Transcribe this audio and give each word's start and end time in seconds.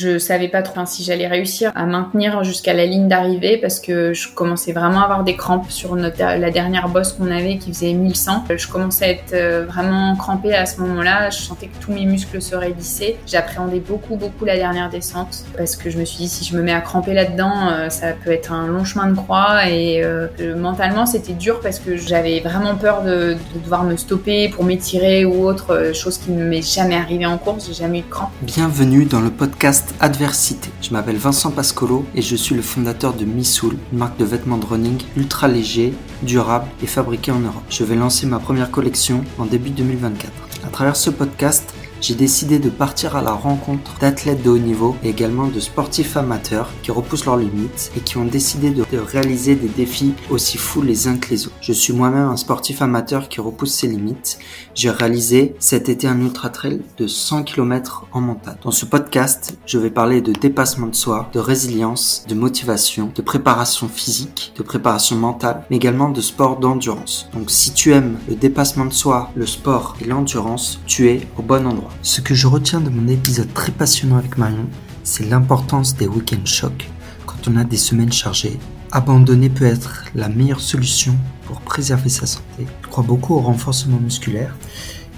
Je 0.00 0.16
savais 0.20 0.46
pas 0.46 0.62
trop 0.62 0.86
si 0.86 1.02
j'allais 1.02 1.26
réussir 1.26 1.72
à 1.74 1.84
maintenir 1.84 2.44
jusqu'à 2.44 2.72
la 2.72 2.86
ligne 2.86 3.08
d'arrivée 3.08 3.56
parce 3.56 3.80
que 3.80 4.14
je 4.14 4.28
commençais 4.32 4.70
vraiment 4.70 5.00
à 5.00 5.04
avoir 5.04 5.24
des 5.24 5.34
crampes 5.34 5.72
sur 5.72 5.96
la 5.96 6.50
dernière 6.52 6.88
bosse 6.88 7.14
qu'on 7.14 7.32
avait 7.32 7.56
qui 7.56 7.72
faisait 7.72 7.94
1100. 7.94 8.44
Je 8.56 8.68
commençais 8.68 9.04
à 9.04 9.08
être 9.08 9.32
euh, 9.32 9.66
vraiment 9.66 10.14
crampée 10.14 10.54
à 10.54 10.66
ce 10.66 10.80
moment-là. 10.82 11.30
Je 11.30 11.38
sentais 11.38 11.66
que 11.66 11.84
tous 11.84 11.90
mes 11.90 12.06
muscles 12.06 12.40
se 12.40 12.54
raidissaient. 12.54 13.16
J'appréhendais 13.26 13.80
beaucoup, 13.80 14.14
beaucoup 14.14 14.44
la 14.44 14.54
dernière 14.54 14.88
descente 14.88 15.44
parce 15.56 15.74
que 15.74 15.90
je 15.90 15.98
me 15.98 16.04
suis 16.04 16.18
dit 16.18 16.28
si 16.28 16.44
je 16.44 16.56
me 16.56 16.62
mets 16.62 16.74
à 16.74 16.80
cramper 16.80 17.12
là-dedans, 17.12 17.68
euh, 17.68 17.90
ça 17.90 18.12
peut 18.12 18.30
être 18.30 18.52
un 18.52 18.68
long 18.68 18.84
chemin 18.84 19.08
de 19.08 19.16
croix 19.16 19.68
et 19.68 20.04
euh, 20.04 20.28
mentalement 20.56 21.06
c'était 21.06 21.32
dur 21.32 21.58
parce 21.58 21.80
que 21.80 21.96
j'avais 21.96 22.38
vraiment 22.38 22.76
peur 22.76 23.02
de, 23.02 23.34
de, 23.34 23.60
devoir 23.60 23.82
me 23.82 23.96
stopper 23.96 24.48
pour 24.48 24.62
m'étirer 24.62 25.24
ou 25.24 25.44
autre 25.44 25.90
chose 25.92 26.18
qui 26.18 26.30
ne 26.30 26.44
m'est 26.44 26.62
jamais 26.62 26.94
arrivé 26.94 27.26
en 27.26 27.36
course. 27.36 27.66
J'ai 27.66 27.74
jamais 27.74 27.98
eu 27.98 28.02
de 28.02 28.10
crampes. 28.10 28.30
Bienvenue 28.42 29.04
dans 29.04 29.20
le 29.20 29.30
podcast 29.30 29.87
Adversité. 30.00 30.70
Je 30.80 30.90
m'appelle 30.92 31.16
Vincent 31.16 31.50
Pascolo 31.50 32.04
et 32.14 32.22
je 32.22 32.36
suis 32.36 32.54
le 32.54 32.62
fondateur 32.62 33.14
de 33.14 33.24
Missoul, 33.24 33.76
une 33.92 33.98
marque 33.98 34.16
de 34.18 34.24
vêtements 34.24 34.58
de 34.58 34.66
running 34.66 35.02
ultra 35.16 35.48
léger, 35.48 35.94
durable 36.22 36.68
et 36.82 36.86
fabriqué 36.86 37.32
en 37.32 37.40
Europe. 37.40 37.64
Je 37.70 37.84
vais 37.84 37.96
lancer 37.96 38.26
ma 38.26 38.38
première 38.38 38.70
collection 38.70 39.24
en 39.38 39.46
début 39.46 39.70
2024. 39.70 40.32
À 40.66 40.68
travers 40.70 40.96
ce 40.96 41.10
podcast, 41.10 41.74
j'ai 42.00 42.14
décidé 42.14 42.58
de 42.58 42.70
partir 42.70 43.16
à 43.16 43.22
la 43.22 43.32
rencontre 43.32 43.98
d'athlètes 44.00 44.42
de 44.42 44.50
haut 44.50 44.58
niveau 44.58 44.96
et 45.02 45.10
également 45.10 45.48
de 45.48 45.60
sportifs 45.60 46.16
amateurs 46.16 46.70
qui 46.82 46.90
repoussent 46.90 47.24
leurs 47.24 47.36
limites 47.36 47.90
et 47.96 48.00
qui 48.00 48.16
ont 48.16 48.24
décidé 48.24 48.70
de, 48.70 48.84
réaliser 48.98 49.54
des 49.54 49.68
défis 49.68 50.14
aussi 50.30 50.58
fous 50.58 50.82
les 50.82 51.08
uns 51.08 51.16
que 51.16 51.30
les 51.30 51.46
autres. 51.46 51.56
Je 51.60 51.72
suis 51.72 51.92
moi-même 51.92 52.28
un 52.28 52.36
sportif 52.36 52.82
amateur 52.82 53.28
qui 53.28 53.40
repousse 53.40 53.72
ses 53.72 53.88
limites. 53.88 54.38
J'ai 54.74 54.90
réalisé 54.90 55.54
cet 55.58 55.88
été 55.88 56.06
un 56.06 56.20
ultra 56.20 56.50
trail 56.50 56.82
de 56.96 57.06
100 57.06 57.44
km 57.44 58.06
en 58.12 58.20
montagne. 58.20 58.56
Dans 58.62 58.70
ce 58.70 58.86
podcast, 58.86 59.58
je 59.66 59.78
vais 59.78 59.90
parler 59.90 60.20
de 60.20 60.32
dépassement 60.32 60.86
de 60.86 60.94
soi, 60.94 61.28
de 61.32 61.38
résilience, 61.38 62.24
de 62.28 62.34
motivation, 62.34 63.12
de 63.14 63.22
préparation 63.22 63.88
physique, 63.88 64.52
de 64.56 64.62
préparation 64.62 65.16
mentale, 65.16 65.64
mais 65.70 65.76
également 65.76 66.10
de 66.10 66.20
sport 66.20 66.58
d'endurance. 66.58 67.28
Donc 67.32 67.50
si 67.50 67.72
tu 67.72 67.92
aimes 67.92 68.18
le 68.28 68.34
dépassement 68.34 68.86
de 68.86 68.92
soi, 68.92 69.30
le 69.34 69.46
sport 69.46 69.96
et 70.00 70.04
l'endurance, 70.04 70.80
tu 70.86 71.08
es 71.08 71.26
au 71.38 71.42
bon 71.42 71.66
endroit. 71.66 71.87
Ce 72.02 72.20
que 72.20 72.34
je 72.34 72.46
retiens 72.46 72.80
de 72.80 72.90
mon 72.90 73.08
épisode 73.08 73.52
très 73.54 73.72
passionnant 73.72 74.16
avec 74.16 74.38
Marion, 74.38 74.66
c'est 75.04 75.28
l'importance 75.28 75.96
des 75.96 76.06
week-end 76.06 76.44
chocs 76.44 76.88
quand 77.26 77.48
on 77.48 77.56
a 77.56 77.64
des 77.64 77.76
semaines 77.76 78.12
chargées. 78.12 78.58
Abandonner 78.92 79.50
peut 79.50 79.66
être 79.66 80.04
la 80.14 80.28
meilleure 80.28 80.60
solution 80.60 81.16
pour 81.44 81.60
préserver 81.60 82.08
sa 82.08 82.26
santé. 82.26 82.66
Je 82.82 82.88
crois 82.88 83.04
beaucoup 83.04 83.34
au 83.34 83.40
renforcement 83.40 83.98
musculaire 83.98 84.56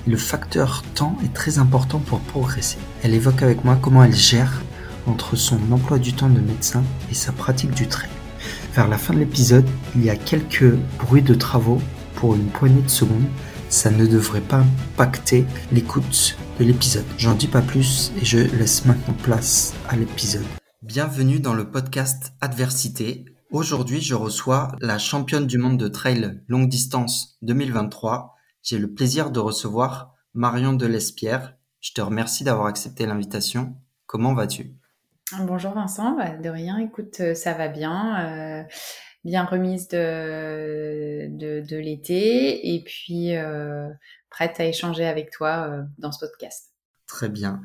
et 0.06 0.10
le 0.10 0.16
facteur 0.16 0.82
temps 0.94 1.16
est 1.24 1.32
très 1.32 1.58
important 1.58 1.98
pour 1.98 2.20
progresser. 2.20 2.78
Elle 3.02 3.14
évoque 3.14 3.42
avec 3.42 3.64
moi 3.64 3.78
comment 3.80 4.02
elle 4.02 4.16
gère 4.16 4.62
entre 5.06 5.36
son 5.36 5.58
emploi 5.70 5.98
du 5.98 6.12
temps 6.12 6.28
de 6.28 6.40
médecin 6.40 6.82
et 7.10 7.14
sa 7.14 7.32
pratique 7.32 7.74
du 7.74 7.86
trail. 7.86 8.10
Vers 8.74 8.88
la 8.88 8.98
fin 8.98 9.14
de 9.14 9.18
l'épisode, 9.18 9.66
il 9.96 10.04
y 10.04 10.10
a 10.10 10.16
quelques 10.16 10.74
bruits 10.98 11.22
de 11.22 11.34
travaux 11.34 11.80
pour 12.14 12.34
une 12.34 12.46
poignée 12.46 12.82
de 12.82 12.90
secondes 12.90 13.26
ça 13.70 13.90
ne 13.90 14.04
devrait 14.04 14.40
pas 14.40 14.58
impacter 14.58 15.46
l'écoute 15.72 16.36
de 16.58 16.64
l'épisode. 16.64 17.06
J'en 17.16 17.34
dis 17.34 17.46
pas 17.46 17.62
plus 17.62 18.12
et 18.20 18.24
je 18.24 18.38
laisse 18.38 18.84
maintenant 18.84 19.14
place 19.22 19.74
à 19.88 19.96
l'épisode. 19.96 20.44
Bienvenue 20.82 21.38
dans 21.38 21.54
le 21.54 21.70
podcast 21.70 22.32
Adversité. 22.40 23.24
Aujourd'hui, 23.52 24.00
je 24.00 24.14
reçois 24.14 24.72
la 24.80 24.98
championne 24.98 25.46
du 25.46 25.56
monde 25.56 25.78
de 25.78 25.88
trail 25.88 26.42
longue 26.48 26.68
distance 26.68 27.38
2023. 27.42 28.34
J'ai 28.62 28.78
le 28.78 28.92
plaisir 28.92 29.30
de 29.30 29.38
recevoir 29.38 30.14
Marion 30.34 30.72
Delespierre. 30.72 31.54
Je 31.80 31.92
te 31.92 32.00
remercie 32.00 32.44
d'avoir 32.44 32.66
accepté 32.66 33.06
l'invitation. 33.06 33.76
Comment 34.06 34.34
vas-tu? 34.34 34.74
Bonjour 35.38 35.72
Vincent, 35.74 36.16
bah, 36.16 36.30
de 36.36 36.48
rien, 36.48 36.78
écoute, 36.78 37.18
euh, 37.20 37.34
ça 37.34 37.54
va 37.54 37.68
bien. 37.68 38.26
Euh, 38.26 38.62
bien 39.24 39.44
remise 39.44 39.88
de, 39.88 41.28
de, 41.28 41.76
l'été 41.76 42.74
et 42.74 42.82
puis 42.82 43.36
euh, 43.36 43.88
prête 44.30 44.58
à 44.60 44.66
échanger 44.66 45.06
avec 45.06 45.30
toi 45.30 45.68
euh, 45.68 45.82
dans 45.98 46.12
ce 46.12 46.20
podcast. 46.20 46.72
Très 47.06 47.28
bien. 47.28 47.60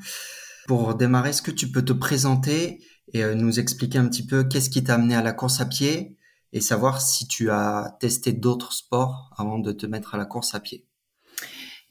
Pour 0.67 0.95
démarrer, 0.95 1.29
est-ce 1.29 1.41
que 1.41 1.51
tu 1.51 1.71
peux 1.71 1.83
te 1.83 1.93
présenter 1.93 2.83
et 3.13 3.23
euh, 3.23 3.35
nous 3.35 3.59
expliquer 3.59 3.99
un 3.99 4.07
petit 4.07 4.25
peu 4.25 4.43
qu'est-ce 4.43 4.69
qui 4.69 4.83
t'a 4.83 4.95
amené 4.95 5.15
à 5.15 5.21
la 5.21 5.33
course 5.33 5.61
à 5.61 5.65
pied 5.65 6.17
et 6.51 6.61
savoir 6.61 7.01
si 7.01 7.27
tu 7.27 7.49
as 7.51 7.97
testé 7.99 8.33
d'autres 8.33 8.73
sports 8.73 9.31
avant 9.37 9.59
de 9.59 9.71
te 9.71 9.85
mettre 9.85 10.15
à 10.15 10.17
la 10.17 10.25
course 10.25 10.55
à 10.55 10.59
pied? 10.59 10.85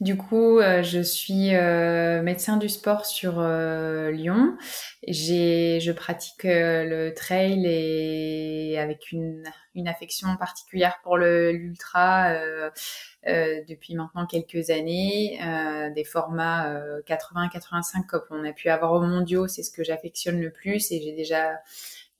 Du 0.01 0.17
coup, 0.17 0.59
euh, 0.59 0.83
je 0.83 1.01
suis 1.01 1.55
euh, 1.55 2.21
médecin 2.21 2.57
du 2.57 2.69
sport 2.69 3.07
sur 3.07 3.39
euh, 3.39 4.11
Lyon. 4.11 4.57
J'ai, 5.07 5.79
je 5.81 5.93
pratique 5.93 6.43
le 6.45 7.11
trail 7.15 7.65
et 7.65 8.79
avec 8.79 9.13
une, 9.13 9.45
une 9.75 9.87
affection 9.87 10.37
particulière 10.37 10.99
pour 11.05 11.17
le 11.17 11.53
l'ultra 11.53 12.35
depuis 13.25 13.95
maintenant 13.95 14.27
quelques 14.27 14.71
années. 14.71 15.39
des 15.95 16.05
formats 16.05 16.75
80-85 17.07 18.07
comme 18.07 18.23
on 18.31 18.45
a 18.45 18.53
pu 18.53 18.69
avoir 18.71 18.93
au 18.93 19.01
mondiaux, 19.01 19.47
c'est 19.47 19.63
ce 19.63 19.71
que 19.71 19.85
j'affectionne 19.85 20.41
le 20.41 20.51
plus 20.51 20.91
et 20.91 21.01
j'ai 21.03 21.13
déjà 21.13 21.61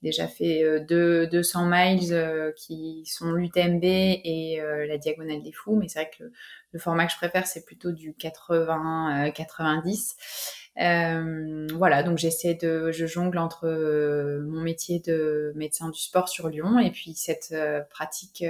déjà 0.01 0.27
fait 0.27 0.81
deux, 0.87 1.27
200 1.27 1.67
miles 1.67 2.53
qui 2.57 3.03
sont 3.05 3.31
l'UTMB 3.31 3.83
et 3.83 4.61
la 4.87 4.97
Diagonale 4.97 5.41
des 5.41 5.51
Fous, 5.51 5.75
mais 5.75 5.87
c'est 5.87 5.99
vrai 5.99 6.11
que 6.17 6.31
le 6.75 6.81
format 6.81 7.05
que 7.05 7.13
je 7.13 7.17
préfère, 7.17 7.47
c'est 7.47 7.63
plutôt 7.63 7.93
du 7.93 8.11
80-90. 8.11 10.15
Euh, 10.77 10.81
euh, 10.81 11.67
voilà, 11.73 12.03
donc 12.03 12.17
j'essaie 12.17 12.53
de, 12.53 12.91
je 12.91 13.05
jongle 13.05 13.37
entre 13.37 13.65
euh, 13.65 14.43
mon 14.45 14.59
métier 14.59 14.99
de 14.99 15.53
médecin 15.55 15.89
du 15.89 15.97
sport 15.97 16.27
sur 16.27 16.49
Lyon 16.49 16.77
et 16.79 16.91
puis 16.91 17.13
cette 17.13 17.55
pratique 17.89 18.43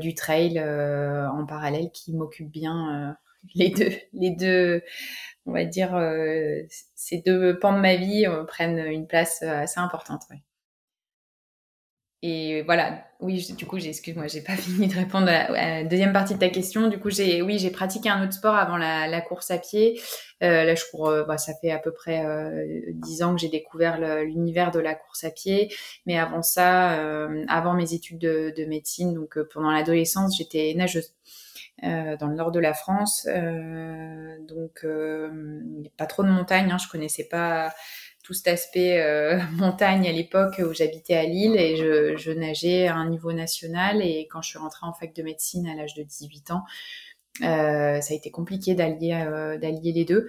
du 0.00 0.14
trail 0.14 0.60
en 0.60 1.46
parallèle 1.46 1.92
qui 1.92 2.12
m'occupe 2.12 2.50
bien 2.50 3.16
les 3.54 3.70
deux, 3.70 3.92
les 4.12 4.30
deux, 4.30 4.82
on 5.46 5.52
va 5.52 5.64
dire, 5.64 5.98
ces 6.94 7.18
deux 7.18 7.58
pans 7.58 7.74
de 7.74 7.80
ma 7.80 7.96
vie 7.96 8.26
prennent 8.46 8.78
une 8.78 9.06
place 9.06 9.42
assez 9.42 9.80
importante. 9.80 10.22
Ouais. 10.30 10.42
Et 12.24 12.62
voilà, 12.62 13.04
oui, 13.18 13.44
du 13.58 13.66
coup, 13.66 13.78
excuse-moi, 13.78 14.28
j'ai 14.28 14.42
pas 14.42 14.52
fini 14.56 14.86
de 14.86 14.94
répondre 14.94 15.26
à 15.28 15.50
la, 15.50 15.84
deuxième 15.84 16.12
partie 16.12 16.34
de 16.34 16.38
ta 16.38 16.50
question. 16.50 16.86
Du 16.86 16.98
coup, 17.00 17.10
j'ai, 17.10 17.42
oui, 17.42 17.58
j'ai 17.58 17.70
pratiqué 17.70 18.08
un 18.08 18.22
autre 18.22 18.32
sport 18.32 18.54
avant 18.54 18.76
la, 18.76 19.20
course 19.20 19.50
à 19.50 19.58
pied. 19.58 20.00
Euh, 20.44 20.64
là, 20.64 20.76
je 20.76 20.84
cours, 20.90 21.08
euh, 21.08 21.24
bah, 21.24 21.36
ça 21.36 21.52
fait 21.60 21.72
à 21.72 21.80
peu 21.80 21.92
près 21.92 22.24
euh, 22.24 22.80
dix 22.92 23.24
ans 23.24 23.34
que 23.34 23.40
j'ai 23.40 23.48
découvert 23.48 23.98
l'univers 24.24 24.70
de 24.70 24.78
la 24.78 24.94
course 24.94 25.24
à 25.24 25.30
pied. 25.30 25.74
Mais 26.06 26.16
avant 26.16 26.42
ça, 26.42 27.00
euh, 27.00 27.44
avant 27.48 27.74
mes 27.74 27.92
études 27.92 28.18
de, 28.18 28.54
de 28.56 28.64
médecine, 28.66 29.14
donc 29.14 29.40
pendant 29.52 29.72
l'adolescence, 29.72 30.36
j'étais 30.38 30.74
nageuse. 30.76 31.12
Dans 31.82 32.28
le 32.28 32.34
nord 32.34 32.52
de 32.52 32.60
la 32.60 32.74
France, 32.74 33.26
donc 34.46 34.86
pas 35.96 36.06
trop 36.06 36.22
de 36.22 36.28
montagnes. 36.28 36.70
Hein, 36.70 36.78
je 36.78 36.88
connaissais 36.88 37.28
pas 37.28 37.72
tout 38.22 38.34
cet 38.34 38.48
aspect 38.48 39.00
euh, 39.00 39.40
montagne 39.52 40.06
à 40.08 40.12
l'époque 40.12 40.60
où 40.64 40.72
j'habitais 40.72 41.14
à 41.14 41.24
Lille 41.24 41.56
et 41.56 41.76
je, 41.76 42.16
je, 42.16 42.30
nageais 42.30 42.86
à 42.86 42.94
un 42.94 43.08
niveau 43.08 43.32
national. 43.32 44.02
Et 44.02 44.28
quand 44.30 44.42
je 44.42 44.50
suis 44.50 44.58
rentrée 44.58 44.86
en 44.86 44.92
fac 44.92 45.14
de 45.14 45.22
médecine 45.22 45.66
à 45.66 45.74
l'âge 45.74 45.94
de 45.94 46.02
18 46.02 46.52
ans, 46.52 46.62
euh, 47.40 48.00
ça 48.00 48.12
a 48.12 48.16
été 48.16 48.30
compliqué 48.30 48.74
d'allier 48.74 49.14
euh, 49.26 49.58
d'allier 49.58 49.92
les 49.92 50.04
deux. 50.04 50.28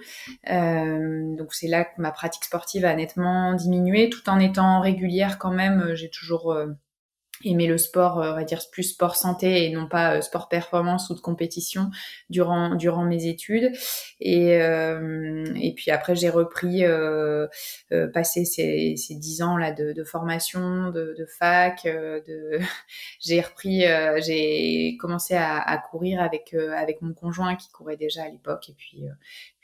Euh, 0.50 1.36
donc 1.36 1.52
c'est 1.52 1.68
là 1.68 1.84
que 1.84 2.00
ma 2.00 2.10
pratique 2.10 2.44
sportive 2.44 2.84
a 2.84 2.94
nettement 2.94 3.54
diminué, 3.54 4.08
tout 4.08 4.28
en 4.28 4.38
étant 4.40 4.80
régulière 4.80 5.38
quand 5.38 5.52
même. 5.52 5.94
J'ai 5.94 6.08
toujours 6.08 6.56
aimer 7.44 7.66
le 7.66 7.78
sport, 7.78 8.20
euh, 8.20 8.32
on 8.32 8.34
va 8.34 8.44
dire 8.44 8.60
plus 8.72 8.84
sport 8.84 9.16
santé 9.16 9.66
et 9.66 9.70
non 9.70 9.88
pas 9.88 10.16
euh, 10.16 10.20
sport 10.20 10.48
performance 10.48 11.10
ou 11.10 11.14
de 11.14 11.20
compétition 11.20 11.90
durant 12.30 12.74
durant 12.74 13.04
mes 13.04 13.26
études. 13.26 13.72
Et 14.20 14.60
euh, 14.62 15.44
et 15.56 15.74
puis 15.74 15.90
après 15.90 16.16
j'ai 16.16 16.30
repris 16.30 16.84
euh, 16.84 17.46
euh, 17.92 18.08
passé 18.08 18.44
ces 18.44 18.94
ces 18.96 19.14
dix 19.14 19.42
ans 19.42 19.56
là 19.56 19.72
de, 19.72 19.92
de 19.92 20.04
formation, 20.04 20.90
de, 20.90 21.14
de 21.18 21.26
fac, 21.38 21.84
de 21.84 22.58
j'ai 23.20 23.40
repris, 23.40 23.84
j'ai 24.22 24.96
commencé 24.98 25.34
à, 25.34 25.60
à, 25.60 25.78
courir 25.78 26.20
avec 26.20 26.54
avec 26.54 27.02
mon 27.02 27.14
conjoint 27.14 27.56
qui 27.56 27.70
courait 27.70 27.96
déjà 27.96 28.24
à 28.24 28.28
l'époque 28.28 28.68
et 28.68 28.74
puis 28.74 29.04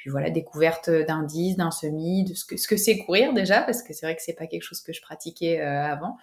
puis 0.01 0.09
voilà, 0.09 0.31
découverte 0.31 0.89
d'indices, 0.89 1.59
d'un 1.59 1.71
semi, 1.71 2.25
de 2.25 2.33
ce 2.33 2.47
que 2.47 2.57
ce 2.57 2.67
que 2.67 2.79
c'est 2.79 2.97
courir 2.97 3.35
déjà, 3.35 3.61
parce 3.61 3.83
que 3.83 3.93
c'est 3.93 4.07
vrai 4.07 4.17
que 4.17 4.23
c'est 4.23 4.33
pas 4.33 4.47
quelque 4.47 4.63
chose 4.63 4.81
que 4.81 4.95
je 4.95 5.03
pratiquais 5.03 5.61
euh, 5.61 5.85
avant. 5.85 6.17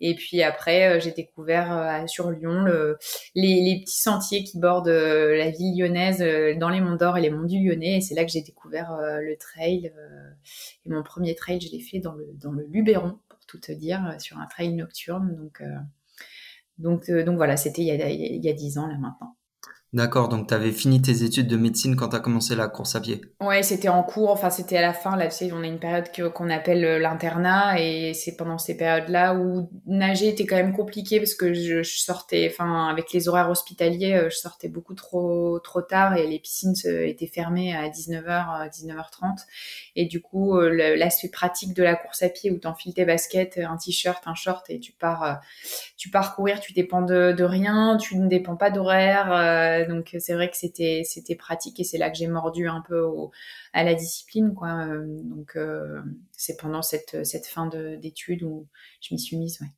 Et 0.00 0.14
puis 0.14 0.42
après, 0.42 0.96
euh, 0.96 0.98
j'ai 0.98 1.10
découvert 1.10 1.76
euh, 1.76 2.06
sur 2.06 2.30
Lyon 2.30 2.62
le, 2.62 2.96
les, 3.34 3.60
les, 3.60 3.80
petits 3.82 3.98
sentiers 3.98 4.44
qui 4.44 4.58
bordent 4.58 4.88
la 4.88 5.50
ville 5.50 5.78
lyonnaise 5.78 6.24
dans 6.58 6.70
les 6.70 6.80
monts 6.80 6.96
d'Or 6.96 7.18
et 7.18 7.20
les 7.20 7.28
monts 7.28 7.44
du 7.44 7.62
Lyonnais. 7.62 7.98
Et 7.98 8.00
c'est 8.00 8.14
là 8.14 8.24
que 8.24 8.30
j'ai 8.30 8.40
découvert 8.40 8.96
le 8.98 9.36
trail. 9.36 9.92
et 10.86 10.88
mon 10.88 11.02
premier 11.02 11.34
trail, 11.34 11.60
je 11.60 11.70
l'ai 11.70 11.80
fait 11.80 11.98
dans 11.98 12.14
le 12.14 12.30
dans 12.32 12.52
le 12.52 12.64
Luberon, 12.70 13.18
pour 13.28 13.40
tout 13.46 13.58
te 13.58 13.72
dire, 13.72 14.16
sur 14.20 14.38
un 14.38 14.46
trail 14.46 14.72
nocturne. 14.72 15.36
Donc 15.36 15.62
donc 16.78 17.10
donc 17.10 17.36
voilà, 17.36 17.58
c'était 17.58 17.82
il 17.82 18.42
y 18.42 18.48
a 18.48 18.52
dix 18.54 18.78
ans 18.78 18.86
là 18.86 18.96
maintenant. 18.96 19.37
D'accord, 19.94 20.28
donc 20.28 20.48
tu 20.48 20.54
avais 20.54 20.70
fini 20.70 21.00
tes 21.00 21.22
études 21.24 21.48
de 21.48 21.56
médecine 21.56 21.96
quand 21.96 22.10
tu 22.10 22.16
as 22.16 22.20
commencé 22.20 22.54
la 22.54 22.68
course 22.68 22.94
à 22.94 23.00
pied. 23.00 23.22
Ouais, 23.40 23.62
c'était 23.62 23.88
en 23.88 24.02
cours, 24.02 24.30
enfin 24.30 24.50
c'était 24.50 24.76
à 24.76 24.82
la 24.82 24.92
fin, 24.92 25.16
là 25.16 25.28
tu 25.28 25.36
sais, 25.36 25.50
on 25.50 25.62
a 25.62 25.66
une 25.66 25.78
période 25.78 26.04
qu'on 26.34 26.50
appelle 26.50 26.84
euh, 26.84 26.98
l'internat 26.98 27.80
et 27.80 28.12
c'est 28.12 28.36
pendant 28.36 28.58
ces 28.58 28.76
périodes-là 28.76 29.34
où 29.34 29.70
nager 29.86 30.28
était 30.28 30.44
quand 30.44 30.56
même 30.56 30.74
compliqué 30.74 31.20
parce 31.20 31.34
que 31.34 31.54
je, 31.54 31.82
sortais, 31.82 32.50
enfin 32.52 32.88
avec 32.88 33.14
les 33.14 33.30
horaires 33.30 33.48
hospitaliers, 33.48 34.14
euh, 34.14 34.28
je 34.28 34.36
sortais 34.36 34.68
beaucoup 34.68 34.92
trop 34.92 35.58
trop 35.60 35.80
tard 35.80 36.18
et 36.18 36.26
les 36.26 36.38
piscines 36.38 36.74
étaient 36.84 37.26
fermées 37.26 37.74
à 37.74 37.88
19h, 37.88 38.68
19h30 38.68 39.46
et 39.96 40.04
du 40.04 40.20
coup 40.20 40.54
euh, 40.58 40.96
l'aspect 40.96 41.28
pratique 41.28 41.72
de 41.72 41.82
la 41.82 41.96
course 41.96 42.22
à 42.22 42.28
pied 42.28 42.50
où 42.50 42.58
tu 42.58 42.66
enfiles 42.66 42.92
tes 42.92 43.06
baskets, 43.06 43.58
un 43.58 43.78
t-shirt, 43.78 44.22
un 44.26 44.34
short 44.34 44.68
et 44.68 44.80
tu 44.80 44.92
pars 44.92 45.40
tu 45.96 46.10
pars 46.10 46.36
courir, 46.36 46.60
tu 46.60 46.74
dépends 46.74 47.02
de, 47.02 47.32
de 47.32 47.44
rien, 47.44 47.96
tu 47.96 48.18
ne 48.18 48.28
dépends 48.28 48.56
pas 48.56 48.70
d'horaire 48.70 49.77
donc 49.86 50.16
c'est 50.18 50.34
vrai 50.34 50.50
que 50.50 50.56
c'était 50.56 51.02
c'était 51.04 51.34
pratique 51.36 51.80
et 51.80 51.84
c'est 51.84 51.98
là 51.98 52.10
que 52.10 52.16
j'ai 52.16 52.26
mordu 52.26 52.68
un 52.68 52.82
peu 52.86 53.06
à 53.72 53.84
la 53.84 53.94
discipline 53.94 54.54
quoi. 54.54 54.86
Euh, 54.86 55.04
donc 55.24 55.56
euh, 55.56 56.02
c'est 56.32 56.56
pendant 56.56 56.82
cette 56.82 57.24
cette 57.24 57.46
fin 57.46 57.66
d'études 57.66 58.42
où 58.42 58.66
je 59.00 59.14
m'y 59.14 59.20
suis 59.20 59.36
mise. 59.36 59.60
Ouais. 59.60 59.68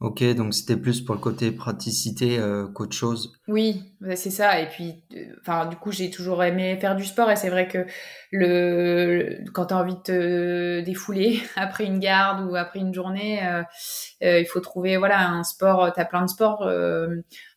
Ok, 0.00 0.22
donc 0.36 0.54
c'était 0.54 0.76
plus 0.76 1.00
pour 1.00 1.16
le 1.16 1.20
côté 1.20 1.50
praticité 1.50 2.38
euh, 2.38 2.68
qu'autre 2.68 2.94
chose. 2.94 3.32
Oui, 3.48 3.82
c'est 4.14 4.30
ça. 4.30 4.60
Et 4.60 4.68
puis, 4.68 5.02
euh, 5.16 5.24
enfin, 5.40 5.66
du 5.66 5.74
coup, 5.74 5.90
j'ai 5.90 6.08
toujours 6.08 6.44
aimé 6.44 6.78
faire 6.80 6.94
du 6.94 7.04
sport. 7.04 7.28
Et 7.32 7.34
c'est 7.34 7.50
vrai 7.50 7.66
que 7.66 7.84
le, 8.30 9.40
quand 9.52 9.66
tu 9.66 9.74
as 9.74 9.76
envie 9.76 9.96
de 9.96 10.00
te 10.00 10.80
défouler 10.82 11.40
après 11.56 11.84
une 11.84 11.98
garde 11.98 12.48
ou 12.48 12.54
après 12.54 12.78
une 12.78 12.94
journée, 12.94 13.40
euh, 13.44 14.38
il 14.40 14.46
faut 14.46 14.60
trouver 14.60 14.96
voilà 14.98 15.30
un 15.30 15.42
sport. 15.42 15.92
Tu 15.92 16.00
as 16.00 16.04
plein 16.04 16.22
de 16.22 16.30
sports. 16.30 16.64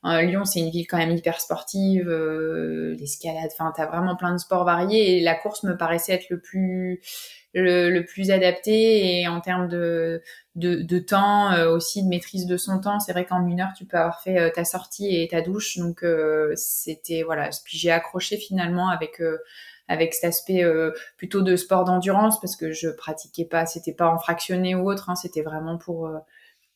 Lyon, 0.04 0.44
c'est 0.44 0.62
une 0.62 0.72
ville 0.72 0.88
quand 0.88 0.98
même 0.98 1.12
hyper 1.12 1.40
sportive. 1.40 2.10
L'escalade, 2.10 3.52
enfin, 3.54 3.72
tu 3.76 3.82
as 3.82 3.86
vraiment 3.86 4.16
plein 4.16 4.34
de 4.34 4.40
sports 4.40 4.66
variés. 4.66 5.18
Et 5.18 5.22
la 5.22 5.36
course 5.36 5.62
me 5.62 5.78
paraissait 5.78 6.14
être 6.14 6.32
le 6.32 6.40
plus 6.40 7.02
le, 7.54 8.02
plus 8.02 8.32
adapté 8.32 9.20
et 9.20 9.28
en 9.28 9.42
termes 9.42 9.68
de, 9.68 10.22
de, 10.56 10.82
de 10.82 11.00
temps 11.00 11.54
euh, 11.54 11.70
aussi 11.72 12.04
de 12.04 12.10
maîtrise 12.10 12.46
de 12.46 12.58
son 12.58 12.80
temps. 12.80 13.00
C'est 13.00 13.14
vrai 13.14 13.26
qu'en 13.26 13.46
une 13.48 13.62
heure 13.62 13.74
tu 13.76 13.86
peux 13.86 13.98
avoir 13.98 14.22
fait 14.22 14.40
euh, 14.40 14.50
ta 14.50 14.66
sortie 14.66 15.08
et 15.16 15.28
ta 15.28 15.42
douche. 15.42 15.78
Donc 15.78 16.04
euh, 16.04 16.54
c'était 16.56 17.24
voilà. 17.24 17.50
Puis 17.64 17.78
j'ai 17.78 17.92
accroché 17.92 18.38
finalement 18.38 18.90
avec 18.90 19.22
avec 19.88 20.14
cet 20.14 20.26
aspect 20.26 20.64
plutôt 21.18 21.42
de 21.42 21.56
sport 21.56 21.84
d'endurance 21.86 22.40
parce 22.40 22.56
que 22.56 22.72
je 22.72 22.90
pratiquais 22.90 23.46
pas 23.46 23.66
c'était 23.66 23.94
pas 23.94 24.10
en 24.10 24.18
fractionné 24.20 24.76
ou 24.76 24.90
autre 24.90 25.10
hein, 25.10 25.16
c'était 25.16 25.42
vraiment 25.42 25.78
pour 25.78 26.10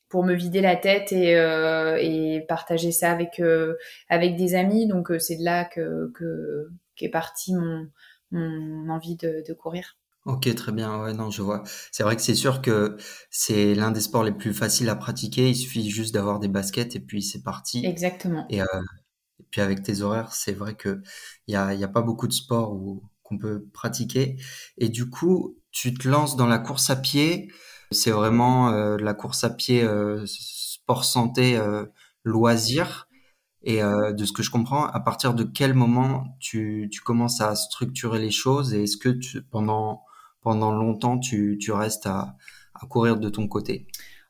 pour 0.10 0.24
me 0.24 0.33
vider 0.33 0.62
la 0.62 0.75
tête 0.75 1.12
et, 1.12 1.31
et 1.31 2.42
partager 2.48 2.92
ça 2.92 3.12
avec 3.12 3.42
avec 4.10 4.36
des 4.36 4.56
amis. 4.56 4.88
Donc 4.88 5.12
c'est 5.19 5.38
de 5.38 5.44
là 5.44 5.66
que 5.66 6.12
que 6.13 6.69
qu'est 6.95 7.10
parti 7.10 7.54
mon 7.54 7.88
mon 8.31 8.89
envie 8.89 9.16
de, 9.16 9.44
de 9.48 9.54
courir 9.54 9.95
Ok, 10.25 10.54
très 10.56 10.72
bien. 10.72 11.01
Ouais, 11.04 11.13
non, 11.13 11.30
je 11.30 11.44
vois. 11.44 11.63
C'est 11.92 12.01
vrai 12.04 12.16
que 12.16 12.22
c'est 12.22 12.33
sûr 12.36 12.62
que 12.62 12.98
c'est 13.30 13.75
l'un 13.75 13.92
des 13.92 14.01
sports 14.01 14.24
les 14.24 14.31
plus 14.31 14.54
faciles 14.54 14.89
à 14.89 14.95
pratiquer. 14.95 15.50
Il 15.50 15.56
suffit 15.56 15.88
juste 15.89 16.13
d'avoir 16.16 16.39
des 16.39 16.48
baskets 16.48 16.95
et 16.95 17.00
puis 17.00 17.22
c'est 17.22 17.44
parti. 17.44 17.86
Exactement. 17.86 18.48
Et, 18.50 18.62
euh, 18.62 18.66
et 19.39 19.45
puis 19.51 19.62
avec 19.62 19.83
tes 19.83 20.01
horaires, 20.01 20.33
c'est 20.33 20.54
vrai 20.54 20.75
que 20.75 21.01
il 21.48 21.54
y 21.54 21.56
a, 21.57 21.74
y 21.75 21.83
a 21.83 21.88
pas 21.88 22.01
beaucoup 22.01 22.27
de 22.27 22.33
sports 22.33 22.74
où 22.74 23.04
qu'on 23.24 23.38
peut 23.38 23.66
pratiquer. 23.74 24.38
Et 24.77 24.89
du 24.89 25.10
coup, 25.10 25.57
tu 25.72 25.94
te 25.94 26.07
lances 26.07 26.36
dans 26.36 26.48
la 26.48 26.60
course 26.60 26.89
à 26.89 26.95
pied. 26.95 27.51
C'est 27.92 28.12
vraiment 28.12 28.69
euh, 28.72 28.98
la 28.98 29.13
course 29.13 29.44
à 29.44 29.50
pied 29.51 29.83
euh, 29.83 30.24
sport 30.27 31.06
santé 31.06 31.56
euh, 31.57 31.86
loisir. 32.24 33.07
Et 33.63 33.83
euh, 33.83 34.13
de 34.13 34.25
ce 34.25 34.33
que 34.33 34.44
je 34.44 34.51
comprends, 34.51 34.88
à 34.88 35.00
partir 35.00 35.33
de 35.33 35.44
quel 35.44 35.74
moment 35.74 36.25
tu, 36.39 36.89
tu 36.92 37.01
commences 37.01 37.42
à 37.42 37.56
structurer 37.56 38.19
les 38.19 38.31
choses 38.31 38.74
et 38.74 38.83
est-ce 38.83 38.98
que 38.98 39.10
tu, 39.10 39.42
pendant 39.44 40.04
pendant 40.46 40.72
longtemps, 40.72 41.18
tu, 41.18 41.58
restes 41.70 42.06
à, 42.06 42.36
courir 42.88 43.18
de 43.18 43.30
ton 43.30 43.48
côté. 43.48 43.88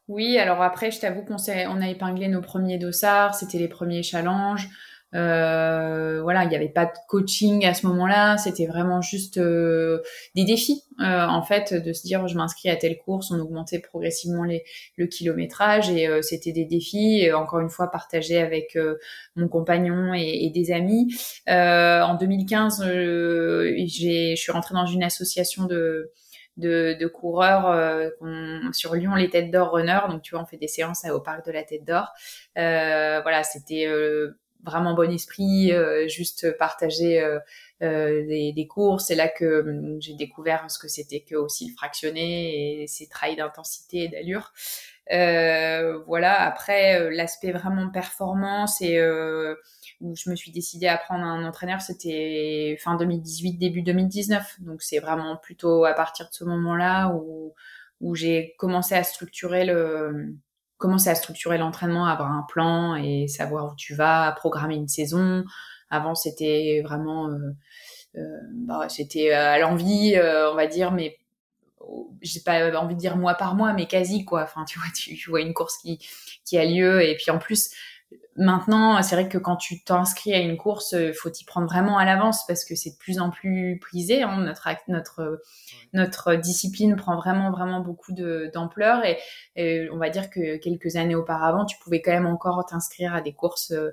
Oui, 0.08 0.38
alors 0.38 0.62
après, 0.62 0.90
je 0.90 1.02
t'avoue 1.02 1.24
qu'on 1.24 1.36
on 1.36 1.82
a 1.82 1.90
épinglé 1.90 2.30
nos 2.30 2.42
premiers 2.42 2.78
dossards, 2.78 3.36
c'était 3.36 3.58
les 3.58 3.68
premiers 3.68 4.02
challenges. 4.02 4.70
Euh, 5.16 6.22
voilà, 6.22 6.44
il 6.44 6.50
n'y 6.50 6.56
avait 6.56 6.70
pas 6.70 6.86
de 6.86 6.92
coaching 7.08 7.66
à 7.66 7.74
ce 7.74 7.88
moment-là, 7.88 8.38
c'était 8.38 8.66
vraiment 8.66 9.02
juste 9.02 9.38
euh, 9.38 10.02
des 10.36 10.44
défis. 10.44 10.84
Euh, 11.00 11.26
en 11.26 11.42
fait, 11.42 11.74
de 11.74 11.94
se 11.94 12.04
dire 12.04 12.28
je 12.28 12.36
m'inscris 12.36 12.70
à 12.70 12.76
telle 12.76 12.98
course, 12.98 13.32
on 13.32 13.40
augmentait 13.40 13.80
progressivement 13.80 14.44
les, 14.44 14.64
le 14.98 15.08
kilométrage 15.08 15.90
et 15.90 16.08
euh, 16.08 16.22
c'était 16.22 16.52
des 16.52 16.66
défis. 16.66 17.22
Et 17.22 17.34
encore 17.34 17.60
une 17.60 17.70
fois, 17.70 17.90
partagés 17.90 18.38
avec 18.38 18.76
euh, 18.76 18.96
mon 19.36 19.48
compagnon 19.48 20.14
et, 20.14 20.46
et 20.46 20.50
des 20.50 20.72
amis. 20.72 21.16
en 21.48 22.16
2015, 22.16 22.84
j'ai, 22.84 24.36
je 24.36 24.42
suis 24.42 24.52
rentrée 24.52 24.76
dans 24.76 24.86
une 24.86 25.04
association 25.04 25.66
de 25.66 26.12
de, 26.58 26.96
de 27.00 27.08
coureurs 27.08 27.68
euh, 27.70 28.10
sur 28.72 28.96
Lyon 28.96 29.16
les 29.16 29.30
Têtes 29.30 29.52
d'Or 29.52 29.72
Runner. 29.72 30.00
Donc 30.10 30.22
tu 30.22 30.32
vois, 30.32 30.44
on 30.44 30.46
fait 30.46 30.58
des 30.58 30.68
séances 30.68 31.06
au 31.06 31.20
parc 31.20 31.46
de 31.46 31.52
la 31.52 31.64
Tête 31.64 31.86
d'Or. 31.86 32.12
Euh, 32.58 33.22
voilà, 33.22 33.44
c'était 33.44 33.88
euh, 33.88 34.38
vraiment 34.66 34.94
bon 34.94 35.12
esprit, 35.12 35.72
euh, 35.72 36.08
juste 36.08 36.58
partager 36.58 37.22
euh, 37.22 37.40
euh, 37.82 38.26
des, 38.28 38.52
des, 38.54 38.68
cours. 38.68 39.02
C'est 39.02 39.16
là 39.16 39.28
que 39.30 39.62
hum, 39.62 40.02
j'ai 40.02 40.16
découvert 40.16 40.70
ce 40.70 40.80
que 40.80 40.88
c'était 40.88 41.22
que 41.22 41.36
aussi 41.36 41.70
le 41.70 41.76
fractionné 41.76 42.82
et 42.84 42.88
ses 42.88 43.08
trails 43.08 43.36
d'intensité 43.36 44.04
et 44.04 44.08
d'allure. 44.10 44.54
Euh, 45.12 46.00
voilà. 46.08 46.42
Après, 46.42 47.10
l'aspect 47.12 47.52
vraiment 47.52 47.90
performance 47.90 48.82
et 48.82 49.00
où 50.02 50.16
je 50.16 50.30
me 50.30 50.36
suis 50.36 50.52
décidée 50.52 50.88
à 50.88 50.98
prendre 50.98 51.24
un 51.24 51.46
entraîneur, 51.46 51.82
c'était 51.82 52.78
fin 52.82 52.96
2018, 52.96 53.58
début 53.58 53.84
2019. 53.84 54.62
Donc 54.62 54.82
c'est 54.82 55.00
vraiment 55.00 55.38
plutôt 55.38 55.86
à 55.86 55.94
partir 55.94 56.28
de 56.28 56.34
ce 56.34 56.44
moment-là 56.44 57.10
où 57.10 57.54
où 58.02 58.14
j'ai 58.14 58.56
commencé 58.58 58.94
à 58.94 59.04
structurer 59.04 59.66
le 59.66 60.36
commencer 60.78 61.10
à 61.10 61.16
structurer 61.16 61.58
l'entraînement, 61.58 62.06
avoir 62.06 62.32
un 62.32 62.46
plan 62.48 62.96
et 62.96 63.28
savoir 63.28 63.72
où 63.72 63.76
tu 63.76 63.96
vas, 63.96 64.34
programmer 64.34 64.76
une 64.76 64.88
saison. 64.88 65.44
Avant, 65.90 66.16
c'était 66.16 66.82
vraiment, 66.84 67.30
euh, 67.30 67.56
euh, 68.18 68.40
bah, 68.54 68.88
c'était 68.90 69.32
à 69.32 69.58
l'envie, 69.60 70.16
euh, 70.16 70.52
on 70.52 70.56
va 70.56 70.68
dire, 70.68 70.92
mais 70.92 71.18
j'ai 72.22 72.40
pas 72.40 72.76
envie 72.80 72.96
de 72.96 73.00
dire 73.00 73.16
mois 73.16 73.36
par 73.36 73.56
mois, 73.56 73.74
mais 73.74 73.86
quasi 73.86 74.26
quoi. 74.26 74.44
Enfin, 74.44 74.66
tu 74.66 74.80
vois, 74.80 74.88
tu 74.96 75.30
vois 75.30 75.42
une 75.42 75.54
course 75.54 75.78
qui 75.78 76.00
qui 76.44 76.58
a 76.58 76.66
lieu 76.66 77.04
et 77.04 77.16
puis 77.16 77.32
en 77.32 77.40
plus, 77.40 77.72
Maintenant, 78.38 79.02
c'est 79.02 79.16
vrai 79.16 79.30
que 79.30 79.38
quand 79.38 79.56
tu 79.56 79.82
t'inscris 79.82 80.34
à 80.34 80.40
une 80.40 80.58
course, 80.58 80.92
il 80.92 81.14
faut 81.14 81.30
t'y 81.30 81.46
prendre 81.46 81.68
vraiment 81.68 81.98
à 81.98 82.04
l'avance 82.04 82.46
parce 82.48 82.66
que 82.66 82.76
c'est 82.76 82.90
de 82.90 82.98
plus 82.98 83.20
en 83.20 83.30
plus 83.30 83.80
prisé. 83.80 84.24
Hein. 84.24 84.42
Notre, 84.42 84.68
notre, 84.90 85.42
notre 85.94 86.36
discipline 86.36 86.98
prend 86.98 87.16
vraiment, 87.16 87.50
vraiment 87.52 87.80
beaucoup 87.80 88.12
d'ampleur 88.12 89.06
et, 89.06 89.18
et, 89.56 89.90
on 89.90 89.98
va 89.98 90.10
dire 90.10 90.30
que 90.30 90.58
quelques 90.58 90.98
années 90.98 91.16
auparavant, 91.16 91.66
tu 91.66 91.78
pouvais 91.80 92.02
quand 92.02 92.12
même 92.12 92.28
encore 92.28 92.66
t'inscrire 92.66 93.14
à 93.16 93.22
des 93.22 93.34
courses 93.34 93.72
euh, 93.72 93.92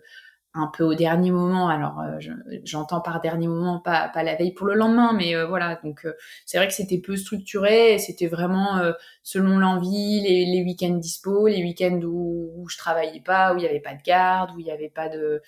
un 0.55 0.67
peu 0.67 0.85
au 0.85 0.95
dernier 0.95 1.31
moment. 1.31 1.69
Alors, 1.69 2.01
euh, 2.01 2.19
j'entends 2.65 3.01
par 3.01 3.21
dernier 3.21 3.49
moment, 3.49 3.81
pas, 3.81 4.09
pas 4.09 4.23
la 4.23 4.35
veille 4.35 4.53
pour 4.53 4.67
le 4.67 4.75
lendemain, 4.75 5.13
mais 5.15 5.35
euh, 5.35 5.47
voilà. 5.47 5.81
Donc, 5.83 6.05
euh, 6.05 6.13
c'est 6.45 6.59
vrai 6.59 6.69
que 6.69 6.75
c'était 6.75 6.99
peu 6.99 7.17
structuré. 7.17 7.99
C'était 7.99 8.27
vraiment 8.27 8.83
selon 9.23 9.59
l'envie, 9.59 10.21
les, 10.21 10.63
week-ends 10.63 10.97
dispo, 10.97 11.47
les 11.47 11.63
week-ends 11.63 12.01
où, 12.05 12.53
où, 12.57 12.69
je 12.69 12.77
travaillais 12.77 13.21
pas, 13.21 13.55
où 13.55 13.59
il 13.59 13.65
y 13.65 13.67
avait 13.67 13.81
pas 13.81 13.95
de 13.95 14.03
garde, 14.03 14.51
où 14.55 14.61
il 14.61 14.67
y 14.67 14.71
avait 14.71 14.91
pas 14.91 15.09
de 15.09 15.43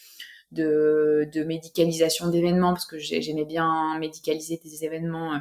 de, 0.53 1.29
de 1.33 1.43
médicalisation 1.43 2.29
d'événements, 2.29 2.73
parce 2.73 2.87
que 2.87 2.97
j'aimais 2.97 3.45
bien 3.45 3.99
médicaliser 3.99 4.61
des 4.63 4.85
événements 4.85 5.41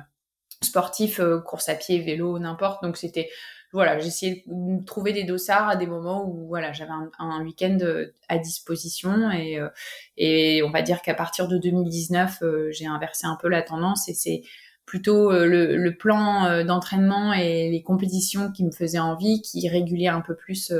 sportifs, 0.62 1.22
course 1.46 1.70
à 1.70 1.76
pied, 1.76 2.00
vélo, 2.00 2.40
n'importe. 2.40 2.82
Donc, 2.82 2.98
c'était 2.98 3.30
voilà, 3.74 3.98
j'essayais 3.98 4.44
de 4.46 4.86
trouver 4.86 5.14
des 5.14 5.24
dossards 5.24 5.68
à 5.68 5.76
des 5.76 5.88
moments 5.88 6.30
où 6.30 6.48
voilà, 6.48 6.72
j'avais 6.72 6.92
un, 7.18 7.44
week-end 7.44 7.80
euh, 7.82 8.14
à 8.30 8.38
disposition 8.38 9.32
et, 9.32 9.60
euh, 9.60 9.68
et 10.16 10.62
on 10.62 10.70
va 10.70 10.84
dire 10.84 11.02
qu'à 11.02 11.16
partir 11.16 11.48
de 11.48 11.58
2019, 11.58 12.38
euh, 12.44 12.72
j'ai 12.72 12.86
inversé 12.86 13.26
un 13.26 13.36
peu 13.42 13.50
la 13.50 13.64
tendance 13.64 14.08
et 14.08 14.14
c'est 14.14 14.44
plutôt 14.86 15.32
le, 15.32 15.90
plan 15.92 16.64
d'entraînement 16.66 17.34
et 17.34 17.72
les 17.72 17.82
compétitions 17.82 18.52
qui 18.52 18.64
me 18.66 18.72
faisaient 18.72 19.00
envie 19.00 19.42
qui 19.42 19.68
régulaient 19.70 20.08
un 20.08 20.22
peu 20.22 20.36
plus 20.36 20.72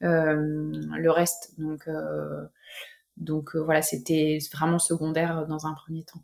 le 0.00 1.10
reste. 1.10 1.52
Donc 1.58 1.88
donc 3.16 3.56
voilà, 3.56 3.82
c'était 3.82 4.38
vraiment 4.52 4.78
secondaire 4.78 5.44
dans 5.48 5.66
un 5.66 5.74
premier 5.74 6.04
temps. 6.04 6.22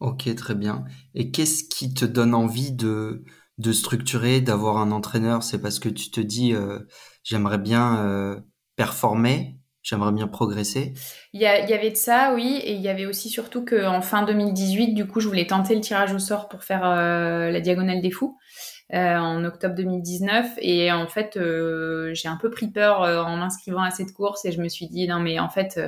Ok, 0.00 0.34
très 0.34 0.54
bien. 0.54 0.84
Et 1.14 1.30
qu'est-ce 1.30 1.62
qui 1.62 1.94
te 1.94 2.04
donne 2.04 2.34
envie 2.34 2.72
de 2.72 3.22
de 3.60 3.72
structurer, 3.72 4.40
d'avoir 4.40 4.78
un 4.78 4.90
entraîneur, 4.90 5.42
c'est 5.42 5.60
parce 5.60 5.78
que 5.78 5.90
tu 5.90 6.10
te 6.10 6.20
dis 6.20 6.54
euh, 6.54 6.78
j'aimerais 7.22 7.58
bien 7.58 7.98
euh, 8.06 8.40
performer, 8.74 9.58
j'aimerais 9.82 10.12
bien 10.12 10.26
progresser. 10.26 10.94
Il 11.34 11.42
y, 11.42 11.46
avait 11.46 11.90
de 11.90 11.96
ça, 11.96 12.32
oui, 12.34 12.58
et 12.64 12.72
il 12.72 12.80
y 12.80 12.88
avait 12.88 13.04
aussi 13.04 13.28
surtout 13.28 13.62
qu'en 13.62 14.00
fin 14.00 14.22
2018, 14.22 14.94
du 14.94 15.06
coup, 15.06 15.20
je 15.20 15.28
voulais 15.28 15.46
tenter 15.46 15.74
le 15.74 15.82
tirage 15.82 16.14
au 16.14 16.18
sort 16.18 16.48
pour 16.48 16.64
faire 16.64 16.86
euh, 16.86 17.50
la 17.50 17.60
diagonale 17.60 18.00
des 18.00 18.10
fous. 18.10 18.38
en 18.92 19.44
octobre 19.44 19.74
2019. 19.74 20.52
Et 20.62 20.90
en 20.90 21.06
fait, 21.06 21.38
j'ai 22.12 22.28
un 22.28 22.36
peu 22.36 22.50
pris 22.50 22.68
peur 22.68 23.00
en 23.00 23.36
m'inscrivant 23.36 23.82
à 23.82 23.90
cette 23.90 24.12
course 24.12 24.46
et 24.46 24.52
je 24.52 24.60
me 24.60 24.68
suis 24.68 24.88
dit 24.88 25.06
non 25.06 25.20
mais 25.20 25.38
en 25.38 25.50
fait 25.50 25.78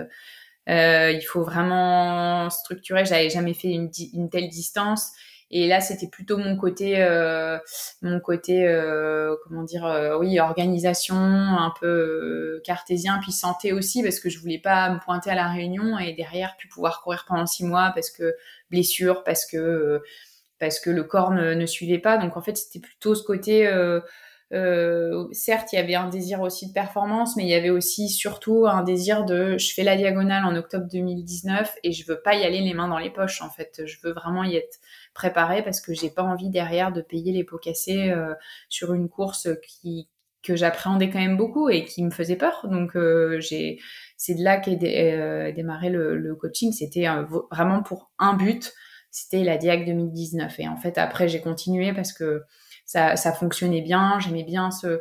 il 0.68 1.24
faut 1.26 1.42
vraiment 1.42 2.50
structurer. 2.50 3.06
J'avais 3.06 3.30
jamais 3.30 3.54
fait 3.54 3.70
une, 3.70 3.90
une 4.12 4.28
telle 4.28 4.48
distance. 4.48 5.12
Et 5.54 5.68
là, 5.68 5.82
c'était 5.82 6.08
plutôt 6.08 6.38
mon 6.38 6.56
côté, 6.56 7.02
euh, 7.02 7.58
mon 8.00 8.20
côté, 8.20 8.66
euh, 8.66 9.36
comment 9.44 9.62
dire, 9.64 9.84
euh, 9.84 10.18
oui, 10.18 10.40
organisation, 10.40 11.14
un 11.14 11.72
peu 11.78 11.86
euh, 11.86 12.62
cartésien, 12.64 13.18
puis 13.20 13.32
santé 13.32 13.74
aussi, 13.74 14.02
parce 14.02 14.18
que 14.18 14.30
je 14.30 14.38
voulais 14.38 14.58
pas 14.58 14.88
me 14.90 14.98
pointer 14.98 15.30
à 15.30 15.34
la 15.34 15.48
réunion 15.48 15.98
et 15.98 16.14
derrière 16.14 16.54
puis 16.58 16.68
pouvoir 16.68 17.02
courir 17.02 17.26
pendant 17.28 17.44
six 17.46 17.64
mois 17.64 17.92
parce 17.94 18.10
que 18.10 18.34
blessure, 18.70 19.24
parce 19.24 19.44
que 19.44 20.02
parce 20.58 20.80
que 20.80 20.90
le 20.90 21.04
corps 21.04 21.32
ne, 21.32 21.54
ne 21.54 21.66
suivait 21.66 21.98
pas. 21.98 22.16
Donc 22.16 22.36
en 22.36 22.40
fait, 22.40 22.56
c'était 22.56 22.80
plutôt 22.80 23.14
ce 23.14 23.22
côté 23.22 23.66
euh, 24.52 25.28
certes, 25.32 25.72
il 25.72 25.76
y 25.76 25.78
avait 25.78 25.94
un 25.94 26.08
désir 26.08 26.42
aussi 26.42 26.68
de 26.68 26.72
performance, 26.72 27.36
mais 27.36 27.44
il 27.44 27.48
y 27.48 27.54
avait 27.54 27.70
aussi 27.70 28.10
surtout 28.10 28.66
un 28.66 28.82
désir 28.82 29.24
de 29.24 29.56
je 29.56 29.72
fais 29.72 29.82
la 29.82 29.96
diagonale 29.96 30.44
en 30.44 30.54
octobre 30.56 30.86
2019 30.90 31.76
et 31.82 31.92
je 31.92 32.06
veux 32.06 32.20
pas 32.20 32.34
y 32.34 32.44
aller 32.44 32.60
les 32.60 32.74
mains 32.74 32.88
dans 32.88 32.98
les 32.98 33.10
poches 33.10 33.40
en 33.40 33.48
fait. 33.48 33.82
Je 33.86 33.96
veux 34.02 34.12
vraiment 34.12 34.44
y 34.44 34.56
être 34.56 34.78
préparée 35.14 35.62
parce 35.62 35.80
que 35.80 35.94
j'ai 35.94 36.10
pas 36.10 36.22
envie 36.22 36.50
derrière 36.50 36.92
de 36.92 37.00
payer 37.00 37.32
les 37.32 37.44
pots 37.44 37.58
cassés 37.58 38.10
euh, 38.10 38.34
sur 38.68 38.92
une 38.92 39.08
course 39.08 39.48
qui 39.66 40.08
que 40.42 40.56
j'appréhendais 40.56 41.08
quand 41.08 41.20
même 41.20 41.36
beaucoup 41.36 41.68
et 41.68 41.84
qui 41.84 42.02
me 42.02 42.10
faisait 42.10 42.36
peur. 42.36 42.66
Donc 42.68 42.96
euh, 42.96 43.40
j'ai 43.40 43.78
c'est 44.18 44.34
de 44.34 44.42
là 44.42 44.58
qu'est 44.58 44.76
démarré 45.54 45.88
le, 45.88 46.18
le 46.18 46.34
coaching. 46.34 46.72
C'était 46.72 47.06
vraiment 47.50 47.82
pour 47.82 48.10
un 48.18 48.34
but, 48.34 48.74
c'était 49.10 49.44
la 49.44 49.56
Diag 49.56 49.86
2019. 49.86 50.60
Et 50.60 50.68
en 50.68 50.76
fait 50.76 50.98
après 50.98 51.28
j'ai 51.28 51.40
continué 51.40 51.94
parce 51.94 52.12
que 52.12 52.42
ça, 52.92 53.16
ça 53.16 53.32
fonctionnait 53.32 53.80
bien, 53.80 54.18
j'aimais 54.20 54.44
bien 54.44 54.70
ce 54.70 55.00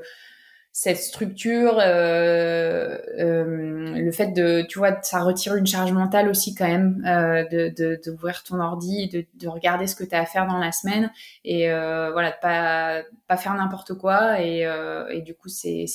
cette 0.74 1.00
structure, 1.00 1.80
euh, 1.80 2.98
euh, 3.20 3.94
le 3.94 4.12
fait 4.14 4.28
de, 4.28 4.62
tu 4.70 4.78
vois, 4.78 5.02
ça 5.02 5.22
retire 5.22 5.56
une 5.56 5.68
charge 5.68 5.92
mentale 5.92 6.30
aussi 6.30 6.56
quand 6.56 6.66
même, 6.66 7.04
euh, 7.06 7.44
de 7.50 8.00
d'ouvrir 8.06 8.42
ton 8.44 8.58
ordi, 8.62 9.10
de, 9.10 9.26
de 9.34 9.50
regarder 9.50 9.86
ce 9.86 9.98
que 9.98 10.06
tu 10.06 10.16
as 10.16 10.22
à 10.22 10.26
faire 10.26 10.48
dans 10.48 10.60
la 10.60 10.72
semaine 10.72 11.12
et 11.44 11.68
voilà, 11.68 12.32
de 12.32 12.40
pas 12.42 13.04
pas 13.28 13.36
faire 13.36 13.54
n'importe 13.54 13.96
quoi 13.96 14.42
et, 14.42 14.62
et 15.10 15.22
du 15.22 15.34
coup 15.36 15.50
c'est 15.50 15.86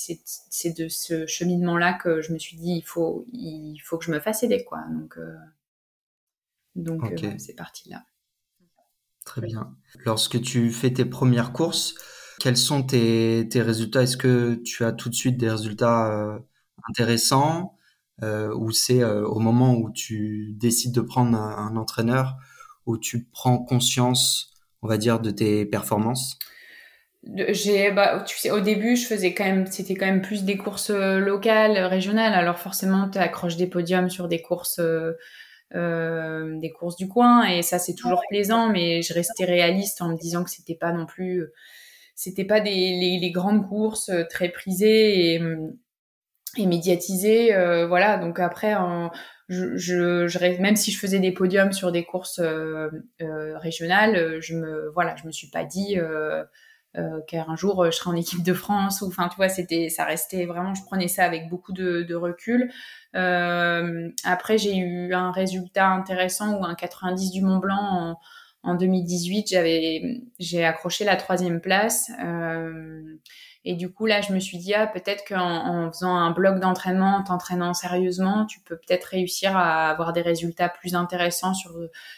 de 0.77 0.89
ce 0.89 1.27
cheminement 1.27 1.79
là 1.79 1.95
que 1.95 2.21
je 2.21 2.35
me 2.35 2.39
suis 2.39 2.59
dit 2.59 2.73
il 2.73 2.85
faut 2.85 3.25
il 3.33 3.79
faut 3.83 3.97
que 3.97 4.05
je 4.05 4.11
me 4.11 4.21
fasse 4.21 4.43
aider 4.43 4.63
quoi 4.65 4.81
donc 4.91 5.19
donc 6.75 7.03
c'est 7.39 7.57
parti 7.57 7.89
là. 7.89 8.05
Très 9.27 9.41
bien. 9.43 9.75
Lorsque 10.07 10.41
tu 10.41 10.71
fais 10.71 10.93
tes 10.93 11.05
premières 11.05 11.53
courses, 11.53 11.95
quels 12.39 12.57
sont 12.57 12.85
tes, 12.85 13.49
résultats? 13.55 14.03
Est-ce 14.03 14.17
que 14.17 14.55
tu 14.65 14.85
as 14.85 14.93
tout 14.93 15.11
de 15.11 15.15
suite 15.15 15.37
des 15.37 15.51
résultats 15.51 16.13
euh, 16.13 16.39
intéressants 16.89 17.77
euh, 18.23 18.55
ou 18.55 18.71
c'est 18.71 19.03
euh, 19.03 19.27
au 19.27 19.41
moment 19.41 19.75
où 19.75 19.91
tu 19.91 20.53
décides 20.55 20.95
de 20.95 21.01
prendre 21.01 21.37
un, 21.37 21.77
entraîneur 21.77 22.37
où 22.87 22.99
tu 22.99 23.25
prends 23.25 23.59
conscience, 23.59 24.55
on 24.83 24.89
va 24.89 24.97
dire, 24.97 25.19
de 25.19 25.31
tes 25.31 25.67
performances? 25.67 26.39
J'ai 27.49 27.91
bah, 27.91 28.23
tu 28.25 28.39
sais 28.39 28.53
au 28.53 28.61
début 28.61 28.95
je 28.95 29.05
faisais 29.05 29.35
quand 29.35 29.43
même 29.43 29.67
c'était 29.67 29.97
quand 29.97 30.07
même 30.07 30.23
plus 30.23 30.45
des 30.45 30.57
courses 30.57 30.91
locales 30.91 31.77
régionales. 31.77 32.35
Alors 32.35 32.61
forcément 32.61 33.09
tu 33.11 33.19
accroches 33.19 33.57
des 33.57 33.67
podiums 33.67 34.09
sur 34.09 34.29
des 34.29 34.41
courses 34.41 34.81
des 35.73 36.73
courses 36.79 36.97
du 36.97 37.09
coin 37.09 37.45
et 37.45 37.63
ça 37.63 37.79
c'est 37.79 37.95
toujours 37.95 38.23
plaisant 38.29 38.69
mais 38.69 39.03
je 39.03 39.13
restais 39.13 39.45
réaliste 39.45 40.01
en 40.01 40.11
me 40.11 40.17
disant 40.17 40.45
que 40.45 40.51
c'était 40.51 40.77
pas 40.77 40.93
non 40.93 41.07
plus 41.07 41.45
c'était 42.17 42.45
pas 42.45 42.61
des 42.61 42.71
les, 42.71 43.19
les, 43.21 43.31
grandes 43.31 43.69
courses 43.69 44.09
euh, 44.09 44.25
très 44.29 44.49
prisées 44.49 45.35
et, 45.35 45.43
et 46.57 46.67
médiatisées 46.67 47.55
euh, 47.55 47.87
voilà. 47.87 48.17
Donc 48.17 48.41
après 48.41 48.75
en, 48.75 49.11
je, 49.49 49.77
je, 49.77 50.27
je, 50.27 50.39
même 50.61 50.77
si 50.77 50.91
je 50.91 50.99
faisais 50.99 51.21
des 51.21 51.31
podiums 51.31 51.73
sur 51.73 51.93
des 51.93 52.05
courses 52.05 52.41
euh, 52.41 52.91
régionales 53.21 54.41
je 54.41 54.57
me 54.57 54.91
voilà 54.95 55.15
je 55.17 55.27
me 55.27 55.33
suis 55.33 55.51
pas 55.51 55.65
dit 55.65 55.99
euh, 56.99 57.21
qu'un 57.27 57.57
jour 57.57 57.85
je 57.87 57.91
serai 57.91 58.11
en 58.11 58.17
équipe 58.17 58.43
de 58.43 58.53
France 58.55 59.03
ou 59.03 59.09
enfin 59.09 59.29
tu 59.29 59.37
vois 59.37 59.49
c'était 59.49 59.89
ça 59.89 60.05
restait 60.05 60.47
vraiment 60.47 60.75
je 60.75 60.83
prenais 60.85 61.09
ça 61.09 61.25
avec 61.25 61.49
beaucoup 61.49 61.73
de, 61.73 62.03
de 62.03 62.15
recul. 62.15 62.71
Euh, 63.15 64.09
après 64.25 64.59
j'ai 64.59 64.77
eu 64.77 65.15
un 65.15 65.31
résultat 65.31 65.89
intéressant 65.89 66.59
ou 66.59 66.65
un 66.65 66.75
90 66.75 67.31
du 67.31 67.43
Mont 67.43 67.59
Blanc 67.59 67.79
en, 67.81 68.19
en 68.63 68.75
2018 68.75 69.49
j'avais 69.51 70.23
j'ai 70.39 70.65
accroché 70.65 71.05
la 71.05 71.17
troisième 71.17 71.61
place 71.61 72.11
euh, 72.23 73.03
et 73.69 73.75
du 73.75 73.93
coup, 73.93 74.07
là, 74.07 74.21
je 74.21 74.33
me 74.33 74.39
suis 74.39 74.59
dit, 74.59 74.75
ah, 74.75 74.87
peut-être 74.87 75.25
qu'en 75.27 75.41
en 75.41 75.91
faisant 75.91 76.15
un 76.15 76.31
bloc 76.31 76.61
d'entraînement, 76.61 77.17
en 77.17 77.25
t'entraînant 77.25 77.75
sérieusement, 77.75 78.47
tu 78.47 78.61
peux 78.61 78.77
peut-être 78.77 79.07
réussir 79.07 79.57
à 79.57 79.91
avoir 79.91 80.13
des 80.13 80.23
résultats 80.23 80.69
plus 80.69 80.95
intéressants 80.95 81.53
sur 81.53 81.73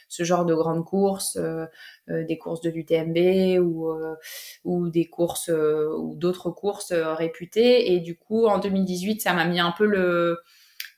ce 0.09 0.25
genre 0.25 0.45
de 0.45 0.55
grandes 0.55 0.85
courses, 0.85 1.37
euh, 1.37 1.65
euh, 2.11 2.23
des 2.27 2.37
courses 2.37 2.61
de 2.61 2.69
l'UTMB 2.69 3.63
ou, 3.65 3.89
euh, 3.89 4.17
ou 4.65 4.91
des 4.91 5.07
courses 5.07 5.49
ou 5.49 6.15
d'autres 6.17 6.51
courses 6.51 6.93
réputées. 6.93 7.95
Et 7.95 8.01
du 8.01 8.15
coup, 8.15 8.47
en 8.47 8.59
2018, 8.59 9.23
ça 9.23 9.33
m'a 9.33 9.47
mis 9.47 9.59
un 9.59 9.73
peu 9.73 9.87
le, 9.87 10.41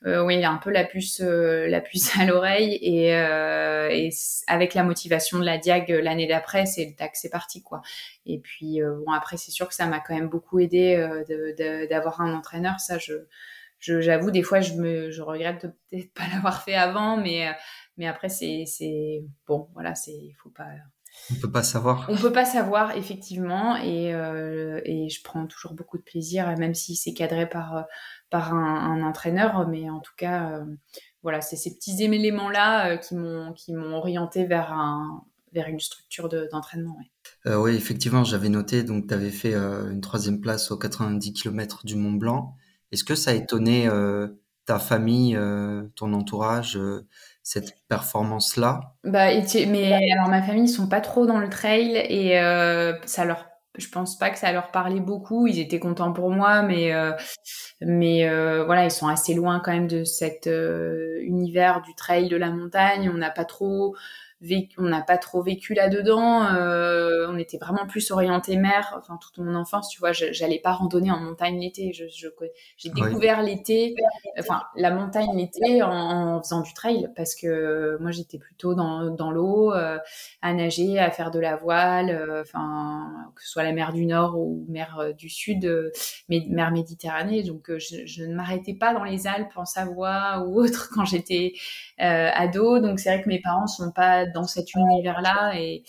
euh, 0.05 0.23
oui, 0.23 0.43
un 0.43 0.57
peu 0.57 0.71
la 0.71 0.83
puce, 0.83 1.21
euh, 1.21 1.67
la 1.67 1.79
puce 1.79 2.11
à 2.19 2.25
l'oreille 2.25 2.79
et, 2.81 3.15
euh, 3.15 3.89
et, 3.91 4.09
avec 4.47 4.73
la 4.73 4.83
motivation 4.83 5.37
de 5.37 5.45
la 5.45 5.57
Diag 5.59 5.89
l'année 5.89 6.27
d'après, 6.27 6.65
c'est 6.65 6.85
le 6.85 6.95
tac, 6.95 7.15
c'est 7.15 7.29
parti 7.29 7.61
quoi. 7.61 7.81
Et 8.25 8.39
puis 8.39 8.79
bon 9.05 9.11
après 9.11 9.37
c'est 9.37 9.51
sûr 9.51 9.67
que 9.67 9.75
ça 9.75 9.85
m'a 9.85 9.99
quand 9.99 10.15
même 10.15 10.29
beaucoup 10.29 10.59
aidé 10.59 10.97
d'avoir 11.89 12.21
un 12.21 12.33
entraîneur, 12.33 12.79
ça 12.79 12.97
je 12.97 13.13
j'avoue 13.79 14.31
des 14.31 14.43
fois 14.43 14.61
je 14.61 14.73
me 14.73 15.11
je 15.11 15.21
regrette 15.21 15.61
peut-être 15.91 16.13
pas 16.13 16.23
l'avoir 16.33 16.63
fait 16.63 16.75
avant, 16.75 17.17
mais 17.17 17.47
mais 17.97 18.07
après 18.07 18.29
c'est 18.29 18.65
c'est 18.65 19.23
bon 19.47 19.69
voilà 19.73 19.95
c'est 19.95 20.11
il 20.11 20.33
faut 20.41 20.49
pas 20.49 20.67
on 21.31 21.35
peut 21.35 21.51
pas 21.51 21.63
savoir. 21.63 22.05
On 22.09 22.15
peut 22.15 22.31
pas 22.31 22.45
savoir 22.45 22.95
effectivement, 22.95 23.75
et, 23.77 24.13
euh, 24.13 24.81
et 24.85 25.09
je 25.09 25.21
prends 25.23 25.45
toujours 25.45 25.73
beaucoup 25.73 25.97
de 25.97 26.03
plaisir, 26.03 26.55
même 26.57 26.73
si 26.73 26.95
c'est 26.95 27.13
cadré 27.13 27.47
par 27.47 27.85
par 28.29 28.53
un, 28.53 29.01
entraîneur, 29.03 29.67
mais 29.67 29.89
en 29.89 29.99
tout 29.99 30.13
cas, 30.15 30.51
euh, 30.51 30.65
voilà, 31.21 31.41
c'est 31.41 31.57
ces 31.57 31.75
petits 31.75 32.01
éléments-là 32.01 32.91
euh, 32.91 32.97
qui 32.97 33.15
m'ont 33.15 33.53
qui 33.53 33.73
m'ont 33.73 33.93
orienté 33.93 34.45
vers 34.45 34.71
un 34.71 35.23
vers 35.53 35.67
une 35.67 35.81
structure 35.81 36.29
d'entraînement. 36.29 36.97
oui, 37.45 37.75
effectivement, 37.75 38.23
j'avais 38.23 38.47
noté, 38.47 38.83
donc 38.83 39.07
tu 39.07 39.13
avais 39.13 39.31
fait 39.31 39.53
une 39.53 39.99
troisième 39.99 40.39
place 40.39 40.71
aux 40.71 40.77
90 40.77 41.33
km 41.33 41.85
du 41.85 41.97
Mont 41.97 42.13
Blanc. 42.13 42.55
Est-ce 42.93 43.03
que 43.03 43.15
ça 43.15 43.31
a 43.31 43.33
étonné 43.33 43.89
ta 44.65 44.79
famille, 44.79 45.37
ton 45.97 46.13
entourage 46.13 46.79
cette 47.51 47.75
performance-là? 47.89 48.93
Bah, 49.03 49.27
mais 49.67 50.11
alors 50.13 50.29
ma 50.29 50.41
famille, 50.41 50.63
ils 50.63 50.69
sont 50.69 50.87
pas 50.87 51.01
trop 51.01 51.25
dans 51.25 51.37
le 51.37 51.49
trail 51.49 51.97
et 51.97 52.39
euh, 52.39 52.93
ça 53.05 53.25
leur, 53.25 53.49
je 53.77 53.89
pense 53.89 54.17
pas 54.17 54.29
que 54.29 54.37
ça 54.37 54.53
leur 54.53 54.71
parlait 54.71 55.01
beaucoup. 55.01 55.47
Ils 55.47 55.59
étaient 55.59 55.79
contents 55.79 56.13
pour 56.13 56.29
moi, 56.29 56.61
mais 56.61 56.93
euh, 56.93 57.11
mais 57.81 58.29
euh, 58.29 58.63
voilà, 58.63 58.85
ils 58.85 58.91
sont 58.91 59.09
assez 59.09 59.33
loin 59.33 59.59
quand 59.59 59.73
même 59.73 59.87
de 59.87 60.05
cet 60.05 60.47
univers 60.47 61.81
du 61.81 61.93
trail 61.95 62.29
de 62.29 62.37
la 62.37 62.51
montagne. 62.51 63.11
On 63.13 63.17
n'a 63.17 63.31
pas 63.31 63.45
trop 63.45 63.97
on 64.77 64.83
n'a 64.83 65.01
pas 65.01 65.17
trop 65.17 65.41
vécu 65.43 65.73
là-dedans. 65.73 66.45
Euh, 66.53 67.27
on 67.29 67.37
était 67.37 67.57
vraiment 67.57 67.85
plus 67.85 68.09
orienté 68.11 68.57
mer. 68.57 68.93
Enfin, 68.97 69.17
toute 69.21 69.37
mon 69.37 69.55
enfance, 69.55 69.89
tu 69.89 69.99
vois, 69.99 70.11
j'allais 70.13 70.59
pas 70.59 70.71
randonner 70.71 71.11
en 71.11 71.19
montagne 71.19 71.59
l'été. 71.59 71.93
Je, 71.93 72.05
j'ai 72.77 72.89
découvert 72.89 73.43
l'été, 73.43 73.95
enfin 74.39 74.63
la 74.75 74.91
montagne 74.91 75.35
l'été 75.35 75.83
en, 75.83 76.41
faisant 76.41 76.61
du 76.61 76.73
trail 76.73 77.09
parce 77.15 77.35
que 77.35 77.97
moi 77.99 78.11
j'étais 78.11 78.39
plutôt 78.39 78.73
dans, 78.73 79.11
dans 79.11 79.31
l'eau, 79.31 79.73
euh, 79.73 79.99
à 80.41 80.53
nager, 80.53 80.97
à 80.97 81.11
faire 81.11 81.29
de 81.29 81.39
la 81.39 81.55
voile, 81.55 82.09
euh, 82.09 82.41
enfin 82.41 83.11
que 83.35 83.43
ce 83.43 83.49
soit 83.49 83.63
la 83.63 83.73
mer 83.73 83.93
du 83.93 84.05
Nord 84.05 84.39
ou 84.39 84.65
mer 84.69 85.13
du 85.17 85.29
Sud, 85.29 85.91
mais 86.29 86.43
mer 86.49 86.71
Méditerranée. 86.71 87.43
Donc 87.43 87.71
je, 87.77 88.05
je 88.05 88.23
ne 88.23 88.33
m'arrêtais 88.33 88.73
pas 88.73 88.93
dans 88.93 89.03
les 89.03 89.27
Alpes, 89.27 89.51
en 89.55 89.65
Savoie 89.65 90.43
ou 90.47 90.61
autre 90.61 90.89
quand 90.95 91.05
j'étais 91.05 91.53
ado. 92.01 92.79
Donc 92.79 92.99
c'est 92.99 93.13
vrai 93.13 93.23
que 93.23 93.29
mes 93.29 93.41
parents 93.41 93.67
sont 93.67 93.91
pas 93.91 94.25
dans 94.25 94.45
cet 94.45 94.73
univers-là 94.73 95.53
et 95.55 95.83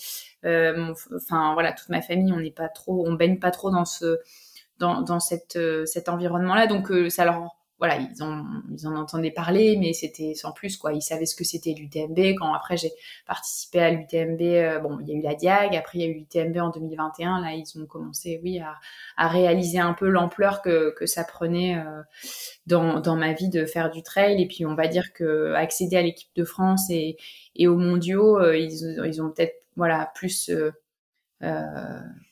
euh, 0.45 0.93
enfin 1.15 1.53
voilà, 1.53 1.73
toute 1.73 1.89
ma 1.89 2.01
famille, 2.01 2.31
on 2.33 2.39
n'est 2.39 2.51
pas 2.51 2.69
trop, 2.69 3.05
on 3.07 3.13
baigne 3.13 3.39
pas 3.39 3.51
trop 3.51 3.71
dans 3.71 3.85
ce 3.85 4.19
dans, 4.79 5.01
dans 5.01 5.19
cette, 5.19 5.55
euh, 5.55 5.85
cet 5.85 6.09
environnement-là, 6.09 6.67
donc 6.67 6.91
euh, 6.91 7.09
ça 7.09 7.25
leur 7.25 7.55
voilà, 7.79 7.97
ils, 7.97 8.23
ont, 8.23 8.45
ils 8.71 8.87
en 8.87 8.95
entendaient 8.95 9.31
parler, 9.31 9.77
mais 9.77 9.93
c'était 9.93 10.33
sans 10.35 10.51
plus, 10.51 10.77
quoi. 10.77 10.93
Ils 10.93 11.01
savaient 11.01 11.25
ce 11.25 11.35
que 11.35 11.43
c'était 11.43 11.73
l'UTMB. 11.73 12.35
Quand 12.37 12.53
après 12.53 12.77
j'ai 12.77 12.91
participé 13.27 13.79
à 13.79 13.91
l'UTMB, 13.91 14.81
bon, 14.81 14.99
il 15.01 15.09
y 15.09 15.11
a 15.13 15.15
eu 15.15 15.21
la 15.21 15.35
Diag, 15.35 15.75
après 15.75 15.99
il 15.99 16.01
y 16.01 16.05
a 16.05 16.07
eu 16.07 16.13
l'UTMB 16.13 16.57
en 16.57 16.69
2021. 16.69 17.41
Là, 17.41 17.53
ils 17.53 17.65
ont 17.81 17.85
commencé, 17.85 18.39
oui, 18.43 18.59
à, 18.59 18.75
à 19.17 19.27
réaliser 19.27 19.79
un 19.79 19.93
peu 19.93 20.07
l'ampleur 20.07 20.61
que, 20.61 20.93
que 20.97 21.05
ça 21.05 21.23
prenait 21.23 21.77
dans, 22.67 22.99
dans 22.99 23.15
ma 23.15 23.33
vie 23.33 23.49
de 23.49 23.65
faire 23.65 23.91
du 23.91 24.03
trail. 24.03 24.41
Et 24.41 24.47
puis, 24.47 24.65
on 24.65 24.75
va 24.75 24.87
dire 24.87 25.13
que 25.13 25.53
accéder 25.53 25.97
à 25.97 26.01
l'équipe 26.01 26.29
de 26.35 26.43
France 26.43 26.89
et, 26.89 27.17
et 27.55 27.67
aux 27.67 27.77
mondiaux, 27.77 28.39
euh, 28.39 28.57
ils, 28.57 29.01
ils, 29.05 29.21
ont 29.21 29.29
peut-être 29.29 29.63
voilà 29.75 30.11
plus 30.15 30.49
euh, 30.49 30.71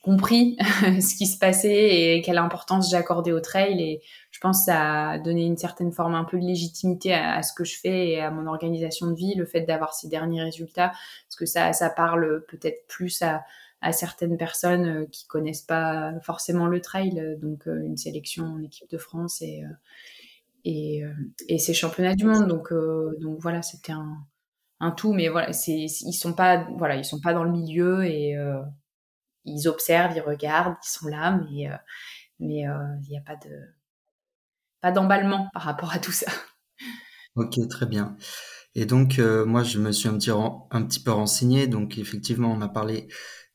compris 0.02 0.58
ce 0.82 1.16
qui 1.16 1.28
se 1.28 1.38
passait 1.38 2.16
et 2.16 2.22
quelle 2.22 2.38
importance 2.38 2.90
j'accordais 2.90 3.32
au 3.32 3.40
trail. 3.40 3.82
Et 3.82 4.02
je 4.32 4.40
pense 4.40 4.60
que 4.60 4.66
ça 4.66 5.10
a 5.12 5.20
donné 5.20 5.46
une 5.46 5.58
certaine 5.58 5.92
forme 5.92 6.16
un 6.16 6.24
peu 6.24 6.40
de 6.40 6.46
légitimité 6.46 7.14
à, 7.14 7.44
ce 7.44 7.54
que 7.54 7.64
je 7.64 7.78
fais 7.80 8.10
et 8.10 8.22
à 8.22 8.32
mon 8.32 8.48
organisation 8.48 9.08
de 9.08 9.16
vie, 9.16 9.36
le 9.36 9.46
fait 9.46 9.62
d'avoir 9.62 9.94
ces 9.94 10.08
derniers 10.08 10.42
résultats, 10.42 10.90
parce 10.90 11.36
que 11.38 11.46
ça, 11.46 11.74
ça 11.74 11.90
parle 11.90 12.44
peut-être 12.48 12.88
plus 12.88 13.22
à, 13.22 13.44
à 13.82 13.92
certaines 13.92 14.38
personnes 14.38 14.86
euh, 14.86 15.06
qui 15.12 15.28
connaissent 15.28 15.64
pas 15.64 16.14
forcément 16.22 16.68
le 16.68 16.82
trail, 16.82 17.38
donc 17.42 17.68
euh, 17.68 17.84
une 17.84 17.98
sélection 17.98 18.46
en 18.46 18.62
équipe 18.62 18.90
de 18.90 18.98
France 18.98 19.42
et 19.42 19.64
euh, 19.64 19.74
et, 20.64 21.02
et 21.48 21.58
ces 21.58 21.74
championnats 21.74 22.14
du 22.14 22.26
monde. 22.26 22.48
Donc 22.48 22.72
donc 23.20 23.40
voilà, 23.40 23.64
c'était 23.64 23.94
un, 23.94 24.18
un 24.80 24.92
tout, 24.92 25.12
mais 25.12 25.28
voilà, 25.28 25.54
c'est 25.54 25.74
ils 25.76 26.14
sont 26.14 26.34
pas 26.34 26.68
voilà, 26.78 26.98
ils 26.98 27.06
sont 27.06 27.20
pas 27.20 27.34
dans 27.34 27.44
le 27.44 27.50
milieu 27.50 28.06
et 28.06 28.36
ils 29.46 29.68
observent, 29.68 30.16
ils 30.16 30.22
regardent, 30.22 30.76
ils 30.84 30.90
sont 30.90 31.08
là, 31.08 31.40
mais 31.50 31.70
mais 32.40 32.62
il 32.62 33.10
n'y 33.10 33.18
a 33.18 33.22
pas 33.22 33.36
de 33.36 33.60
pas 34.82 34.92
d'emballement 34.92 35.50
par 35.54 35.64
rapport 35.64 35.94
à 35.94 36.00
tout 36.00 36.12
ça. 36.12 36.32
Ok, 37.36 37.56
très 37.70 37.86
bien. 37.86 38.18
Et 38.76 38.86
donc, 38.86 39.20
moi, 39.20 39.64
je 39.64 39.80
me 39.80 39.92
suis 39.92 40.10
un 40.10 40.18
petit, 40.18 40.32
un 40.32 40.84
petit 40.84 41.02
peu 41.02 41.12
renseigné. 41.12 41.68
Donc, 41.68 41.98
effectivement, 41.98 42.52
on 42.52 42.60
a 42.62 42.68
parlé 42.68 43.08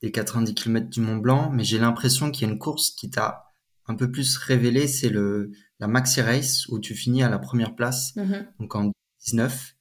des 0.02 0.10
90 0.10 0.54
km 0.54 0.88
du 0.88 1.00
Mont 1.00 1.16
Blanc, 1.16 1.50
mais 1.52 1.64
j'ai 1.64 1.78
l'impression 1.78 2.30
qu'il 2.30 2.46
y 2.46 2.50
a 2.50 2.52
une 2.52 2.58
course 2.58 2.90
qui 2.90 3.10
t'a 3.10 3.46
un 3.88 3.94
peu 3.94 4.10
plus 4.10 4.36
révélé, 4.36 4.88
c'est 4.88 5.08
le 5.08 5.50
la 5.78 5.86
Maxi 5.88 6.20
Race 6.20 6.66
où 6.68 6.78
tu 6.78 6.94
finis 6.94 7.22
à 7.22 7.28
la 7.28 7.38
première 7.38 7.74
place, 7.74 8.14
mm-hmm. 8.16 8.46
donc 8.58 8.74
en 8.74 8.92
19. 9.26 9.75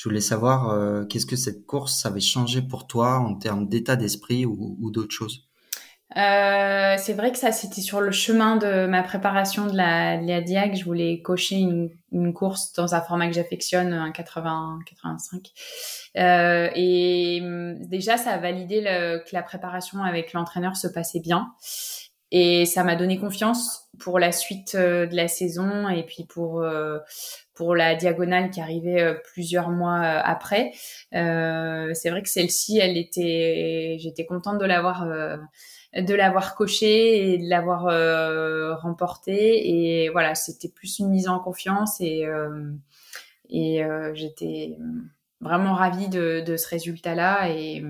Je 0.00 0.08
voulais 0.08 0.22
savoir 0.22 0.70
euh, 0.70 1.04
qu'est-ce 1.04 1.26
que 1.26 1.36
cette 1.36 1.66
course 1.66 2.06
avait 2.06 2.20
changé 2.20 2.62
pour 2.62 2.86
toi 2.86 3.18
en 3.18 3.34
termes 3.34 3.68
d'état 3.68 3.96
d'esprit 3.96 4.46
ou, 4.46 4.78
ou 4.80 4.90
d'autres 4.90 5.14
choses? 5.14 5.46
Euh, 6.16 6.96
c'est 6.96 7.12
vrai 7.12 7.30
que 7.32 7.36
ça, 7.36 7.52
c'était 7.52 7.82
sur 7.82 8.00
le 8.00 8.10
chemin 8.10 8.56
de 8.56 8.86
ma 8.86 9.02
préparation 9.02 9.66
de 9.66 9.76
la, 9.76 10.16
de 10.16 10.26
la 10.26 10.40
Diag. 10.40 10.74
Je 10.74 10.86
voulais 10.86 11.20
cocher 11.20 11.56
une, 11.56 12.32
course 12.32 12.72
dans 12.72 12.94
un 12.94 13.02
format 13.02 13.26
que 13.26 13.34
j'affectionne, 13.34 13.92
un 13.92 14.10
80-85. 14.10 15.50
Euh, 16.16 16.70
et 16.74 17.40
hum, 17.42 17.78
déjà, 17.86 18.16
ça 18.16 18.30
a 18.30 18.38
validé 18.38 18.80
que 18.82 19.34
la 19.34 19.42
préparation 19.42 20.02
avec 20.02 20.32
l'entraîneur 20.32 20.76
se 20.76 20.88
passait 20.88 21.20
bien. 21.20 21.52
Et 22.30 22.64
ça 22.64 22.84
m'a 22.84 22.96
donné 22.96 23.18
confiance 23.18 23.90
pour 23.98 24.18
la 24.18 24.32
suite 24.32 24.74
de 24.76 25.14
la 25.14 25.28
saison 25.28 25.90
et 25.90 26.04
puis 26.04 26.24
pour 26.24 26.64
pour 27.60 27.76
la 27.76 27.94
diagonale 27.94 28.48
qui 28.48 28.62
arrivait 28.62 29.02
euh, 29.02 29.14
plusieurs 29.22 29.68
mois 29.68 30.00
après. 30.00 30.72
Euh, 31.14 31.92
c'est 31.92 32.08
vrai 32.08 32.22
que 32.22 32.30
celle-ci, 32.30 32.78
elle 32.78 32.96
était, 32.96 33.98
j'étais 34.00 34.24
contente 34.24 34.58
de 34.58 34.64
l'avoir 34.64 35.06
de 35.94 36.14
l'avoir 36.14 36.54
coché 36.54 37.34
et 37.34 37.36
de 37.36 37.50
l'avoir 37.50 37.86
euh, 37.88 38.74
remporté. 38.76 39.68
Et 39.68 40.08
voilà, 40.08 40.34
c'était 40.34 40.70
plus 40.70 41.00
une 41.00 41.10
mise 41.10 41.28
en 41.28 41.38
confiance 41.38 42.00
et, 42.00 42.24
euh, 42.24 42.70
et 43.50 43.84
euh, 43.84 44.14
j'étais 44.14 44.78
vraiment 45.42 45.74
ravie 45.74 46.08
de, 46.08 46.42
de 46.46 46.56
ce 46.56 46.66
résultat-là. 46.66 47.50
Et 47.50 47.84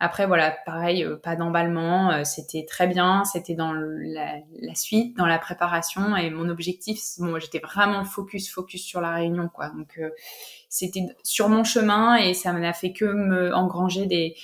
après, 0.00 0.26
voilà, 0.26 0.56
pareil, 0.64 1.06
pas 1.22 1.34
d'emballement, 1.36 2.24
c'était 2.24 2.64
très 2.64 2.86
bien, 2.86 3.24
c'était 3.24 3.54
dans 3.54 3.72
la, 3.72 4.36
la, 4.60 4.74
suite, 4.74 5.16
dans 5.16 5.26
la 5.26 5.38
préparation. 5.38 6.16
Et 6.16 6.30
mon 6.30 6.48
objectif, 6.48 7.00
bon, 7.18 7.38
j'étais 7.40 7.58
vraiment 7.58 8.04
focus, 8.04 8.50
focus 8.50 8.82
sur 8.82 9.00
la 9.00 9.12
réunion, 9.12 9.48
quoi. 9.48 9.70
Donc, 9.70 10.00
c'était 10.68 11.06
sur 11.24 11.48
mon 11.48 11.64
chemin 11.64 12.16
et 12.16 12.34
ça 12.34 12.52
n'a 12.52 12.72
fait 12.72 12.92
que 12.92 13.06
me 13.06 13.54
engranger 13.54 14.06
des 14.06 14.36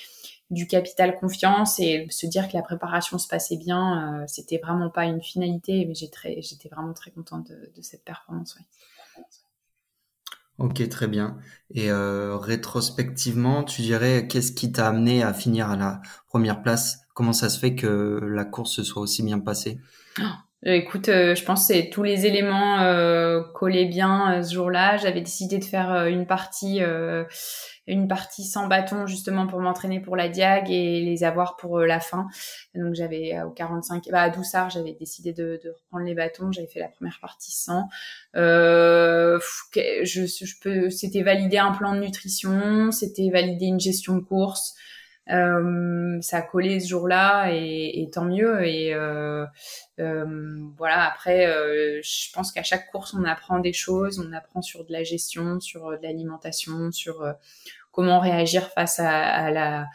du 0.51 0.67
capital 0.67 1.17
confiance 1.17 1.79
et 1.79 2.05
se 2.09 2.27
dire 2.27 2.47
que 2.47 2.53
la 2.53 2.61
préparation 2.61 3.17
se 3.17 3.27
passait 3.27 3.57
bien, 3.57 4.21
euh, 4.21 4.25
c'était 4.27 4.57
vraiment 4.57 4.89
pas 4.89 5.05
une 5.05 5.21
finalité, 5.21 5.85
mais 5.85 5.95
j'étais 5.95 6.69
vraiment 6.69 6.93
très 6.93 7.11
contente 7.11 7.49
de, 7.49 7.81
cette 7.81 8.03
performance. 8.03 8.57
Ok, 10.57 10.87
très 10.89 11.07
bien. 11.07 11.37
Et 11.71 11.91
euh, 11.91 12.37
rétrospectivement, 12.37 13.63
tu 13.63 13.81
dirais 13.81 14.27
qu'est-ce 14.27 14.51
qui 14.53 14.71
t'a 14.71 14.87
amené 14.87 15.21
à 15.23 15.33
finir 15.33 15.69
à 15.69 15.75
la 15.75 16.01
première 16.27 16.61
place? 16.61 16.99
Comment 17.13 17.33
ça 17.33 17.49
se 17.49 17.59
fait 17.59 17.75
que 17.75 18.19
la 18.23 18.45
course 18.45 18.71
se 18.75 18.83
soit 18.83 19.01
aussi 19.01 19.23
bien 19.23 19.39
passée? 19.39 19.79
Oh, 20.19 20.44
Écoute, 20.65 21.09
euh, 21.09 21.35
je 21.35 21.43
pense 21.43 21.67
que 21.67 21.89
tous 21.89 22.01
les 22.01 22.25
éléments 22.25 22.81
euh, 22.81 23.43
collaient 23.53 23.85
bien 23.85 24.41
ce 24.41 24.53
jour-là. 24.53 24.97
J'avais 24.97 25.21
décidé 25.21 25.59
de 25.59 25.63
faire 25.63 26.05
une 26.07 26.25
partie 26.25 26.81
une 27.87 28.07
partie 28.07 28.43
sans 28.43 28.67
bâton 28.67 29.05
justement 29.05 29.45
pour 29.45 29.59
m'entraîner 29.59 29.99
pour 29.99 30.15
la 30.15 30.27
diag 30.27 30.71
et 30.71 31.01
les 31.01 31.23
avoir 31.23 31.55
pour 31.55 31.79
euh, 31.79 31.85
la 31.85 31.99
fin. 31.99 32.27
Donc 32.73 32.95
j'avais 32.95 33.35
euh, 33.35 33.45
au 33.45 33.51
45, 33.51 34.05
bah, 34.11 34.23
à 34.23 34.29
Doussard, 34.29 34.69
j'avais 34.69 34.93
décidé 34.93 35.33
de, 35.33 35.59
de, 35.63 35.69
reprendre 35.69 36.05
les 36.05 36.15
bâtons. 36.15 36.51
J'avais 36.51 36.67
fait 36.67 36.79
la 36.79 36.87
première 36.87 37.19
partie 37.21 37.51
sans. 37.51 37.87
Euh, 38.35 39.39
je, 39.75 40.25
je 40.25 40.59
peux, 40.61 40.89
c'était 40.89 41.21
valider 41.21 41.57
un 41.57 41.71
plan 41.71 41.93
de 41.93 41.99
nutrition, 41.99 42.91
c'était 42.91 43.29
valider 43.31 43.65
une 43.65 43.79
gestion 43.79 44.15
de 44.15 44.21
course. 44.21 44.75
Euh, 45.31 46.21
ça 46.21 46.37
a 46.37 46.41
collé 46.41 46.79
ce 46.79 46.89
jour-là 46.89 47.51
et, 47.51 48.01
et, 48.01 48.09
tant 48.09 48.25
mieux. 48.25 48.65
Et 48.65 48.93
euh, 48.93 49.45
euh, 49.99 50.25
voilà, 50.77 51.07
après, 51.07 51.47
euh, 51.47 51.99
je 52.03 52.31
pense 52.31 52.51
qu'à 52.51 52.63
chaque 52.63 52.91
course, 52.91 53.13
on 53.13 53.23
apprend 53.23 53.59
des 53.59 53.73
choses. 53.73 54.19
On 54.19 54.33
apprend 54.33 54.61
sur 54.61 54.85
de 54.85 54.91
la 54.91 55.03
gestion, 55.03 55.59
sur 55.59 55.89
de 55.91 56.03
l'alimentation, 56.03 56.91
sur 56.91 57.25
comment 57.91 58.19
réagir 58.19 58.69
face 58.71 58.99
à, 58.99 59.09
à 59.09 59.51
la 59.51 59.87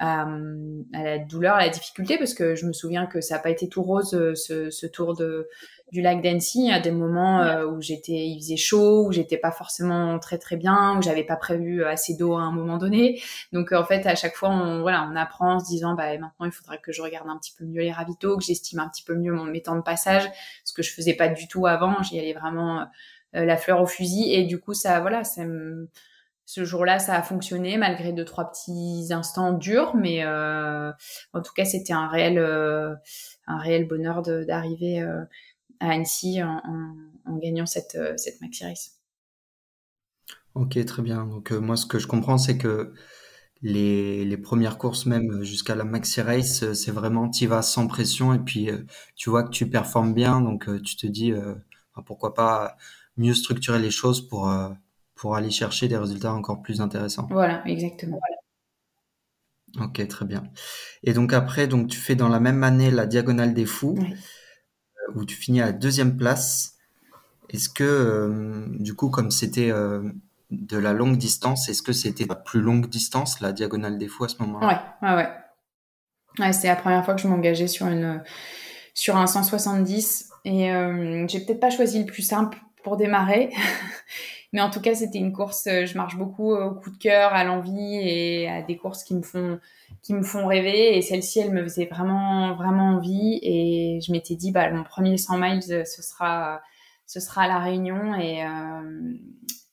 à, 0.00 0.26
à, 0.94 1.02
la 1.02 1.18
douleur, 1.18 1.54
à 1.56 1.60
la 1.60 1.68
difficulté, 1.68 2.18
parce 2.18 2.34
que 2.34 2.56
je 2.56 2.66
me 2.66 2.72
souviens 2.72 3.06
que 3.06 3.20
ça 3.20 3.36
n'a 3.36 3.40
pas 3.40 3.50
été 3.50 3.68
tout 3.68 3.82
rose 3.82 4.10
ce, 4.34 4.70
ce 4.70 4.86
tour 4.86 5.14
de 5.14 5.48
du 5.92 6.00
lac 6.00 6.22
d'Annecy 6.22 6.72
à 6.72 6.80
des 6.80 6.90
moments 6.90 7.42
euh, 7.42 7.66
où 7.66 7.82
j'étais, 7.82 8.26
il 8.26 8.40
faisait 8.40 8.56
chaud, 8.56 9.06
où 9.06 9.12
j'étais 9.12 9.36
pas 9.36 9.52
forcément 9.52 10.18
très 10.18 10.38
très 10.38 10.56
bien, 10.56 10.96
où 10.96 11.02
j'avais 11.02 11.22
pas 11.22 11.36
prévu 11.36 11.84
assez 11.84 12.16
d'eau 12.16 12.32
à 12.32 12.40
un 12.40 12.50
moment 12.50 12.78
donné. 12.78 13.20
Donc 13.52 13.72
en 13.72 13.84
fait, 13.84 14.06
à 14.06 14.14
chaque 14.14 14.34
fois, 14.34 14.48
on, 14.48 14.80
voilà, 14.80 15.06
on 15.12 15.14
apprend 15.16 15.56
en 15.56 15.58
se 15.60 15.66
disant, 15.66 15.94
bah 15.94 16.16
maintenant, 16.16 16.46
il 16.46 16.50
faudrait 16.50 16.78
que 16.78 16.92
je 16.92 17.02
regarde 17.02 17.28
un 17.28 17.36
petit 17.36 17.52
peu 17.56 17.66
mieux 17.66 17.82
les 17.82 17.92
ravitaux, 17.92 18.38
que 18.38 18.42
j'estime 18.44 18.80
un 18.80 18.88
petit 18.88 19.04
peu 19.04 19.14
mieux 19.14 19.32
mon 19.32 19.44
mes 19.44 19.60
temps 19.60 19.76
de 19.76 19.82
passage, 19.82 20.24
ce 20.64 20.72
que 20.72 20.82
je 20.82 20.90
faisais 20.90 21.12
pas 21.12 21.28
du 21.28 21.46
tout 21.46 21.66
avant. 21.66 22.02
J'y 22.02 22.18
allais 22.18 22.32
vraiment 22.32 22.86
euh, 23.36 23.44
la 23.44 23.58
fleur 23.58 23.82
au 23.82 23.86
fusil, 23.86 24.32
et 24.32 24.44
du 24.44 24.58
coup, 24.58 24.72
ça, 24.72 24.98
voilà, 25.00 25.24
ça 25.24 25.42
ce 26.44 26.64
jour-là, 26.64 26.98
ça 26.98 27.14
a 27.14 27.22
fonctionné 27.22 27.76
malgré 27.76 28.12
deux 28.12 28.24
trois 28.24 28.50
petits 28.50 29.08
instants 29.10 29.52
durs, 29.52 29.94
mais 29.94 30.24
euh, 30.24 30.90
en 31.32 31.40
tout 31.40 31.52
cas, 31.54 31.64
c'était 31.64 31.92
un 31.92 32.08
réel, 32.08 32.38
un 32.38 33.58
réel 33.58 33.86
bonheur 33.86 34.22
d'arriver 34.22 35.06
à 35.82 35.90
Annecy 35.90 36.40
en, 36.42 37.36
gagnant 37.36 37.66
cette, 37.66 37.96
euh, 37.96 38.14
cette 38.16 38.40
maxi 38.40 38.64
race. 38.64 38.98
Ok, 40.54 40.82
très 40.84 41.02
bien. 41.02 41.26
Donc 41.26 41.52
euh, 41.52 41.60
moi, 41.60 41.76
ce 41.76 41.86
que 41.86 41.98
je 41.98 42.06
comprends, 42.06 42.38
c'est 42.38 42.56
que 42.56 42.94
les, 43.62 44.24
les, 44.24 44.36
premières 44.36 44.78
courses, 44.78 45.06
même 45.06 45.42
jusqu'à 45.42 45.74
la 45.74 45.84
maxi 45.84 46.20
race, 46.20 46.62
euh, 46.62 46.74
c'est 46.74 46.90
vraiment 46.90 47.28
tu 47.28 47.46
vas 47.46 47.62
sans 47.62 47.86
pression 47.86 48.32
et 48.32 48.38
puis 48.38 48.70
tu 49.16 49.30
vois 49.30 49.42
que 49.42 49.50
tu 49.50 49.68
performes 49.68 50.14
bien, 50.14 50.40
donc 50.40 50.68
tu 50.82 50.96
te 50.96 51.06
dis 51.06 51.32
pourquoi 52.06 52.34
pas 52.34 52.76
mieux 53.16 53.34
structurer 53.34 53.78
les 53.78 53.90
choses 53.90 54.26
pour 54.28 54.52
pour 55.14 55.36
aller 55.36 55.50
chercher 55.50 55.88
des 55.88 55.96
résultats 55.96 56.32
encore 56.32 56.62
plus 56.62 56.80
intéressants. 56.80 57.28
Voilà, 57.30 57.62
exactement. 57.66 58.20
Ok, 59.80 60.06
très 60.08 60.26
bien. 60.26 60.44
Et 61.02 61.12
donc 61.12 61.32
après, 61.32 61.66
donc 61.66 61.88
tu 61.88 61.98
fais 61.98 62.16
dans 62.16 62.28
la 62.28 62.40
même 62.40 62.62
année 62.64 62.90
la 62.90 63.06
diagonale 63.06 63.54
des 63.54 63.64
fous. 63.64 63.96
Oui 63.98 64.16
où 65.14 65.24
tu 65.24 65.36
finis 65.36 65.60
à 65.60 65.66
la 65.66 65.72
deuxième 65.72 66.16
place. 66.16 66.76
Est-ce 67.50 67.68
que, 67.68 67.84
euh, 67.84 68.66
du 68.78 68.94
coup, 68.94 69.10
comme 69.10 69.30
c'était 69.30 69.70
euh, 69.70 70.02
de 70.50 70.78
la 70.78 70.92
longue 70.92 71.16
distance, 71.16 71.68
est-ce 71.68 71.82
que 71.82 71.92
c'était 71.92 72.24
la 72.24 72.34
plus 72.34 72.60
longue 72.60 72.88
distance, 72.88 73.40
la 73.40 73.52
diagonale 73.52 73.98
des 73.98 74.08
fous 74.08 74.24
à 74.24 74.28
ce 74.28 74.36
moment-là? 74.40 74.94
Ouais, 75.02 75.08
ouais, 75.08 75.28
ouais. 76.38 76.52
c'était 76.52 76.68
la 76.68 76.76
première 76.76 77.04
fois 77.04 77.14
que 77.14 77.20
je 77.20 77.28
m'engageais 77.28 77.68
sur, 77.68 77.86
sur 78.94 79.16
un 79.16 79.26
170. 79.26 80.30
Et 80.44 80.72
euh, 80.72 81.26
j'ai 81.28 81.40
peut-être 81.40 81.60
pas 81.60 81.70
choisi 81.70 82.00
le 82.00 82.06
plus 82.06 82.22
simple 82.22 82.58
pour 82.82 82.96
démarrer. 82.96 83.50
Mais 84.52 84.60
en 84.60 84.70
tout 84.70 84.80
cas, 84.80 84.94
c'était 84.94 85.18
une 85.18 85.32
course, 85.32 85.64
je 85.66 85.96
marche 85.96 86.16
beaucoup 86.16 86.52
au 86.52 86.72
coup 86.74 86.90
de 86.90 86.98
cœur, 86.98 87.32
à 87.32 87.42
l'envie 87.42 87.96
et 87.96 88.50
à 88.50 88.60
des 88.60 88.76
courses 88.76 89.02
qui 89.02 89.14
me 89.14 89.22
font 89.22 89.58
qui 90.02 90.14
me 90.14 90.22
font 90.22 90.46
rêver. 90.46 90.96
Et 90.96 91.02
celle-ci, 91.02 91.40
elle 91.40 91.52
me 91.52 91.62
faisait 91.62 91.86
vraiment, 91.86 92.54
vraiment 92.54 92.96
envie. 92.96 93.38
Et 93.42 94.00
je 94.04 94.12
m'étais 94.12 94.34
dit, 94.34 94.50
bah, 94.50 94.70
mon 94.70 94.84
premier 94.84 95.16
100 95.16 95.38
miles, 95.38 95.62
ce 95.62 96.02
sera, 96.02 96.60
ce 97.06 97.20
sera 97.20 97.42
à 97.42 97.48
la 97.48 97.58
Réunion. 97.60 98.14
Et, 98.16 98.44
euh, 98.44 99.14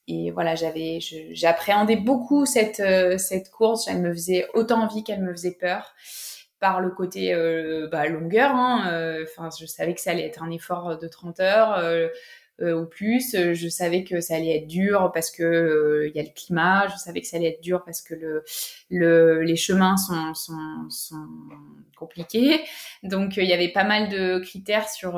et 0.07 0.31
voilà, 0.31 0.55
j'avais, 0.55 0.99
j'appréhendais 1.31 1.97
beaucoup 1.97 2.45
cette, 2.45 2.79
euh, 2.79 3.17
cette 3.17 3.49
course. 3.49 3.87
Elle 3.87 4.01
me 4.01 4.13
faisait 4.13 4.47
autant 4.53 4.83
envie 4.83 5.03
qu'elle 5.03 5.21
me 5.21 5.31
faisait 5.31 5.57
peur 5.59 5.93
par 6.59 6.81
le 6.81 6.91
côté 6.91 7.33
euh, 7.33 7.87
bah, 7.91 8.07
longueur. 8.07 8.51
Hein. 8.53 9.23
Enfin, 9.23 9.49
je 9.59 9.65
savais 9.65 9.95
que 9.95 10.01
ça 10.01 10.11
allait 10.11 10.27
être 10.27 10.43
un 10.43 10.51
effort 10.51 10.97
de 10.97 11.07
30 11.07 11.39
heures. 11.39 12.09
Ou 12.61 12.85
plus. 12.85 13.35
Je 13.35 13.69
savais 13.69 14.03
que 14.03 14.19
ça 14.21 14.35
allait 14.35 14.57
être 14.57 14.67
dur 14.67 15.11
parce 15.13 15.31
que 15.31 16.05
il 16.07 16.15
y 16.15 16.19
a 16.19 16.23
le 16.23 16.29
climat. 16.35 16.87
Je 16.87 16.97
savais 16.97 17.21
que 17.21 17.27
ça 17.27 17.37
allait 17.37 17.49
être 17.49 17.61
dur 17.61 17.83
parce 17.85 18.01
que 18.01 18.15
le, 18.15 18.43
le 18.89 19.41
les 19.41 19.55
chemins 19.55 19.97
sont, 19.97 20.33
sont, 20.33 20.89
sont 20.89 21.27
compliqués. 21.97 22.61
Donc 23.03 23.37
il 23.37 23.45
y 23.45 23.53
avait 23.53 23.71
pas 23.71 23.83
mal 23.83 24.09
de 24.09 24.39
critères 24.39 24.89
sur 24.89 25.13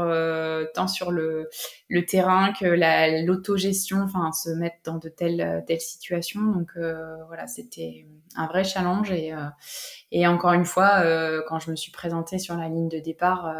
tant 0.73 0.87
sur 0.87 1.11
le, 1.11 1.49
le 1.89 2.05
terrain 2.05 2.53
que 2.53 2.65
la 2.65 3.21
l'autogestion, 3.21 4.01
enfin 4.01 4.31
se 4.31 4.49
mettre 4.49 4.77
dans 4.83 4.97
de 4.97 5.09
telles 5.09 5.63
telles 5.67 5.81
situations. 5.81 6.41
Donc 6.41 6.71
voilà, 7.27 7.47
c'était 7.47 8.05
un 8.35 8.47
vrai 8.47 8.63
challenge 8.63 9.11
et 9.11 9.33
et 10.11 10.27
encore 10.27 10.53
une 10.53 10.65
fois, 10.65 11.03
quand 11.47 11.59
je 11.59 11.71
me 11.71 11.75
suis 11.75 11.91
présentée 11.91 12.39
sur 12.39 12.55
la 12.55 12.67
ligne 12.67 12.89
de 12.89 12.99
départ 12.99 13.53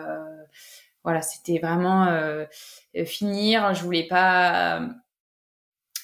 voilà, 1.03 1.21
c'était 1.21 1.59
vraiment 1.59 2.05
euh, 2.07 2.45
finir. 3.05 3.73
Je 3.73 3.83
voulais 3.83 4.07
pas, 4.07 4.81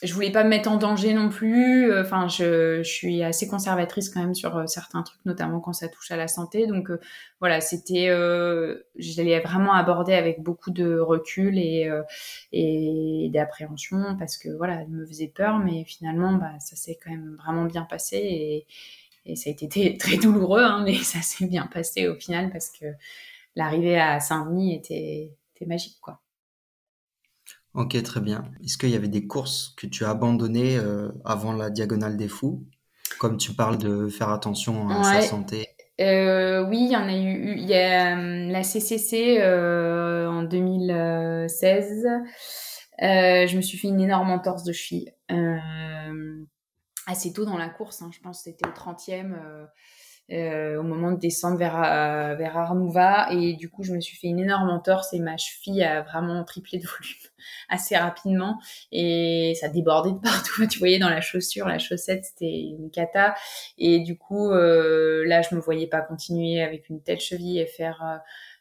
je 0.03 0.13
voulais 0.13 0.31
pas 0.31 0.43
me 0.43 0.49
mettre 0.49 0.69
en 0.69 0.77
danger 0.77 1.13
non 1.13 1.29
plus. 1.29 1.97
Enfin, 1.99 2.27
je, 2.27 2.83
suis 2.83 3.23
assez 3.23 3.47
conservatrice 3.47 4.09
quand 4.09 4.19
même 4.19 4.35
sur 4.35 4.55
euh, 4.55 4.67
certains 4.67 5.01
trucs, 5.01 5.23
notamment 5.25 5.59
quand 5.59 5.73
ça 5.73 5.87
touche 5.87 6.11
à 6.11 6.17
la 6.17 6.27
santé. 6.27 6.67
Donc 6.67 6.91
euh, 6.91 6.99
voilà, 7.39 7.61
c'était, 7.61 8.09
euh, 8.09 8.87
je 8.97 9.21
l'ai 9.21 9.39
vraiment 9.39 9.73
abordé 9.73 10.13
avec 10.13 10.41
beaucoup 10.41 10.71
de 10.71 10.99
recul 10.99 11.57
et 11.57 11.89
et 12.51 13.29
d'appréhension 13.33 14.15
parce 14.17 14.37
que 14.37 14.49
voilà, 14.49 14.81
elle 14.81 14.89
me 14.89 15.05
faisait 15.05 15.31
peur, 15.33 15.59
mais 15.59 15.83
finalement, 15.85 16.33
bah, 16.33 16.53
ça 16.59 16.75
s'est 16.75 16.97
quand 17.03 17.11
même 17.11 17.37
vraiment 17.43 17.65
bien 17.65 17.83
passé 17.83 18.17
et 18.17 18.65
et 19.29 19.35
ça 19.35 19.49
a 19.49 19.53
été 19.53 19.97
très 19.97 20.15
douloureux, 20.17 20.63
hein, 20.63 20.83
mais 20.85 20.95
ça 21.03 21.21
s'est 21.21 21.47
bien 21.47 21.67
passé 21.67 22.07
au 22.07 22.15
final 22.15 22.49
parce 22.51 22.69
que 22.69 22.85
l'arrivée 23.57 23.99
à 23.99 24.19
Saint-Denis 24.19 24.75
était, 24.75 25.35
magique, 25.65 25.97
quoi. 25.99 26.21
Ok, 27.73 28.01
très 28.03 28.21
bien. 28.21 28.45
Est-ce 28.63 28.77
qu'il 28.77 28.89
y 28.89 28.95
avait 28.95 29.07
des 29.07 29.27
courses 29.27 29.73
que 29.75 29.87
tu 29.87 30.05
as 30.05 30.11
abandonnées 30.11 30.77
euh, 30.77 31.11
avant 31.25 31.51
la 31.53 31.69
Diagonale 31.69 32.15
des 32.15 32.27
Fous? 32.27 32.65
Comme 33.19 33.37
tu 33.37 33.53
parles 33.53 33.77
de 33.77 34.07
faire 34.07 34.29
attention 34.29 34.87
à 34.89 35.03
sa 35.03 35.21
santé. 35.21 35.67
Euh, 35.99 36.63
oui, 36.67 36.81
il 36.81 36.91
y 36.91 36.95
en 36.95 37.07
a 37.07 37.15
eu. 37.15 37.55
Il 37.57 37.65
y 37.65 37.73
a 37.73 38.15
euh, 38.15 38.51
la 38.51 38.61
CCC 38.63 39.41
en 39.43 40.43
2016. 40.43 42.05
je 42.99 43.55
me 43.55 43.61
suis 43.61 43.77
fait 43.79 43.87
une 43.87 44.01
énorme 44.01 44.29
entorse 44.29 44.63
de 44.63 44.73
cheville. 44.73 45.11
assez 47.07 47.33
tôt 47.33 47.45
dans 47.45 47.57
la 47.57 47.69
course, 47.69 48.03
hein. 48.03 48.11
je 48.13 48.19
pense 48.19 48.43
que 48.43 48.51
c'était 48.51 48.67
au 48.67 48.71
30e. 48.71 49.35
Euh, 50.29 50.77
au 50.77 50.83
moment 50.83 51.13
de 51.13 51.19
descendre 51.19 51.57
vers, 51.57 51.81
euh, 51.81 52.35
vers 52.35 52.57
Arnouva. 52.57 53.31
Et 53.31 53.53
du 53.53 53.69
coup, 53.69 53.83
je 53.83 53.93
me 53.93 54.01
suis 54.01 54.17
fait 54.17 54.27
une 54.27 54.39
énorme 54.39 54.69
entorse 54.69 55.13
et 55.13 55.19
ma 55.19 55.37
cheville 55.37 55.81
a 55.83 56.01
vraiment 56.01 56.43
triplé 56.43 56.79
de 56.79 56.83
volume 56.99 57.15
assez 57.69 57.95
rapidement. 57.95 58.59
Et 58.91 59.53
ça 59.59 59.69
débordait 59.69 60.11
de 60.11 60.17
partout. 60.19 60.67
Tu 60.69 60.79
voyais 60.79 60.99
dans 60.99 61.09
la 61.09 61.21
chaussure, 61.21 61.67
la 61.67 61.79
chaussette, 61.79 62.25
c'était 62.25 62.59
une 62.59 62.91
cata. 62.91 63.35
Et 63.77 63.99
du 63.99 64.17
coup, 64.17 64.51
euh, 64.51 65.25
là, 65.25 65.41
je 65.41 65.55
me 65.55 65.61
voyais 65.61 65.87
pas 65.87 66.01
continuer 66.01 66.61
avec 66.61 66.89
une 66.89 67.01
telle 67.01 67.21
cheville 67.21 67.59
et 67.59 67.65
faire 67.65 68.03
euh, 68.03 68.17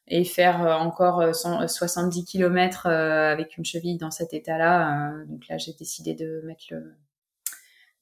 et 0.09 0.23
faire 0.25 0.61
encore 0.61 1.35
170 1.35 2.25
km 2.25 2.87
avec 2.87 3.57
une 3.57 3.65
cheville 3.65 3.99
dans 3.99 4.13
cet 4.13 4.35
état-là. 4.35 5.11
donc 5.27 5.49
là, 5.49 5.59
j'ai 5.59 5.73
décidé 5.73 6.15
de 6.15 6.43
mettre 6.45 6.67
le, 6.71 6.95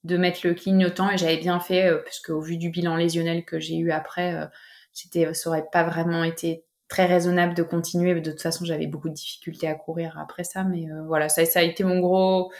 de 0.04 0.18
mettre 0.18 0.40
le 0.44 0.54
clignotant 0.54 1.10
et 1.10 1.18
j'avais 1.18 1.38
bien 1.38 1.58
fait 1.60 1.90
euh, 1.90 1.98
parce 2.04 2.20
qu'au 2.20 2.40
vu 2.40 2.58
du 2.58 2.70
bilan 2.70 2.96
lésionnel 2.96 3.44
que 3.44 3.58
j'ai 3.58 3.76
eu 3.76 3.90
après, 3.90 4.34
euh, 4.34 4.46
c'était, 4.92 5.32
ça 5.34 5.48
aurait 5.48 5.66
pas 5.72 5.82
vraiment 5.82 6.24
été 6.24 6.64
très 6.88 7.06
raisonnable 7.06 7.54
de 7.54 7.62
continuer. 7.62 8.20
De 8.20 8.30
toute 8.30 8.42
façon, 8.42 8.64
j'avais 8.64 8.86
beaucoup 8.86 9.08
de 9.08 9.14
difficultés 9.14 9.66
à 9.66 9.74
courir 9.74 10.18
après 10.18 10.44
ça, 10.44 10.62
mais 10.62 10.90
euh, 10.90 11.02
voilà, 11.06 11.28
ça, 11.28 11.44
ça 11.46 11.60
a 11.60 11.62
été 11.62 11.84
mon 11.84 12.00
gros, 12.00 12.52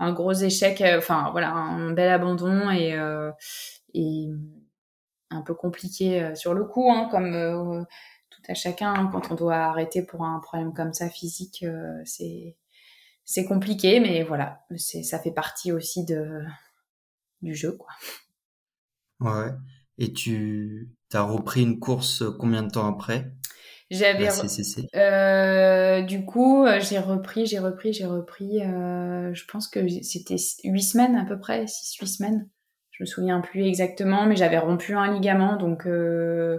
un 0.00 0.12
gros 0.12 0.32
échec. 0.32 0.82
Enfin 0.98 1.28
voilà, 1.32 1.52
un 1.52 1.92
bel 1.92 2.10
abandon 2.10 2.70
et 2.70 2.96
et 3.94 4.28
un 5.30 5.42
peu 5.42 5.54
compliqué 5.54 6.34
sur 6.34 6.52
le 6.54 6.64
coup, 6.64 6.90
hein, 6.90 7.08
comme 7.10 7.86
tout 8.30 8.42
à 8.48 8.54
chacun 8.54 8.92
hein, 8.92 9.08
quand 9.10 9.30
on 9.30 9.34
doit 9.34 9.56
arrêter 9.56 10.02
pour 10.02 10.24
un 10.24 10.40
problème 10.40 10.74
comme 10.74 10.92
ça 10.92 11.08
physique, 11.08 11.64
c'est 12.04 12.56
c'est 13.24 13.44
compliqué, 13.44 14.00
mais 14.00 14.22
voilà, 14.22 14.64
c'est 14.76 15.02
ça 15.02 15.18
fait 15.18 15.32
partie 15.32 15.72
aussi 15.72 16.04
de 16.04 16.42
du 17.42 17.54
jeu, 17.54 17.72
quoi. 17.72 17.88
Ouais. 19.20 19.50
Et 19.98 20.12
tu 20.12 20.90
as 21.12 21.22
repris 21.22 21.62
une 21.62 21.80
course 21.80 22.24
combien 22.38 22.62
de 22.62 22.70
temps 22.70 22.86
après? 22.86 23.32
J'avais 23.90 24.28
euh, 24.94 26.02
du 26.02 26.26
coup 26.26 26.66
euh, 26.66 26.78
j'ai 26.78 26.98
repris, 26.98 27.46
j'ai 27.46 27.58
repris, 27.58 27.94
j'ai 27.94 28.04
repris. 28.04 28.62
Euh, 28.62 29.32
je 29.32 29.44
pense 29.46 29.66
que 29.66 29.88
c'était 30.02 30.36
huit 30.64 30.82
semaines 30.82 31.16
à 31.16 31.24
peu 31.24 31.38
près, 31.38 31.66
six 31.66 31.96
huit 31.98 32.06
semaines. 32.06 32.48
Je 32.90 33.02
me 33.02 33.06
souviens 33.06 33.40
plus 33.40 33.64
exactement, 33.64 34.26
mais 34.26 34.36
j'avais 34.36 34.58
rompu 34.58 34.94
un 34.94 35.10
ligament, 35.10 35.56
donc 35.56 35.86
euh, 35.86 36.58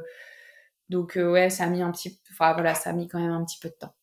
donc 0.89 1.17
euh, 1.17 1.29
ouais, 1.29 1.51
ça 1.51 1.65
a 1.65 1.69
mis 1.69 1.83
un 1.83 1.91
petit, 1.91 2.19
enfin 2.31 2.53
voilà, 2.53 2.73
ça 2.73 2.89
a 2.89 2.93
mis 2.93 3.07
quand 3.07 3.19
même 3.19 3.31
un 3.31 3.45
petit 3.45 3.59
peu 3.59 3.69
de 3.69 3.75
temps. 3.75 3.93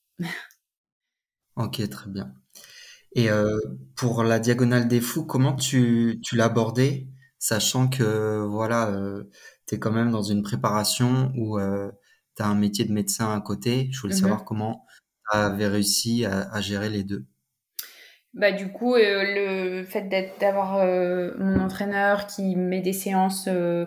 ok, 1.57 1.89
très 1.89 2.11
bien. 2.11 2.33
Et 3.14 3.31
euh, 3.31 3.59
pour 3.97 4.23
la 4.23 4.38
diagonale 4.38 4.88
des 4.88 5.01
fous, 5.01 5.25
comment 5.25 5.55
tu, 5.55 6.21
tu 6.23 6.37
l'as 6.37 6.47
abordé, 6.47 7.09
sachant 7.38 7.88
que 7.88 8.45
voilà, 8.47 8.90
euh, 8.90 9.25
tu 9.66 9.75
es 9.77 9.79
quand 9.79 9.92
même 9.92 10.11
dans 10.11 10.23
une 10.23 10.42
préparation 10.42 11.33
où 11.37 11.59
euh, 11.59 11.90
tu 12.37 12.42
as 12.42 12.49
un 12.49 12.55
métier 12.55 12.85
de 12.85 12.92
médecin 12.92 13.33
à 13.35 13.40
côté. 13.40 13.88
Je 13.92 14.01
voulais 14.01 14.14
mmh 14.14 14.16
savoir 14.16 14.45
comment 14.45 14.85
tu 15.31 15.37
avais 15.37 15.69
réussi 15.69 16.25
à, 16.25 16.42
à 16.53 16.61
gérer 16.61 16.90
les 16.90 17.05
deux. 17.05 17.27
Bah 18.37 18.53
du 18.53 18.70
coup, 18.70 18.94
euh, 18.96 19.79
le 19.79 19.85
fait 19.85 20.11
d'avoir 20.38 20.77
euh, 20.77 21.33
mon 21.38 21.59
entraîneur 21.59 22.27
qui 22.27 22.55
met 22.55 22.83
des 22.83 22.92
séances 22.92 23.49
euh, 23.49 23.87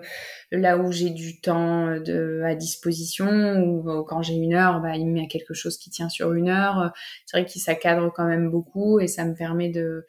là 0.51 0.75
où 0.79 0.91
j'ai 0.91 1.11
du 1.11 1.39
temps 1.39 1.99
de, 1.99 2.41
à 2.43 2.55
disposition 2.55 3.61
ou 3.61 4.03
quand 4.05 4.23
j'ai 4.23 4.33
une 4.33 4.55
heure, 4.55 4.81
bah, 4.81 4.95
il 4.95 5.05
me 5.05 5.13
met 5.13 5.27
quelque 5.27 5.53
chose 5.53 5.77
qui 5.77 5.91
tient 5.91 6.09
sur 6.09 6.33
une 6.33 6.49
heure. 6.49 6.91
C'est 7.27 7.37
vrai 7.37 7.45
que 7.45 7.59
ça 7.59 7.75
cadre 7.75 8.11
quand 8.11 8.25
même 8.25 8.49
beaucoup 8.49 8.99
et 8.99 9.05
ça 9.05 9.23
me 9.23 9.35
permet 9.35 9.69
de 9.69 10.07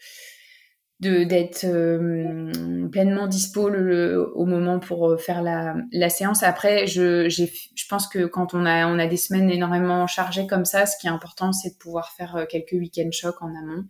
d'être 1.00 1.66
pleinement 2.90 3.26
dispo 3.26 3.70
le, 3.70 4.30
au 4.34 4.44
moment 4.44 4.78
pour 4.80 5.18
faire 5.18 5.42
la, 5.42 5.74
la 5.92 6.10
séance. 6.10 6.42
Après, 6.42 6.86
je, 6.86 7.26
je 7.30 7.86
pense 7.88 8.06
que 8.06 8.26
quand 8.26 8.52
on 8.52 8.66
a, 8.66 8.86
on 8.86 8.98
a 8.98 9.06
des 9.06 9.16
semaines 9.16 9.48
énormément 9.50 10.06
chargées 10.06 10.46
comme 10.46 10.66
ça, 10.66 10.84
ce 10.84 10.98
qui 10.98 11.06
est 11.06 11.10
important, 11.10 11.52
c'est 11.52 11.70
de 11.70 11.78
pouvoir 11.78 12.10
faire 12.10 12.46
quelques 12.50 12.72
week-end 12.72 13.08
chocs 13.12 13.40
en 13.40 13.48
amont. 13.48 13.84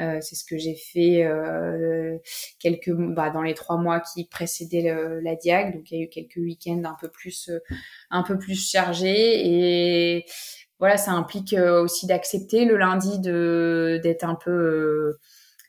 Euh, 0.00 0.18
c'est 0.20 0.34
ce 0.34 0.44
que 0.44 0.56
j'ai 0.56 0.74
fait 0.74 1.24
euh, 1.24 2.16
quelques 2.58 2.92
bah, 2.92 3.30
dans 3.30 3.42
les 3.42 3.54
trois 3.54 3.76
mois 3.76 4.00
qui 4.00 4.24
précédaient 4.24 4.94
la 5.22 5.36
diag. 5.36 5.74
Donc 5.74 5.90
il 5.90 5.98
y 5.98 6.00
a 6.00 6.04
eu 6.04 6.08
quelques 6.08 6.36
week-ends 6.36 6.82
un 6.84 6.96
peu 7.00 7.08
plus 7.08 7.50
euh, 7.50 7.58
un 8.10 8.22
peu 8.22 8.38
plus 8.38 8.54
chargés 8.54 9.46
et 9.46 10.24
voilà, 10.78 10.96
ça 10.96 11.12
implique 11.12 11.54
aussi 11.54 12.06
d'accepter 12.06 12.64
le 12.64 12.78
lundi 12.78 13.20
de 13.20 14.00
d'être 14.02 14.24
un 14.24 14.34
peu 14.34 15.18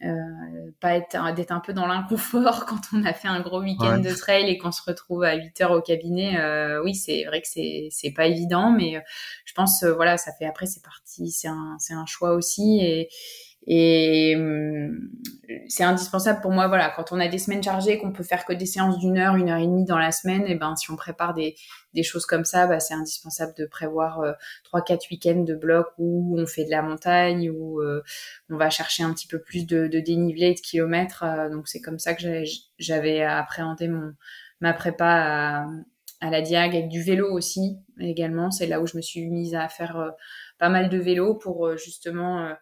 euh, 0.04 0.72
pas 0.80 0.96
être 0.96 1.36
d'être 1.36 1.52
un 1.52 1.60
peu 1.60 1.74
dans 1.74 1.86
l'inconfort 1.86 2.66
quand 2.68 2.80
on 2.94 3.04
a 3.04 3.14
fait 3.14 3.28
un 3.28 3.42
gros 3.42 3.62
week-end 3.62 4.00
de 4.00 4.10
trail 4.10 4.50
et 4.50 4.58
qu'on 4.58 4.72
se 4.72 4.82
retrouve 4.82 5.24
à 5.24 5.36
8 5.36 5.62
heures 5.62 5.72
au 5.72 5.82
cabinet. 5.82 6.40
Euh, 6.40 6.82
oui, 6.84 6.96
c'est 6.96 7.24
vrai 7.26 7.42
que 7.42 7.48
c'est 7.48 7.90
c'est 7.92 8.12
pas 8.12 8.26
évident, 8.26 8.72
mais 8.72 9.04
je 9.46 9.54
pense 9.54 9.84
voilà, 9.84 10.18
ça 10.18 10.32
fait 10.40 10.46
après 10.46 10.66
c'est 10.66 10.82
parti, 10.84 11.30
c'est 11.32 11.50
un 11.50 11.76
c'est 11.80 11.94
un 11.94 12.06
choix 12.06 12.34
aussi 12.34 12.80
et 12.82 13.10
et 13.68 14.36
hum, 14.36 15.10
c'est 15.68 15.84
indispensable 15.84 16.42
pour 16.42 16.52
moi, 16.52 16.68
voilà, 16.68 16.90
quand 16.90 17.12
on 17.12 17.20
a 17.20 17.28
des 17.28 17.38
semaines 17.38 17.62
chargées, 17.64 17.98
qu'on 17.98 18.12
peut 18.12 18.24
faire 18.24 18.46
que 18.46 18.54
des 18.54 18.66
séances 18.66 18.98
d'une 19.00 19.18
heure, 19.18 19.36
une 19.36 19.50
heure 19.50 19.60
et 19.60 19.68
demie 19.68 19.86
dans 19.86 19.98
la 19.98 20.12
semaine, 20.12 20.46
et 20.48 20.56
ben 20.56 20.76
si 20.76 20.90
on 20.92 20.96
prépare 20.96 21.34
des, 21.34 21.56
des 21.94 22.04
choses 22.04 22.26
comme 22.26 22.46
ça, 22.46 22.68
bah, 22.68 22.80
c'est 22.80 22.94
indispensable 22.94 23.54
de 23.58 23.66
prévoir 23.66 24.22
euh, 24.22 24.34
trois, 24.64 24.82
quatre 24.82 25.10
week-ends 25.12 25.44
de 25.44 25.56
bloc 25.56 25.88
où 25.98 26.40
on 26.40 26.46
fait 26.46 26.66
de 26.66 26.72
la 26.72 26.82
montagne, 26.82 27.52
où 27.52 27.82
euh, 27.82 28.02
on 28.50 28.58
va 28.58 28.70
chercher 28.70 29.04
un 29.04 29.14
petit 29.14 29.28
peu 29.28 29.40
plus 29.40 29.66
de, 29.66 29.88
de 29.88 30.00
dénivelé, 30.00 30.54
de 30.54 30.60
kilomètres. 30.60 31.24
Euh, 31.24 31.50
donc 31.50 31.68
c'est 31.68 31.82
comme 31.82 32.00
ça 32.00 32.14
que 32.14 32.24
j'avais 32.80 33.24
appréhendé 33.24 33.88
mon 33.88 34.14
ma 34.60 34.74
prépa 34.74 35.06
à, 35.08 35.68
à 36.22 36.30
la 36.30 36.42
Diag 36.42 36.76
avec 36.76 36.88
du 36.88 37.02
vélo 37.02 37.32
aussi 37.32 37.78
également. 38.00 38.52
C'est 38.52 38.68
là 38.68 38.80
où 38.80 38.86
je 38.88 38.96
me 38.96 39.02
suis 39.02 39.28
mise 39.28 39.56
à 39.56 39.68
faire 39.70 40.14
pas 40.60 40.70
mal 40.70 40.90
de 40.90 40.98
vélo 40.98 41.34
pour 41.34 41.76
justement 41.78 42.54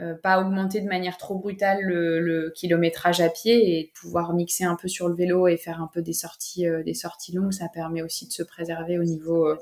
euh, 0.00 0.14
pas 0.20 0.40
augmenter 0.40 0.80
de 0.80 0.88
manière 0.88 1.18
trop 1.18 1.38
brutale 1.38 1.80
le, 1.80 2.52
kilométrage 2.56 3.20
à 3.20 3.28
pied 3.28 3.78
et 3.78 3.92
pouvoir 3.94 4.34
mixer 4.34 4.64
un 4.64 4.74
peu 4.74 4.88
sur 4.88 5.08
le 5.08 5.14
vélo 5.14 5.46
et 5.46 5.56
faire 5.56 5.80
un 5.80 5.88
peu 5.92 6.02
des 6.02 6.12
sorties 6.12 6.66
euh, 6.66 6.82
des 6.82 6.94
sorties 6.94 7.32
longues 7.32 7.52
ça 7.52 7.68
permet 7.72 8.02
aussi 8.02 8.26
de 8.26 8.32
se 8.32 8.42
préserver 8.42 8.98
au 8.98 9.04
niveau 9.04 9.46
euh, 9.46 9.56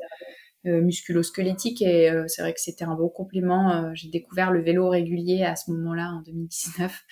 musculo-squelettique 0.64 1.82
et 1.82 2.10
c'est 2.28 2.40
vrai 2.40 2.54
que 2.54 2.60
c'était 2.60 2.84
un 2.84 2.94
beau 2.94 3.10
complément 3.10 3.92
j'ai 3.94 4.08
découvert 4.08 4.52
le 4.52 4.62
vélo 4.62 4.88
régulier 4.88 5.42
à 5.44 5.54
ce 5.54 5.70
moment-là 5.72 6.12
en 6.12 6.22
2019 6.22 7.02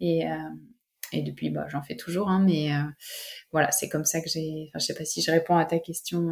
et 0.00 0.24
et 1.12 1.22
depuis, 1.22 1.50
bah, 1.50 1.66
j'en 1.68 1.82
fais 1.82 1.96
toujours, 1.96 2.28
hein, 2.28 2.42
mais 2.44 2.70
voilà, 3.52 3.70
c'est 3.70 3.88
comme 3.88 4.04
ça 4.04 4.20
que 4.20 4.28
j'ai. 4.28 4.68
Enfin, 4.68 4.78
je 4.80 4.86
sais 4.86 4.94
pas 4.94 5.04
si 5.04 5.22
je 5.22 5.30
réponds 5.30 5.56
à 5.56 5.64
ta 5.64 5.78
question. 5.78 6.28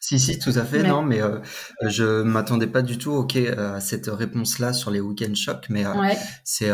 Si, 0.00 0.18
si, 0.18 0.38
tout 0.38 0.52
à 0.56 0.64
fait, 0.64 0.82
non, 0.82 1.02
mais 1.02 1.22
euh, 1.22 1.40
je 1.82 2.22
m'attendais 2.22 2.66
pas 2.66 2.82
du 2.82 2.98
tout 2.98 3.12
ok, 3.12 3.36
à 3.36 3.80
cette 3.80 4.06
réponse-là 4.06 4.72
sur 4.72 4.90
les 4.90 5.00
week-end 5.00 5.34
shocks, 5.34 5.66
mais 5.68 5.84
c'est 6.44 6.70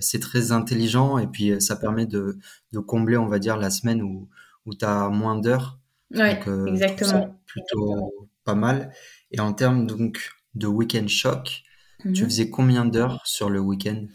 c'est 0.00 0.20
très 0.20 0.52
intelligent 0.52 1.18
et 1.18 1.26
puis 1.26 1.60
ça 1.60 1.76
permet 1.76 2.06
de, 2.06 2.38
de 2.72 2.78
combler, 2.78 3.16
on 3.16 3.26
va 3.26 3.38
dire, 3.38 3.56
la 3.56 3.70
semaine 3.70 4.02
où, 4.02 4.28
où 4.66 4.74
tu 4.74 4.84
as 4.84 5.08
moins 5.08 5.38
d'heures. 5.38 5.78
Oui, 6.10 6.30
exactement. 6.68 7.38
Plutôt 7.46 8.28
pas 8.44 8.54
mal. 8.54 8.92
Et 9.30 9.40
en 9.40 9.52
termes 9.52 9.86
donc 9.86 10.30
de 10.54 10.66
week-end 10.66 11.08
choc, 11.08 11.62
tu 12.02 12.08
mmh 12.08 12.16
faisais 12.16 12.50
combien 12.50 12.84
d'heures 12.84 13.22
sur 13.24 13.48
le 13.48 13.60
week-end? 13.60 14.06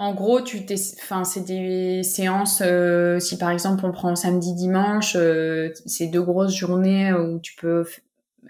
En 0.00 0.14
gros, 0.14 0.40
tu 0.40 0.64
enfin, 1.02 1.24
c'est 1.24 1.42
des 1.42 2.02
séances. 2.02 2.62
Euh, 2.64 3.18
si 3.20 3.36
par 3.36 3.50
exemple 3.50 3.84
on 3.84 3.92
prend 3.92 4.16
samedi, 4.16 4.54
dimanche, 4.54 5.14
euh, 5.14 5.72
c'est 5.84 6.06
deux 6.06 6.22
grosses 6.22 6.54
journées 6.54 7.12
où 7.12 7.38
tu 7.38 7.54
peux 7.54 7.84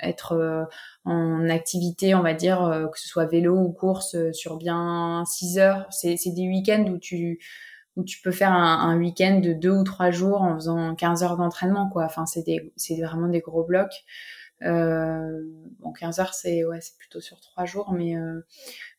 être 0.00 0.32
euh, 0.34 0.64
en 1.04 1.48
activité, 1.48 2.14
on 2.14 2.22
va 2.22 2.34
dire, 2.34 2.88
que 2.92 3.00
ce 3.00 3.08
soit 3.08 3.26
vélo 3.26 3.56
ou 3.56 3.72
course, 3.72 4.16
sur 4.32 4.58
bien 4.58 5.24
6 5.26 5.58
heures. 5.58 5.88
C'est 5.90 6.16
des 6.26 6.46
week-ends 6.46 6.84
où 6.88 6.98
tu 6.98 7.40
où 7.96 8.04
tu 8.04 8.20
peux 8.22 8.30
faire 8.30 8.52
un, 8.52 8.78
un 8.78 8.96
week-end 8.98 9.40
de 9.40 9.52
deux 9.52 9.72
ou 9.72 9.82
trois 9.82 10.12
jours 10.12 10.42
en 10.42 10.54
faisant 10.54 10.94
15 10.94 11.24
heures 11.24 11.36
d'entraînement, 11.36 11.88
quoi. 11.90 12.04
Enfin, 12.04 12.26
c'est 12.26 12.44
c'est 12.76 13.00
vraiment 13.02 13.26
des 13.26 13.40
gros 13.40 13.64
blocs. 13.64 14.04
Euh, 14.62 15.42
bon, 15.78 15.92
15 15.92 16.20
heures, 16.20 16.34
c'est 16.34 16.64
ouais, 16.64 16.80
c'est 16.80 16.96
plutôt 16.98 17.20
sur 17.20 17.40
trois 17.40 17.64
jours, 17.64 17.92
mais 17.92 18.16
euh, 18.16 18.40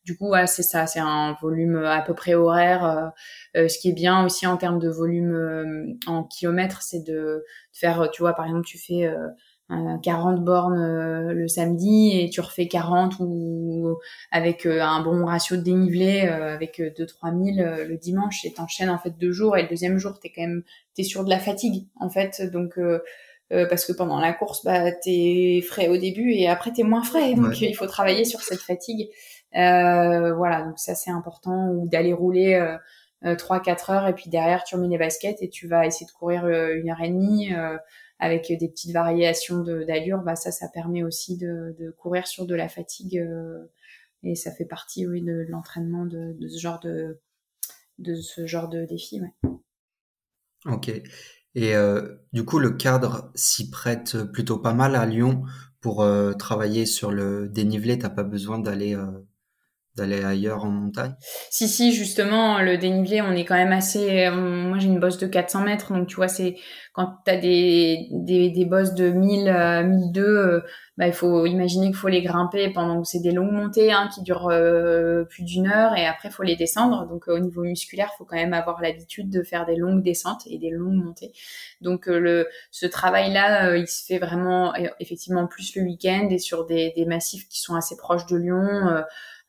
du 0.06 0.18
coup, 0.18 0.30
ouais, 0.30 0.48
c'est 0.48 0.64
ça, 0.64 0.88
c'est 0.88 1.00
un 1.00 1.38
volume 1.42 1.78
à 1.78 2.02
peu 2.02 2.14
près 2.14 2.34
horaire. 2.34 2.86
Euh, 2.86 3.62
euh 3.62 3.68
ce 3.68 3.78
qui 3.78 3.90
est 3.90 3.94
bien 3.94 4.26
aussi 4.26 4.48
en 4.48 4.58
termes 4.58 4.80
de 4.80 4.90
volume 4.90 5.34
euh, 5.34 5.86
en 6.08 6.24
kilomètres, 6.24 6.82
c'est 6.82 7.04
de, 7.04 7.44
faire, 7.72 8.10
tu 8.12 8.22
vois, 8.22 8.34
par 8.34 8.46
exemple, 8.46 8.66
tu 8.66 8.78
fais 8.78 9.10
40 10.04 10.44
bornes 10.44 11.32
le 11.32 11.48
samedi 11.48 12.20
et 12.20 12.30
tu 12.30 12.42
refais 12.42 12.68
40 12.68 13.16
ou 13.20 13.96
avec 14.30 14.66
un 14.66 15.02
bon 15.02 15.26
ratio 15.26 15.56
de 15.56 15.62
dénivelé 15.62 16.22
avec 16.28 16.82
2-3 16.82 17.56
000 17.56 17.88
le 17.88 17.96
dimanche 17.96 18.44
et 18.44 18.52
t'enchaînes 18.52 18.90
en 18.90 18.98
fait 18.98 19.18
deux 19.18 19.32
jours 19.32 19.56
et 19.56 19.62
le 19.62 19.70
deuxième 19.70 19.98
jour 19.98 20.20
t'es 20.20 20.30
quand 20.36 20.42
même 20.42 20.64
t'es 20.94 21.04
sur 21.04 21.24
de 21.24 21.30
la 21.30 21.40
fatigue 21.40 21.88
en 22.02 22.10
fait 22.10 22.42
donc 22.52 22.78
euh, 23.52 23.66
parce 23.68 23.86
que 23.86 23.92
pendant 23.92 24.20
la 24.20 24.32
course, 24.32 24.64
bah, 24.64 24.92
t'es 24.92 25.62
frais 25.68 25.90
au 25.90 25.98
début 25.98 26.32
et 26.32 26.48
après 26.48 26.72
t'es 26.72 26.84
moins 26.84 27.04
frais, 27.04 27.34
donc 27.34 27.60
il 27.60 27.76
faut 27.76 27.88
travailler 27.88 28.24
sur 28.24 28.42
cette 28.42 28.62
fatigue. 28.62 29.10
Euh, 29.56 30.34
voilà, 30.34 30.64
donc 30.64 30.80
ça 30.80 30.96
c'est 30.96 31.12
important, 31.12 31.70
ou 31.70 31.88
d'aller 31.88 32.14
rouler 32.14 32.56
euh, 32.56 32.78
euh, 33.26 33.36
trois 33.36 33.60
4 33.60 33.66
quatre 33.66 33.90
heures 33.92 34.08
et 34.08 34.14
puis 34.14 34.30
derrière 34.30 34.64
tu 34.64 34.76
remets 34.76 34.88
les 34.88 34.98
baskets 34.98 35.42
et 35.42 35.50
tu 35.50 35.68
vas 35.68 35.86
essayer 35.86 36.06
de 36.06 36.12
courir 36.12 36.48
une 36.48 36.90
heure 36.90 37.02
et 37.02 37.10
demie 37.10 37.54
avec 38.20 38.48
des 38.48 38.70
petites 38.70 38.94
variations 38.94 39.60
d'allure. 39.64 40.20
Bah 40.20 40.36
ça, 40.36 40.52
ça 40.52 40.68
permet 40.70 41.04
aussi 41.04 41.38
de, 41.38 41.76
de 41.80 41.92
courir 41.92 42.28
sur 42.28 42.46
de 42.46 42.56
la 42.56 42.70
fatigue 42.70 43.24
et 44.24 44.36
ça 44.36 44.52
fait 44.52 44.66
partie, 44.66 45.08
oui, 45.08 45.22
de, 45.22 45.46
l'entraînement 45.50 46.06
de, 46.06 46.34
de, 46.40 46.48
ce 46.48 46.60
genre 46.60 46.80
de 46.80 47.20
de 48.00 48.16
ce 48.16 48.48
genre 48.48 48.70
de 48.70 48.86
défi. 48.86 49.22
Ouais. 49.22 49.52
Ok. 50.66 50.92
Et 51.56 51.76
euh, 51.76 52.16
du 52.34 52.46
coup, 52.46 52.60
le 52.60 52.72
cadre 52.72 53.32
s'y 53.36 53.70
prête 53.70 54.18
plutôt 54.32 54.58
pas 54.58 54.74
mal 54.74 54.96
à 54.96 55.06
Lyon 55.06 55.44
pour 55.82 56.02
euh, 56.02 56.34
travailler 56.34 56.86
sur 56.86 57.12
le 57.12 57.50
dénivelé. 57.50 57.98
T'as 58.00 58.10
pas 58.10 58.24
besoin 58.24 58.60
d'aller 58.60 58.96
euh, 58.96 59.12
d'aller 59.95 60.23
ailleurs 60.23 60.63
en 60.63 60.69
montagne? 60.69 61.15
Si, 61.49 61.67
si, 61.67 61.93
justement, 61.93 62.60
le 62.62 62.77
dénivelé, 62.77 63.21
on 63.21 63.32
est 63.32 63.45
quand 63.45 63.56
même 63.56 63.73
assez... 63.73 64.30
Moi, 64.30 64.77
j'ai 64.80 64.88
une 64.88 64.99
bosse 64.99 65.17
de 65.17 65.27
400 65.27 65.62
mètres, 65.62 65.93
donc 65.93 66.08
tu 66.08 66.15
vois, 66.15 66.27
c'est 66.27 66.56
quand 66.93 67.08
tu 67.25 67.32
as 67.32 67.38
des, 67.38 68.08
des, 68.12 68.49
des 68.49 68.65
bosses 68.65 68.93
de 68.93 69.10
1000, 69.10 69.47
euh, 69.47 69.84
1002, 69.84 70.21
euh, 70.21 70.62
bah, 70.97 71.08
il 71.08 71.13
faut 71.13 71.45
imaginer 71.45 71.88
qu'il 71.88 71.95
faut 71.95 72.10
les 72.10 72.21
grimper 72.21 72.69
pendant 72.69 73.01
que 73.01 73.08
c'est 73.08 73.21
des 73.21 73.32
longues 73.32 73.54
montées 73.54 73.93
hein, 73.93 74.10
qui 74.13 74.21
durent 74.23 74.49
euh, 74.49 75.23
plus 75.23 75.43
d'une 75.43 75.67
heure, 75.67 75.95
et 75.95 76.06
après, 76.06 76.30
faut 76.30 76.43
les 76.43 76.58
descendre. 76.58 77.08
Donc, 77.08 77.30
au 77.30 77.39
niveau 77.39 77.62
musculaire, 77.62 78.12
faut 78.17 78.25
quand 78.25 78.36
même 78.36 78.54
avoir 78.54 78.82
l'habitude 78.82 79.30
de 79.30 79.41
faire 79.41 79.65
des 79.65 79.77
longues 79.77 80.04
descentes 80.04 80.41
et 80.47 80.58
des 80.58 80.69
longues 80.69 81.01
montées. 81.01 81.32
Donc, 81.80 82.08
le, 82.08 82.47
ce 82.71 82.86
travail-là, 82.86 83.77
il 83.77 83.88
se 83.88 84.06
fait 84.06 84.19
vraiment, 84.19 84.73
effectivement, 84.99 85.47
plus 85.47 85.73
le 85.77 85.84
week-end 85.84 86.27
et 86.30 86.39
sur 86.39 86.65
des, 86.65 86.91
des 86.95 87.06
massifs 87.06 87.47
qui 87.47 87.62
sont 87.62 87.75
assez 87.75 87.95
proches 87.95 88.25
de 88.25 88.36
Lyon. 88.36 89.04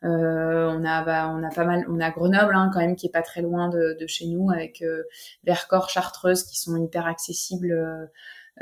Euh, 0.04 0.68
on 0.68 0.84
a 0.84 1.02
bah, 1.04 1.32
on 1.32 1.42
a 1.44 1.50
pas 1.50 1.64
mal, 1.64 1.86
on 1.88 2.00
a 2.00 2.10
Grenoble 2.10 2.54
hein, 2.54 2.70
quand 2.72 2.80
même 2.80 2.96
qui 2.96 3.06
est 3.06 3.12
pas 3.12 3.22
très 3.22 3.40
loin 3.40 3.68
de, 3.68 3.96
de 3.98 4.06
chez 4.06 4.26
nous 4.26 4.50
avec 4.50 4.82
euh, 4.82 5.04
Vercors, 5.44 5.90
Chartreuse 5.90 6.42
qui 6.44 6.58
sont 6.58 6.76
hyper 6.76 7.06
accessibles 7.06 7.72
euh, 7.72 8.06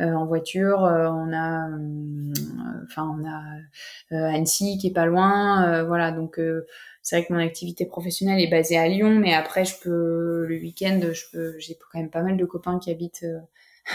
euh 0.00 0.14
en 0.14 0.26
voiture. 0.26 0.84
Euh, 0.84 1.08
on 1.08 1.32
a 1.32 1.66
enfin 2.84 3.18
on 3.18 3.26
a 3.26 4.34
Annecy 4.34 4.78
qui 4.78 4.88
est 4.88 4.92
pas 4.92 5.06
loin. 5.06 5.82
voilà 5.84 6.12
donc 6.12 6.40
c'est 7.02 7.16
vrai 7.16 7.26
que 7.26 7.32
mon 7.32 7.40
activité 7.40 7.86
professionnelle 7.86 8.40
est 8.40 8.50
basée 8.50 8.78
à 8.78 8.86
Lyon, 8.88 9.18
mais 9.18 9.34
après 9.34 9.64
je 9.64 9.76
peux 9.80 10.46
le 10.46 10.56
week-end 10.60 11.00
je 11.12 11.24
peux 11.32 11.58
j'ai 11.58 11.76
quand 11.76 11.98
même 11.98 12.10
pas 12.10 12.22
mal 12.22 12.36
de 12.36 12.44
copains 12.44 12.78
qui 12.78 12.90
habitent 12.90 13.24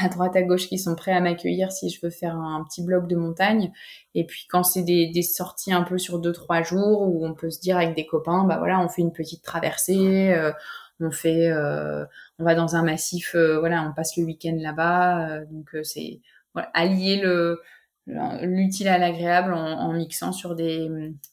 à 0.01 0.09
droite 0.09 0.35
à 0.35 0.41
gauche 0.41 0.67
qui 0.67 0.77
sont 0.77 0.95
prêts 0.95 1.11
à 1.11 1.21
m'accueillir 1.21 1.71
si 1.71 1.89
je 1.89 1.99
veux 2.01 2.09
faire 2.09 2.35
un 2.35 2.63
petit 2.63 2.83
bloc 2.83 3.07
de 3.07 3.15
montagne. 3.15 3.71
Et 4.13 4.25
puis 4.25 4.45
quand 4.49 4.63
c'est 4.63 4.83
des, 4.83 5.07
des, 5.11 5.21
sorties 5.21 5.73
un 5.73 5.83
peu 5.83 5.97
sur 5.97 6.19
deux 6.19 6.33
trois 6.33 6.63
jours 6.63 7.01
où 7.01 7.25
on 7.25 7.33
peut 7.33 7.49
se 7.49 7.59
dire 7.59 7.77
avec 7.77 7.95
des 7.95 8.05
copains, 8.05 8.43
bah 8.45 8.57
voilà, 8.57 8.79
on 8.79 8.89
fait 8.89 9.01
une 9.01 9.13
petite 9.13 9.43
traversée, 9.43 10.33
euh, 10.33 10.51
on 10.99 11.11
fait, 11.11 11.49
euh, 11.49 12.05
on 12.39 12.43
va 12.43 12.55
dans 12.55 12.75
un 12.75 12.83
massif, 12.83 13.35
euh, 13.35 13.59
voilà, 13.59 13.83
on 13.83 13.93
passe 13.93 14.17
le 14.17 14.23
week-end 14.23 14.57
là-bas. 14.59 15.41
donc 15.51 15.69
c'est 15.83 16.21
voilà, 16.53 16.69
allier 16.73 17.19
le 17.21 17.61
l'utile 18.07 18.87
à 18.87 18.99
l'agréable 18.99 19.51
en, 19.53 19.79
en, 19.79 19.91
mixant 19.93 20.31
sur 20.31 20.53
des, 20.53 20.87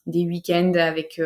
des 0.06 0.24
week-ends 0.24 0.72
avec 0.74 1.20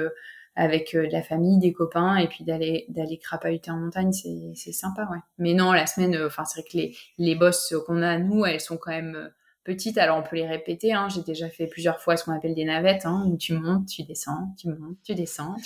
avec 0.57 0.95
euh, 0.95 1.07
la 1.11 1.23
famille, 1.23 1.59
des 1.59 1.73
copains, 1.73 2.17
et 2.17 2.27
puis 2.27 2.43
d'aller 2.43 2.87
d'aller 2.89 3.19
crapahuter 3.19 3.71
en 3.71 3.77
montagne, 3.77 4.13
c'est 4.13 4.53
c'est 4.55 4.73
sympa, 4.73 5.07
ouais. 5.13 5.19
Mais 5.39 5.53
non, 5.53 5.73
la 5.73 5.87
semaine, 5.87 6.15
euh, 6.17 6.27
enfin 6.27 6.45
c'est 6.45 6.61
vrai 6.61 6.69
que 6.69 6.77
les 6.77 6.97
les 7.19 7.35
bosses 7.35 7.75
qu'on 7.87 8.03
a 8.03 8.19
nous, 8.19 8.45
elles 8.47 8.61
sont 8.61 8.79
quand 8.79 8.91
même 8.91 9.15
euh, 9.15 9.29
petites, 9.65 9.99
alors 9.99 10.19
on 10.19 10.23
peut 10.23 10.37
les 10.37 10.47
répéter. 10.47 10.95
Hein. 10.95 11.09
J'ai 11.11 11.23
déjà 11.23 11.51
fait 11.51 11.67
plusieurs 11.67 12.01
fois 12.01 12.17
ce 12.17 12.25
qu'on 12.25 12.33
appelle 12.33 12.55
des 12.55 12.65
navettes, 12.65 13.05
hein, 13.05 13.25
où 13.27 13.37
tu 13.37 13.53
montes, 13.53 13.87
tu 13.87 14.03
descends, 14.03 14.55
tu 14.59 14.69
montes, 14.69 14.97
tu 15.05 15.15
descends, 15.15 15.57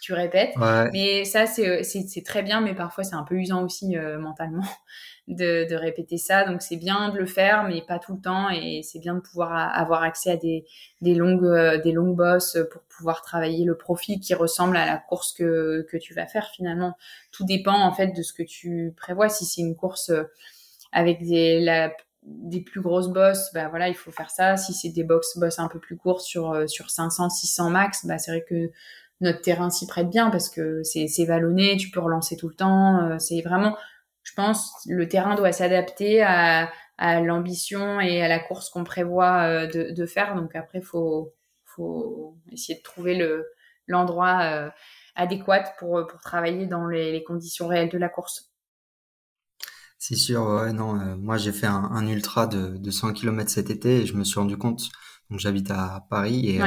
tu, 0.00 0.14
répètes. 0.14 0.54
Mais 0.92 1.24
ça, 1.26 1.44
c'est 1.46 1.84
c'est 1.84 2.22
très 2.24 2.42
bien, 2.42 2.62
mais 2.62 2.74
parfois 2.74 3.04
c'est 3.04 3.16
un 3.16 3.24
peu 3.24 3.34
usant 3.34 3.62
aussi 3.62 3.94
mentalement 4.18 4.64
de, 5.30 5.68
de, 5.68 5.74
répéter 5.76 6.18
ça. 6.18 6.44
Donc 6.44 6.60
c'est 6.60 6.76
bien 6.76 7.10
de 7.10 7.18
le 7.18 7.26
faire, 7.26 7.64
mais 7.64 7.82
pas 7.82 7.98
tout 7.98 8.14
le 8.14 8.20
temps. 8.20 8.50
Et 8.50 8.82
c'est 8.82 8.98
bien 8.98 9.14
de 9.14 9.20
pouvoir 9.20 9.52
avoir 9.52 10.02
accès 10.02 10.32
à 10.32 10.36
des, 10.36 10.64
des 11.00 11.14
longues, 11.14 11.44
euh, 11.44 11.80
des 11.80 11.92
longues 11.92 12.16
bosses 12.16 12.58
pour 12.70 12.82
pouvoir 12.82 13.22
travailler 13.22 13.64
le 13.64 13.76
profil 13.76 14.20
qui 14.20 14.34
ressemble 14.34 14.76
à 14.76 14.86
la 14.86 14.98
course 14.98 15.32
que, 15.32 15.86
que 15.90 15.96
tu 15.96 16.14
vas 16.14 16.26
faire 16.26 16.48
finalement. 16.54 16.96
Tout 17.30 17.44
dépend 17.44 17.80
en 17.80 17.92
fait 17.92 18.08
de 18.08 18.22
ce 18.22 18.32
que 18.32 18.42
tu 18.42 18.92
prévois. 18.96 19.28
Si 19.28 19.44
c'est 19.44 19.60
une 19.60 19.76
course 19.76 20.10
euh, 20.10 20.24
avec 20.92 21.22
des, 21.22 21.60
la, 21.60 21.92
des 22.24 22.60
plus 22.60 22.80
grosses 22.80 23.08
bosses, 23.08 23.50
bah 23.54 23.68
voilà, 23.68 23.88
il 23.88 23.94
faut 23.94 24.10
faire 24.10 24.30
ça. 24.30 24.56
Si 24.56 24.74
c'est 24.74 24.90
des 24.90 25.04
box 25.04 25.38
bosses 25.38 25.60
un 25.60 25.68
peu 25.68 25.78
plus 25.78 25.96
courtes 25.96 26.22
sur 26.22 26.52
euh, 26.52 26.66
sur 26.66 26.90
500, 26.90 27.30
600 27.30 27.70
max, 27.70 28.04
bah 28.04 28.18
c'est 28.18 28.32
vrai 28.32 28.44
que 28.48 28.70
notre 29.20 29.42
terrain 29.42 29.70
s'y 29.70 29.86
prête 29.86 30.10
bien 30.10 30.30
parce 30.30 30.48
que 30.48 30.82
c'est 30.82 31.06
c'est 31.06 31.24
vallonné, 31.24 31.76
tu 31.76 31.90
peux 31.90 32.00
relancer 32.00 32.36
tout 32.36 32.48
le 32.48 32.54
temps. 32.54 33.18
c'est 33.18 33.42
vraiment 33.42 33.76
je 34.30 34.34
pense 34.34 34.72
le 34.86 35.08
terrain 35.08 35.34
doit 35.34 35.52
s'adapter 35.52 36.22
à, 36.22 36.70
à 36.98 37.20
l'ambition 37.20 38.00
et 38.00 38.22
à 38.22 38.28
la 38.28 38.38
course 38.38 38.70
qu'on 38.70 38.84
prévoit 38.84 39.42
euh, 39.42 39.66
de, 39.66 39.92
de, 39.92 40.06
faire. 40.06 40.36
Donc 40.36 40.54
après, 40.54 40.80
faut 40.80 41.34
faut 41.64 42.36
essayer 42.50 42.78
de 42.78 42.82
trouver 42.82 43.16
le 43.16 43.46
l'endroit 43.88 44.40
euh, 44.42 44.70
adéquat 45.16 45.64
pour 45.78 46.06
pour 46.06 46.20
travailler 46.20 46.66
dans 46.66 46.86
les, 46.86 47.10
les, 47.12 47.24
conditions 47.24 47.66
réelles 47.66 47.88
de 47.88 47.98
la 47.98 48.08
course. 48.08 48.52
C'est 49.98 50.16
sûr, 50.16 50.42
ouais, 50.46 50.72
non. 50.72 50.98
Euh, 51.00 51.16
moi, 51.16 51.36
j'ai 51.36 51.52
fait 51.52 51.66
un, 51.66 51.90
un, 51.92 52.06
ultra 52.06 52.46
de, 52.46 52.78
de 52.78 52.90
100 52.90 53.12
km 53.12 53.50
cet 53.50 53.68
été 53.68 54.02
et 54.02 54.06
je 54.06 54.14
me 54.14 54.24
suis 54.24 54.38
rendu 54.38 54.56
compte. 54.56 54.88
Donc, 55.28 55.40
j'habite 55.40 55.70
à 55.70 56.06
Paris 56.08 56.48
et 56.48 56.58
je 56.58 56.64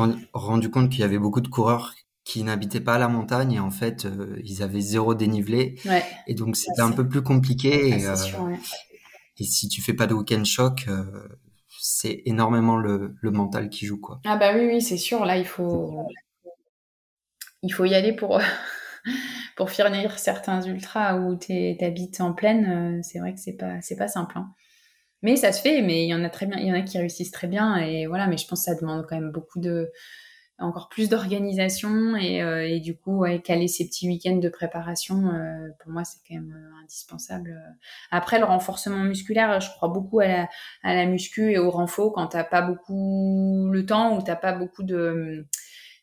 me 0.00 0.12
suis 0.16 0.28
rendu 0.34 0.70
compte 0.70 0.90
qu'il 0.90 1.00
y 1.00 1.04
avait 1.04 1.18
beaucoup 1.18 1.40
de 1.40 1.48
coureurs 1.48 1.94
qui 2.28 2.44
n'habitaient 2.44 2.82
pas 2.82 2.96
à 2.96 2.98
la 2.98 3.08
montagne 3.08 3.54
et 3.54 3.58
en 3.58 3.70
fait 3.70 4.04
euh, 4.04 4.38
ils 4.44 4.62
avaient 4.62 4.82
zéro 4.82 5.14
dénivelé. 5.14 5.76
Et 6.26 6.34
donc 6.34 6.56
c'était 6.56 6.82
un 6.82 6.92
peu 6.92 7.08
plus 7.08 7.22
compliqué 7.22 7.88
et, 7.88 8.06
euh, 8.06 8.14
et, 9.38 9.44
si 9.44 9.68
tu 9.68 9.80
fais 9.80 9.94
pas 9.94 10.06
de 10.06 10.12
week-end 10.12 10.44
choc 10.44 10.84
euh, 10.88 11.04
c'est 11.80 12.20
énormément 12.26 12.76
le, 12.76 13.14
le, 13.22 13.30
mental 13.30 13.70
qui 13.70 13.86
joue 13.86 13.98
quoi. 13.98 14.20
Ah 14.26 14.36
bah 14.36 14.52
oui 14.54 14.66
oui 14.66 14.82
c'est 14.82 14.98
sûr. 14.98 15.24
Là 15.24 15.38
il 15.38 15.46
faut 15.46 16.06
il 17.62 17.72
faut 17.72 17.86
y 17.86 17.94
aller 17.94 18.12
pour 18.12 18.42
pour 19.56 19.70
finir 19.70 20.18
certains 20.18 20.60
ultras 20.60 21.18
où 21.18 21.34
tu 21.38 21.76
habites 21.80 22.20
en 22.20 22.34
pleine 22.34 23.02
c'est 23.02 23.20
vrai 23.20 23.32
que 23.32 23.40
c'est 23.40 23.56
pas 23.56 23.80
c'est 23.80 23.96
pas 23.96 24.08
simple 24.08 24.36
hein. 24.36 24.52
mais 25.22 25.36
ça 25.36 25.50
se 25.52 25.62
fait 25.62 25.80
mais 25.80 26.04
il 26.04 26.08
y 26.08 26.14
en 26.14 26.22
a 26.24 26.28
très 26.28 26.44
bien 26.44 26.58
il 26.58 26.66
y 26.66 26.70
en 26.70 26.74
a 26.74 26.82
qui 26.82 26.98
réussissent 26.98 27.32
très 27.32 27.48
bien 27.48 27.76
et 27.78 28.06
voilà 28.06 28.26
mais 28.26 28.36
je 28.36 28.46
pense 28.46 28.66
que 28.66 28.70
ça 28.70 28.78
demande 28.78 29.06
quand 29.08 29.16
même 29.16 29.32
beaucoup 29.32 29.60
de 29.60 29.90
encore 30.58 30.88
plus 30.88 31.08
d'organisation 31.08 32.16
et, 32.16 32.42
euh, 32.42 32.68
et, 32.68 32.80
du 32.80 32.96
coup 32.96 33.18
ouais, 33.18 33.40
caler 33.40 33.68
ces 33.68 33.86
petits 33.86 34.08
week-ends 34.08 34.36
de 34.36 34.48
préparation 34.48 35.28
euh, 35.28 35.68
pour 35.80 35.92
moi 35.92 36.02
c'est 36.04 36.18
quand 36.26 36.34
même 36.34 36.52
euh, 36.52 36.82
indispensable. 36.82 37.60
Après 38.10 38.38
le 38.38 38.44
renforcement 38.44 39.04
musculaire 39.04 39.60
je 39.60 39.70
crois 39.70 39.88
beaucoup 39.88 40.20
à 40.20 40.26
la, 40.26 40.48
à 40.82 40.94
la 40.94 41.06
muscu 41.06 41.52
et 41.52 41.58
au 41.58 41.70
renfort 41.70 42.12
quand 42.12 42.26
t'as 42.28 42.44
pas 42.44 42.62
beaucoup 42.62 43.68
le 43.72 43.86
temps 43.86 44.16
ou 44.16 44.22
t'as 44.22 44.36
pas 44.36 44.52
beaucoup 44.52 44.82
de 44.82 45.46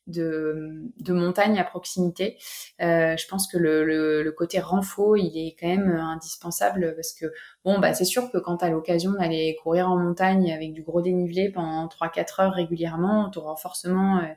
de, 0.07 0.83
de 0.99 1.13
montagne 1.13 1.57
à 1.59 1.63
proximité. 1.63 2.37
Euh, 2.81 3.17
je 3.17 3.27
pense 3.27 3.47
que 3.47 3.57
le, 3.57 3.83
le, 3.83 4.23
le, 4.23 4.31
côté 4.31 4.59
renfort, 4.59 5.17
il 5.17 5.37
est 5.37 5.55
quand 5.59 5.67
même 5.67 5.95
indispensable 5.95 6.93
parce 6.95 7.13
que 7.13 7.25
bon, 7.63 7.79
bah 7.79 7.93
c'est 7.93 8.05
sûr 8.05 8.31
que 8.31 8.37
quand 8.37 8.57
tu 8.57 8.65
as 8.65 8.69
l'occasion 8.69 9.11
d'aller 9.13 9.57
courir 9.63 9.89
en 9.89 9.97
montagne 9.97 10.51
avec 10.53 10.73
du 10.73 10.83
gros 10.83 11.01
dénivelé 11.01 11.49
pendant 11.49 11.87
3-4 11.87 12.41
heures 12.41 12.53
régulièrement, 12.53 13.29
ton 13.29 13.41
renforcement, 13.41 14.19
euh, 14.19 14.33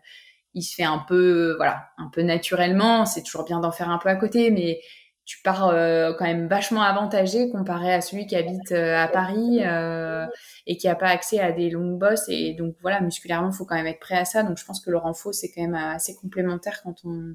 il 0.54 0.62
se 0.62 0.74
fait 0.74 0.85
un 0.85 0.98
peu, 1.07 1.54
voilà, 1.57 1.90
un 1.98 2.09
peu 2.09 2.22
naturellement. 2.22 3.04
C'est 3.07 3.22
toujours 3.22 3.44
bien 3.44 3.61
d'en 3.61 3.72
faire 3.72 3.90
un 3.90 3.98
peu 3.98 4.09
à 4.09 4.16
côté, 4.16 4.50
mais 4.50 4.81
tu 5.28 5.42
pars 5.42 5.68
euh, 5.68 6.14
quand 6.18 6.24
même 6.24 6.48
vachement 6.48 6.80
avantagé 6.80 7.50
comparé 7.50 7.92
à 7.92 8.00
celui 8.00 8.26
qui 8.26 8.34
habite 8.34 8.72
euh, 8.72 8.96
à 8.96 9.08
Paris 9.08 9.58
euh, 9.60 10.26
et 10.66 10.78
qui 10.78 10.88
a 10.88 10.94
pas 10.94 11.08
accès 11.08 11.38
à 11.38 11.52
des 11.52 11.68
longues 11.68 11.98
bosses. 11.98 12.24
Et 12.30 12.54
donc 12.54 12.76
voilà 12.80 13.02
musculairement 13.02 13.52
faut 13.52 13.66
quand 13.66 13.74
même 13.74 13.86
être 13.86 14.00
prêt 14.00 14.16
à 14.16 14.24
ça. 14.24 14.42
Donc 14.42 14.56
je 14.56 14.64
pense 14.64 14.80
que 14.80 14.90
le 14.90 14.96
renfort 14.96 15.34
c'est 15.34 15.50
quand 15.50 15.60
même 15.60 15.74
assez 15.74 16.14
complémentaire 16.14 16.80
quand 16.82 16.94
on, 17.04 17.34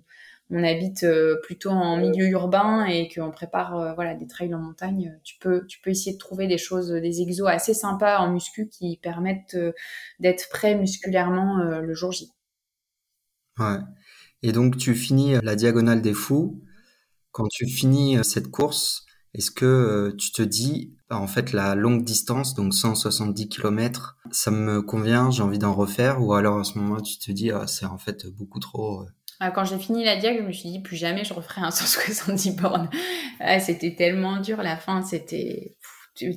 on 0.50 0.64
habite 0.64 1.06
plutôt 1.44 1.70
en 1.70 1.98
milieu 1.98 2.26
urbain 2.30 2.86
et 2.86 3.10
qu'on 3.14 3.30
prépare 3.30 3.94
voilà 3.94 4.16
des 4.16 4.26
trails 4.26 4.56
en 4.56 4.60
montagne. 4.60 5.16
Tu 5.24 5.38
peux 5.40 5.64
tu 5.68 5.80
peux 5.80 5.92
essayer 5.92 6.14
de 6.14 6.18
trouver 6.20 6.48
des 6.48 6.58
choses 6.58 6.90
des 6.90 7.22
exos 7.22 7.48
assez 7.48 7.76
sympas 7.76 8.18
en 8.18 8.32
muscu 8.32 8.70
qui 8.70 8.98
permettent 9.04 9.56
d'être 10.20 10.50
prêt 10.50 10.74
musculairement 10.74 11.58
le 11.80 11.94
jour 11.94 12.12
J. 12.12 12.32
Ouais. 13.60 13.78
Et 14.42 14.52
donc 14.52 14.78
tu 14.78 14.96
finis 14.96 15.36
la 15.44 15.56
diagonale 15.56 16.02
des 16.02 16.14
fous 16.14 16.60
quand 17.34 17.48
tu 17.50 17.68
finis 17.68 18.18
euh, 18.18 18.24
cette 18.24 18.50
course, 18.50 19.06
est-ce 19.34 19.52
que 19.52 19.66
euh, 19.66 20.16
tu 20.16 20.32
te 20.32 20.42
dis, 20.42 20.96
bah, 21.10 21.18
en 21.18 21.28
fait, 21.28 21.52
la 21.52 21.76
longue 21.76 22.04
distance, 22.04 22.54
donc 22.54 22.74
170 22.74 23.50
km, 23.50 24.16
ça 24.32 24.52
me 24.52 24.82
convient, 24.82 25.32
j'ai 25.32 25.42
envie 25.44 25.58
d'en 25.58 25.74
refaire, 25.74 26.22
ou 26.22 26.34
alors 26.34 26.60
à 26.60 26.64
ce 26.64 26.78
moment-là, 26.78 27.02
tu 27.02 27.18
te 27.18 27.32
dis, 27.32 27.52
ah, 27.52 27.68
c'est 27.68 27.86
en 27.86 27.98
fait 27.98 28.28
beaucoup 28.28 28.60
trop. 28.60 29.02
Euh. 29.02 29.08
Ah, 29.40 29.52
quand 29.52 29.66
j'ai 29.66 29.80
fini 29.80 30.06
la 30.06 30.16
diag, 30.16 30.38
je 30.38 30.44
me 30.44 30.54
suis 30.54 30.70
dit, 30.70 30.80
plus 30.80 30.96
jamais 30.96 31.26
je 31.26 31.34
referai 31.34 31.62
un 31.62 31.72
170 31.72 32.52
bornes. 32.56 32.90
Ah, 33.40 33.60
c'était 33.60 33.96
tellement 33.96 34.40
dur, 34.40 34.62
la 34.62 34.78
fin, 34.78 35.02
c'était. 35.02 35.76
Tu, 36.16 36.36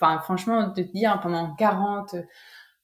enfin, 0.00 0.18
franchement, 0.20 0.68
de 0.68 0.82
te 0.82 0.92
dire 0.92 1.20
pendant 1.22 1.54
40, 1.54 2.14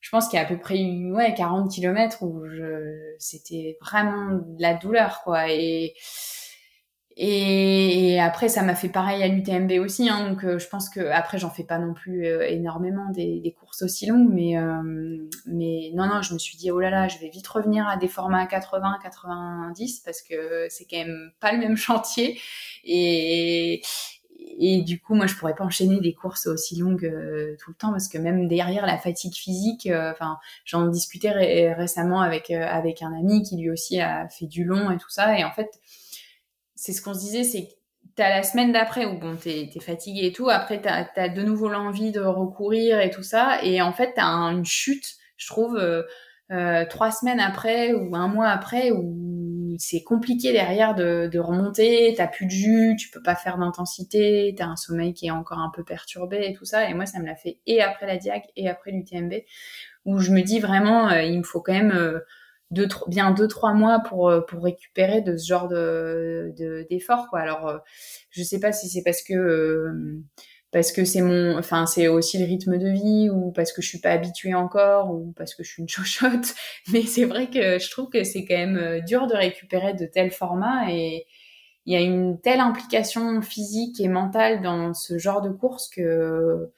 je 0.00 0.11
pense 0.11 0.29
qu'il 0.29 0.37
y 0.38 0.42
a 0.42 0.44
à 0.44 0.48
peu 0.48 0.59
près 0.59 0.79
ouais, 1.11 1.33
40 1.35 1.72
km 1.72 2.22
où 2.22 2.44
je, 2.44 3.14
c'était 3.18 3.79
vraiment 3.81 4.33
de 4.33 4.61
la 4.61 4.74
douleur, 4.74 5.22
quoi. 5.24 5.50
Et 5.50 5.94
et, 7.16 8.18
après, 8.20 8.48
ça 8.48 8.62
m'a 8.62 8.74
fait 8.74 8.88
pareil 8.88 9.22
à 9.22 9.29
l'UTMB 9.29 9.72
aussi. 9.81 10.09
Hein, 10.09 10.29
donc, 10.29 10.44
euh, 10.44 10.59
je 10.59 10.68
pense 10.68 10.88
que 10.88 11.00
après, 11.00 11.38
j'en 11.38 11.50
fais 11.50 11.62
pas 11.62 11.79
non 11.79 11.94
plus 11.94 12.27
euh, 12.27 12.48
énormément 12.48 13.09
des, 13.11 13.55
courses 13.59 13.83
aussi 13.83 14.07
longues, 14.07 14.33
mais 14.33 14.59
euh, 14.59 14.83
mais 15.46 15.92
non, 15.94 16.07
non, 16.07 16.22
je 16.22 16.35
me 16.35 16.38
suis 16.38 16.57
dit 16.57 16.70
oh 16.72 16.81
là 16.81 16.90
là, 16.90 17.09
je 17.09 17.18
vais 17.18 17.29
vite 17.29 17.46
revenir 17.46 17.87
à 17.87 17.96
des 17.96 18.09
formats 18.09 18.46
80, 18.46 18.98
90 19.03 20.00
parce 20.00 20.22
que 20.22 20.66
c'est 20.68 20.87
quand 20.90 20.98
même 20.98 21.31
pas 21.40 21.53
le 21.53 21.59
même 21.59 21.77
chantier. 21.77 22.40
Et 22.85 23.83
et 24.59 24.83
du 24.83 25.00
coup, 25.00 25.14
moi, 25.14 25.27
je 25.27 25.35
pourrais 25.35 25.55
pas 25.55 25.64
enchaîner 25.64 26.00
des 26.00 26.14
courses 26.14 26.46
aussi 26.46 26.77
longues 26.77 27.11
tout 27.61 27.70
le 27.70 27.77
temps 27.77 27.90
parce 27.90 28.09
que 28.09 28.18
même 28.18 28.46
derrière 28.46 28.87
la 28.87 28.98
fatigue 28.98 29.35
physique, 29.35 29.88
enfin, 29.90 30.38
j'en 30.64 30.87
discutais 30.88 31.72
récemment 31.72 32.20
avec 32.20 32.50
avec 32.50 33.03
un 33.03 33.12
ami 33.14 33.42
qui 33.42 33.57
lui 33.57 33.70
aussi 33.70 34.00
a 34.00 34.29
fait 34.29 34.46
du 34.46 34.64
long 34.64 34.90
et 34.90 34.98
tout 34.98 35.11
ça. 35.11 35.38
Et 35.38 35.44
en 35.44 35.50
fait, 35.50 35.81
c'est 36.85 36.92
ce 36.92 37.01
qu'on 37.01 37.14
se 37.14 37.20
disait, 37.20 37.44
c'est 37.44 37.62
que 37.62 37.73
t'as 38.14 38.29
la 38.29 38.42
semaine 38.42 38.73
d'après 38.73 39.07
où 39.07 39.18
bon 39.18 39.37
t'es 39.37 39.70
es 39.75 39.81
fatigué 39.81 40.27
et 40.27 40.33
tout 40.33 40.51
après 40.51 40.83
t'as 40.83 41.07
as 41.16 41.29
de 41.31 41.42
nouveau 41.42 41.70
l'envie 41.70 42.12
de 42.12 42.20
recourir 42.20 43.01
et 43.01 43.09
tout 43.09 43.23
ça 43.23 43.59
et 43.62 43.81
en 43.81 43.92
fait 43.92 44.12
t'as 44.14 44.27
une 44.27 44.66
chute 44.66 45.14
je 45.38 45.47
trouve 45.49 45.77
euh, 45.77 46.03
euh, 46.53 46.85
trois 46.85 47.11
semaines 47.11 47.40
après 47.40 47.94
ou 47.94 48.14
un 48.14 48.29
mois 48.29 48.49
après 48.49 48.90
où 48.92 49.75
c'est 49.79 50.03
compliqué 50.05 50.53
derrière 50.53 50.94
de, 50.94 51.38
remonter 51.38 52.12
t'as 52.14 52.29
plus 52.29 52.44
de 52.44 52.51
jus 52.51 52.97
tu 52.99 53.09
peux 53.09 53.23
pas 53.23 53.35
faire 53.35 53.57
d'intensité 53.57 54.55
t'as 54.57 54.66
un 54.66 54.77
sommeil 54.77 55.14
qui 55.14 55.27
est 55.27 55.33
encore 55.33 55.59
un 55.59 55.73
peu 55.75 55.83
perturbé 55.83 56.44
et 56.44 56.53
tout 56.53 56.66
ça 56.66 56.88
et 56.88 56.92
moi 56.92 57.07
ça 57.07 57.18
me 57.18 57.27
l'a 57.27 57.35
fait 57.35 57.59
et 57.66 57.83
après 57.83 58.07
la 58.07 58.18
diag 58.18 58.42
et 58.55 58.68
après 58.68 58.92
l'UTMB 58.92 59.33
où 60.05 60.18
je 60.18 60.31
me 60.31 60.42
dis 60.42 60.61
vraiment 60.61 61.09
euh, 61.09 61.23
il 61.23 61.38
me 61.38 61.44
faut 61.44 61.62
quand 61.62 61.73
même 61.73 62.20
deux, 62.70 62.88
bien 63.09 63.31
deux 63.31 63.48
trois 63.48 63.74
mois 63.74 64.00
pour 64.00 64.29
euh, 64.29 64.40
pour 64.40 64.62
récupérer 64.62 65.20
de 65.20 65.37
ce 65.37 65.46
genre 65.46 65.68
de 65.68 66.55
d'effort 66.90 67.29
quoi. 67.31 67.40
Alors 67.40 67.68
euh, 67.68 67.79
je 68.31 68.42
sais 68.42 68.61
pas 68.61 68.72
si 68.72 68.88
c'est 68.88 69.03
parce 69.03 69.22
que 69.22 69.35
euh, 69.35 70.22
parce 70.72 70.92
que 70.92 71.05
c'est 71.05 71.20
mon 71.20 71.59
enfin 71.59 71.87
c'est 71.87 72.09
aussi 72.09 72.38
le 72.38 72.46
rythme 72.46 72.79
de 72.79 72.88
vie 72.88 73.31
ou 73.31 73.53
parce 73.53 73.72
que 73.72 73.83
je 73.83 73.88
suis 73.88 74.00
pas 74.00 74.11
habituée 74.11 74.55
encore 74.55 75.14
ou 75.14 75.33
parce 75.37 75.55
que 75.55 75.62
je 75.62 75.70
suis 75.70 75.83
une 75.83 75.88
chochotte 75.90 76.55
mais 76.92 77.03
c'est 77.03 77.24
vrai 77.24 77.48
que 77.48 77.79
je 77.79 77.90
trouve 77.90 78.09
que 78.11 78.24
c'est 78.24 78.44
quand 78.44 78.57
même 78.57 79.00
dur 79.07 79.27
de 79.27 79.35
récupérer 79.35 79.94
de 79.94 80.07
tels 80.07 80.33
formats 80.33 80.90
et 80.90 81.27
il 81.87 81.92
y 81.92 81.96
a 81.96 82.00
une 82.00 82.40
telle 82.40 82.61
implication 82.61 83.42
physique 83.42 84.00
et 84.00 84.09
mentale 84.09 84.62
dans 84.62 84.94
ce 84.94 85.18
genre 85.18 85.42
de 85.42 85.50
course 85.50 85.88
que 85.88 86.70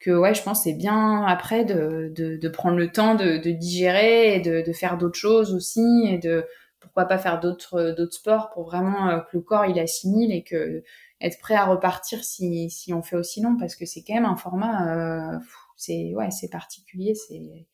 que 0.00 0.10
ouais, 0.10 0.34
je 0.34 0.42
pense 0.42 0.64
c'est 0.64 0.72
bien 0.72 1.24
après 1.26 1.64
de, 1.64 2.10
de, 2.16 2.36
de, 2.36 2.48
prendre 2.48 2.78
le 2.78 2.90
temps 2.90 3.14
de, 3.14 3.36
de 3.36 3.50
digérer 3.50 4.34
et 4.34 4.40
de, 4.40 4.62
de 4.66 4.72
faire 4.72 4.96
d'autres 4.96 5.18
choses 5.18 5.54
aussi 5.54 6.06
et 6.08 6.18
de 6.18 6.46
pourquoi 6.80 7.04
pas 7.04 7.18
faire 7.18 7.38
d'autres 7.38 7.94
d'autres 7.96 8.14
sports 8.14 8.50
pour 8.50 8.64
vraiment 8.64 9.08
euh, 9.08 9.18
que 9.20 9.36
le 9.36 9.42
corps 9.42 9.66
il 9.66 9.78
assimile 9.78 10.32
et 10.32 10.42
que 10.42 10.82
être 11.20 11.38
prêt 11.38 11.54
à 11.54 11.66
repartir 11.66 12.24
si, 12.24 12.70
si 12.70 12.94
on 12.94 13.02
fait 13.02 13.16
aussi 13.16 13.42
long 13.42 13.56
parce 13.58 13.76
que 13.76 13.84
c'est 13.84 14.02
quand 14.02 14.14
même 14.14 14.24
un 14.24 14.36
format 14.36 15.34
euh, 15.34 15.38
c'est 15.76 16.14
ouais 16.14 16.30
c'est 16.30 16.48
particulier 16.48 17.14
c'est 17.14 17.66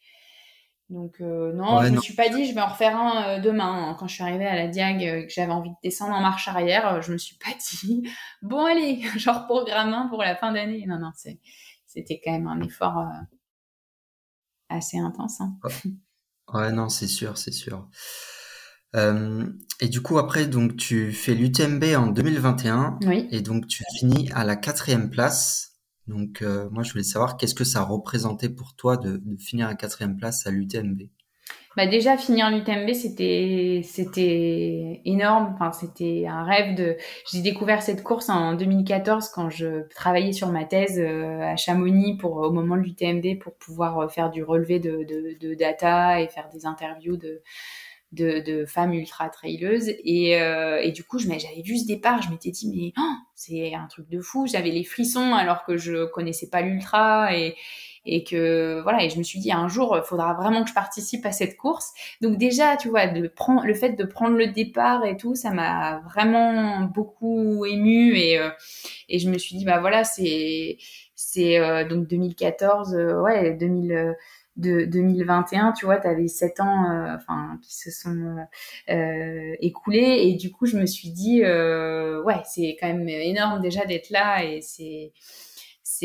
donc 0.90 1.20
euh, 1.20 1.52
non 1.52 1.82
je 1.82 1.90
me 1.90 2.00
suis 2.00 2.14
pas 2.14 2.28
dit 2.28 2.46
je 2.46 2.54
vais 2.54 2.60
en 2.60 2.66
refaire 2.66 2.96
un 2.96 3.38
demain 3.38 3.96
quand 3.98 4.08
je 4.08 4.14
suis 4.14 4.22
arrivée 4.24 4.46
à 4.46 4.56
la 4.56 4.66
diag 4.66 5.26
que 5.26 5.32
j'avais 5.32 5.52
envie 5.52 5.70
de 5.70 5.76
descendre 5.84 6.14
en 6.14 6.20
marche 6.20 6.48
arrière 6.48 7.00
je 7.02 7.12
me 7.12 7.18
suis 7.18 7.36
pas 7.36 7.50
dit 7.70 8.02
bon 8.42 8.64
allez 8.64 9.02
genre 9.16 9.46
programme 9.46 9.94
un 9.94 10.08
pour 10.08 10.22
la 10.22 10.34
fin 10.34 10.52
d'année. 10.52 10.84
Non 10.86 10.98
non 10.98 11.10
c'est 11.14 11.38
c'était 11.96 12.20
quand 12.22 12.32
même 12.32 12.46
un 12.46 12.60
effort 12.60 12.98
euh, 12.98 13.36
assez 14.68 14.98
intense. 14.98 15.40
Hein. 15.40 15.58
Ouais, 16.54 16.70
non, 16.70 16.88
c'est 16.88 17.08
sûr, 17.08 17.36
c'est 17.38 17.50
sûr. 17.50 17.88
Euh, 18.94 19.44
et 19.80 19.88
du 19.88 20.00
coup, 20.00 20.16
après, 20.16 20.46
donc, 20.46 20.76
tu 20.76 21.10
fais 21.10 21.34
l'UTMB 21.34 21.82
en 21.96 22.06
2021. 22.06 23.00
Oui. 23.02 23.26
Et 23.32 23.40
donc, 23.40 23.66
tu 23.66 23.82
finis 23.98 24.30
à 24.30 24.44
la 24.44 24.54
quatrième 24.54 25.10
place. 25.10 25.80
Donc, 26.06 26.42
euh, 26.42 26.70
moi, 26.70 26.84
je 26.84 26.92
voulais 26.92 27.02
savoir 27.02 27.36
qu'est-ce 27.36 27.56
que 27.56 27.64
ça 27.64 27.82
représentait 27.82 28.48
pour 28.48 28.76
toi 28.76 28.96
de, 28.96 29.16
de 29.16 29.36
finir 29.36 29.66
à 29.66 29.74
quatrième 29.74 30.16
place 30.16 30.46
à 30.46 30.52
l'UTMB 30.52 31.08
bah 31.76 31.86
déjà 31.86 32.16
finir 32.16 32.50
l'UTMB 32.50 32.94
c'était 32.94 33.82
c'était 33.84 35.02
énorme. 35.04 35.52
Enfin 35.54 35.72
c'était 35.72 36.26
un 36.26 36.42
rêve 36.42 36.74
de 36.74 36.96
j'ai 37.30 37.42
découvert 37.42 37.82
cette 37.82 38.02
course 38.02 38.30
en 38.30 38.54
2014 38.54 39.28
quand 39.28 39.50
je 39.50 39.86
travaillais 39.94 40.32
sur 40.32 40.48
ma 40.48 40.64
thèse 40.64 40.98
euh, 40.98 41.40
à 41.42 41.56
Chamonix 41.56 42.16
pour 42.16 42.36
au 42.38 42.50
moment 42.50 42.76
de 42.76 42.80
l'UTMB 42.80 43.38
pour 43.40 43.54
pouvoir 43.56 43.98
euh, 43.98 44.08
faire 44.08 44.30
du 44.30 44.42
relevé 44.42 44.80
de, 44.80 45.04
de, 45.38 45.54
data 45.54 46.20
et 46.20 46.28
faire 46.28 46.48
des 46.48 46.64
interviews 46.64 47.18
de 47.18 47.42
de, 48.12 48.64
femmes 48.64 48.94
ultra 48.94 49.28
traileuses. 49.28 49.90
Et, 50.02 50.40
euh, 50.40 50.80
et 50.80 50.92
du 50.92 51.04
coup 51.04 51.18
j'avais 51.18 51.62
vu 51.62 51.76
ce 51.76 51.86
départ 51.86 52.22
je 52.22 52.30
m'étais 52.30 52.50
dit 52.52 52.72
mais 52.74 52.92
oh, 52.96 53.14
c'est 53.34 53.74
un 53.74 53.86
truc 53.86 54.08
de 54.08 54.22
fou. 54.22 54.46
J'avais 54.46 54.70
les 54.70 54.84
frissons 54.84 55.34
alors 55.34 55.64
que 55.66 55.76
je 55.76 56.06
connaissais 56.06 56.48
pas 56.48 56.62
l'ultra 56.62 57.36
et 58.06 58.24
que 58.24 58.80
voilà 58.82 59.04
et 59.04 59.10
je 59.10 59.18
me 59.18 59.22
suis 59.22 59.40
dit 59.40 59.52
un 59.52 59.68
jour 59.68 59.98
faudra 60.04 60.34
vraiment 60.34 60.62
que 60.62 60.70
je 60.70 60.74
participe 60.74 61.26
à 61.26 61.32
cette 61.32 61.56
course. 61.56 61.92
Donc 62.20 62.38
déjà 62.38 62.76
tu 62.76 62.88
vois 62.88 63.06
de 63.08 63.26
prendre 63.28 63.66
le 63.66 63.74
fait 63.74 63.92
de 63.92 64.04
prendre 64.04 64.36
le 64.36 64.46
départ 64.48 65.04
et 65.04 65.16
tout 65.16 65.34
ça 65.34 65.50
m'a 65.50 66.00
vraiment 66.00 66.82
beaucoup 66.82 67.64
ému 67.66 68.16
et 68.16 68.38
euh, 68.38 68.50
et 69.08 69.18
je 69.18 69.28
me 69.30 69.38
suis 69.38 69.56
dit 69.56 69.64
bah 69.64 69.80
voilà 69.80 70.04
c'est 70.04 70.78
c'est 71.14 71.58
euh, 71.58 71.86
donc 71.86 72.06
2014 72.08 72.94
euh, 72.94 73.20
ouais 73.22 73.52
2000 73.54 74.14
de 74.56 74.86
2021, 74.86 75.72
tu 75.72 75.84
vois, 75.84 75.98
tu 75.98 76.06
avais 76.08 76.28
7 76.28 76.60
ans 76.60 77.14
enfin 77.14 77.58
qui 77.62 77.74
se 77.74 77.90
sont 77.90 78.36
écoulés 78.88 80.20
et 80.22 80.34
du 80.34 80.50
coup, 80.50 80.64
je 80.64 80.78
me 80.78 80.86
suis 80.86 81.10
dit 81.10 81.42
ouais, 81.42 82.42
c'est 82.46 82.74
quand 82.80 82.86
même 82.86 83.06
énorme 83.06 83.60
déjà 83.60 83.84
d'être 83.84 84.08
là 84.08 84.42
et 84.44 84.62
c'est 84.62 85.12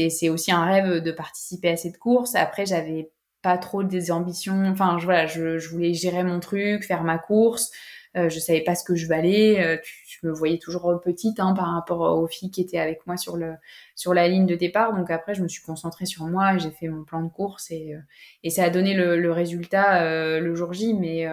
c'est 0.09 0.29
aussi 0.29 0.51
un 0.51 0.65
rêve 0.65 1.01
de 1.03 1.11
participer 1.11 1.69
à 1.69 1.77
cette 1.77 1.97
course. 1.97 2.35
Après, 2.35 2.65
j'avais 2.65 3.11
pas 3.41 3.57
trop 3.57 3.83
des 3.83 4.11
ambitions. 4.11 4.65
Enfin, 4.67 4.97
je, 4.99 5.05
voilà, 5.05 5.25
je, 5.25 5.57
je, 5.57 5.69
voulais 5.69 5.93
gérer 5.93 6.23
mon 6.23 6.39
truc, 6.39 6.83
faire 6.83 7.03
ma 7.03 7.17
course. 7.17 7.71
Euh, 8.17 8.29
je 8.29 8.39
savais 8.39 8.61
pas 8.61 8.75
ce 8.75 8.83
que 8.83 8.95
je 8.95 9.07
valais. 9.07 9.63
Euh, 9.63 9.77
je 10.05 10.27
me 10.27 10.33
voyais 10.33 10.57
toujours 10.57 10.99
petite 11.03 11.39
hein, 11.39 11.53
par 11.53 11.73
rapport 11.73 12.01
aux 12.19 12.27
filles 12.27 12.51
qui 12.51 12.61
étaient 12.61 12.77
avec 12.77 13.05
moi 13.07 13.15
sur 13.17 13.37
le 13.37 13.53
sur 13.95 14.13
la 14.13 14.27
ligne 14.27 14.45
de 14.45 14.55
départ. 14.55 14.95
Donc 14.95 15.09
après, 15.09 15.33
je 15.33 15.41
me 15.41 15.47
suis 15.47 15.63
concentrée 15.63 16.05
sur 16.05 16.25
moi. 16.25 16.57
J'ai 16.57 16.71
fait 16.71 16.87
mon 16.89 17.03
plan 17.03 17.23
de 17.23 17.29
course 17.29 17.71
et 17.71 17.95
et 18.43 18.49
ça 18.49 18.65
a 18.65 18.69
donné 18.69 18.93
le, 18.93 19.31
résultat 19.31 20.39
le 20.39 20.55
jour 20.55 20.73
J. 20.73 20.93
Mais 20.93 21.25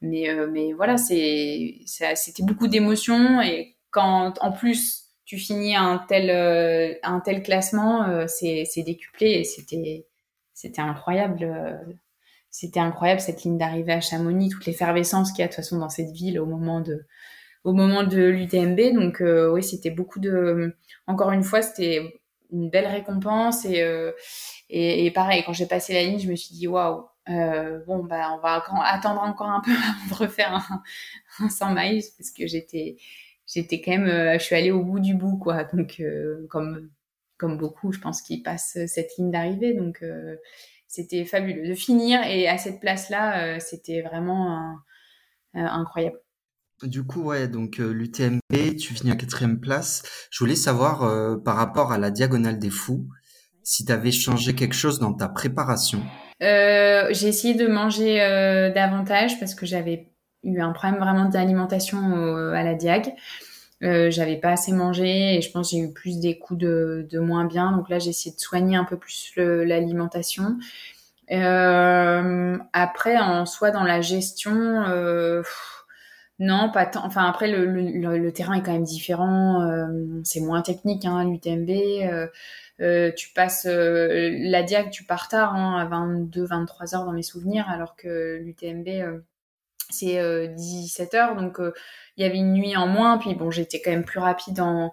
mais 0.00 0.28
mais 0.46 0.72
voilà, 0.72 0.96
c'était 0.96 2.42
beaucoup 2.42 2.68
d'émotions 2.68 3.40
et 3.42 3.76
quand 3.90 4.34
en 4.40 4.52
plus 4.52 5.11
tu 5.32 5.38
finis 5.38 5.74
un 5.76 6.04
tel 6.08 6.30
un 7.02 7.20
tel 7.20 7.42
classement, 7.42 8.26
c'est 8.28 8.64
c'est 8.64 8.82
décuplé 8.82 9.30
et 9.30 9.44
c'était 9.44 10.06
c'était 10.52 10.82
incroyable 10.82 11.46
c'était 12.52 12.80
incroyable 12.80 13.20
cette 13.20 13.42
ligne 13.44 13.56
d'arrivée 13.56 13.94
à 13.94 14.00
Chamonix, 14.02 14.50
toute 14.50 14.66
l'effervescence 14.66 15.32
qu'il 15.32 15.40
y 15.40 15.42
a 15.42 15.46
de 15.46 15.52
toute 15.52 15.56
façon 15.56 15.78
dans 15.78 15.88
cette 15.88 16.10
ville 16.10 16.38
au 16.38 16.44
moment 16.44 16.80
de 16.80 17.06
au 17.64 17.72
moment 17.72 18.02
de 18.04 18.22
l'UTMB. 18.22 18.94
Donc 18.94 19.22
euh, 19.22 19.50
oui, 19.50 19.62
c'était 19.62 19.90
beaucoup 19.90 20.20
de 20.20 20.76
encore 21.06 21.32
une 21.32 21.44
fois, 21.44 21.62
c'était 21.62 22.20
une 22.52 22.68
belle 22.68 22.86
récompense 22.86 23.64
et, 23.64 23.82
euh, 23.82 24.12
et, 24.68 25.06
et 25.06 25.10
pareil 25.10 25.42
quand 25.46 25.54
j'ai 25.54 25.66
passé 25.66 25.94
la 25.94 26.02
ligne, 26.02 26.18
je 26.18 26.28
me 26.30 26.36
suis 26.36 26.54
dit 26.54 26.68
waouh. 26.68 27.06
Euh, 27.30 27.80
bon 27.86 28.04
bah 28.04 28.32
on 28.34 28.38
va 28.40 28.62
attendre 28.84 29.22
encore 29.22 29.48
un 29.48 29.62
peu 29.64 29.70
avant 30.10 30.10
de 30.10 30.14
refaire 30.24 30.54
un, 30.54 30.82
un 31.38 31.48
100 31.48 31.74
miles 31.74 32.02
parce 32.18 32.32
que 32.32 32.46
j'étais 32.46 32.96
j'étais 33.52 33.80
quand 33.80 33.92
même 33.92 34.08
euh, 34.08 34.38
je 34.38 34.44
suis 34.44 34.54
allée 34.54 34.70
au 34.70 34.82
bout 34.82 35.00
du 35.00 35.14
bout 35.14 35.36
quoi 35.38 35.64
donc 35.72 35.96
euh, 36.00 36.46
comme 36.50 36.90
comme 37.36 37.58
beaucoup 37.58 37.92
je 37.92 37.98
pense 37.98 38.22
qu'ils 38.22 38.42
passent 38.42 38.78
cette 38.86 39.16
ligne 39.18 39.30
d'arrivée 39.30 39.74
donc 39.74 40.02
c'était 40.92 41.24
fabuleux 41.24 41.66
de 41.66 41.74
finir 41.74 42.22
et 42.22 42.46
à 42.48 42.58
cette 42.58 42.78
place 42.78 43.08
là 43.08 43.42
euh, 43.42 43.58
c'était 43.60 44.02
vraiment 44.02 44.76
euh, 45.56 45.60
incroyable 45.60 46.18
du 46.82 47.04
coup, 47.04 47.22
ouais, 47.22 47.46
donc 47.46 47.78
euh, 47.78 47.92
l'UTMB, 47.92 48.76
tu 48.76 48.92
finis 48.94 49.12
en 49.12 49.16
quatrième 49.16 49.60
place. 49.60 50.02
Je 50.32 50.40
voulais 50.40 50.56
savoir 50.56 51.08
par 51.44 51.54
rapport 51.54 51.92
à 51.92 51.98
la 51.98 52.10
diagonale 52.10 52.58
des 52.58 52.70
fous, 52.70 53.06
si 53.62 53.84
tu 53.84 53.92
avais 53.92 54.10
changé 54.10 54.56
quelque 54.56 54.74
chose 54.74 54.98
dans 54.98 55.14
ta 55.14 55.28
préparation. 55.28 56.02
j'ai 56.40 57.28
essayé 57.28 57.54
de 57.54 57.68
manger 57.68 58.16
davantage 58.74 59.38
parce 59.38 59.54
que 59.54 59.64
j'avais 59.64 60.11
eu 60.44 60.60
un 60.60 60.72
problème 60.72 61.00
vraiment 61.00 61.26
d'alimentation 61.26 62.52
à 62.52 62.62
la 62.62 62.74
diag. 62.74 63.14
Euh, 63.82 64.10
j'avais 64.10 64.36
pas 64.36 64.50
assez 64.50 64.72
mangé 64.72 65.36
et 65.36 65.40
je 65.42 65.50
pense 65.50 65.72
j'ai 65.72 65.78
eu 65.78 65.92
plus 65.92 66.20
des 66.20 66.38
coups 66.38 66.60
de, 66.60 67.06
de, 67.10 67.18
moins 67.18 67.44
bien. 67.44 67.72
Donc 67.72 67.88
là, 67.88 67.98
j'ai 67.98 68.10
essayé 68.10 68.34
de 68.34 68.40
soigner 68.40 68.76
un 68.76 68.84
peu 68.84 68.96
plus 68.96 69.32
l'alimentation. 69.36 70.58
Euh, 71.32 72.58
après, 72.72 73.18
en 73.18 73.46
soi, 73.46 73.70
dans 73.70 73.82
la 73.82 74.00
gestion, 74.00 74.52
euh, 74.86 75.42
non, 76.38 76.70
pas 76.70 76.86
tant. 76.86 77.04
Enfin, 77.04 77.24
après, 77.28 77.48
le, 77.50 77.66
le, 77.66 78.18
le, 78.18 78.32
terrain 78.32 78.54
est 78.54 78.62
quand 78.62 78.72
même 78.72 78.84
différent. 78.84 79.62
Euh, 79.62 79.86
c'est 80.24 80.40
moins 80.40 80.62
technique, 80.62 81.04
hein, 81.04 81.24
l'UTMB. 81.24 81.70
Euh, 81.70 82.26
euh, 82.80 83.12
tu 83.16 83.32
passes 83.32 83.66
la 83.66 84.62
diag, 84.62 84.90
tu 84.90 85.04
pars 85.04 85.28
tard, 85.28 85.54
hein, 85.54 85.78
à 85.78 85.84
22, 85.86 86.44
23 86.44 86.94
heures 86.94 87.04
dans 87.04 87.12
mes 87.12 87.22
souvenirs, 87.22 87.68
alors 87.68 87.96
que 87.96 88.38
l'UTMB 88.42 89.22
c'est 89.92 90.48
17 90.48 91.14
heures. 91.14 91.36
Donc, 91.36 91.58
il 92.16 92.22
y 92.22 92.26
avait 92.26 92.38
une 92.38 92.52
nuit 92.52 92.76
en 92.76 92.86
moins. 92.86 93.18
Puis 93.18 93.34
bon, 93.34 93.50
j'étais 93.50 93.80
quand 93.80 93.90
même 93.90 94.04
plus 94.04 94.20
rapide 94.20 94.60
en, 94.60 94.92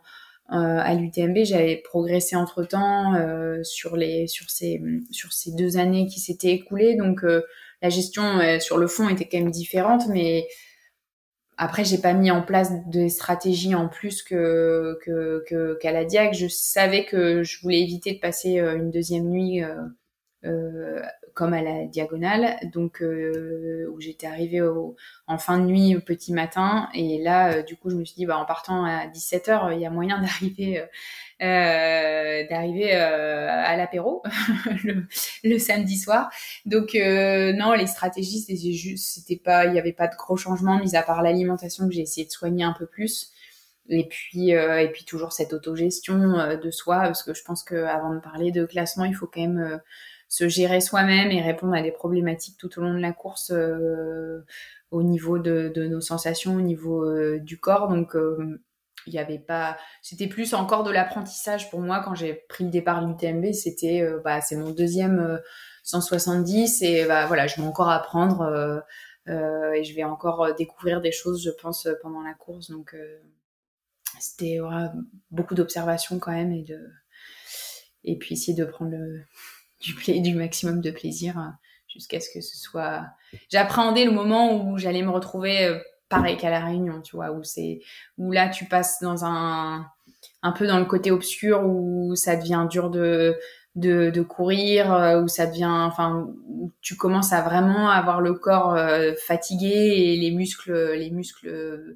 euh, 0.51 0.79
à 0.79 0.95
l'UTMB. 0.95 1.43
J'avais 1.43 1.77
progressé 1.77 2.35
entre 2.35 2.63
temps 2.63 3.13
euh, 3.13 3.63
sur 3.63 3.95
sur 4.25 4.49
ces 4.49 4.81
sur 5.11 5.31
ces 5.31 5.51
deux 5.51 5.77
années 5.77 6.07
qui 6.07 6.19
s'étaient 6.19 6.53
écoulées. 6.53 6.95
Donc 6.95 7.23
euh, 7.23 7.43
la 7.83 7.89
gestion 7.89 8.59
sur 8.59 8.79
le 8.79 8.87
fond 8.87 9.09
était 9.09 9.27
quand 9.27 9.37
même 9.37 9.51
différente, 9.51 10.07
mais 10.09 10.47
après, 11.57 11.85
j'ai 11.85 11.99
pas 11.99 12.13
mis 12.13 12.31
en 12.31 12.41
place 12.41 12.71
des 12.87 13.09
stratégies 13.09 13.75
en 13.75 13.89
plus 13.89 14.23
que 14.23 14.97
que 15.05 15.77
qu'à 15.79 15.91
la 15.91 16.03
Diag. 16.03 16.33
Je 16.33 16.47
savais 16.47 17.05
que 17.05 17.43
je 17.43 17.61
voulais 17.61 17.81
éviter 17.81 18.13
de 18.13 18.19
passer 18.19 18.57
une 18.57 18.89
deuxième 18.89 19.29
nuit 19.29 19.61
euh, 20.45 21.01
comme 21.39 21.53
à 21.53 21.61
la 21.61 21.85
diagonale, 21.85 22.57
donc 22.73 23.01
euh, 23.01 23.89
où 23.93 24.01
j'étais 24.01 24.27
arrivée 24.27 24.61
en 24.61 25.37
fin 25.37 25.57
de 25.57 25.63
nuit 25.63 25.95
au 25.95 26.01
petit 26.01 26.33
matin. 26.33 26.89
Et 26.93 27.23
là, 27.23 27.53
euh, 27.53 27.63
du 27.63 27.77
coup, 27.77 27.89
je 27.89 27.95
me 27.95 28.03
suis 28.03 28.15
dit, 28.15 28.25
bah, 28.25 28.37
en 28.37 28.43
partant 28.43 28.83
à 28.83 29.07
17h, 29.07 29.73
il 29.73 29.79
y 29.79 29.85
a 29.85 29.89
moyen 29.89 30.21
d'arriver 30.21 30.83
euh, 31.41 32.43
d'arriver 32.49 32.91
à 32.91 33.77
l'apéro 33.77 34.21
le, 35.43 35.57
samedi 35.59 35.97
soir. 35.97 36.29
Donc 36.65 36.93
non, 36.93 37.71
les 37.71 37.87
stratégies, 37.87 38.41
c'était 38.41 38.73
juste, 38.73 39.15
c'était 39.15 39.41
pas, 39.41 39.65
il 39.65 39.71
n'y 39.71 39.79
avait 39.79 39.93
pas 39.93 40.09
de 40.09 40.17
gros 40.17 40.35
changements, 40.35 40.77
mis 40.77 40.97
à 40.97 41.03
part 41.03 41.21
l'alimentation 41.21 41.87
que 41.87 41.93
j'ai 41.93 42.01
essayé 42.01 42.27
de 42.27 42.31
soigner 42.31 42.65
un 42.65 42.75
peu 42.77 42.85
plus. 42.85 43.31
Et 43.87 44.09
puis, 44.09 44.49
et 44.49 44.89
puis 44.91 45.05
toujours 45.05 45.31
cette 45.31 45.53
autogestion 45.53 46.37
euh, 46.37 46.57
de 46.57 46.69
soi, 46.69 46.99
parce 46.99 47.23
que 47.23 47.33
je 47.33 47.43
pense 47.43 47.63
qu'avant 47.63 48.13
de 48.13 48.19
parler 48.19 48.51
de 48.51 48.65
classement, 48.65 49.05
il 49.05 49.15
faut 49.15 49.25
quand 49.25 49.39
même 49.39 49.79
se 50.29 50.47
gérer 50.47 50.79
soi-même 50.79 51.31
et 51.31 51.41
répondre 51.41 51.73
à 51.73 51.81
des 51.81 51.91
problématiques 51.91 52.57
tout 52.57 52.79
au 52.79 52.83
long 52.83 52.93
de 52.93 52.99
la 52.99 53.11
course 53.11 53.51
euh, 53.51 54.45
au 54.91 55.01
niveau 55.01 55.39
de, 55.39 55.73
nos 55.87 56.01
sensations, 56.01 56.55
au 56.55 56.61
niveau 56.61 57.03
euh, 57.03 57.39
du 57.39 57.59
corps. 57.59 57.89
Donc, 57.89 58.15
euh, 58.15 58.61
il 59.07 59.13
n'y 59.13 59.19
avait 59.19 59.39
pas. 59.39 59.77
C'était 60.03 60.27
plus 60.27 60.53
encore 60.53 60.83
de 60.83 60.91
l'apprentissage 60.91 61.71
pour 61.71 61.79
moi 61.79 62.01
quand 62.01 62.13
j'ai 62.13 62.45
pris 62.47 62.63
le 62.63 62.69
départ 62.69 63.01
de 63.01 63.07
l'UTMB. 63.07 63.53
C'était, 63.53 64.07
bah, 64.23 64.39
c'est 64.41 64.55
mon 64.55 64.69
deuxième 64.69 65.41
170 65.83 66.83
et 66.83 67.05
bah, 67.05 67.25
voilà, 67.25 67.47
je 67.47 67.55
vais 67.55 67.67
encore 67.67 67.89
apprendre 67.89 68.83
et 69.25 69.83
je 69.83 69.95
vais 69.95 70.03
encore 70.03 70.53
découvrir 70.53 71.01
des 71.01 71.13
choses, 71.13 71.43
je 71.43 71.49
pense, 71.49 71.87
pendant 72.01 72.21
la 72.21 72.33
course. 72.33 72.69
Donc, 72.69 72.93
c'était 74.19 74.59
beaucoup 75.31 75.55
d'observation 75.55 76.19
quand 76.19 76.33
même 76.33 76.51
et 76.51 76.63
de 76.63 76.77
et 78.03 78.17
puis 78.17 78.33
essayer 78.33 78.55
de 78.55 78.65
prendre 78.65 78.91
le, 78.91 79.23
du, 79.79 80.21
du 80.21 80.35
maximum 80.35 80.81
de 80.81 80.91
plaisir 80.91 81.37
euh, 81.37 81.49
jusqu'à 81.87 82.19
ce 82.19 82.29
que 82.33 82.41
ce 82.41 82.57
soit. 82.57 83.05
J'appréhendais 83.49 84.05
le 84.05 84.11
moment 84.11 84.63
où 84.63 84.77
j'allais 84.77 85.01
me 85.01 85.11
retrouver 85.11 85.65
euh, 85.65 85.79
pareil 86.09 86.37
qu'à 86.37 86.49
la 86.49 86.63
Réunion, 86.63 87.01
tu 87.01 87.15
vois, 87.15 87.31
où 87.31 87.43
c'est 87.43 87.79
où 88.17 88.31
là 88.31 88.49
tu 88.49 88.65
passes 88.65 88.99
dans 89.01 89.25
un 89.25 89.85
un 90.41 90.51
peu 90.51 90.67
dans 90.67 90.79
le 90.79 90.85
côté 90.85 91.11
obscur 91.11 91.63
où 91.65 92.15
ça 92.15 92.35
devient 92.35 92.67
dur 92.69 92.89
de 92.89 93.37
de, 93.75 94.09
de 94.09 94.21
courir, 94.21 94.91
euh, 94.93 95.21
où 95.21 95.27
ça 95.27 95.45
devient, 95.45 95.65
enfin, 95.65 96.27
où 96.47 96.73
tu 96.81 96.97
commences 96.97 97.31
à 97.31 97.41
vraiment 97.41 97.89
avoir 97.89 98.19
le 98.19 98.33
corps 98.33 98.77
fatigué 99.25 99.67
et 99.67 100.17
les 100.17 100.31
muscles, 100.31 100.93
les 100.93 101.11
muscles 101.11 101.95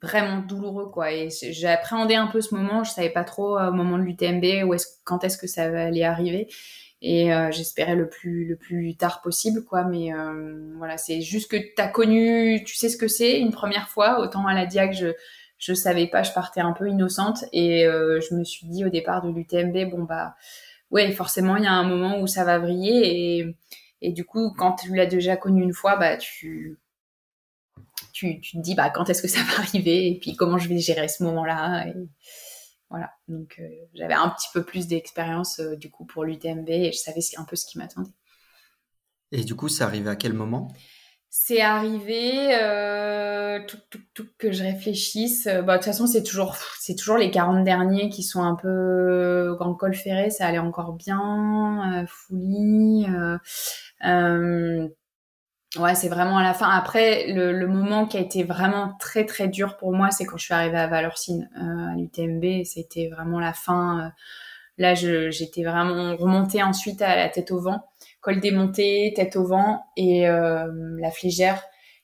vraiment 0.00 0.38
douloureux 0.40 0.90
quoi. 0.90 1.12
Et 1.12 1.28
j'ai 1.30 1.68
appréhendé 1.68 2.14
un 2.16 2.26
peu 2.26 2.40
ce 2.40 2.54
moment. 2.54 2.82
Je 2.82 2.90
savais 2.90 3.10
pas 3.10 3.24
trop 3.24 3.58
au 3.58 3.72
moment 3.72 3.98
de 3.98 4.02
l'UTMB 4.02 4.66
où 4.66 4.74
est-ce, 4.74 4.86
quand 5.04 5.22
est-ce 5.22 5.38
que 5.38 5.46
ça 5.46 5.64
allait 5.64 6.02
arriver 6.02 6.48
et 7.02 7.34
euh, 7.34 7.50
j'espérais 7.50 7.96
le 7.96 8.08
plus 8.08 8.46
le 8.46 8.56
plus 8.56 8.96
tard 8.96 9.20
possible 9.22 9.64
quoi. 9.64 9.84
Mais 9.84 10.14
euh, 10.14 10.72
voilà 10.76 10.96
c'est 10.96 11.20
juste 11.20 11.50
que 11.50 11.56
tu 11.56 11.74
as 11.78 11.88
connu 11.88 12.62
tu 12.64 12.76
sais 12.76 12.88
ce 12.88 12.96
que 12.96 13.08
c'est 13.08 13.38
une 13.40 13.50
première 13.50 13.88
fois. 13.88 14.20
Autant 14.20 14.46
à 14.46 14.54
la 14.54 14.66
diag 14.66 14.92
je 14.92 15.08
je 15.58 15.74
savais 15.74 16.06
pas 16.06 16.22
je 16.22 16.32
partais 16.32 16.60
un 16.60 16.72
peu 16.72 16.88
innocente. 16.88 17.44
Et 17.52 17.86
euh, 17.86 18.20
je 18.20 18.34
me 18.36 18.44
suis 18.44 18.66
dit 18.68 18.84
au 18.84 18.88
départ 18.88 19.22
de 19.22 19.30
l'UTMB 19.30 19.90
bon 19.90 20.04
bah 20.04 20.36
ouais 20.90 21.10
forcément 21.12 21.56
il 21.56 21.64
y 21.64 21.66
a 21.66 21.72
un 21.72 21.84
moment 21.84 22.20
où 22.20 22.26
ça 22.28 22.44
va 22.44 22.58
vriller. 22.58 23.38
Et 23.40 23.56
et 24.00 24.12
du 24.12 24.24
coup 24.24 24.54
quand 24.56 24.74
tu 24.76 24.94
l'as 24.94 25.06
déjà 25.06 25.36
connu 25.36 25.62
une 25.62 25.74
fois 25.74 25.96
bah 25.96 26.16
tu 26.16 26.78
tu, 28.12 28.40
tu 28.40 28.58
te 28.58 28.62
dis 28.62 28.74
bah 28.76 28.90
quand 28.90 29.10
est-ce 29.10 29.22
que 29.22 29.28
ça 29.28 29.40
va 29.42 29.58
arriver? 29.58 30.08
Et 30.08 30.18
puis 30.20 30.36
comment 30.36 30.58
je 30.58 30.68
vais 30.68 30.78
gérer 30.78 31.08
ce 31.08 31.24
moment 31.24 31.44
là 31.44 31.86
et 31.88 31.94
voilà, 32.92 33.10
donc 33.26 33.56
euh, 33.58 33.68
j'avais 33.94 34.12
un 34.12 34.28
petit 34.28 34.48
peu 34.52 34.62
plus 34.62 34.86
d'expérience 34.86 35.60
euh, 35.60 35.76
du 35.76 35.90
coup 35.90 36.04
pour 36.04 36.24
l'UTMB 36.24 36.68
et 36.68 36.92
je 36.92 36.98
savais 36.98 37.22
un 37.38 37.44
peu 37.44 37.56
ce 37.56 37.64
qui 37.64 37.78
m'attendait. 37.78 38.10
Et 39.32 39.44
du 39.44 39.56
coup, 39.56 39.70
c'est 39.70 39.82
arrivé 39.82 40.10
à 40.10 40.14
quel 40.14 40.34
moment? 40.34 40.68
C'est 41.30 41.62
arrivé, 41.62 42.54
euh, 42.60 43.60
tout, 43.66 43.78
tout, 43.88 44.02
tout, 44.12 44.28
que 44.36 44.52
je 44.52 44.62
réfléchisse. 44.62 45.46
Bah, 45.46 45.62
de 45.62 45.72
toute 45.78 45.86
façon, 45.86 46.06
c'est 46.06 46.22
toujours, 46.22 46.54
c'est 46.78 46.94
toujours 46.94 47.16
les 47.16 47.30
40 47.30 47.64
derniers 47.64 48.10
qui 48.10 48.22
sont 48.22 48.42
un 48.42 48.56
peu 48.56 49.54
grand 49.58 49.74
col 49.74 49.94
ferré, 49.94 50.28
ça 50.28 50.46
allait 50.46 50.58
encore 50.58 50.92
bien, 50.92 52.04
Fouly. 52.06 53.06
Ouais, 55.78 55.94
c'est 55.94 56.08
vraiment 56.08 56.36
à 56.36 56.42
la 56.42 56.52
fin. 56.52 56.68
Après, 56.68 57.32
le, 57.32 57.52
le, 57.52 57.66
moment 57.66 58.06
qui 58.06 58.18
a 58.18 58.20
été 58.20 58.42
vraiment 58.44 58.92
très 59.00 59.24
très 59.24 59.48
dur 59.48 59.78
pour 59.78 59.92
moi, 59.94 60.10
c'est 60.10 60.26
quand 60.26 60.36
je 60.36 60.44
suis 60.44 60.52
arrivée 60.52 60.76
à 60.76 60.86
Valorcine, 60.86 61.48
euh, 61.56 61.92
à 61.92 61.96
l'UTMB. 61.96 62.64
C'était 62.64 63.08
vraiment 63.08 63.40
la 63.40 63.54
fin. 63.54 64.06
Euh, 64.06 64.08
là, 64.76 64.94
j'étais 64.94 65.64
vraiment 65.64 66.14
remontée 66.16 66.62
ensuite 66.62 67.00
à 67.00 67.16
la 67.16 67.28
tête 67.30 67.50
au 67.52 67.60
vent, 67.60 67.88
col 68.20 68.40
démonté, 68.40 69.14
tête 69.16 69.36
au 69.36 69.46
vent 69.46 69.82
et 69.96 70.28
euh, 70.28 70.66
la 70.98 71.10
flégère. 71.10 71.62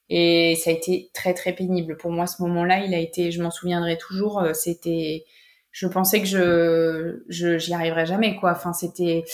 Et 0.08 0.56
ça 0.56 0.70
a 0.70 0.72
été 0.72 1.10
très 1.12 1.34
très 1.34 1.52
pénible 1.52 1.98
pour 1.98 2.10
moi. 2.10 2.26
Ce 2.26 2.40
moment-là, 2.42 2.78
il 2.84 2.94
a 2.94 2.98
été, 2.98 3.30
je 3.30 3.42
m'en 3.42 3.50
souviendrai 3.50 3.98
toujours. 3.98 4.40
Euh, 4.40 4.54
c'était, 4.54 5.24
je 5.72 5.86
pensais 5.86 6.20
que 6.20 6.26
je, 6.26 7.22
je, 7.28 7.58
j'y 7.58 7.74
arriverais 7.74 8.06
jamais 8.06 8.36
quoi. 8.36 8.52
Enfin, 8.52 8.72
c'était 8.72 9.24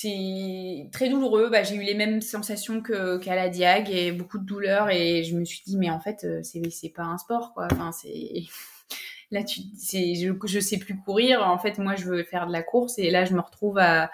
c'est 0.00 0.88
très 0.92 1.08
douloureux. 1.08 1.50
Bah, 1.50 1.62
j'ai 1.62 1.76
eu 1.76 1.82
les 1.82 1.94
mêmes 1.94 2.20
sensations 2.20 2.80
que 2.80 3.18
qu'à 3.18 3.34
la 3.34 3.48
diag 3.48 3.90
et 3.90 4.12
beaucoup 4.12 4.38
de 4.38 4.44
douleur 4.44 4.90
et 4.90 5.24
je 5.24 5.36
me 5.36 5.44
suis 5.44 5.62
dit 5.66 5.76
mais 5.76 5.90
en 5.90 6.00
fait 6.00 6.26
c'est 6.42 6.70
c'est 6.70 6.88
pas 6.90 7.02
un 7.04 7.18
sport 7.18 7.52
quoi. 7.54 7.68
Enfin 7.70 7.92
c'est 7.92 8.44
là 9.30 9.44
tu 9.44 9.60
c'est 9.76 10.14
je, 10.14 10.32
je 10.44 10.60
sais 10.60 10.78
plus 10.78 10.96
courir. 10.98 11.46
En 11.46 11.58
fait 11.58 11.78
moi 11.78 11.96
je 11.96 12.06
veux 12.06 12.24
faire 12.24 12.46
de 12.46 12.52
la 12.52 12.62
course 12.62 12.98
et 12.98 13.10
là 13.10 13.24
je 13.24 13.34
me 13.34 13.40
retrouve 13.40 13.78
à 13.78 14.10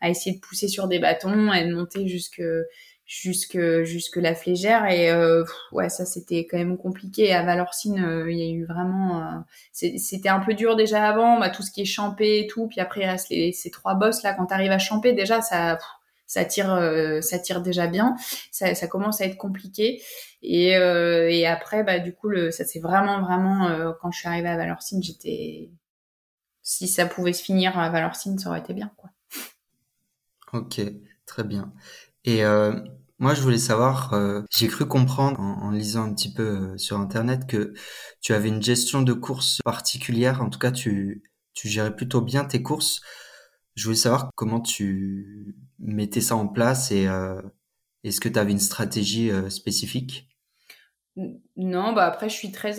à 0.00 0.10
essayer 0.10 0.36
de 0.36 0.40
pousser 0.40 0.68
sur 0.68 0.88
des 0.88 0.98
bâtons 0.98 1.52
et 1.52 1.66
de 1.66 1.74
monter 1.74 2.06
jusque 2.08 2.42
jusque 3.06 3.58
jusque 3.82 4.16
la 4.16 4.34
flégère 4.34 4.86
et 4.86 5.10
euh, 5.10 5.44
ouais 5.72 5.90
ça 5.90 6.06
c'était 6.06 6.46
quand 6.46 6.56
même 6.56 6.78
compliqué. 6.78 7.32
À 7.32 7.42
Valorcine 7.42 8.02
euh, 8.02 8.30
il 8.30 8.38
y 8.38 8.42
a 8.42 8.50
eu 8.50 8.64
vraiment 8.64 9.20
euh, 9.20 9.40
c'était 9.72 10.28
un 10.30 10.40
peu 10.40 10.54
dur 10.54 10.76
déjà 10.76 11.06
avant. 11.06 11.38
Bah, 11.38 11.50
tout 11.50 11.62
ce 11.62 11.70
qui 11.70 11.82
est 11.82 11.86
champé 11.86 12.40
et 12.40 12.46
tout 12.46 12.66
puis 12.66 12.80
après 12.80 13.06
reste 13.06 13.28
les, 13.28 13.52
ces 13.52 13.70
trois 13.70 13.94
bosses 13.94 14.22
là. 14.22 14.32
Quand 14.34 14.46
t'arrives 14.46 14.72
à 14.72 14.78
champer 14.78 15.12
déjà 15.12 15.42
ça 15.42 15.78
ça 16.26 16.44
tire 16.46 16.80
ça 17.20 17.38
tire 17.38 17.60
déjà 17.60 17.86
bien. 17.86 18.16
Ça, 18.50 18.74
ça 18.74 18.88
commence 18.88 19.20
à 19.20 19.26
être 19.26 19.36
compliqué. 19.36 20.02
Et 20.42 20.70
et 20.70 21.46
après 21.46 21.84
bah 21.84 21.98
du 21.98 22.14
coup 22.14 22.28
le 22.28 22.50
ça 22.50 22.64
c'est 22.64 22.80
vraiment 22.80 23.20
vraiment 23.20 23.94
quand 24.00 24.10
je 24.10 24.18
suis 24.20 24.28
arrivée 24.28 24.48
à 24.48 24.56
Valorcine 24.56 25.02
j'étais 25.02 25.70
si 26.62 26.88
ça 26.88 27.04
pouvait 27.04 27.34
se 27.34 27.42
finir 27.42 27.78
à 27.78 27.90
Valorcine 27.90 28.38
ça 28.38 28.48
aurait 28.48 28.60
été 28.60 28.72
bien 28.72 28.90
quoi. 28.96 29.10
Ok 30.54 30.80
très 31.26 31.44
bien 31.44 31.72
et 32.24 32.44
euh, 32.44 32.72
moi, 33.18 33.34
je 33.34 33.42
voulais 33.42 33.58
savoir, 33.58 34.12
euh, 34.14 34.42
j'ai 34.50 34.68
cru 34.68 34.86
comprendre 34.86 35.40
en, 35.40 35.70
lisant 35.70 36.04
un 36.04 36.14
petit 36.14 36.32
peu 36.32 36.42
euh, 36.42 36.78
sur 36.78 36.98
Internet 36.98 37.46
que 37.46 37.74
tu 38.20 38.32
avais 38.34 38.48
une 38.48 38.62
gestion 38.62 39.02
de 39.02 39.12
course 39.12 39.60
particulière. 39.64 40.42
En 40.42 40.48
tout 40.50 40.58
cas, 40.58 40.72
tu, 40.72 41.22
tu 41.54 41.68
gérais 41.68 41.94
plutôt 41.94 42.22
bien 42.22 42.44
tes 42.44 42.62
courses. 42.62 43.00
Je 43.74 43.84
voulais 43.84 43.96
savoir 43.96 44.30
comment 44.36 44.60
tu 44.60 45.56
mettais 45.78 46.20
ça 46.20 46.36
en 46.36 46.46
place 46.46 46.92
et 46.92 47.08
est-ce 48.04 48.20
que 48.20 48.28
tu 48.28 48.38
avais 48.38 48.52
une 48.52 48.60
stratégie 48.60 49.32
spécifique? 49.50 50.28
Non, 51.56 51.92
bah 51.92 52.06
après 52.06 52.28
je 52.28 52.34
suis 52.34 52.52
très, 52.52 52.74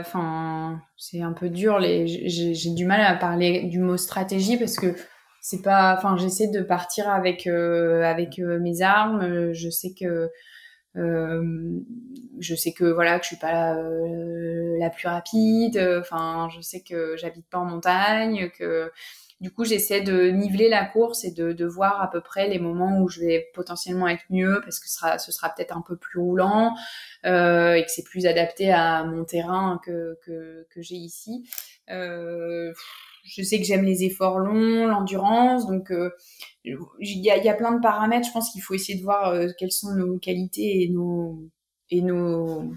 enfin 0.00 0.82
c'est 0.98 1.22
un 1.22 1.32
peu 1.32 1.48
dur. 1.48 1.78
Les, 1.78 2.06
j'ai 2.28 2.74
du 2.74 2.84
mal 2.84 3.00
à 3.00 3.16
parler 3.16 3.62
du 3.64 3.78
mot 3.78 3.96
stratégie 3.96 4.58
parce 4.58 4.76
que 4.76 4.94
c'est 5.40 5.62
pas 5.62 5.94
enfin 5.96 6.16
j'essaie 6.16 6.48
de 6.48 6.60
partir 6.62 7.08
avec 7.08 7.46
euh, 7.46 8.02
avec 8.02 8.38
euh, 8.38 8.58
mes 8.58 8.82
armes. 8.82 9.52
Je 9.52 9.70
sais 9.70 9.94
que 9.98 10.30
euh, 10.96 11.80
je 12.40 12.54
sais 12.54 12.72
que 12.72 12.84
voilà 12.84 13.18
que 13.18 13.24
je 13.24 13.28
suis 13.28 13.36
pas 13.36 13.52
la, 13.52 13.76
la 14.78 14.90
plus 14.90 15.08
rapide. 15.08 15.78
Enfin 16.00 16.48
je 16.54 16.60
sais 16.60 16.80
que 16.80 17.16
j'habite 17.16 17.46
pas 17.48 17.58
en 17.58 17.64
montagne 17.64 18.50
que 18.58 18.90
du 19.40 19.52
coup 19.52 19.64
j'essaie 19.64 20.00
de 20.00 20.30
niveler 20.30 20.68
la 20.68 20.84
course 20.84 21.24
et 21.24 21.30
de, 21.30 21.52
de 21.52 21.64
voir 21.66 22.02
à 22.02 22.10
peu 22.10 22.20
près 22.20 22.48
les 22.48 22.58
moments 22.58 23.00
où 23.00 23.08
je 23.08 23.20
vais 23.20 23.48
potentiellement 23.54 24.08
être 24.08 24.24
mieux 24.30 24.60
parce 24.64 24.80
que 24.80 24.88
ce 24.88 24.94
sera 24.94 25.18
ce 25.18 25.30
sera 25.30 25.50
peut-être 25.50 25.76
un 25.76 25.82
peu 25.86 25.96
plus 25.96 26.18
roulant 26.20 26.74
euh, 27.24 27.74
et 27.74 27.84
que 27.84 27.90
c'est 27.90 28.04
plus 28.04 28.26
adapté 28.26 28.72
à 28.72 29.04
mon 29.04 29.24
terrain 29.24 29.80
que 29.84 30.18
que, 30.24 30.66
que 30.70 30.82
j'ai 30.82 30.96
ici. 30.96 31.48
Euh, 31.90 32.72
je 33.28 33.42
sais 33.42 33.58
que 33.58 33.64
j'aime 33.64 33.84
les 33.84 34.04
efforts 34.04 34.38
longs, 34.38 34.86
l'endurance, 34.86 35.66
donc 35.66 35.90
euh, 35.90 36.10
il 36.64 36.78
y, 37.00 37.30
a, 37.30 37.36
y, 37.38 37.48
a, 37.48 37.54
plein 37.54 37.72
de 37.72 37.80
paramètres. 37.80 38.26
Je 38.26 38.32
pense 38.32 38.50
qu'il 38.52 38.62
faut 38.62 38.74
essayer 38.74 38.98
de 38.98 39.04
voir 39.04 39.30
euh, 39.30 39.48
quelles 39.58 39.72
sont 39.72 39.94
nos 39.94 40.18
qualités 40.18 40.82
et 40.82 40.88
nos 40.88 41.50
et 41.90 42.02
nos 42.02 42.72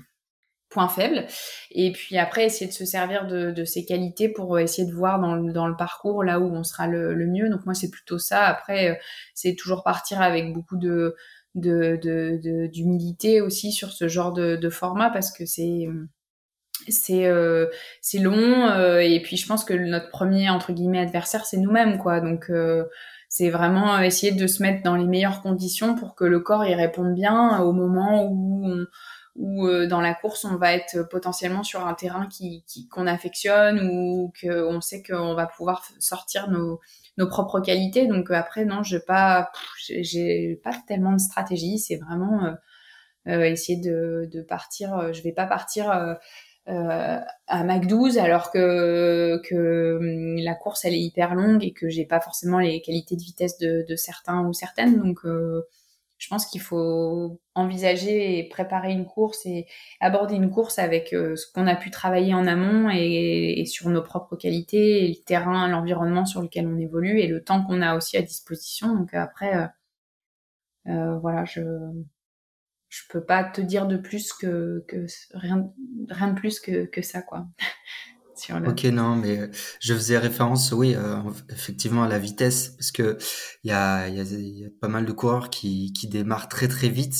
points 0.70 0.88
faibles. 0.88 1.28
Et 1.72 1.92
puis 1.92 2.18
après, 2.18 2.46
essayer 2.46 2.68
de 2.68 2.74
se 2.74 2.86
servir 2.86 3.28
de, 3.28 3.52
de 3.52 3.66
ces 3.66 3.86
qualités 3.86 4.30
pour 4.30 4.58
essayer 4.60 4.88
de 4.88 4.94
voir 4.94 5.20
dans 5.20 5.36
le, 5.36 5.52
dans 5.52 5.68
le 5.68 5.76
parcours 5.76 6.24
là 6.24 6.40
où 6.40 6.46
on 6.46 6.64
sera 6.64 6.88
le, 6.88 7.14
le 7.14 7.28
mieux. 7.28 7.50
Donc 7.50 7.66
moi, 7.66 7.74
c'est 7.74 7.90
plutôt 7.92 8.18
ça. 8.18 8.46
Après, 8.46 8.92
euh, 8.92 8.96
c'est 9.36 9.56
toujours 9.56 9.84
partir 9.84 10.22
avec 10.22 10.54
beaucoup 10.54 10.78
de 10.78 11.16
d'humilité 11.54 13.40
de, 13.40 13.42
aussi 13.42 13.74
sur 13.74 13.92
ce 13.92 14.08
genre 14.08 14.32
de 14.32 14.70
format 14.70 15.10
parce 15.10 15.34
que 15.34 15.46
c'est 15.46 15.86
c'est 16.88 17.26
euh, 17.26 17.68
c'est 18.02 18.20
long 18.20 18.68
euh, 18.70 19.00
et 19.00 19.22
puis 19.22 19.38
je 19.38 19.48
pense 19.48 19.64
que 19.64 19.74
notre 19.74 20.10
premier 20.10 20.50
entre 20.50 20.72
guillemets 20.74 21.00
adversaire 21.00 21.46
c'est 21.46 21.58
nous-mêmes 21.58 21.98
quoi. 21.98 22.22
Donc 22.22 22.50
euh, 22.50 22.86
c'est 23.30 23.50
vraiment 23.50 24.00
essayer 24.00 24.32
de 24.32 24.48
se 24.48 24.62
mettre 24.62 24.84
dans 24.84 24.96
les 24.96 25.06
meilleures 25.06 25.42
conditions 25.42 25.96
pour 25.96 26.16
que 26.16 26.26
le 26.26 26.40
corps 26.40 26.66
y 26.66 26.76
réponde 26.76 27.14
bien 27.14 27.60
au 27.60 27.72
moment 27.72 28.26
où 28.26 28.66
on, 28.66 28.86
où 29.36 29.70
dans 29.88 30.02
la 30.02 30.14
course 30.14 30.44
on 30.46 30.58
va 30.58 30.74
être 30.74 31.04
potentiellement 31.10 31.64
sur 31.64 31.86
un 31.88 31.94
terrain 31.94 32.28
qui 32.28 32.66
qu'on 32.92 33.08
affectionne 33.08 33.80
ou 33.90 34.34
qu'on 34.42 34.82
sait 34.82 35.02
qu'on 35.04 35.36
va 35.36 35.48
pouvoir 35.48 35.86
sortir 36.00 36.50
nos 36.50 36.80
nos 37.18 37.28
propres 37.28 37.62
qualités. 37.62 38.08
Donc 38.08 38.32
après 38.32 38.66
non 38.66 38.84
je 38.84 38.98
pas 38.98 39.52
j'ai 39.80 40.60
pas 40.64 40.74
tellement 40.88 41.14
de 41.14 41.20
stratégie. 41.20 41.80
C'est 41.80 41.98
vraiment 41.98 42.54
essayer 43.28 43.80
de 43.80 44.28
de 44.32 44.42
partir 44.42 45.14
je 45.14 45.22
vais 45.22 45.32
pas 45.32 45.46
partir 45.46 46.18
euh, 46.70 47.20
à 47.48 47.64
Mac 47.64 47.88
12 47.88 48.18
alors 48.18 48.52
que 48.52 49.42
que 49.50 49.98
hum, 49.98 50.38
la 50.44 50.56
course 50.56 50.86
elle 50.86 50.94
est 50.94 51.00
hyper 51.02 51.34
longue 51.36 51.64
et 51.64 51.74
que 51.74 51.90
j'ai 51.90 52.06
pas 52.06 52.22
forcément 52.22 52.60
les 52.60 52.82
qualités 52.82 53.16
de 53.16 53.22
vitesse 53.22 53.58
de, 53.58 53.84
de 53.88 53.96
certains 53.96 54.46
ou 54.46 54.54
certaines 54.54 55.00
donc 55.00 55.26
euh, 55.26 55.64
je 56.22 56.28
pense 56.28 56.46
qu'il 56.46 56.62
faut 56.62 57.42
envisager 57.56 58.38
et 58.38 58.48
préparer 58.48 58.92
une 58.92 59.06
course 59.08 59.44
et 59.48 59.66
aborder 60.00 60.36
une 60.36 60.52
course 60.52 60.78
avec 60.78 61.14
euh, 61.14 61.36
ce 61.36 61.52
qu'on 61.52 61.66
a 61.66 61.76
pu 61.76 61.90
travailler 61.90 62.36
en 62.36 62.46
amont 62.46 62.92
et, 62.94 63.60
et, 63.60 63.66
sur 63.66 63.90
nos 63.90 64.04
propres 64.04 64.36
qualités, 64.36 65.04
et 65.04 65.08
le 65.08 65.16
terrain, 65.16 65.68
l'environnement 65.68 66.26
sur 66.26 66.44
lequel 66.44 66.68
on 66.68 66.78
évolue 66.78 67.20
et 67.20 67.28
le 67.28 67.44
temps 67.44 67.64
qu'on 67.66 67.82
a 67.82 67.96
aussi 67.96 68.18
à 68.18 68.22
disposition. 68.22 68.96
Donc 68.96 69.16
après, 69.16 69.72
euh, 70.88 71.18
voilà, 71.20 71.44
je 71.46 71.62
je 72.92 73.02
peux 73.10 73.24
pas 73.24 73.44
te 73.44 73.62
dire 73.62 73.88
de 73.88 73.98
plus 73.98 74.34
que, 74.34 74.84
que 74.88 75.06
rien, 75.34 75.72
rien 76.10 76.28
de 76.28 76.40
plus 76.40 76.60
que, 76.60 76.86
que 76.86 77.02
ça, 77.02 77.22
quoi. 77.22 77.48
Ok, 78.68 78.86
non, 78.86 79.16
mais 79.16 79.38
euh, 79.38 79.48
je 79.80 79.94
faisais 79.94 80.18
référence, 80.18 80.72
oui, 80.72 80.96
euh, 80.96 81.18
effectivement, 81.52 82.04
à 82.04 82.08
la 82.08 82.18
vitesse, 82.18 82.70
parce 82.70 82.92
que 82.92 83.18
il 83.64 83.70
y 83.70 83.72
a, 83.72 84.08
y, 84.08 84.20
a, 84.20 84.24
y 84.24 84.66
a 84.66 84.70
pas 84.80 84.88
mal 84.88 85.06
de 85.06 85.12
coureurs 85.12 85.50
qui, 85.50 85.94
qui 85.94 86.08
démarrent 86.08 86.50
très 86.50 86.68
très 86.68 86.90
vite, 86.90 87.16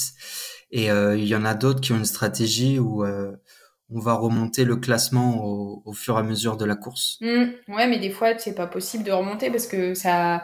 et 0.72 0.90
euh, 0.90 1.16
il 1.16 1.28
y 1.28 1.36
en 1.36 1.46
a 1.46 1.54
d'autres 1.54 1.82
qui 1.82 1.92
ont 1.92 1.98
une 1.98 2.06
stratégie 2.06 2.80
où 2.80 3.06
on 3.06 4.00
va 4.00 4.14
remonter 4.14 4.64
le 4.64 4.78
classement 4.78 5.46
au, 5.46 5.84
au, 5.86 5.94
fur 5.94 6.16
et 6.16 6.20
à 6.20 6.24
mesure 6.24 6.58
de 6.58 6.66
la 6.66 6.76
course. 6.76 7.18
Mmh, 7.22 7.44
ouais, 7.68 7.88
mais 7.88 8.00
des 8.00 8.10
fois, 8.10 8.38
c'est 8.38 8.56
pas 8.56 8.68
possible 8.68 9.04
de 9.04 9.12
remonter 9.12 9.52
parce 9.52 9.68
que 9.68 9.94
ça, 9.94 10.44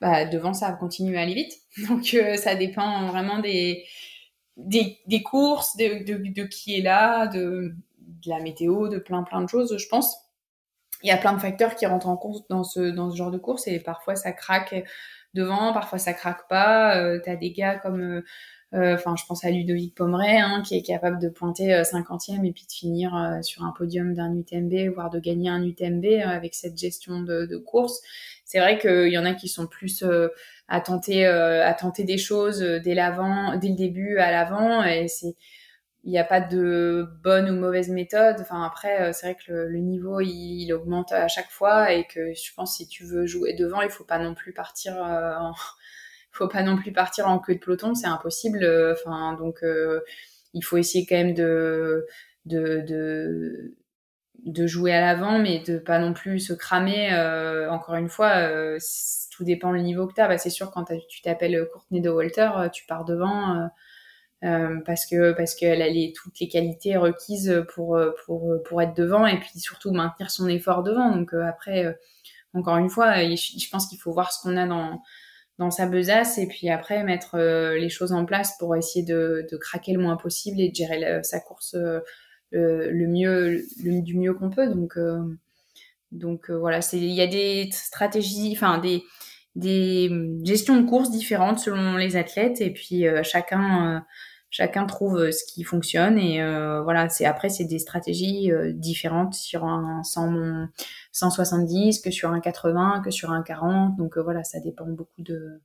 bah, 0.00 0.24
devant, 0.24 0.54
ça 0.54 0.72
continue 0.72 1.18
à 1.18 1.20
aller 1.20 1.34
vite, 1.34 1.52
donc 1.88 2.16
ça 2.38 2.54
dépend 2.54 3.08
vraiment 3.08 3.40
des 3.40 3.84
des, 4.56 4.98
des 5.06 5.22
courses, 5.22 5.76
de, 5.76 6.04
de, 6.04 6.32
de, 6.32 6.42
qui 6.44 6.78
est 6.78 6.82
là, 6.82 7.26
de, 7.26 7.74
de, 8.00 8.30
la 8.30 8.40
météo, 8.40 8.88
de 8.88 8.98
plein 8.98 9.22
plein 9.22 9.42
de 9.42 9.48
choses, 9.48 9.76
je 9.76 9.88
pense. 9.88 10.16
Il 11.02 11.08
y 11.08 11.12
a 11.12 11.18
plein 11.18 11.34
de 11.34 11.38
facteurs 11.38 11.76
qui 11.76 11.86
rentrent 11.86 12.08
en 12.08 12.16
compte 12.16 12.44
dans 12.48 12.64
ce, 12.64 12.80
dans 12.80 13.10
ce 13.10 13.16
genre 13.16 13.30
de 13.30 13.38
course 13.38 13.68
et 13.68 13.80
parfois 13.80 14.16
ça 14.16 14.32
craque 14.32 14.74
devant, 15.34 15.72
parfois 15.72 15.98
ça 15.98 16.14
craque 16.14 16.48
pas. 16.48 16.96
Euh, 16.98 17.20
T'as 17.22 17.36
des 17.36 17.52
gars 17.52 17.78
comme, 17.78 18.00
euh, 18.00 18.24
euh, 18.74 18.94
enfin, 18.94 19.14
je 19.16 19.24
pense 19.26 19.44
à 19.44 19.50
Ludovic 19.50 19.94
Pomeray, 19.94 20.38
hein, 20.38 20.62
qui 20.66 20.76
est 20.76 20.82
capable 20.82 21.20
de 21.20 21.28
pointer 21.28 21.82
50e 21.82 22.40
euh, 22.40 22.44
et 22.44 22.52
puis 22.52 22.66
de 22.66 22.72
finir 22.72 23.38
sur 23.42 23.64
un 23.64 23.72
podium 23.72 24.14
d'un 24.14 24.34
UTMB, 24.34 24.94
voire 24.94 25.10
de 25.10 25.20
gagner 25.20 25.50
un 25.50 25.62
UTMB 25.62 26.04
avec 26.24 26.54
cette 26.54 26.78
gestion 26.78 27.20
de 27.20 27.56
course. 27.58 28.00
C'est 28.44 28.58
vrai 28.60 28.78
qu'il 28.78 29.08
y 29.12 29.18
en 29.18 29.24
a 29.24 29.34
qui 29.34 29.48
sont 29.48 29.66
plus 29.66 30.04
à 30.68 30.80
tenter 30.80 31.26
euh, 31.26 31.64
à 31.64 31.74
tenter 31.74 32.04
des 32.04 32.18
choses 32.18 32.62
euh, 32.62 32.80
dès 32.80 32.94
l'avant 32.94 33.56
dès 33.56 33.68
le 33.68 33.76
début 33.76 34.18
à 34.18 34.30
l'avant 34.30 34.82
et 34.84 35.08
c'est 35.08 35.36
il 36.04 36.10
n'y 36.10 36.18
a 36.18 36.24
pas 36.24 36.40
de 36.40 37.04
bonne 37.24 37.50
ou 37.50 37.54
mauvaise 37.60 37.88
méthode. 37.88 38.36
Enfin 38.40 38.62
après, 38.62 39.02
euh, 39.02 39.12
c'est 39.12 39.26
vrai 39.26 39.36
que 39.44 39.52
le, 39.52 39.78
niveau 39.78 40.20
il, 40.20 40.72
augmente 40.72 41.10
à 41.10 41.26
chaque 41.26 41.50
fois 41.50 41.92
et 41.92 42.06
que 42.06 42.32
je 42.32 42.54
pense 42.54 42.76
si 42.76 42.86
tu 42.86 43.04
veux 43.04 43.26
jouer 43.26 43.54
devant, 43.54 43.82
il 43.82 43.90
faut 43.90 44.04
pas 44.04 44.20
non 44.20 44.34
plus 44.34 44.52
partir. 44.52 44.96
en... 44.96 45.52
faut 46.32 46.48
pas 46.48 46.62
non 46.62 46.76
plus 46.76 46.92
partir 46.92 47.26
en 47.28 47.38
queue 47.40 47.54
de 47.54 47.60
peloton, 47.60 47.94
c'est 47.94 48.06
impossible. 48.06 48.64
Enfin 48.92 49.34
donc 49.34 49.64
il 50.54 50.62
faut 50.64 50.76
essayer 50.76 51.06
quand 51.06 51.16
même 51.16 51.34
de 51.34 52.06
de, 52.44 52.82
de 52.86 53.74
de 54.44 54.66
jouer 54.66 54.92
à 54.92 55.00
l'avant, 55.00 55.38
mais 55.40 55.60
de 55.66 55.78
pas 55.78 55.98
non 55.98 56.12
plus 56.12 56.38
se 56.38 56.52
cramer. 56.52 57.10
encore 57.68 57.96
une 57.96 58.08
fois, 58.08 58.78
tout 59.36 59.44
dépend 59.44 59.70
le 59.70 59.80
niveau 59.80 60.06
que 60.06 60.14
tu 60.14 60.20
as. 60.20 60.28
Bah, 60.28 60.38
c'est 60.38 60.50
sûr, 60.50 60.70
quand 60.70 60.84
tu 61.08 61.22
t'appelles 61.22 61.68
Courtney 61.72 62.00
de 62.00 62.10
Walter, 62.10 62.50
euh, 62.56 62.68
tu 62.68 62.86
pars 62.86 63.04
devant 63.04 63.56
euh, 63.56 63.66
euh, 64.44 64.80
parce 64.84 65.06
que 65.06 65.32
parce 65.32 65.54
qu'elle 65.54 65.82
a 65.82 65.88
les, 65.88 66.12
toutes 66.14 66.38
les 66.40 66.48
qualités 66.48 66.96
requises 66.96 67.64
pour, 67.74 67.98
pour, 68.24 68.54
pour 68.64 68.82
être 68.82 68.94
devant 68.96 69.26
et 69.26 69.38
puis 69.38 69.58
surtout 69.58 69.92
maintenir 69.92 70.30
son 70.30 70.48
effort 70.48 70.82
devant. 70.82 71.14
Donc 71.14 71.32
après, 71.34 71.96
encore 72.54 72.76
une 72.76 72.90
fois, 72.90 73.14
je 73.24 73.70
pense 73.70 73.88
qu'il 73.88 73.98
faut 73.98 74.12
voir 74.12 74.32
ce 74.32 74.42
qu'on 74.42 74.56
a 74.56 74.66
dans, 74.66 75.02
dans 75.58 75.70
sa 75.70 75.86
besace 75.86 76.38
et 76.38 76.46
puis 76.46 76.68
après 76.68 77.02
mettre 77.02 77.38
les 77.38 77.88
choses 77.88 78.12
en 78.12 78.26
place 78.26 78.56
pour 78.58 78.76
essayer 78.76 79.04
de, 79.04 79.46
de 79.50 79.56
craquer 79.56 79.92
le 79.92 80.00
moins 80.00 80.16
possible 80.16 80.60
et 80.60 80.68
de 80.68 80.74
gérer 80.74 81.22
sa 81.22 81.40
course 81.40 81.74
le 82.52 83.06
mieux 83.06 83.64
le, 83.82 84.02
du 84.02 84.16
mieux 84.18 84.34
qu'on 84.34 84.50
peut. 84.50 84.68
Donc 84.68 84.98
donc 86.12 86.50
voilà, 86.50 86.80
c'est 86.82 86.98
il 86.98 87.12
y 87.12 87.20
a 87.22 87.26
des 87.26 87.68
stratégies, 87.72 88.52
enfin 88.54 88.78
des 88.78 89.02
des 89.54 90.10
gestions 90.44 90.80
de 90.80 90.86
courses 90.86 91.10
différentes 91.10 91.58
selon 91.58 91.96
les 91.96 92.16
athlètes 92.16 92.60
et 92.60 92.70
puis 92.70 93.06
chacun 93.22 94.04
chacun 94.50 94.84
trouve 94.84 95.30
ce 95.30 95.44
qui 95.50 95.64
fonctionne 95.64 96.18
et 96.18 96.42
voilà 96.82 97.08
c'est 97.08 97.24
après 97.24 97.48
c'est 97.48 97.64
des 97.64 97.78
stratégies 97.78 98.50
différentes 98.74 99.32
sur 99.32 99.64
un 99.64 100.02
100, 100.04 100.68
170 101.12 102.00
que 102.00 102.10
sur 102.10 102.32
un 102.32 102.40
80 102.40 103.00
que 103.02 103.10
sur 103.10 103.30
un 103.32 103.42
40 103.42 103.96
donc 103.96 104.18
voilà 104.18 104.44
ça 104.44 104.60
dépend 104.60 104.86
beaucoup 104.86 105.22
de 105.22 105.62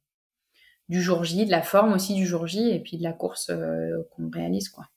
du 0.91 1.01
jour 1.01 1.23
J, 1.23 1.45
de 1.45 1.51
la 1.51 1.61
forme 1.61 1.93
aussi 1.93 2.15
du 2.15 2.27
jour 2.27 2.47
J 2.47 2.69
et 2.69 2.79
puis 2.79 2.97
de 2.97 3.03
la 3.03 3.13
course 3.13 3.49
euh, 3.49 4.03
qu'on 4.11 4.29
réalise. 4.29 4.67
quoi. 4.67 4.89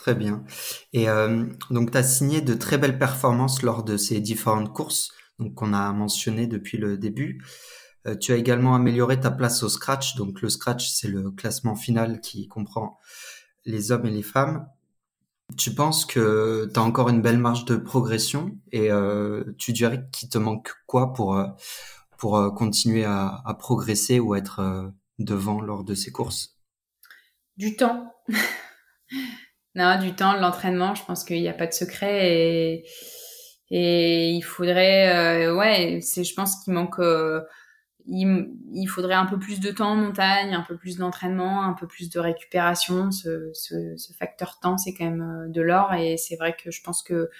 Très 0.00 0.14
bien. 0.14 0.44
Et 0.92 1.08
euh, 1.08 1.44
donc, 1.70 1.90
tu 1.90 1.98
as 1.98 2.02
signé 2.02 2.40
de 2.40 2.54
très 2.54 2.78
belles 2.78 2.98
performances 2.98 3.62
lors 3.62 3.84
de 3.84 3.96
ces 3.96 4.20
différentes 4.20 4.72
courses 4.72 5.12
donc 5.38 5.54
qu'on 5.54 5.72
a 5.72 5.92
mentionné 5.92 6.46
depuis 6.46 6.76
le 6.76 6.98
début. 6.98 7.42
Euh, 8.06 8.14
tu 8.14 8.32
as 8.32 8.36
également 8.36 8.74
amélioré 8.74 9.18
ta 9.18 9.30
place 9.30 9.62
au 9.62 9.68
scratch. 9.68 10.16
Donc, 10.16 10.42
le 10.42 10.48
scratch, 10.48 10.88
c'est 10.90 11.08
le 11.08 11.30
classement 11.30 11.76
final 11.76 12.20
qui 12.20 12.46
comprend 12.46 12.98
les 13.64 13.90
hommes 13.90 14.06
et 14.06 14.10
les 14.10 14.22
femmes. 14.22 14.66
Tu 15.56 15.74
penses 15.74 16.04
que 16.04 16.70
tu 16.72 16.78
as 16.78 16.82
encore 16.82 17.08
une 17.08 17.22
belle 17.22 17.38
marge 17.38 17.64
de 17.64 17.76
progression 17.76 18.56
et 18.70 18.90
tu 19.58 19.72
dirais 19.72 20.06
qu'il 20.12 20.28
te 20.28 20.38
manque 20.38 20.70
quoi 20.86 21.12
pour 21.12 21.36
pour 22.20 22.36
euh, 22.36 22.50
continuer 22.50 23.04
à, 23.04 23.56
progresser 23.58 24.20
ou 24.20 24.34
être 24.34 24.60
euh, 24.60 24.88
devant 25.18 25.60
lors 25.60 25.82
de 25.84 25.94
ces 25.94 26.12
courses? 26.12 26.58
Du 27.56 27.76
temps. 27.76 28.12
Non, 29.74 29.98
du 30.00 30.14
temps, 30.14 30.34
l'entraînement, 30.34 30.94
je 30.94 31.04
pense 31.04 31.24
qu'il 31.24 31.40
n'y 31.40 31.48
a 31.48 31.52
pas 31.54 31.66
de 31.66 31.72
secret 31.72 32.84
et, 33.72 34.30
il 34.32 34.42
faudrait, 34.42 35.46
euh, 35.46 35.54
ouais, 35.54 36.00
c'est, 36.02 36.24
je 36.24 36.34
pense 36.34 36.64
qu'il 36.64 36.72
manque, 36.72 36.98
il, 38.06 38.86
faudrait 38.88 39.14
un 39.14 39.26
peu 39.26 39.38
plus 39.38 39.60
de 39.60 39.70
temps 39.70 39.92
en 39.92 39.96
montagne, 39.96 40.54
un 40.54 40.62
peu 40.62 40.76
plus 40.76 40.96
d'entraînement, 40.96 41.62
un 41.62 41.74
peu 41.74 41.86
plus 41.86 42.10
de 42.10 42.18
récupération. 42.18 43.12
Ce, 43.12 43.52
facteur 44.18 44.58
temps, 44.60 44.76
c'est 44.76 44.92
quand 44.92 45.04
même 45.04 45.52
de 45.52 45.62
l'or 45.62 45.94
et 45.94 46.16
c'est 46.16 46.36
vrai 46.36 46.56
que 46.62 46.72
je 46.72 46.82
pense 46.82 47.02
que 47.02 47.30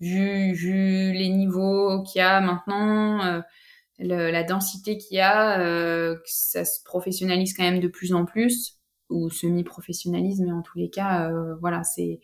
vu, 0.00 1.12
les 1.12 1.28
niveaux 1.30 2.02
qu'il 2.04 2.20
y 2.20 2.22
a 2.22 2.40
maintenant, 2.40 3.42
la 3.98 4.42
densité 4.42 4.98
qu'il 4.98 5.16
y 5.16 5.20
a, 5.20 5.60
euh, 5.60 6.16
ça 6.24 6.64
se 6.64 6.82
professionnalise 6.84 7.54
quand 7.54 7.62
même 7.62 7.80
de 7.80 7.88
plus 7.88 8.12
en 8.14 8.24
plus, 8.24 8.78
ou 9.12 9.30
semi-professionnalise, 9.30 10.40
mais 10.40 10.52
en 10.52 10.62
tous 10.62 10.78
les 10.78 10.90
cas, 10.90 11.30
euh, 11.30 11.54
voilà, 11.60 11.82
c'est 11.84 12.20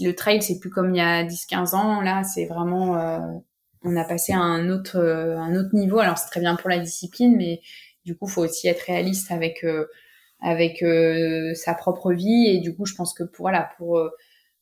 le 0.00 0.12
trail, 0.12 0.42
c'est 0.42 0.58
plus 0.58 0.70
comme 0.70 0.94
il 0.94 0.98
y 0.98 1.00
a 1.00 1.24
10-15 1.24 1.74
ans. 1.74 2.00
Là, 2.00 2.24
c'est 2.24 2.46
vraiment, 2.46 2.96
euh, 2.98 3.20
on 3.82 3.96
a 3.96 4.04
passé 4.04 4.32
à 4.32 4.38
un 4.38 4.68
autre, 4.68 4.98
un 4.98 5.54
autre 5.54 5.74
niveau. 5.74 5.98
Alors, 5.98 6.18
c'est 6.18 6.30
très 6.30 6.40
bien 6.40 6.56
pour 6.56 6.70
la 6.70 6.78
discipline, 6.78 7.36
mais 7.36 7.60
du 8.04 8.16
coup, 8.16 8.26
faut 8.26 8.42
aussi 8.42 8.68
être 8.68 8.82
réaliste 8.82 9.30
avec, 9.30 9.64
avec 10.40 10.84
sa 11.56 11.74
propre 11.74 12.12
vie. 12.12 12.46
Et 12.48 12.60
du 12.60 12.74
coup, 12.74 12.86
je 12.86 12.94
pense 12.94 13.14
que 13.14 13.24
pour, 13.24 13.44
voilà, 13.44 13.70
pour, 13.78 14.00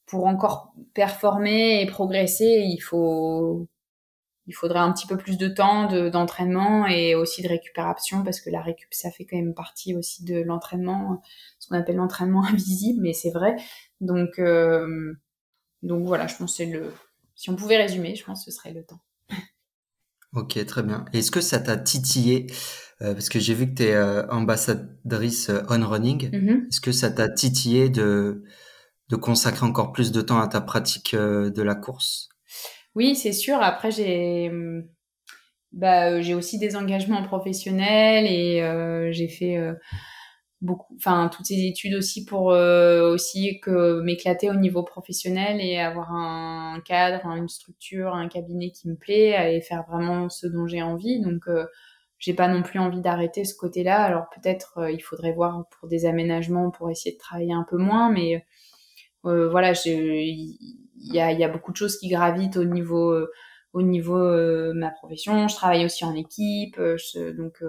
pour 0.07 0.26
encore 0.26 0.74
performer 0.95 1.83
et 1.83 1.87
progresser, 1.87 2.64
il 2.66 2.78
faut, 2.78 3.68
il 4.51 4.53
faudrait 4.53 4.80
un 4.80 4.92
petit 4.92 5.07
peu 5.07 5.16
plus 5.16 5.38
de 5.38 5.46
temps 5.46 5.86
d'entraînement 6.11 6.84
et 6.84 7.14
aussi 7.14 7.40
de 7.40 7.48
récupération 7.48 8.24
parce 8.24 8.40
que 8.40 8.51
la 8.51 8.61
récup 8.61 8.88
ça 8.90 9.09
fait 9.12 9.24
quand 9.24 9.36
même 9.36 9.55
partie 9.55 9.94
aussi 9.94 10.24
de 10.24 10.40
l'entraînement 10.40 11.22
ce 11.61 11.68
qu'on 11.68 11.76
appelle 11.76 11.94
l'entraînement 11.96 12.44
invisible 12.53 13.01
mais 13.01 13.12
c'est 13.12 13.30
vrai. 13.30 13.55
Donc 14.01 14.40
euh, 14.40 15.14
donc 15.84 16.05
voilà 16.05 16.26
je 16.26 16.34
pense 16.34 16.57
c'est 16.57 16.66
le 16.66 16.92
si 17.36 17.48
on 17.48 17.55
pouvait 17.55 17.76
résumer 17.76 18.16
je 18.16 18.24
pense 18.24 18.44
que 18.44 18.51
ce 18.51 18.57
serait 18.57 18.72
le 18.72 18.82
temps. 18.82 19.01
Ok 20.32 20.64
très 20.66 20.82
bien. 20.82 21.05
Est-ce 21.12 21.30
que 21.30 21.40
ça 21.40 21.61
t'a 21.61 21.76
titillé 21.76 22.48
euh, 23.03 23.14
parce 23.14 23.28
que 23.28 23.38
j'ai 23.38 23.55
vu 23.55 23.68
que 23.70 23.76
tu 23.76 23.82
es 23.84 23.94
euh, 23.94 24.26
ambassadrice 24.30 25.48
on 25.68 25.88
running. 25.88 26.28
Mm-hmm. 26.28 26.66
est-ce 26.66 26.80
que 26.80 26.90
ça 26.90 27.12
t'a 27.12 27.28
titillé 27.28 27.88
de 27.88 28.42
de 29.11 29.16
consacrer 29.16 29.64
encore 29.64 29.92
plus 29.92 30.11
de 30.11 30.20
temps 30.20 30.40
à 30.40 30.48
ta 30.48 30.61
pratique 30.61 31.14
de 31.14 31.62
la 31.62 31.76
course? 31.76 32.30
Oui, 32.95 33.16
c'est 33.16 33.32
sûr. 33.32 33.61
Après, 33.62 33.91
j'ai 33.91 34.51
bah, 35.72 36.11
euh, 36.11 36.22
j'ai 36.22 36.34
aussi 36.34 36.59
des 36.59 36.76
engagements 36.76 37.22
professionnels 37.22 38.26
et 38.26 38.61
euh, 38.62 39.12
j'ai 39.12 39.28
fait 39.28 39.57
euh, 39.57 39.74
beaucoup, 40.61 40.95
enfin 40.97 41.28
toutes 41.32 41.47
ces 41.47 41.64
études 41.66 41.95
aussi 41.95 42.24
pour 42.24 42.47
aussi 42.47 43.61
que 43.61 44.01
m'éclater 44.03 44.51
au 44.51 44.55
niveau 44.55 44.82
professionnel 44.82 45.61
et 45.61 45.78
avoir 45.78 46.12
un 46.12 46.80
cadre, 46.84 47.26
une 47.26 47.49
structure, 47.49 48.14
un 48.14 48.28
cabinet 48.28 48.70
qui 48.72 48.88
me 48.88 48.97
plaît 48.97 49.57
et 49.57 49.61
faire 49.61 49.84
vraiment 49.88 50.28
ce 50.28 50.47
dont 50.47 50.66
j'ai 50.66 50.82
envie. 50.82 51.20
Donc 51.20 51.45
j'ai 52.18 52.34
pas 52.34 52.49
non 52.49 52.62
plus 52.62 52.78
envie 52.78 53.01
d'arrêter 53.01 53.45
ce 53.45 53.55
côté-là. 53.55 54.03
Alors 54.03 54.26
peut-être 54.34 54.91
il 54.93 55.01
faudrait 55.01 55.32
voir 55.32 55.64
pour 55.70 55.88
des 55.88 56.05
aménagements 56.07 56.70
pour 56.70 56.91
essayer 56.91 57.14
de 57.14 57.20
travailler 57.20 57.55
un 57.55 57.64
peu 57.68 57.78
moins, 57.78 58.11
mais 58.11 58.45
voilà, 59.22 59.72
il 61.01 61.14
y 61.14 61.20
a, 61.20 61.32
y 61.32 61.44
a 61.44 61.48
beaucoup 61.48 61.72
de 61.72 61.76
choses 61.76 61.98
qui 61.98 62.09
gravitent 62.09 62.57
au 62.57 62.64
niveau 62.64 63.26
au 63.72 63.82
niveau 63.82 64.18
euh, 64.18 64.72
ma 64.74 64.90
profession. 64.90 65.48
Je 65.48 65.55
travaille 65.55 65.84
aussi 65.84 66.05
en 66.05 66.14
équipe, 66.14 66.76
je, 66.76 67.30
donc 67.30 67.62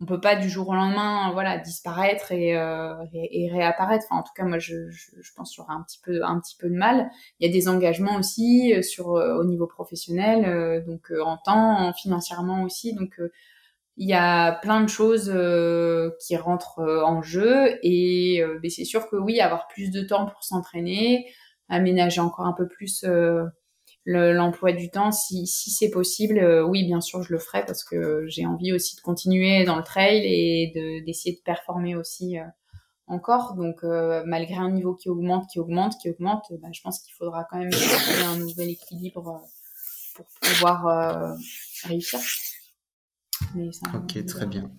on 0.00 0.06
peut 0.06 0.20
pas 0.20 0.36
du 0.36 0.48
jour 0.48 0.68
au 0.68 0.74
lendemain, 0.74 1.30
voilà, 1.32 1.58
disparaître 1.58 2.32
et, 2.32 2.56
euh, 2.56 2.94
et, 3.12 3.48
réapparaître. 3.50 4.04
Enfin, 4.10 4.20
en 4.20 4.22
tout 4.24 4.32
cas, 4.36 4.44
moi, 4.44 4.58
je, 4.58 4.90
je, 4.90 5.12
je 5.20 5.32
pense 5.36 5.54
qu'il 5.54 5.62
y 5.62 5.64
aura 5.64 5.74
un 5.74 5.82
petit 5.82 6.00
peu, 6.02 6.24
un 6.24 6.40
petit 6.40 6.56
peu 6.58 6.68
de 6.68 6.74
mal. 6.74 7.08
Il 7.38 7.46
y 7.46 7.50
a 7.50 7.52
des 7.52 7.68
engagements 7.68 8.16
aussi 8.16 8.74
sur 8.82 9.08
au 9.08 9.44
niveau 9.44 9.66
professionnel, 9.66 10.84
donc 10.86 11.12
en 11.24 11.36
temps, 11.38 11.92
financièrement 11.94 12.64
aussi. 12.64 12.94
Donc 12.94 13.20
il 13.96 14.08
y 14.08 14.14
a 14.14 14.52
plein 14.62 14.80
de 14.80 14.88
choses 14.88 15.32
qui 16.26 16.36
rentrent 16.36 16.80
en 16.80 17.22
jeu 17.22 17.78
et 17.82 18.42
ben, 18.60 18.70
c'est 18.70 18.84
sûr 18.84 19.08
que 19.08 19.16
oui, 19.16 19.40
avoir 19.40 19.68
plus 19.68 19.90
de 19.90 20.02
temps 20.02 20.26
pour 20.26 20.42
s'entraîner, 20.42 21.26
aménager 21.68 22.20
encore 22.20 22.46
un 22.46 22.52
peu 22.52 22.68
plus 22.68 23.04
euh, 23.04 23.44
l'emploi 24.06 24.72
du 24.72 24.90
temps 24.90 25.12
si, 25.12 25.46
si 25.46 25.70
c'est 25.70 25.90
possible. 25.90 26.38
Euh, 26.38 26.66
oui, 26.66 26.84
bien 26.84 27.00
sûr, 27.00 27.22
je 27.22 27.32
le 27.32 27.38
ferai 27.38 27.64
parce 27.64 27.84
que 27.84 28.26
j'ai 28.28 28.46
envie 28.46 28.72
aussi 28.72 28.96
de 28.96 29.00
continuer 29.00 29.64
dans 29.64 29.76
le 29.76 29.82
trail 29.82 30.22
et 30.24 31.02
d'essayer 31.06 31.36
de, 31.36 31.42
performer 31.42 31.96
aussi 31.96 32.38
euh, 32.38 32.44
encore. 33.06 33.54
Donc, 33.54 33.82
malgré 34.26 34.56
un 34.56 34.70
niveau 34.70 34.94
qui 34.94 35.08
augmente, 35.08 35.48
qui 35.50 35.58
augmente, 35.58 35.94
qui 36.00 36.10
augmente, 36.10 36.44
bah, 36.60 36.68
je 36.72 36.80
pense 36.82 37.00
qu'il 37.00 37.14
faudra 37.14 37.44
quand 37.50 37.58
même 37.58 37.70
trouver 37.70 38.24
un 38.24 38.36
nouvel 38.38 38.70
équilibre 38.70 39.42
pour 40.14 40.26
pouvoir 40.40 41.34
réussir. 41.84 42.20
ok, 43.94 44.26
très 44.26 44.46
bien. 44.46 44.70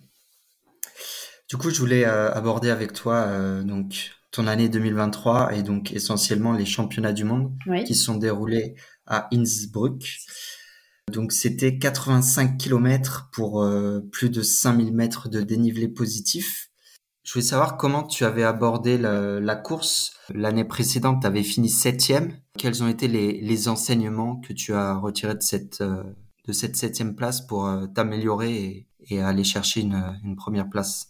Du 1.48 1.56
coup, 1.56 1.70
je 1.70 1.78
voulais 1.78 2.04
aborder 2.04 2.70
avec 2.70 2.92
toi 2.92 3.62
donc 3.62 4.10
ton 4.36 4.46
année 4.46 4.68
2023 4.68 5.54
et 5.54 5.62
donc 5.62 5.92
essentiellement 5.92 6.52
les 6.52 6.66
championnats 6.66 7.14
du 7.14 7.24
monde 7.24 7.56
qui 7.86 7.94
sont 7.94 8.16
déroulés 8.16 8.74
à 9.06 9.28
Innsbruck. 9.32 10.18
Donc 11.10 11.32
c'était 11.32 11.78
85 11.78 12.58
km 12.58 13.30
pour 13.32 13.62
euh, 13.62 14.00
plus 14.12 14.28
de 14.28 14.42
5000 14.42 14.92
mètres 14.92 15.30
de 15.30 15.40
dénivelé 15.40 15.88
positif. 15.88 16.68
Je 17.22 17.32
voulais 17.32 17.46
savoir 17.46 17.78
comment 17.78 18.02
tu 18.02 18.26
avais 18.26 18.44
abordé 18.44 18.98
la, 18.98 19.56
course. 19.56 20.12
L'année 20.34 20.64
précédente, 20.64 21.22
tu 21.22 21.26
avais 21.26 21.42
fini 21.42 21.70
septième. 21.70 22.38
Quels 22.58 22.82
ont 22.82 22.88
été 22.88 23.08
les, 23.08 23.68
enseignements 23.68 24.36
que 24.40 24.52
tu 24.52 24.74
as 24.74 24.96
retirés 24.96 25.34
de 25.34 25.42
cette, 25.42 25.80
euh, 25.80 26.04
de 26.46 26.52
cette 26.52 26.76
septième 26.76 27.16
place 27.16 27.40
pour 27.40 27.66
euh, 27.66 27.86
t'améliorer 27.86 28.86
et, 29.08 29.20
aller 29.20 29.44
chercher 29.44 29.80
une, 29.80 30.18
une 30.24 30.36
première 30.36 30.68
place? 30.68 31.08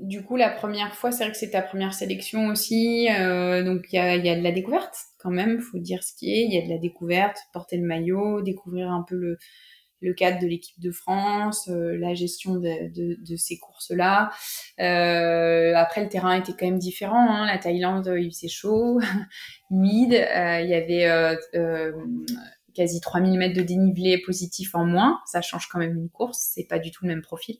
Du 0.00 0.22
coup, 0.22 0.36
la 0.36 0.50
première 0.50 0.94
fois, 0.94 1.12
c'est 1.12 1.24
vrai 1.24 1.32
que 1.32 1.38
c'est 1.38 1.50
ta 1.50 1.62
première 1.62 1.94
sélection 1.94 2.46
aussi. 2.46 3.08
Euh, 3.10 3.62
donc, 3.62 3.86
il 3.92 3.96
y 3.96 3.98
a, 3.98 4.16
y 4.16 4.28
a, 4.28 4.36
de 4.36 4.42
la 4.42 4.52
découverte 4.52 4.96
quand 5.18 5.30
même, 5.30 5.60
faut 5.60 5.78
dire 5.78 6.02
ce 6.02 6.14
qui 6.14 6.32
est. 6.32 6.44
Il 6.44 6.52
y 6.52 6.58
a 6.58 6.64
de 6.64 6.68
la 6.68 6.78
découverte, 6.78 7.38
porter 7.52 7.76
le 7.76 7.86
maillot, 7.86 8.42
découvrir 8.42 8.90
un 8.90 9.02
peu 9.02 9.16
le, 9.16 9.38
le 10.00 10.14
cadre 10.14 10.38
de 10.40 10.46
l'équipe 10.46 10.78
de 10.80 10.90
France, 10.90 11.68
euh, 11.68 11.96
la 11.98 12.14
gestion 12.14 12.56
de, 12.56 12.92
de, 12.94 13.16
de 13.18 13.36
ces 13.36 13.58
courses-là. 13.58 14.30
Euh, 14.80 15.74
après, 15.74 16.02
le 16.02 16.08
terrain 16.08 16.34
était 16.34 16.52
quand 16.52 16.66
même 16.66 16.78
différent. 16.78 17.30
Hein. 17.30 17.46
La 17.46 17.58
Thaïlande, 17.58 18.12
il 18.18 18.30
faisait 18.32 18.48
chaud, 18.48 19.00
humide. 19.70 20.14
Euh, 20.14 20.60
il 20.60 20.68
y 20.68 20.74
avait 20.74 21.06
euh, 21.54 21.92
quasi 22.76 23.00
3000 23.00 23.38
mètres 23.38 23.56
de 23.56 23.62
dénivelé 23.62 24.18
positif 24.18 24.74
en 24.74 24.84
moins. 24.84 25.20
Ça 25.24 25.40
change 25.40 25.66
quand 25.68 25.78
même 25.78 25.96
une 25.96 26.10
course. 26.10 26.50
C'est 26.54 26.68
pas 26.68 26.78
du 26.78 26.90
tout 26.90 27.04
le 27.04 27.08
même 27.08 27.22
profil. 27.22 27.56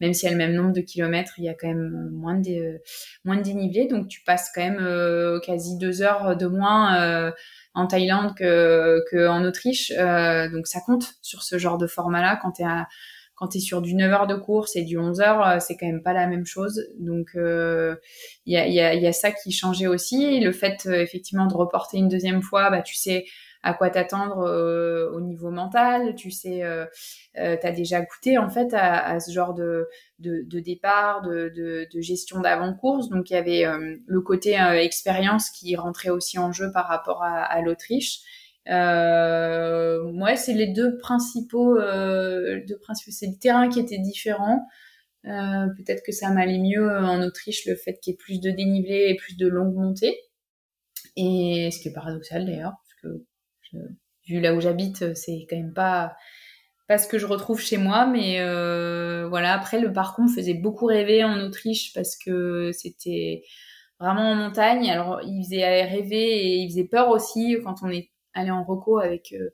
Même 0.00 0.14
s'il 0.14 0.28
y 0.28 0.28
a 0.28 0.32
le 0.32 0.38
même 0.38 0.54
nombre 0.54 0.72
de 0.72 0.80
kilomètres, 0.80 1.34
il 1.38 1.44
y 1.44 1.48
a 1.48 1.54
quand 1.54 1.68
même 1.68 2.10
moins 2.12 2.38
de, 2.38 2.80
moins 3.24 3.36
de 3.36 3.42
dénivelé. 3.42 3.86
Donc, 3.86 4.08
tu 4.08 4.22
passes 4.22 4.50
quand 4.54 4.62
même 4.62 4.78
euh, 4.80 5.40
quasi 5.40 5.76
deux 5.76 6.02
heures 6.02 6.36
de 6.36 6.46
moins 6.46 7.00
euh, 7.00 7.32
en 7.74 7.86
Thaïlande 7.86 8.34
que, 8.36 9.02
que 9.10 9.28
en 9.28 9.44
Autriche. 9.44 9.92
Euh, 9.98 10.48
donc, 10.48 10.66
ça 10.66 10.80
compte 10.80 11.14
sur 11.20 11.42
ce 11.42 11.58
genre 11.58 11.76
de 11.78 11.86
format-là 11.86 12.38
quand 12.40 12.52
tu 12.52 12.62
es 12.62 12.66
quand 13.34 13.48
tu 13.48 13.56
es 13.56 13.60
sur 13.62 13.80
du 13.80 13.94
9 13.94 14.12
heures 14.12 14.26
de 14.26 14.34
course 14.34 14.76
et 14.76 14.82
du 14.82 14.98
11 14.98 15.22
heures, 15.22 15.62
c'est 15.62 15.74
quand 15.78 15.86
même 15.86 16.02
pas 16.02 16.12
la 16.12 16.26
même 16.26 16.44
chose. 16.44 16.86
Donc, 16.98 17.30
il 17.34 17.92
y, 18.44 18.58
a, 18.58 18.66
y, 18.66 18.74
y, 18.74 19.06
a, 19.06 19.12
ça 19.14 19.32
qui 19.32 19.50
changeait 19.50 19.86
aussi. 19.86 20.40
Le 20.40 20.52
fait, 20.52 20.84
effectivement, 20.84 21.46
de 21.46 21.54
reporter 21.54 21.96
une 21.96 22.08
deuxième 22.08 22.42
fois, 22.42 22.68
bah, 22.68 22.82
tu 22.82 22.94
sais, 22.96 23.24
à 23.62 23.74
quoi 23.74 23.90
t'attendre 23.90 25.10
au 25.12 25.20
niveau 25.20 25.50
mental, 25.50 26.14
tu 26.14 26.30
sais, 26.30 26.62
tu 27.34 27.40
as 27.40 27.72
déjà 27.72 28.00
goûté 28.00 28.38
en 28.38 28.48
fait 28.48 28.72
à, 28.72 29.20
ce 29.20 29.30
genre 29.30 29.54
de, 29.54 29.86
de, 30.18 30.60
départ, 30.60 31.22
de, 31.22 31.52
de, 31.92 32.00
gestion 32.00 32.40
d'avant-course. 32.40 33.08
Donc 33.10 33.30
il 33.30 33.34
y 33.34 33.36
avait 33.36 33.64
le 34.06 34.20
côté 34.20 34.54
expérience 34.54 35.50
qui 35.50 35.76
rentrait 35.76 36.10
aussi 36.10 36.38
en 36.38 36.52
jeu 36.52 36.72
par 36.72 36.86
rapport 36.86 37.22
à, 37.22 37.42
à 37.42 37.60
l'Autriche. 37.60 38.20
Euh, 38.68 40.10
moi, 40.12 40.36
c'est 40.36 40.54
les 40.54 40.68
deux 40.68 40.98
principaux, 40.98 41.76
euh, 41.78 42.60
deux 42.66 42.78
principaux, 42.78 43.10
c'est 43.10 43.26
le 43.26 43.38
terrain 43.38 43.68
qui 43.68 43.80
était 43.80 43.98
différent. 43.98 44.66
Euh, 45.26 45.66
peut-être 45.76 46.02
que 46.04 46.12
ça 46.12 46.30
m'allait 46.30 46.58
mieux 46.58 46.88
en 46.88 47.22
Autriche, 47.22 47.66
le 47.66 47.76
fait 47.76 47.98
qu'il 48.00 48.12
y 48.12 48.14
ait 48.14 48.16
plus 48.16 48.40
de 48.40 48.50
dénivelé 48.50 49.06
et 49.08 49.16
plus 49.16 49.36
de 49.36 49.46
longues 49.48 49.74
montées. 49.74 50.16
Et 51.16 51.70
ce 51.72 51.80
qui 51.80 51.88
est 51.88 51.92
paradoxal 51.92 52.46
d'ailleurs, 52.46 52.74
parce 52.82 52.94
que 53.02 53.24
vu 54.26 54.40
là 54.40 54.54
où 54.54 54.60
j'habite, 54.60 55.14
c'est 55.14 55.46
quand 55.48 55.56
même 55.56 55.74
pas 55.74 56.14
pas 56.88 56.98
ce 56.98 57.06
que 57.06 57.18
je 57.18 57.26
retrouve 57.26 57.60
chez 57.60 57.76
moi, 57.78 58.04
mais 58.06 58.40
euh, 58.40 59.28
voilà. 59.28 59.52
Après, 59.54 59.80
le 59.80 59.92
parcours 59.92 60.24
me 60.24 60.28
faisait 60.28 60.54
beaucoup 60.54 60.86
rêver 60.86 61.22
en 61.22 61.38
Autriche 61.40 61.92
parce 61.94 62.16
que 62.16 62.72
c'était 62.72 63.44
vraiment 64.00 64.32
en 64.32 64.34
montagne. 64.34 64.90
Alors, 64.90 65.20
il 65.22 65.44
faisait 65.44 65.84
rêver 65.84 66.46
et 66.46 66.56
il 66.56 66.68
faisait 66.68 66.88
peur 66.88 67.10
aussi 67.10 67.56
quand 67.62 67.76
on 67.84 67.90
est 67.90 68.10
aller 68.34 68.50
en 68.50 68.64
reco 68.64 68.98
avec 68.98 69.32
euh, 69.32 69.50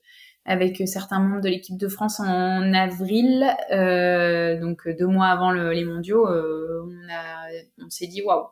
avec 0.46 0.80
certains 0.86 1.18
membres 1.18 1.42
de 1.42 1.48
l'équipe 1.48 1.76
de 1.76 1.88
France 1.88 2.20
en 2.20 2.72
avril, 2.72 3.44
euh, 3.72 4.58
donc 4.60 4.88
deux 4.88 5.06
mois 5.08 5.26
avant 5.26 5.50
les 5.50 5.84
mondiaux, 5.84 6.26
euh, 6.28 6.84
on, 6.86 7.84
on 7.84 7.90
s'est 7.90 8.06
dit 8.06 8.22
waouh, 8.22 8.46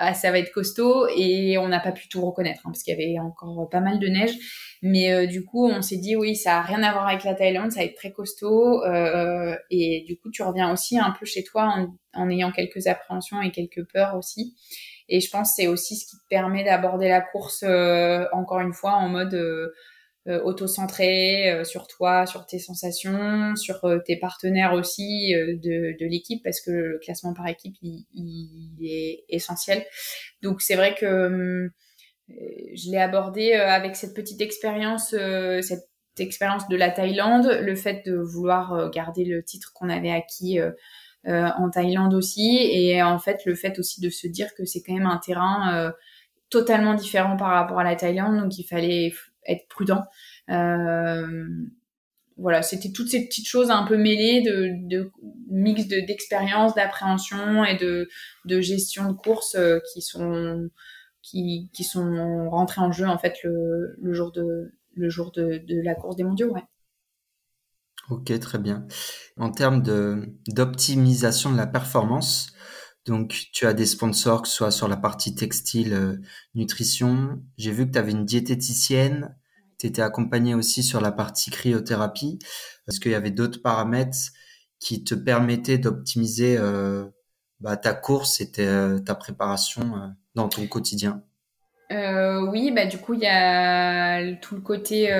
ah, 0.00 0.14
ça 0.14 0.30
va 0.30 0.38
être 0.38 0.52
costaud 0.52 1.06
et 1.14 1.58
on 1.58 1.68
n'a 1.68 1.78
pas 1.80 1.92
pu 1.92 2.08
tout 2.08 2.20
reconnaître 2.24 2.60
hein, 2.64 2.70
parce 2.70 2.82
qu'il 2.82 2.98
y 2.98 3.02
avait 3.02 3.18
encore 3.18 3.68
pas 3.70 3.80
mal 3.80 3.98
de 3.98 4.08
neige. 4.08 4.34
Mais 4.82 5.26
du 5.26 5.44
coup, 5.44 5.68
on 5.68 5.82
s'est 5.82 5.98
dit 5.98 6.16
oui, 6.16 6.34
ça 6.34 6.58
a 6.58 6.62
rien 6.62 6.82
à 6.82 6.92
voir 6.92 7.06
avec 7.06 7.22
la 7.24 7.34
Thaïlande, 7.34 7.70
ça 7.70 7.80
va 7.80 7.86
être 7.86 7.96
très 7.96 8.12
costaud 8.12 8.82
et 9.70 10.04
du 10.06 10.16
coup, 10.16 10.30
tu 10.30 10.42
reviens 10.42 10.72
aussi 10.72 10.98
un 10.98 11.14
peu 11.18 11.26
chez 11.26 11.44
toi 11.44 11.86
en, 12.14 12.30
ayant 12.30 12.50
quelques 12.50 12.86
appréhensions 12.86 13.42
et 13.42 13.50
quelques 13.50 13.84
peurs 13.92 14.16
aussi. 14.16 14.56
Et 15.10 15.20
je 15.20 15.28
pense 15.30 15.54
c'est 15.56 15.66
aussi 15.66 15.96
ce 15.96 16.06
qui 16.06 16.16
te 16.16 16.28
permet 16.30 16.64
d'aborder 16.64 17.08
la 17.08 17.20
course, 17.20 17.64
euh, 17.66 18.24
encore 18.32 18.60
une 18.60 18.72
fois, 18.72 18.92
en 18.92 19.08
mode 19.08 19.34
euh, 20.28 20.38
euh 20.38 20.42
auto-centré 20.44 21.50
euh, 21.50 21.64
sur 21.64 21.86
toi, 21.86 22.26
sur 22.26 22.46
tes 22.46 22.58
sensations, 22.58 23.56
sur 23.56 23.80
tes 24.04 24.16
partenaires 24.16 24.74
aussi 24.74 25.32
de, 25.34 25.96
de 25.98 26.06
l'équipe, 26.06 26.42
parce 26.42 26.60
que 26.60 26.70
le 26.70 26.98
classement 26.98 27.34
par 27.34 27.46
équipe, 27.48 27.76
il, 27.82 28.06
il 28.14 28.76
est 28.80 29.24
essentiel. 29.28 29.84
Donc 30.42 30.62
c'est 30.62 30.76
vrai 30.76 30.94
que 30.94 31.26
hum, 31.26 31.70
je 32.28 32.90
l'ai 32.90 32.98
abordé 32.98 33.52
avec 33.52 33.96
cette 33.96 34.14
petite 34.14 34.40
expérience, 34.40 35.10
cette 35.10 35.88
expérience 36.18 36.68
de 36.68 36.76
la 36.76 36.90
Thaïlande, 36.90 37.58
le 37.60 37.74
fait 37.74 38.06
de 38.06 38.16
vouloir 38.16 38.90
garder 38.90 39.24
le 39.24 39.42
titre 39.42 39.72
qu'on 39.74 39.88
avait 39.88 40.12
acquis 40.12 40.60
euh, 41.26 41.48
en 41.58 41.68
Thaïlande 41.68 42.14
aussi. 42.14 42.56
Et 42.72 43.02
en 43.02 43.18
fait, 43.18 43.44
le 43.44 43.54
fait 43.54 43.78
aussi 43.78 44.00
de 44.00 44.08
se 44.08 44.26
dire 44.26 44.54
que 44.54 44.64
c'est 44.64 44.80
quand 44.80 44.94
même 44.94 45.06
un 45.06 45.18
terrain 45.18 45.74
euh, 45.74 45.90
totalement 46.48 46.94
différent 46.94 47.36
par 47.36 47.48
rapport 47.48 47.78
à 47.78 47.84
la 47.84 47.94
Thaïlande, 47.94 48.40
donc 48.40 48.58
il 48.58 48.64
fallait 48.64 49.12
être 49.46 49.68
prudent. 49.68 50.04
Euh, 50.48 51.48
voilà, 52.36 52.62
c'était 52.62 52.90
toutes 52.90 53.08
ces 53.08 53.26
petites 53.26 53.46
choses 53.46 53.70
un 53.70 53.84
peu 53.84 53.96
mêlées 53.96 54.42
de, 54.42 55.10
mix 55.50 55.86
d'expérience, 55.88 56.74
d'appréhension 56.74 57.64
et 57.64 57.76
de, 57.76 58.08
de 58.46 58.60
gestion 58.60 59.10
de 59.10 59.16
course 59.16 59.56
qui 59.92 60.00
sont 60.00 60.68
qui, 61.22 61.68
qui 61.74 61.84
sont 61.84 62.48
rentrées 62.48 62.80
en 62.80 62.92
jeu 62.92 63.06
en 63.06 63.18
fait 63.18 63.34
le, 63.44 63.94
le 64.00 64.12
jour 64.14 64.32
de 64.32 64.72
le 64.94 65.08
jour 65.10 65.32
de, 65.32 65.62
de 65.66 65.80
la 65.82 65.94
course 65.94 66.16
des 66.16 66.24
mondiaux. 66.24 66.50
Ouais. 66.52 66.64
Ok, 68.10 68.36
très 68.40 68.58
bien. 68.58 68.86
En 69.36 69.50
termes 69.50 69.82
d'optimisation 70.48 71.52
de 71.52 71.56
la 71.56 71.66
performance, 71.66 72.52
donc 73.06 73.48
tu 73.52 73.66
as 73.66 73.72
des 73.72 73.86
sponsors, 73.86 74.42
que 74.42 74.48
ce 74.48 74.54
soit 74.54 74.70
sur 74.70 74.88
la 74.88 74.96
partie 74.96 75.34
textile, 75.34 75.94
euh, 75.94 76.16
nutrition. 76.54 77.42
J'ai 77.56 77.72
vu 77.72 77.86
que 77.86 77.92
tu 77.92 77.98
avais 77.98 78.12
une 78.12 78.24
diététicienne. 78.24 79.36
Tu 79.78 79.86
étais 79.86 80.02
accompagné 80.02 80.54
aussi 80.54 80.82
sur 80.82 81.00
la 81.00 81.10
partie 81.10 81.50
cryothérapie. 81.50 82.38
Est-ce 82.86 83.00
qu'il 83.00 83.12
y 83.12 83.14
avait 83.14 83.30
d'autres 83.30 83.62
paramètres 83.62 84.18
qui 84.78 85.04
te 85.04 85.14
permettaient 85.14 85.78
d'optimiser 85.78 86.56
euh, 86.58 87.06
bah, 87.60 87.76
ta 87.76 87.94
course 87.94 88.40
et 88.40 88.50
ta, 88.52 89.14
préparation 89.14 89.96
euh, 89.96 90.06
dans 90.34 90.48
ton 90.48 90.66
quotidien? 90.66 91.22
Oui, 91.90 92.70
bah, 92.70 92.86
du 92.86 92.98
coup, 92.98 93.14
il 93.14 93.20
y 93.20 93.26
a 93.26 94.34
tout 94.36 94.54
le 94.54 94.60
côté 94.60 95.10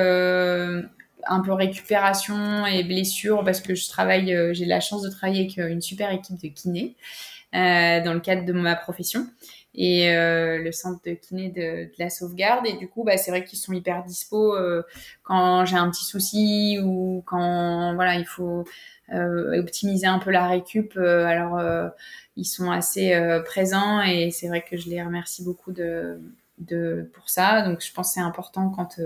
un 1.27 1.41
peu 1.41 1.53
récupération 1.53 2.67
et 2.67 2.85
blessure 2.85 3.45
parce 3.45 3.61
que 3.61 3.75
je 3.75 3.89
travaille, 3.89 4.33
euh, 4.35 4.53
j'ai 4.53 4.65
la 4.65 4.81
chance 4.81 5.03
de 5.03 5.11
travailler 5.11 5.41
avec 5.41 5.59
euh, 5.59 5.69
une 5.69 5.81
super 5.81 6.11
équipe 6.13 6.41
de 6.41 6.49
kiné 6.49 6.97
euh, 6.97 7.40
dans 7.53 8.15
le 8.15 8.21
cadre 8.21 8.45
de 8.45 8.53
ma 8.53 8.77
profession. 8.77 9.27
Et 9.75 10.13
le 10.13 10.73
centre 10.73 11.01
de 11.07 11.13
kiné 11.13 11.49
de, 11.51 11.91
la 11.99 12.11
sauvegarde. 12.11 12.67
Et 12.67 12.77
du 12.77 12.89
coup 12.89 13.05
bah 13.05 13.17
c'est 13.17 13.31
vrai 13.31 13.45
qu'ils 13.45 13.59
sont 13.59 13.73
hyper 13.73 14.03
dispo 14.05 14.57
quand 15.23 15.65
j'ai 15.65 15.77
un 15.77 15.91
petit 15.91 16.05
souci 16.05 16.79
ou 16.83 17.23
quand 17.27 17.95
voilà 17.95 18.17
il 18.17 18.27
faut 18.27 18.65
optimiser 19.13 20.07
un 20.07 20.19
peu 20.19 20.31
la 20.31 20.49
récup 20.49 20.97
alors 20.97 21.61
ils 22.37 22.45
sont 22.45 22.71
assez 22.71 23.41
présents. 23.45 24.03
Et 24.03 24.31
c'est 24.31 24.49
vrai 24.49 24.65
que 24.69 24.77
je 24.77 24.89
les 24.89 25.03
remercie 25.03 25.45
beaucoup 25.45 25.73
de, 25.73 26.21
de 26.59 27.11
pour 27.15 27.31
ça. 27.31 27.63
Donc 27.63 27.81
je 27.81 27.93
pense 27.93 28.15
c'est 28.15 28.21
important 28.21 28.71
quand 28.71 28.99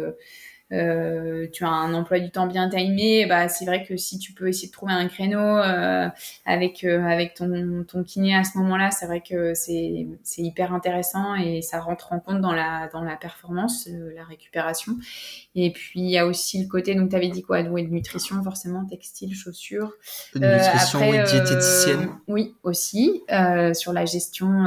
euh, 0.72 1.46
tu 1.52 1.64
as 1.64 1.68
un 1.68 1.92
emploi 1.92 2.18
du 2.18 2.30
temps 2.30 2.46
bien 2.46 2.70
timé, 2.70 3.26
bah 3.26 3.48
c'est 3.48 3.66
vrai 3.66 3.84
que 3.84 3.98
si 3.98 4.18
tu 4.18 4.32
peux 4.32 4.48
essayer 4.48 4.68
de 4.68 4.72
trouver 4.72 4.94
un 4.94 5.06
créneau 5.08 5.38
euh, 5.38 6.08
avec 6.46 6.84
euh, 6.84 7.04
avec 7.04 7.34
ton, 7.34 7.84
ton 7.86 8.02
kiné 8.02 8.34
à 8.34 8.44
ce 8.44 8.56
moment-là, 8.58 8.90
c'est 8.90 9.04
vrai 9.04 9.20
que 9.20 9.52
c'est 9.52 10.06
c'est 10.22 10.40
hyper 10.40 10.72
intéressant 10.72 11.34
et 11.34 11.60
ça 11.60 11.80
rentre 11.80 12.12
en 12.14 12.18
compte 12.18 12.40
dans 12.40 12.52
la 12.52 12.88
dans 12.92 13.02
la 13.02 13.16
performance, 13.16 13.88
la 14.16 14.24
récupération. 14.24 14.94
Et 15.54 15.70
puis 15.70 16.00
il 16.00 16.10
y 16.10 16.16
a 16.16 16.26
aussi 16.26 16.62
le 16.62 16.68
côté 16.68 16.94
donc 16.94 17.10
tu 17.10 17.16
avais 17.16 17.28
dit 17.28 17.42
quoi, 17.42 17.62
de, 17.62 17.68
de 17.68 17.88
nutrition 17.88 18.42
forcément, 18.42 18.86
textile, 18.86 19.34
chaussures. 19.34 19.92
nutrition 20.34 20.98
après, 20.98 21.24
diététicienne. 21.24 22.08
oui 22.26 22.54
aussi 22.62 23.22
sur 23.74 23.92
la 23.92 24.06
gestion 24.06 24.64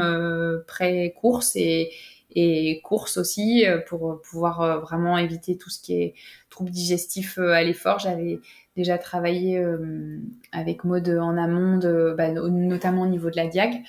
pré 0.68 1.16
course 1.20 1.56
et 1.56 1.90
et 2.32 2.82
course 2.84 3.18
aussi 3.18 3.66
euh, 3.66 3.80
pour 3.80 4.22
pouvoir 4.22 4.62
euh, 4.62 4.80
vraiment 4.80 5.18
éviter 5.18 5.58
tout 5.58 5.70
ce 5.70 5.80
qui 5.80 6.02
est 6.02 6.14
troubles 6.50 6.72
digestifs 6.72 7.38
euh, 7.38 7.52
à 7.52 7.64
l'effort. 7.64 8.00
J'avais 8.00 8.40
déjà 8.76 8.98
travaillé 8.98 9.60
avec 10.52 10.84
Maude 10.84 11.10
en 11.10 11.36
amont, 11.36 11.80
bah, 12.16 12.30
notamment 12.30 13.02
au 13.02 13.08
niveau 13.08 13.32
de 13.32 13.36
la 13.36 13.48
diag. 13.48 13.82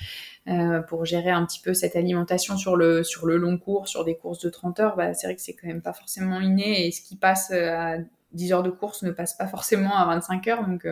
pour 0.88 1.04
gérer 1.04 1.28
un 1.28 1.44
petit 1.44 1.60
peu 1.60 1.74
cette 1.74 1.94
alimentation 1.94 2.56
sur 2.56 2.74
le, 2.74 3.04
sur 3.04 3.26
le 3.26 3.36
long 3.36 3.58
cours, 3.58 3.86
sur 3.86 4.02
des 4.06 4.16
courses 4.16 4.38
de 4.40 4.48
30 4.48 4.80
heures, 4.80 4.96
bah, 4.96 5.12
c'est 5.12 5.26
vrai 5.26 5.36
que 5.36 5.42
c'est 5.42 5.52
quand 5.52 5.66
même 5.66 5.82
pas 5.82 5.92
forcément 5.92 6.40
inné 6.40 6.86
et 6.86 6.90
ce 6.90 7.02
qui 7.02 7.16
passe 7.16 7.50
à 7.50 7.98
10 8.32 8.52
heures 8.54 8.62
de 8.62 8.70
course 8.70 9.02
ne 9.02 9.10
passe 9.10 9.34
pas 9.34 9.46
forcément 9.46 9.94
à 9.94 10.06
25 10.06 10.48
heures. 10.48 10.66
Donc, 10.66 10.86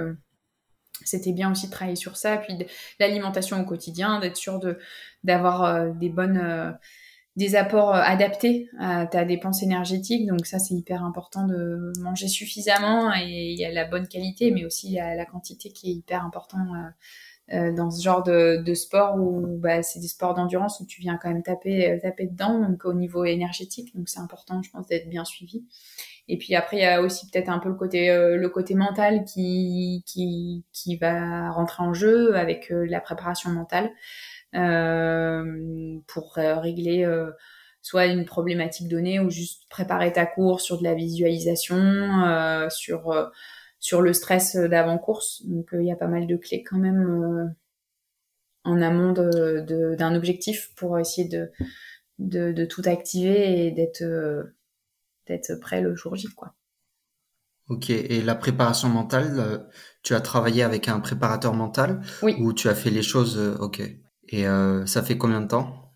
c'était 1.03 1.33
bien 1.33 1.51
aussi 1.51 1.69
de 1.69 1.73
travailler 1.73 1.97
sur 1.97 2.19
ça, 2.19 2.37
puis 2.37 2.53
l'alimentation 3.01 3.59
au 3.59 3.65
quotidien, 3.65 4.21
d'être 4.21 4.37
sûr 4.37 4.59
de 4.59 4.79
d'avoir 5.25 5.87
des 5.95 6.11
bonnes 6.11 6.77
des 7.37 7.55
apports 7.55 7.95
euh, 7.95 8.01
adaptés 8.03 8.71
à 8.79 9.07
ta 9.07 9.25
dépense 9.25 9.63
énergétique. 9.63 10.27
Donc 10.27 10.47
ça, 10.47 10.59
c'est 10.59 10.75
hyper 10.75 11.05
important 11.05 11.47
de 11.47 11.93
manger 12.01 12.29
suffisamment 12.29 13.15
et 13.15 13.53
il 13.53 13.59
y 13.59 13.65
a 13.65 13.71
la 13.71 13.85
bonne 13.85 14.09
qualité, 14.09 14.51
mais 14.51 14.65
aussi 14.65 14.89
il 14.89 14.95
y 14.95 15.01
a 15.01 15.15
la 15.15 15.27
quantité 15.27 15.71
qui 15.71 15.91
est 15.91 15.95
hyper 15.95 16.25
important 16.25 16.59
euh, 16.59 16.89
euh, 17.55 17.73
dans 17.73 17.91
ce 17.91 18.03
genre 18.03 18.23
de, 18.25 18.75
sport 18.75 19.17
où 19.17 19.59
bah, 19.59 19.83
c'est 19.83 20.01
des 20.01 20.09
sports 20.09 20.35
d'endurance 20.35 20.81
où 20.81 20.87
tu 20.87 21.01
viens 21.01 21.17
quand 21.23 21.29
même 21.29 21.43
taper, 21.43 21.99
taper 22.03 22.27
dedans, 22.27 22.59
donc 22.59 22.85
au 22.85 22.95
niveau 22.95 23.25
énergétique. 23.25 23.95
Donc 23.95 24.09
c'est 24.09 24.21
important, 24.21 24.63
je 24.63 24.71
pense, 24.71 24.87
d'être 24.87 25.09
bien 25.09 25.25
suivi. 25.25 25.65
Et 26.29 26.39
puis 26.39 26.57
après, 26.57 26.79
il 26.79 26.81
y 26.81 26.87
a 26.87 27.03
aussi 27.03 27.31
peut-être 27.31 27.49
un 27.49 27.61
peu 27.61 27.69
le 27.69 27.77
côté, 27.77 28.09
le 28.09 28.49
côté 28.49 28.75
mental 28.75 29.25
qui, 29.25 30.03
qui, 30.07 30.65
qui 30.73 30.97
va 30.97 31.53
rentrer 31.53 31.85
en 31.85 31.95
jeu 31.95 32.35
avec 32.35 32.67
la 32.71 33.01
préparation 33.01 33.51
mentale. 33.51 33.93
Euh, 34.57 35.99
pour 36.07 36.39
euh, 36.39 36.59
régler 36.59 37.05
euh, 37.05 37.31
soit 37.83 38.07
une 38.07 38.25
problématique 38.25 38.89
donnée 38.89 39.21
ou 39.21 39.29
juste 39.29 39.69
préparer 39.69 40.13
ta 40.13 40.25
course 40.25 40.65
sur 40.65 40.79
de 40.79 40.85
la 40.85 40.95
visualisation, 40.95 42.69
sur 42.71 43.31
sur 43.79 44.01
le 44.01 44.13
stress 44.13 44.57
d'avant-course. 44.57 45.43
Donc 45.47 45.69
il 45.73 45.85
y 45.85 45.93
a 45.93 45.97
pas 45.97 46.09
mal 46.09 46.27
de 46.27 46.37
clés 46.37 46.65
quand 46.65 46.79
même 46.79 47.55
en 48.65 48.83
amont 48.83 49.13
d'un 49.13 49.63
de, 49.63 50.17
objectif 50.17 50.75
pour 50.75 50.99
essayer 50.99 51.29
de, 51.29 51.53
de, 52.19 52.51
de 52.51 52.65
tout 52.65 52.83
activer 52.87 53.67
et 53.67 53.71
d'être 53.71 54.03
d'être 55.27 55.55
prêt 55.61 55.81
le 55.81 55.95
jour 55.95 56.17
J. 56.17 56.29
Quoi. 56.35 56.55
Ok, 57.69 57.91
et 57.91 58.23
la 58.23 58.35
préparation 58.35 58.89
mentale, 58.89 59.69
tu 60.03 60.15
as 60.15 60.21
travaillé 60.21 60.63
avec 60.63 60.89
un 60.89 60.99
préparateur 60.99 61.53
mental 61.53 62.01
Oui. 62.23 62.35
Ou 62.41 62.53
tu 62.53 62.69
as 62.69 62.75
fait 62.75 62.91
les 62.91 63.03
choses, 63.03 63.39
ok. 63.61 63.83
Et 64.29 64.47
euh, 64.47 64.87
ça 64.87 65.03
fait 65.03 65.19
combien 65.19 65.41
de 65.41 65.49
temps? 65.49 65.93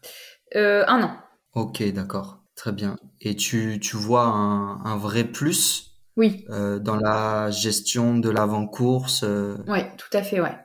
Euh, 0.57 0.85
Un 0.87 1.03
an. 1.03 1.17
Ok, 1.55 1.83
d'accord. 1.93 2.43
Très 2.55 2.73
bien. 2.73 2.97
Et 3.21 3.37
tu, 3.37 3.79
tu 3.81 3.97
vois 3.97 4.25
un, 4.25 4.85
un 4.85 4.97
vrai 4.97 5.25
plus? 5.25 5.97
Oui. 6.17 6.45
Euh, 6.51 6.79
dans 6.79 6.97
la 6.97 7.51
gestion 7.51 8.19
de 8.19 8.29
l'avant-course. 8.29 9.25
Oui, 9.69 9.81
tout 9.97 10.17
à 10.17 10.23
fait, 10.23 10.41
ouais. 10.41 10.57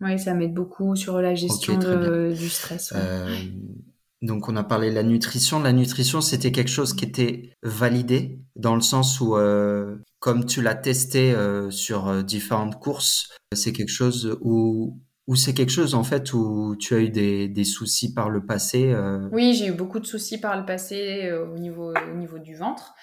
Oui, 0.00 0.18
ça 0.18 0.34
m'aide 0.34 0.54
beaucoup 0.54 0.96
sur 0.96 1.20
la 1.20 1.34
gestion 1.34 1.78
de, 1.78 2.34
du 2.36 2.48
stress. 2.48 2.92
Donc 4.20 4.48
on 4.48 4.56
a 4.56 4.64
parlé 4.64 4.90
de 4.90 4.94
la 4.94 5.04
nutrition. 5.04 5.60
La 5.60 5.72
nutrition, 5.72 6.20
c'était 6.20 6.50
quelque 6.50 6.70
chose 6.70 6.94
qui 6.94 7.04
était 7.04 7.56
validé 7.62 8.40
dans 8.56 8.74
le 8.74 8.80
sens 8.80 9.20
où, 9.20 9.36
comme 10.18 10.46
tu 10.46 10.60
l'as 10.60 10.74
testé 10.74 11.36
sur 11.70 12.24
différentes 12.24 12.80
courses, 12.80 13.28
c'est 13.54 13.72
quelque 13.72 13.92
chose 13.92 14.36
où 14.40 15.00
ou 15.28 15.36
c'est 15.36 15.54
quelque 15.54 15.70
chose 15.70 15.94
en 15.94 16.02
fait 16.04 16.32
où 16.32 16.74
tu 16.76 16.94
as 16.94 16.98
eu 16.98 17.08
des, 17.08 17.48
des 17.48 17.64
soucis 17.64 18.12
par 18.12 18.28
le 18.28 18.44
passé 18.44 18.92
euh... 18.92 19.28
Oui, 19.30 19.54
j'ai 19.54 19.66
eu 19.66 19.72
beaucoup 19.72 20.00
de 20.00 20.06
soucis 20.06 20.38
par 20.38 20.58
le 20.58 20.66
passé 20.66 21.26
euh, 21.26 21.46
au, 21.46 21.58
niveau, 21.58 21.92
au 21.94 22.16
niveau 22.16 22.38
du 22.38 22.56
ventre. 22.56 22.94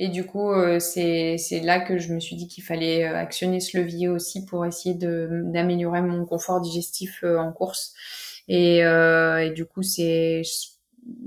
Et 0.00 0.08
du 0.08 0.24
coup, 0.24 0.52
euh, 0.52 0.78
c'est 0.78 1.36
là 1.64 1.80
que 1.80 1.98
je 1.98 2.14
me 2.14 2.20
suis 2.20 2.36
dit 2.36 2.46
qu'il 2.46 2.62
fallait 2.62 3.04
euh, 3.04 3.16
actionner 3.16 3.58
ce 3.58 3.76
levier 3.76 4.06
aussi 4.08 4.46
pour 4.46 4.64
essayer 4.64 4.94
d'améliorer 4.94 6.02
mon 6.02 6.24
confort 6.24 6.60
digestif 6.60 7.24
euh, 7.24 7.36
en 7.36 7.50
course. 7.50 7.94
Et, 8.46 8.84
euh, 8.84 9.38
et 9.38 9.50
du 9.50 9.64
coup, 9.64 9.82
c'est 9.82 10.42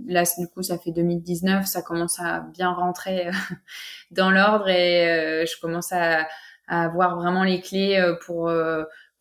là, 0.07 0.23
du 0.37 0.47
coup, 0.47 0.63
ça 0.63 0.77
fait 0.77 0.91
2019, 0.91 1.65
ça 1.65 1.81
commence 1.81 2.17
à 2.21 2.45
bien 2.53 2.71
rentrer 2.71 3.29
dans 4.11 4.31
l'ordre 4.31 4.69
et 4.69 5.45
je 5.45 5.59
commence 5.59 5.91
à, 5.91 6.25
à 6.67 6.85
avoir 6.85 7.17
vraiment 7.17 7.43
les 7.43 7.59
clés 7.59 8.01
pour 8.25 8.49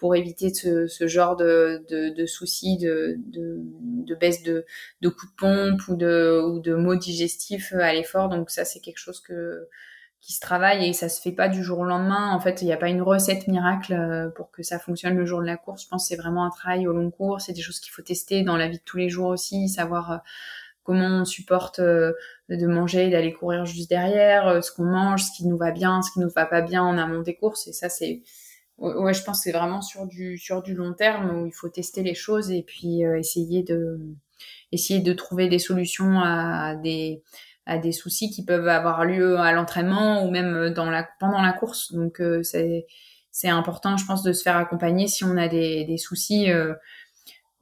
pour 0.01 0.17
éviter 0.17 0.53
ce, 0.53 0.87
ce 0.87 1.07
genre 1.07 1.37
de, 1.37 1.85
de, 1.91 2.09
de 2.09 2.27
soucis, 2.27 2.79
de, 2.79 3.17
de, 3.19 4.15
baisse 4.15 4.43
de, 4.43 4.65
de 5.03 5.09
coups 5.11 5.31
de 5.31 5.37
pompe 5.37 5.89
ou 5.89 5.95
de, 5.95 6.43
ou 6.43 6.59
de 6.59 6.75
maux 6.75 6.97
digestifs 6.97 7.75
à 7.75 7.93
l'effort. 7.93 8.31
Donc 8.31 8.51
ça, 8.51 8.65
c'est 8.65 8.81
quelque 8.81 8.99
chose 8.99 9.21
que, 9.21 9.69
qui 10.23 10.33
se 10.33 10.41
travaille 10.41 10.89
et 10.89 10.93
ça 10.95 11.11
se 11.11 11.21
fait 11.21 11.33
pas 11.33 11.49
du 11.49 11.63
jour 11.63 11.81
au 11.81 11.85
lendemain. 11.85 12.33
En 12.33 12.41
fait, 12.41 12.63
il 12.63 12.65
n'y 12.65 12.73
a 12.73 12.79
pas 12.79 12.89
une 12.89 13.03
recette 13.03 13.47
miracle 13.47 13.93
euh, 13.93 14.31
pour 14.31 14.51
que 14.51 14.63
ça 14.63 14.79
fonctionne 14.79 15.17
le 15.17 15.27
jour 15.27 15.41
de 15.41 15.47
la 15.47 15.59
course. 15.59 15.83
Je 15.85 15.89
pense 15.89 16.05
que 16.05 16.09
c'est 16.09 16.21
vraiment 16.21 16.47
un 16.47 16.51
travail 16.51 16.87
au 16.87 16.93
long 16.95 17.11
cours. 17.11 17.43
C'est 17.43 17.53
des 17.53 17.63
choses 17.63 17.79
qu'il 17.79 17.93
faut 17.93 18.03
tester 18.03 18.43
dans 18.43 18.57
la 18.57 18.69
vie 18.69 18.79
de 18.79 18.85
tous 18.85 18.97
les 18.97 19.11
jours 19.11 19.29
aussi, 19.29 19.69
savoir 19.69 20.13
euh, 20.13 20.17
comment 20.83 21.21
on 21.21 21.25
supporte 21.27 21.79
euh, 21.79 22.13
de 22.49 22.67
manger, 22.67 23.11
d'aller 23.11 23.35
courir 23.35 23.67
juste 23.67 23.91
derrière, 23.91 24.65
ce 24.65 24.73
qu'on 24.73 24.85
mange, 24.85 25.25
ce 25.25 25.37
qui 25.37 25.47
nous 25.47 25.59
va 25.59 25.71
bien, 25.71 26.01
ce 26.01 26.11
qui 26.11 26.21
nous 26.21 26.31
va 26.31 26.47
pas 26.47 26.63
bien 26.63 26.83
en 26.83 26.97
amont 26.97 27.21
des 27.21 27.37
courses. 27.37 27.69
Et 27.69 27.73
ça, 27.73 27.89
c'est 27.89 28.23
ouais, 28.81 29.15
je 29.15 29.23
pense 29.23 29.39
que 29.39 29.45
c'est 29.45 29.57
vraiment 29.57 29.83
sur 29.83 30.07
du 30.07 30.39
sur 30.39 30.63
du 30.63 30.75
long 30.75 30.95
terme 30.95 31.43
où 31.43 31.47
il 31.47 31.53
faut 31.53 31.69
tester 31.69 32.03
les 32.03 32.15
choses 32.15 32.51
et 32.51 32.63
puis 32.63 33.05
euh, 33.05 33.19
essayer 33.19 33.63
de 33.63 34.01
essayer 34.73 35.01
de 35.01 35.13
trouver 35.13 35.49
des 35.49 35.59
solutions 35.59 36.21
à 36.21 36.75
des 36.77 37.23
à 37.67 37.79
des 37.79 37.93
soucis 37.93 38.31
qui 38.31 38.45
peuvent 38.45 38.69
avoir 38.69 39.05
lieu 39.05 39.39
à 39.39 39.53
l'entraînement 39.53 40.25
ou 40.25 40.31
même 40.31 40.71
dans 40.71 40.91
la 40.91 41.07
pendant 41.21 41.43
la 41.43 41.53
course. 41.53 41.93
Donc 41.93 42.21
euh, 42.21 42.43
c'est 42.43 42.87
c'est 43.33 43.49
important, 43.49 43.97
je 43.97 44.05
pense, 44.07 44.23
de 44.23 44.33
se 44.33 44.43
faire 44.43 44.57
accompagner 44.57 45.07
si 45.07 45.25
on 45.25 45.37
a 45.37 45.49
des 45.49 45.85
des 45.85 45.99
soucis 45.99 46.51
euh, 46.51 46.75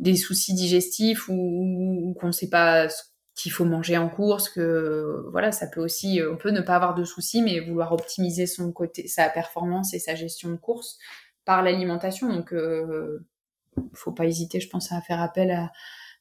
des 0.01 0.16
soucis 0.16 0.55
digestifs 0.55 1.29
ou, 1.29 1.35
ou, 1.35 2.14
qu'on 2.14 2.33
sait 2.33 2.49
pas 2.49 2.89
ce 2.89 3.03
qu'il 3.39 3.53
faut 3.53 3.64
manger 3.64 3.97
en 3.97 4.09
course, 4.09 4.49
que 4.49 5.24
voilà, 5.30 5.53
ça 5.53 5.68
peut 5.68 5.80
aussi, 5.80 6.20
on 6.28 6.36
peut 6.36 6.51
ne 6.51 6.61
pas 6.61 6.74
avoir 6.74 6.97
de 6.97 7.05
soucis, 7.05 7.41
mais 7.41 7.61
vouloir 7.61 7.93
optimiser 7.93 8.47
son 8.47 8.72
côté, 8.72 9.07
sa 9.07 9.28
performance 9.28 9.95
et 9.95 10.01
sa 10.01 10.16
gestion 10.16 10.51
de 10.51 10.57
course 10.57 10.99
par 11.45 11.62
l'alimentation. 11.62 12.28
Donc, 12.28 12.53
euh, 12.53 13.24
faut 13.95 14.11
pas 14.11 14.26
hésiter, 14.26 14.59
je 14.59 14.68
pense, 14.68 14.91
à 14.91 15.01
faire 15.01 15.20
appel 15.22 15.53
à, 15.53 15.70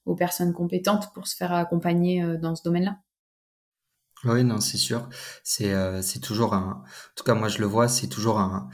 aux 0.06 0.16
personnes 0.16 0.54
compétentes 0.54 1.12
pour 1.16 1.28
se 1.28 1.36
faire 1.36 1.54
accompagner 1.54 2.22
euh, 2.22 2.38
dans 2.38 2.56
ce 2.56 2.62
domaine-là. 2.62 3.00
Oui, 4.24 4.44
non, 4.44 4.60
c'est 4.60 4.78
sûr. 4.78 5.10
C'est 5.44 5.74
euh, 5.74 6.04
c'est 6.04 6.20
toujours 6.20 6.54
un. 6.54 6.84
En 6.84 7.16
tout 7.16 7.24
cas, 7.24 7.34
moi, 7.34 7.50
je 7.50 7.58
le 7.58 7.66
vois, 7.66 7.88
c'est 7.88 8.08
toujours 8.08 8.40
un 8.40 8.70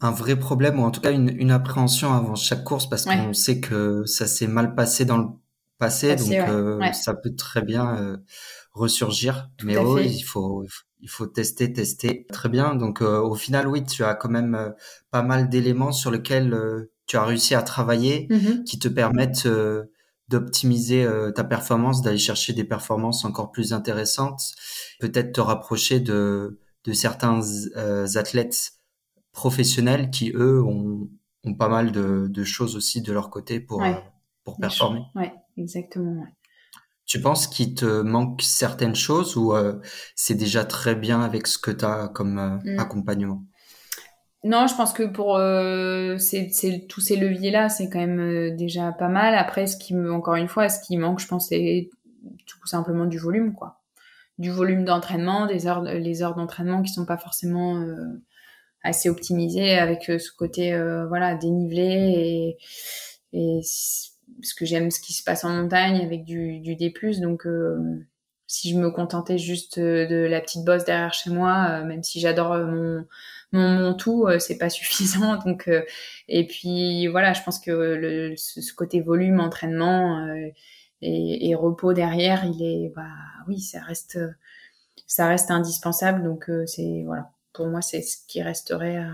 un 0.00 0.10
vrai 0.10 0.36
problème 0.36 0.78
ou 0.80 0.82
en 0.82 0.90
tout 0.90 1.00
cas 1.00 1.12
une, 1.12 1.28
une 1.28 1.50
appréhension 1.50 2.12
avant 2.12 2.34
chaque 2.34 2.64
course 2.64 2.86
parce 2.86 3.06
qu'on 3.06 3.32
sait 3.32 3.60
que 3.60 4.04
ça 4.04 4.26
s'est 4.26 4.46
mal 4.46 4.74
passé 4.74 5.06
dans 5.06 5.16
le 5.16 5.28
passé, 5.78 6.16
donc 6.16 6.30
euh, 6.32 6.92
ça 6.92 7.14
peut 7.14 7.34
très 7.34 7.62
bien 7.62 7.96
euh, 7.96 8.16
ressurgir. 8.72 9.50
mais 9.62 9.76
oui, 9.76 10.08
il 10.08 10.22
faut 10.22 10.64
il 11.00 11.10
faut 11.10 11.26
tester, 11.26 11.72
tester. 11.72 12.26
Très 12.32 12.48
bien. 12.48 12.74
Donc 12.74 13.02
euh, 13.02 13.20
au 13.20 13.34
final, 13.34 13.68
oui, 13.68 13.84
tu 13.84 14.02
as 14.02 14.14
quand 14.14 14.30
même 14.30 14.74
pas 15.10 15.22
mal 15.22 15.48
d'éléments 15.48 15.92
sur 15.92 16.10
lesquels 16.10 16.86
tu 17.06 17.16
as 17.16 17.24
réussi 17.24 17.54
à 17.54 17.62
travailler, 17.62 18.26
mmh 18.30 18.64
qui 18.64 18.78
te 18.78 18.88
permettent 18.88 19.48
d'optimiser 20.28 21.06
ta 21.34 21.44
performance, 21.44 22.02
d'aller 22.02 22.18
chercher 22.18 22.52
des 22.52 22.64
performances 22.64 23.24
encore 23.24 23.52
plus 23.52 23.72
intéressantes, 23.72 24.40
peut-être 25.00 25.32
te 25.32 25.40
rapprocher 25.40 26.00
de 26.00 26.58
de 26.84 26.92
certains 26.92 27.40
athlètes 28.14 28.72
professionnels 29.32 30.10
qui 30.10 30.32
eux 30.34 30.62
ont, 30.62 31.10
ont 31.44 31.54
pas 31.54 31.68
mal 31.68 31.92
de, 31.92 32.28
de 32.28 32.44
choses 32.44 32.76
aussi 32.76 33.02
de 33.02 33.12
leur 33.12 33.28
côté 33.28 33.60
pour 33.60 33.82
pour 34.44 34.56
performer. 34.58 35.02
Ouais, 35.14 35.32
exactement. 35.56 36.24
Tu 37.06 37.20
penses 37.20 37.46
qu'il 37.46 37.74
te 37.74 38.02
manque 38.02 38.42
certaines 38.42 38.96
choses 38.96 39.36
ou 39.36 39.54
euh, 39.54 39.80
c'est 40.16 40.34
déjà 40.34 40.64
très 40.64 40.96
bien 40.96 41.20
avec 41.22 41.46
ce 41.46 41.56
que 41.56 41.70
tu 41.70 41.84
as 41.84 42.08
comme 42.08 42.38
euh, 42.38 42.74
mm. 42.74 42.78
accompagnement? 42.80 43.42
Non, 44.42 44.66
je 44.66 44.74
pense 44.74 44.92
que 44.92 45.04
pour 45.04 45.36
euh, 45.36 46.16
tous 46.88 47.00
ces 47.00 47.16
leviers-là, 47.16 47.68
c'est 47.68 47.88
quand 47.88 48.00
même 48.00 48.18
euh, 48.18 48.56
déjà 48.56 48.90
pas 48.92 49.08
mal. 49.08 49.36
Après, 49.36 49.68
ce 49.68 49.76
qui 49.76 49.94
me, 49.94 50.12
encore 50.12 50.34
une 50.34 50.48
fois, 50.48 50.68
ce 50.68 50.80
qui 50.84 50.96
manque, 50.96 51.20
je 51.20 51.28
pense, 51.28 51.48
c'est 51.48 51.90
tout 52.46 52.66
simplement 52.66 53.06
du 53.06 53.18
volume, 53.18 53.54
quoi. 53.54 53.80
Du 54.38 54.50
volume 54.50 54.84
d'entraînement, 54.84 55.46
des 55.46 55.68
heures, 55.68 55.82
les 55.82 56.22
heures 56.22 56.34
d'entraînement 56.34 56.82
qui 56.82 56.92
sont 56.92 57.06
pas 57.06 57.16
forcément 57.16 57.82
assez 58.82 59.08
optimisées 59.08 59.78
avec 59.78 60.04
ce 60.04 60.30
côté, 60.36 60.76
voilà, 61.08 61.36
dénivelé 61.36 62.56
et, 63.32 63.38
et 63.38 63.60
parce 64.40 64.54
que 64.54 64.64
j'aime 64.64 64.90
ce 64.90 65.00
qui 65.00 65.12
se 65.12 65.22
passe 65.22 65.44
en 65.44 65.50
montagne 65.50 66.00
avec 66.04 66.24
du, 66.24 66.60
du 66.60 66.76
D+. 66.76 66.92
Donc, 67.20 67.46
euh, 67.46 68.06
si 68.46 68.70
je 68.70 68.78
me 68.78 68.90
contentais 68.90 69.38
juste 69.38 69.78
de 69.78 70.26
la 70.28 70.40
petite 70.40 70.64
bosse 70.64 70.84
derrière 70.84 71.14
chez 71.14 71.30
moi, 71.30 71.66
euh, 71.70 71.84
même 71.84 72.02
si 72.02 72.20
j'adore 72.20 72.52
euh, 72.52 72.66
mon, 72.66 73.06
mon, 73.52 73.70
mon 73.70 73.94
tout, 73.94 74.28
c'est 74.38 74.58
pas 74.58 74.70
suffisant. 74.70 75.36
Donc, 75.44 75.70
et 76.28 76.46
puis 76.46 77.06
voilà, 77.08 77.32
je 77.32 77.42
pense 77.42 77.58
que 77.58 77.70
le, 77.70 78.34
ce, 78.36 78.72
côté 78.74 79.00
volume, 79.00 79.40
entraînement 79.40 80.26
et, 81.02 81.50
et, 81.50 81.54
repos 81.54 81.92
derrière, 81.92 82.44
il 82.44 82.62
est, 82.62 82.92
bah 82.94 83.04
oui, 83.48 83.60
ça 83.60 83.80
reste, 83.80 84.18
ça 85.06 85.28
reste 85.28 85.50
indispensable. 85.50 86.22
Donc, 86.22 86.50
c'est 86.66 87.02
voilà, 87.04 87.30
pour 87.52 87.66
moi, 87.66 87.82
c'est 87.82 88.02
ce 88.02 88.18
qui 88.26 88.42
resterait 88.42 88.96
à, 88.96 89.12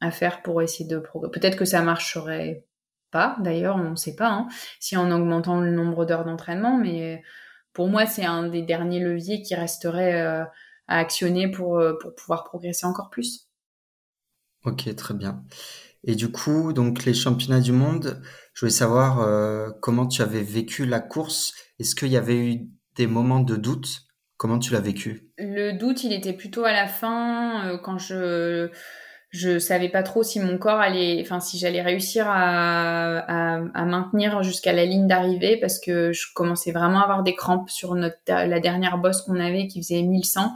à 0.00 0.10
faire 0.10 0.42
pour 0.42 0.62
essayer 0.62 0.88
de 0.88 0.98
progresser. 0.98 1.32
Peut-être 1.38 1.56
que 1.56 1.64
ça 1.64 1.82
marcherait 1.82 2.64
pas, 3.10 3.36
d'ailleurs, 3.40 3.76
on 3.76 3.90
ne 3.90 3.96
sait 3.96 4.16
pas, 4.16 4.28
hein, 4.28 4.48
si 4.80 4.96
en 4.96 5.10
augmentant 5.10 5.60
le 5.60 5.70
nombre 5.70 6.04
d'heures 6.04 6.24
d'entraînement, 6.24 6.76
mais 6.76 7.22
pour 7.76 7.88
moi, 7.88 8.06
c'est 8.06 8.24
un 8.24 8.48
des 8.48 8.62
derniers 8.62 9.00
leviers 9.00 9.42
qui 9.42 9.54
resterait 9.54 10.22
euh, 10.22 10.44
à 10.88 10.98
actionner 10.98 11.50
pour, 11.50 11.78
euh, 11.78 11.92
pour 12.00 12.14
pouvoir 12.14 12.44
progresser 12.44 12.86
encore 12.86 13.10
plus. 13.10 13.50
Ok, 14.64 14.94
très 14.96 15.12
bien. 15.12 15.44
Et 16.02 16.14
du 16.14 16.32
coup, 16.32 16.72
donc 16.72 17.04
les 17.04 17.12
championnats 17.12 17.60
du 17.60 17.72
monde, 17.72 18.22
je 18.54 18.60
voulais 18.60 18.72
savoir 18.72 19.20
euh, 19.20 19.70
comment 19.82 20.06
tu 20.06 20.22
avais 20.22 20.42
vécu 20.42 20.86
la 20.86 21.00
course. 21.00 21.52
Est-ce 21.78 21.94
qu'il 21.94 22.08
y 22.08 22.16
avait 22.16 22.38
eu 22.38 22.70
des 22.94 23.06
moments 23.06 23.40
de 23.40 23.56
doute? 23.56 24.06
Comment 24.38 24.58
tu 24.58 24.72
l'as 24.72 24.80
vécu? 24.80 25.30
Le 25.36 25.72
doute, 25.72 26.02
il 26.02 26.14
était 26.14 26.32
plutôt 26.32 26.64
à 26.64 26.72
la 26.72 26.86
fin, 26.86 27.78
quand 27.82 27.98
je 27.98 28.70
je 29.30 29.58
savais 29.58 29.88
pas 29.88 30.02
trop 30.02 30.22
si 30.22 30.40
mon 30.40 30.56
corps 30.56 30.80
allait, 30.80 31.20
enfin 31.20 31.40
si 31.40 31.58
j'allais 31.58 31.82
réussir 31.82 32.26
à, 32.28 33.18
à, 33.18 33.60
à 33.74 33.84
maintenir 33.84 34.42
jusqu'à 34.42 34.72
la 34.72 34.84
ligne 34.84 35.06
d'arrivée 35.06 35.56
parce 35.58 35.78
que 35.78 36.12
je 36.12 36.26
commençais 36.34 36.72
vraiment 36.72 37.00
à 37.00 37.04
avoir 37.04 37.22
des 37.22 37.34
crampes 37.34 37.70
sur 37.70 37.94
notre 37.94 38.16
la 38.28 38.60
dernière 38.60 38.98
bosse 38.98 39.22
qu'on 39.22 39.40
avait 39.40 39.66
qui 39.66 39.82
faisait 39.82 40.02
1100 40.02 40.52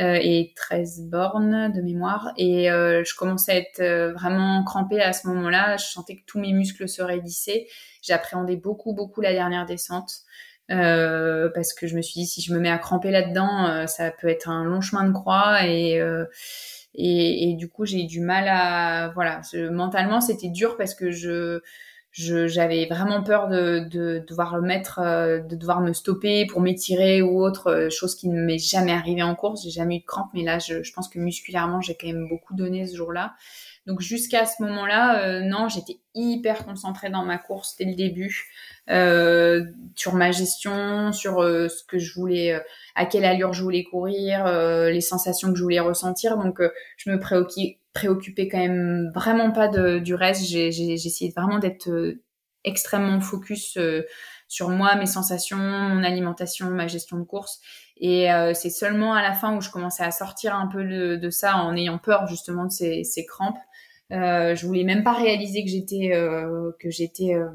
euh, 0.00 0.18
et 0.20 0.52
13 0.56 1.02
bornes 1.08 1.72
de 1.72 1.80
mémoire 1.80 2.32
et 2.36 2.68
euh, 2.68 3.04
je 3.04 3.14
commençais 3.14 3.52
à 3.52 3.56
être 3.56 3.80
euh, 3.80 4.12
vraiment 4.12 4.64
crampée 4.64 5.00
à 5.00 5.12
ce 5.12 5.28
moment-là. 5.28 5.76
Je 5.76 5.84
sentais 5.84 6.16
que 6.16 6.24
tous 6.26 6.40
mes 6.40 6.52
muscles 6.52 6.88
se 6.88 7.00
raidissaient. 7.00 7.68
J'appréhendais 8.02 8.56
beaucoup 8.56 8.92
beaucoup 8.92 9.20
la 9.20 9.32
dernière 9.32 9.66
descente. 9.66 10.22
Euh, 10.70 11.50
parce 11.54 11.74
que 11.74 11.86
je 11.86 11.94
me 11.94 12.00
suis 12.02 12.20
dit 12.20 12.26
si 12.26 12.40
je 12.40 12.54
me 12.54 12.58
mets 12.58 12.70
à 12.70 12.78
cramper 12.78 13.10
là-dedans, 13.10 13.66
euh, 13.66 13.86
ça 13.86 14.10
peut 14.10 14.28
être 14.28 14.48
un 14.48 14.64
long 14.64 14.80
chemin 14.80 15.04
de 15.04 15.12
croix 15.12 15.66
et 15.66 16.00
et, 16.94 17.50
et 17.50 17.54
du 17.54 17.68
coup, 17.68 17.84
j'ai 17.84 18.02
eu 18.02 18.06
du 18.06 18.20
mal 18.20 18.46
à, 18.48 19.10
voilà, 19.14 19.40
mentalement, 19.70 20.20
c'était 20.20 20.48
dur 20.48 20.76
parce 20.76 20.94
que 20.94 21.10
je, 21.10 21.60
j'avais 22.12 22.86
vraiment 22.86 23.22
peur 23.22 23.48
de, 23.48 23.80
de, 23.90 24.24
devoir 24.26 24.56
le 24.56 24.62
mettre, 24.62 25.00
euh, 25.00 25.40
de 25.40 25.56
devoir 25.56 25.80
me 25.80 25.92
stopper 25.92 26.46
pour 26.46 26.60
m'étirer 26.60 27.20
ou 27.22 27.42
autre 27.42 27.68
euh, 27.70 27.90
chose 27.90 28.14
qui 28.14 28.28
ne 28.28 28.40
m'est 28.40 28.58
jamais 28.58 28.92
arrivé 28.92 29.22
en 29.22 29.34
course. 29.34 29.64
J'ai 29.64 29.70
jamais 29.70 29.96
eu 29.96 30.00
de 30.00 30.04
crampes, 30.04 30.30
mais 30.34 30.44
là, 30.44 30.58
je, 30.60 30.82
je 30.82 30.92
pense 30.92 31.08
que 31.08 31.18
musculairement, 31.18 31.80
j'ai 31.80 31.96
quand 31.96 32.06
même 32.06 32.28
beaucoup 32.28 32.54
donné 32.54 32.86
ce 32.86 32.96
jour-là. 32.96 33.34
Donc 33.86 34.00
jusqu'à 34.00 34.46
ce 34.46 34.62
moment-là, 34.62 35.40
non, 35.42 35.68
j'étais 35.68 35.98
hyper 36.14 36.64
concentrée 36.64 37.10
dans 37.10 37.24
ma 37.24 37.38
course 37.38 37.76
dès 37.76 37.84
le 37.84 37.94
début, 37.94 38.50
sur 39.94 40.14
ma 40.14 40.32
gestion, 40.32 41.12
sur 41.12 41.42
ce 41.42 41.84
que 41.84 41.98
je 41.98 42.14
voulais, 42.14 42.62
à 42.94 43.04
quelle 43.04 43.24
allure 43.24 43.52
je 43.52 43.62
voulais 43.62 43.84
courir, 43.84 44.46
les 44.46 45.00
sensations 45.02 45.52
que 45.52 45.58
je 45.58 45.62
voulais 45.62 45.80
ressentir. 45.80 46.38
Donc 46.38 46.60
je 46.96 47.10
me 47.10 47.20
préoccupais 47.20 47.78
préoccupais 47.92 48.48
quand 48.48 48.58
même 48.58 49.12
vraiment 49.14 49.52
pas 49.52 49.68
de, 49.68 49.98
du 49.98 50.14
reste. 50.14 50.44
J'ai 50.46 50.68
essayé 50.68 51.32
vraiment 51.36 51.58
d'être 51.58 52.16
extrêmement 52.64 53.20
focus 53.20 53.78
sur 54.48 54.68
moi, 54.68 54.94
mes 54.96 55.06
sensations, 55.06 55.56
mon 55.56 56.04
alimentation, 56.04 56.70
ma 56.70 56.86
gestion 56.86 57.18
de 57.18 57.24
course. 57.24 57.60
Et 57.96 58.32
euh, 58.32 58.54
c'est 58.54 58.70
seulement 58.70 59.14
à 59.14 59.22
la 59.22 59.32
fin 59.32 59.56
où 59.56 59.60
je 59.60 59.70
commençais 59.70 60.04
à 60.04 60.10
sortir 60.10 60.54
un 60.54 60.66
peu 60.66 60.84
de, 60.84 61.30
ça 61.30 61.56
en 61.56 61.76
ayant 61.76 61.98
peur 61.98 62.26
justement 62.26 62.64
de 62.64 62.70
ces, 62.70 63.04
ces 63.04 63.24
crampes. 63.24 63.58
Euh, 64.14 64.54
je 64.54 64.66
voulais 64.66 64.84
même 64.84 65.02
pas 65.02 65.12
réaliser 65.12 65.64
que 65.64 65.70
j'étais 65.70 66.12
euh, 66.12 66.70
que 66.78 66.90
j'étais 66.90 67.34
euh, 67.34 67.48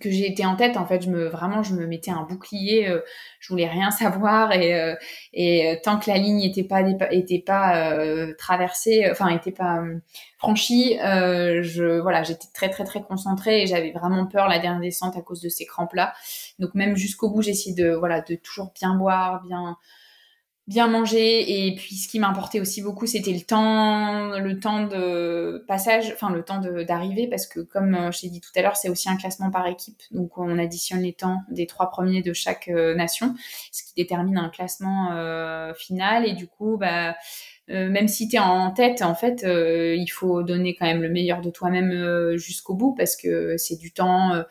que 0.00 0.08
été 0.08 0.44
en 0.46 0.56
tête 0.56 0.76
en 0.76 0.86
fait. 0.86 1.02
Je 1.02 1.10
me 1.10 1.26
vraiment 1.28 1.62
je 1.62 1.74
me 1.74 1.86
mettais 1.86 2.10
un 2.10 2.22
bouclier 2.22 2.88
euh, 2.88 3.00
je 3.40 3.48
voulais 3.52 3.68
rien 3.68 3.90
savoir 3.90 4.52
et 4.52 5.80
tant 5.84 5.98
que 5.98 6.10
la 6.10 6.18
ligne 6.18 6.42
était 6.42 6.64
pas 6.64 6.80
était 7.10 7.42
pas 7.44 7.96
traversée 8.38 9.06
enfin 9.10 9.28
était 9.28 9.52
pas 9.52 9.82
franchie 10.38 10.96
je 10.98 12.00
voilà 12.00 12.22
j'étais 12.22 12.48
très 12.54 12.70
très 12.70 12.84
très 12.84 13.02
concentrée 13.02 13.62
et 13.62 13.66
j'avais 13.66 13.92
vraiment 13.92 14.26
peur 14.26 14.48
la 14.48 14.58
dernière 14.58 14.80
descente 14.80 15.16
à 15.16 15.20
cause 15.20 15.42
de 15.42 15.50
ces 15.50 15.66
crampes 15.66 15.94
là 15.94 16.14
donc 16.58 16.74
même 16.74 16.96
jusqu'au 16.96 17.30
bout 17.30 17.42
j'essayais 17.42 17.74
de 17.74 17.92
voilà 17.92 18.22
de 18.22 18.34
toujours 18.36 18.72
bien 18.74 18.94
boire 18.94 19.42
bien 19.42 19.76
bien 20.68 20.86
manger. 20.86 21.66
Et 21.66 21.74
puis 21.74 21.96
ce 21.96 22.08
qui 22.08 22.20
m'importait 22.20 22.60
aussi 22.60 22.82
beaucoup 22.82 23.06
c'était 23.06 23.32
le 23.32 23.40
temps 23.40 24.38
le 24.38 24.60
temps 24.60 24.86
de 24.86 25.64
passage 25.66 26.12
enfin 26.12 26.30
le 26.30 26.44
temps 26.44 26.60
d'arriver 26.60 27.26
parce 27.26 27.46
que 27.46 27.60
comme 27.60 27.94
euh, 27.94 28.12
je 28.12 28.20
t'ai 28.20 28.28
dit 28.28 28.40
tout 28.40 28.50
à 28.54 28.62
l'heure 28.62 28.76
c'est 28.76 28.88
aussi 28.88 29.08
un 29.08 29.16
classement 29.16 29.50
par 29.50 29.66
équipe. 29.66 30.00
Donc 30.12 30.38
on 30.38 30.58
additionne 30.58 31.02
les 31.02 31.12
temps 31.12 31.42
des 31.50 31.66
trois 31.66 31.90
premiers 31.90 32.22
de 32.22 32.32
chaque 32.32 32.68
euh, 32.68 32.94
nation 32.94 33.34
ce 33.72 33.82
qui 33.82 33.94
détermine 33.96 34.38
un 34.38 34.48
classement 34.50 35.10
euh, 35.12 35.74
final. 35.74 36.26
Et 36.26 36.34
du 36.34 36.46
coup 36.46 36.76
bah 36.78 37.16
même 37.68 38.08
si 38.08 38.28
tu 38.28 38.36
es 38.36 38.38
en 38.38 38.70
tête, 38.70 39.00
en 39.00 39.14
fait, 39.14 39.46
il 39.46 40.08
faut 40.08 40.42
donner 40.42 40.74
quand 40.74 40.84
même 40.84 41.00
le 41.00 41.08
meilleur 41.08 41.40
de 41.40 41.48
toi-même 41.48 42.36
jusqu'au 42.36 42.74
bout. 42.74 42.94
Parce 42.94 43.16
que 43.16 43.56
c'est 43.56 43.76
du 43.76 43.92
temps 43.92 44.34
euh, 44.34 44.42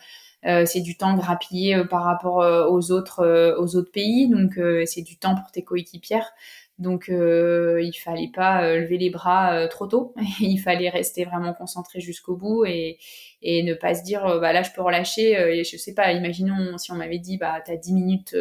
c'est 0.44 0.80
du 0.80 0.96
temps 0.96 1.14
grappillé 1.14 1.76
euh, 1.76 1.84
par 1.84 2.04
rapport 2.04 2.42
euh, 2.42 2.66
aux 2.68 2.90
autres 2.90 3.54
aux 3.58 3.76
autres 3.76 3.92
pays, 3.92 4.28
donc 4.28 4.58
c'est 4.86 5.02
du 5.02 5.16
temps 5.18 5.34
pour 5.34 5.50
tes 5.50 5.62
coéquipières. 5.62 6.32
Donc 6.78 7.08
il 7.08 7.92
fallait 8.02 8.30
pas 8.34 8.76
lever 8.76 8.98
les 8.98 9.10
bras 9.10 9.68
trop 9.68 9.86
tôt, 9.86 10.14
il 10.40 10.58
fallait 10.58 10.88
rester 10.88 11.24
vraiment 11.24 11.54
concentré 11.54 12.00
jusqu'au 12.00 12.34
bout 12.34 12.64
et, 12.64 12.98
et 13.42 13.62
ne 13.62 13.74
pas 13.74 13.94
se 13.94 14.02
dire 14.02 14.40
bah 14.40 14.52
là 14.52 14.62
je 14.62 14.70
peux 14.72 14.82
relâcher 14.82 15.32
et 15.58 15.64
je 15.64 15.76
sais 15.76 15.94
pas, 15.94 16.12
imaginons 16.12 16.78
si 16.78 16.90
on 16.90 16.96
m'avait 16.96 17.18
dit 17.18 17.36
bah 17.36 17.60
tu 17.64 17.70
as 17.70 17.76
10 17.76 17.92
minutes 17.92 18.36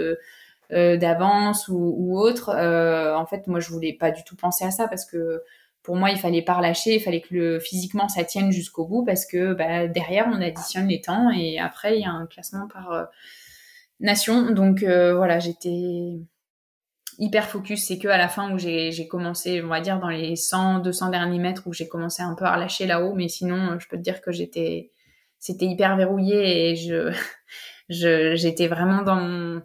d'avance 0.72 1.68
ou, 1.68 1.94
ou 1.98 2.18
autre, 2.18 2.50
en 2.50 3.26
fait 3.28 3.46
moi 3.46 3.60
je 3.60 3.70
voulais 3.70 3.94
pas 3.94 4.10
du 4.10 4.24
tout 4.24 4.36
penser 4.36 4.66
à 4.66 4.72
ça 4.72 4.88
parce 4.88 5.06
que 5.06 5.44
pour 5.84 5.96
moi, 5.96 6.12
il 6.12 6.18
fallait 6.18 6.44
pas 6.44 6.54
relâcher, 6.54 6.96
il 6.96 7.00
fallait 7.00 7.22
que 7.22 7.34
le, 7.34 7.60
physiquement 7.60 8.08
ça 8.08 8.24
tienne 8.24 8.52
jusqu'au 8.52 8.86
bout 8.86 9.04
parce 9.04 9.26
que 9.26 9.54
bah, 9.54 9.88
derrière 9.88 10.28
on 10.32 10.42
additionne 10.42 10.88
les 10.88 11.02
temps 11.02 11.32
et 11.32 11.60
après 11.60 11.98
il 11.98 12.02
y 12.02 12.06
a 12.06 12.12
un 12.12 12.28
classement 12.28 12.68
par 12.68 12.92
euh, 12.92 13.04
nation. 14.00 14.52
Donc 14.52 14.84
euh, 14.84 15.16
voilà, 15.16 15.40
j'étais 15.40 16.20
hyper 17.18 17.48
focus. 17.50 17.86
C'est 17.86 17.98
que 17.98 18.08
à 18.08 18.18
la 18.18 18.28
fin 18.30 18.54
où 18.54 18.60
j'ai 18.60 19.08
commencé, 19.08 19.62
on 19.64 19.68
va 19.68 19.82
dire 19.82 20.00
dans 20.00 20.10
les 20.10 20.36
100, 20.36 20.80
200 20.80 21.10
derniers 21.10 21.40
mètres 21.40 21.64
où 21.66 21.74
j'ai 21.74 21.88
commencé 21.88 22.22
un 22.22 22.36
peu 22.36 22.46
à 22.46 22.56
relâcher 22.56 22.86
là-haut, 22.86 23.14
mais 23.16 23.28
sinon 23.28 23.80
je 23.80 23.88
peux 23.88 23.98
te 23.98 24.04
dire 24.04 24.22
que 24.22 24.32
j'étais, 24.32 24.92
c'était 25.40 25.66
hyper 25.66 25.98
verrouillé 25.98 26.72
et 26.72 26.76
je, 26.76 27.12
j'étais 28.36 28.68
vraiment 28.68 29.02
dans 29.02 29.62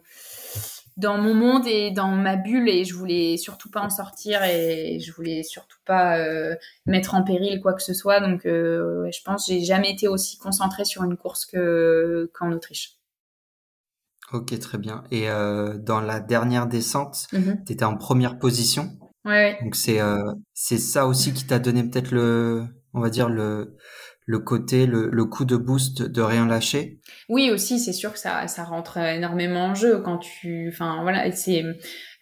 dans 0.96 1.18
mon 1.18 1.34
monde 1.34 1.66
et 1.66 1.90
dans 1.90 2.10
ma 2.10 2.36
bulle 2.36 2.68
et 2.68 2.84
je 2.84 2.94
voulais 2.94 3.36
surtout 3.36 3.70
pas 3.70 3.80
en 3.80 3.90
sortir 3.90 4.42
et 4.44 4.98
je 4.98 5.12
voulais 5.12 5.42
surtout 5.42 5.78
pas 5.84 6.18
euh, 6.18 6.54
mettre 6.86 7.14
en 7.14 7.22
péril 7.22 7.60
quoi 7.60 7.74
que 7.74 7.82
ce 7.82 7.92
soit 7.92 8.20
donc 8.20 8.46
euh, 8.46 9.08
je 9.12 9.22
pense 9.22 9.46
j'ai 9.46 9.62
jamais 9.62 9.92
été 9.92 10.08
aussi 10.08 10.38
concentrée 10.38 10.84
sur 10.84 11.04
une 11.04 11.16
course 11.16 11.44
que 11.44 12.30
qu'en 12.32 12.50
Autriche. 12.52 12.96
Ok 14.32 14.58
très 14.58 14.78
bien 14.78 15.04
et 15.10 15.28
euh, 15.28 15.76
dans 15.76 16.00
la 16.00 16.20
dernière 16.20 16.66
descente 16.66 17.26
mm-hmm. 17.32 17.64
tu 17.64 17.72
étais 17.72 17.84
en 17.84 17.96
première 17.96 18.38
position. 18.38 18.98
Ouais, 19.26 19.58
Donc 19.60 19.74
c'est 19.74 19.98
c'est 20.54 20.78
ça 20.78 21.06
aussi 21.06 21.34
qui 21.34 21.46
t'a 21.46 21.58
donné 21.58 21.82
peut-être 21.82 22.12
le 22.12 22.64
on 22.94 23.00
va 23.00 23.10
dire 23.10 23.28
le 23.28 23.76
le 24.26 24.40
côté, 24.40 24.86
le, 24.86 25.08
le, 25.08 25.24
coup 25.24 25.44
de 25.44 25.56
boost 25.56 26.02
de 26.02 26.20
rien 26.20 26.46
lâcher? 26.46 26.98
Oui, 27.28 27.50
aussi, 27.50 27.78
c'est 27.78 27.92
sûr 27.92 28.12
que 28.12 28.18
ça, 28.18 28.48
ça 28.48 28.64
rentre 28.64 28.98
énormément 28.98 29.66
en 29.66 29.74
jeu 29.74 30.00
quand 30.00 30.18
tu, 30.18 30.68
enfin 30.72 31.00
voilà, 31.02 31.30
c'est 31.30 31.64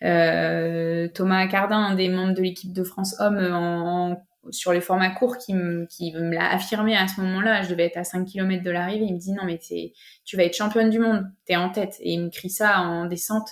euh, 0.02 1.09
Thomas 1.09 1.46
Cardin, 1.48 1.78
un 1.78 1.94
des 1.94 2.11
membres 2.11 2.34
de 2.34 2.42
l'équipe 2.42 2.74
de 2.74 2.84
France 2.84 3.16
Homme 3.20 3.38
en, 3.38 4.22
sur 4.50 4.72
les 4.72 4.82
formats 4.82 5.11
courts, 5.11 5.38
qui 5.38 5.55
me, 5.55 5.86
qui 5.86 6.12
me 6.12 6.34
l'a 6.34 6.52
affirmé 6.52 6.96
à 6.96 7.09
ce 7.09 7.20
moment-là. 7.22 7.62
Je 7.62 7.70
devais 7.70 7.86
être 7.86 7.96
à 7.96 8.05
5 8.05 8.26
km 8.26 8.62
de 8.62 8.70
l'arrivée. 8.70 9.07
Il 9.07 9.14
me 9.14 9.18
dit 9.18 9.32
non 9.32 9.44
mais 9.44 9.59
tu 9.59 10.36
vas 10.36 10.44
être 10.44 10.57
championne 10.57 10.90
du 10.90 10.98
monde, 10.98 11.24
t'es 11.46 11.57
en 11.57 11.70
tête. 11.70 11.96
Et 12.00 12.12
il 12.12 12.24
me 12.24 12.30
crie 12.30 12.50
ça 12.50 12.80
en 12.80 13.07
descente. 13.07 13.48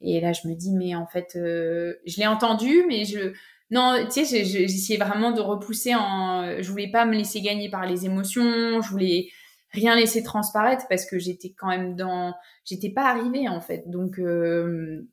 Et 0.00 0.20
là, 0.20 0.32
je 0.32 0.48
me 0.48 0.54
dis 0.54 0.72
mais 0.72 0.94
en 0.94 1.06
fait, 1.06 1.32
euh, 1.36 1.94
je 2.06 2.18
l'ai 2.18 2.26
entendu, 2.26 2.84
mais 2.88 3.04
je 3.04 3.32
non, 3.72 4.04
tu 4.04 4.26
sais, 4.26 4.44
j'essayais 4.44 4.98
vraiment 4.98 5.32
de 5.32 5.40
repousser 5.40 5.94
en. 5.94 6.60
Je 6.60 6.70
voulais 6.70 6.90
pas 6.90 7.06
me 7.06 7.14
laisser 7.14 7.40
gagner 7.40 7.70
par 7.70 7.86
les 7.86 8.04
émotions. 8.04 8.82
Je 8.82 8.90
voulais 8.90 9.28
rien 9.70 9.96
laisser 9.96 10.22
transparaître 10.22 10.84
parce 10.90 11.06
que 11.06 11.18
j'étais 11.18 11.54
quand 11.56 11.68
même 11.68 11.96
dans. 11.96 12.34
J'étais 12.66 12.90
pas 12.90 13.08
arrivée 13.08 13.48
en 13.48 13.62
fait. 13.62 13.84
Donc 13.86 14.18
euh, 14.18 15.08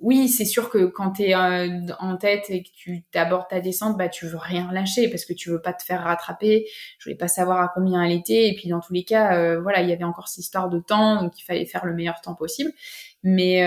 oui, 0.00 0.28
c'est 0.28 0.44
sûr 0.44 0.70
que 0.70 0.86
quand 0.86 1.12
tu 1.12 1.22
es 1.22 1.36
euh, 1.36 1.68
en 2.00 2.16
tête 2.16 2.50
et 2.50 2.64
que 2.64 2.70
tu 2.74 3.04
t'abordes 3.12 3.46
ta 3.48 3.60
descente, 3.60 3.96
bah 3.96 4.08
tu 4.08 4.26
veux 4.26 4.38
rien 4.38 4.72
lâcher 4.72 5.08
parce 5.08 5.24
que 5.24 5.32
tu 5.32 5.48
veux 5.48 5.62
pas 5.62 5.72
te 5.72 5.84
faire 5.84 6.02
rattraper. 6.02 6.66
Je 6.98 7.04
voulais 7.04 7.16
pas 7.16 7.28
savoir 7.28 7.60
à 7.60 7.70
combien 7.72 8.02
elle 8.02 8.10
était 8.10 8.48
et 8.48 8.56
puis 8.56 8.68
dans 8.70 8.80
tous 8.80 8.92
les 8.92 9.04
cas, 9.04 9.36
euh, 9.36 9.60
voilà, 9.60 9.82
il 9.82 9.88
y 9.88 9.92
avait 9.92 10.02
encore 10.02 10.26
cette 10.26 10.44
histoire 10.44 10.68
de 10.68 10.80
temps, 10.80 11.22
donc 11.22 11.38
il 11.38 11.44
fallait 11.44 11.64
faire 11.64 11.86
le 11.86 11.94
meilleur 11.94 12.20
temps 12.20 12.34
possible. 12.34 12.72
Mais 13.22 13.62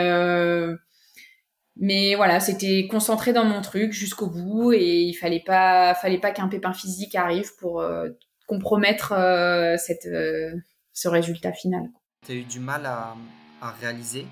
mais 1.76 2.16
voilà, 2.16 2.40
c'était 2.40 2.88
concentré 2.88 3.34
dans 3.34 3.46
mon 3.46 3.62
truc 3.62 3.94
jusqu'au 3.94 4.30
bout 4.30 4.74
et 4.74 5.02
il 5.02 5.14
fallait 5.14 5.44
pas, 5.44 5.96
fallait 5.96 6.20
pas 6.20 6.32
qu'un 6.32 6.48
pépin 6.48 6.74
physique 6.74 7.16
arrive 7.16 7.56
pour 7.58 7.82
euh, 7.82 8.10
compromettre 8.48 9.14
euh, 9.14 9.76
cette, 9.78 10.06
euh, 10.06 10.54
ce 10.94 11.08
résultat 11.08 11.52
final. 11.52 11.90
Tu 12.26 12.32
as 12.32 12.36
eu 12.36 12.44
du 12.44 12.60
mal 12.60 12.86
à, 12.86 13.16
à, 13.62 13.72
réaliser 13.82 14.28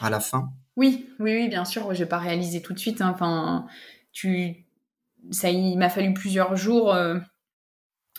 à 0.00 0.08
la 0.08 0.20
fin? 0.20 0.48
Oui, 0.76 1.10
oui, 1.18 1.34
oui, 1.34 1.48
bien 1.48 1.66
sûr. 1.66 1.92
Je 1.92 1.98
vais 1.98 2.08
pas 2.08 2.18
réaliser 2.18 2.62
tout 2.62 2.72
de 2.72 2.78
suite. 2.78 3.02
Hein. 3.02 3.10
Enfin, 3.12 3.66
tu, 4.12 4.64
ça, 5.30 5.50
il 5.50 5.76
m'a 5.76 5.90
fallu 5.90 6.14
plusieurs 6.14 6.56
jours. 6.56 6.96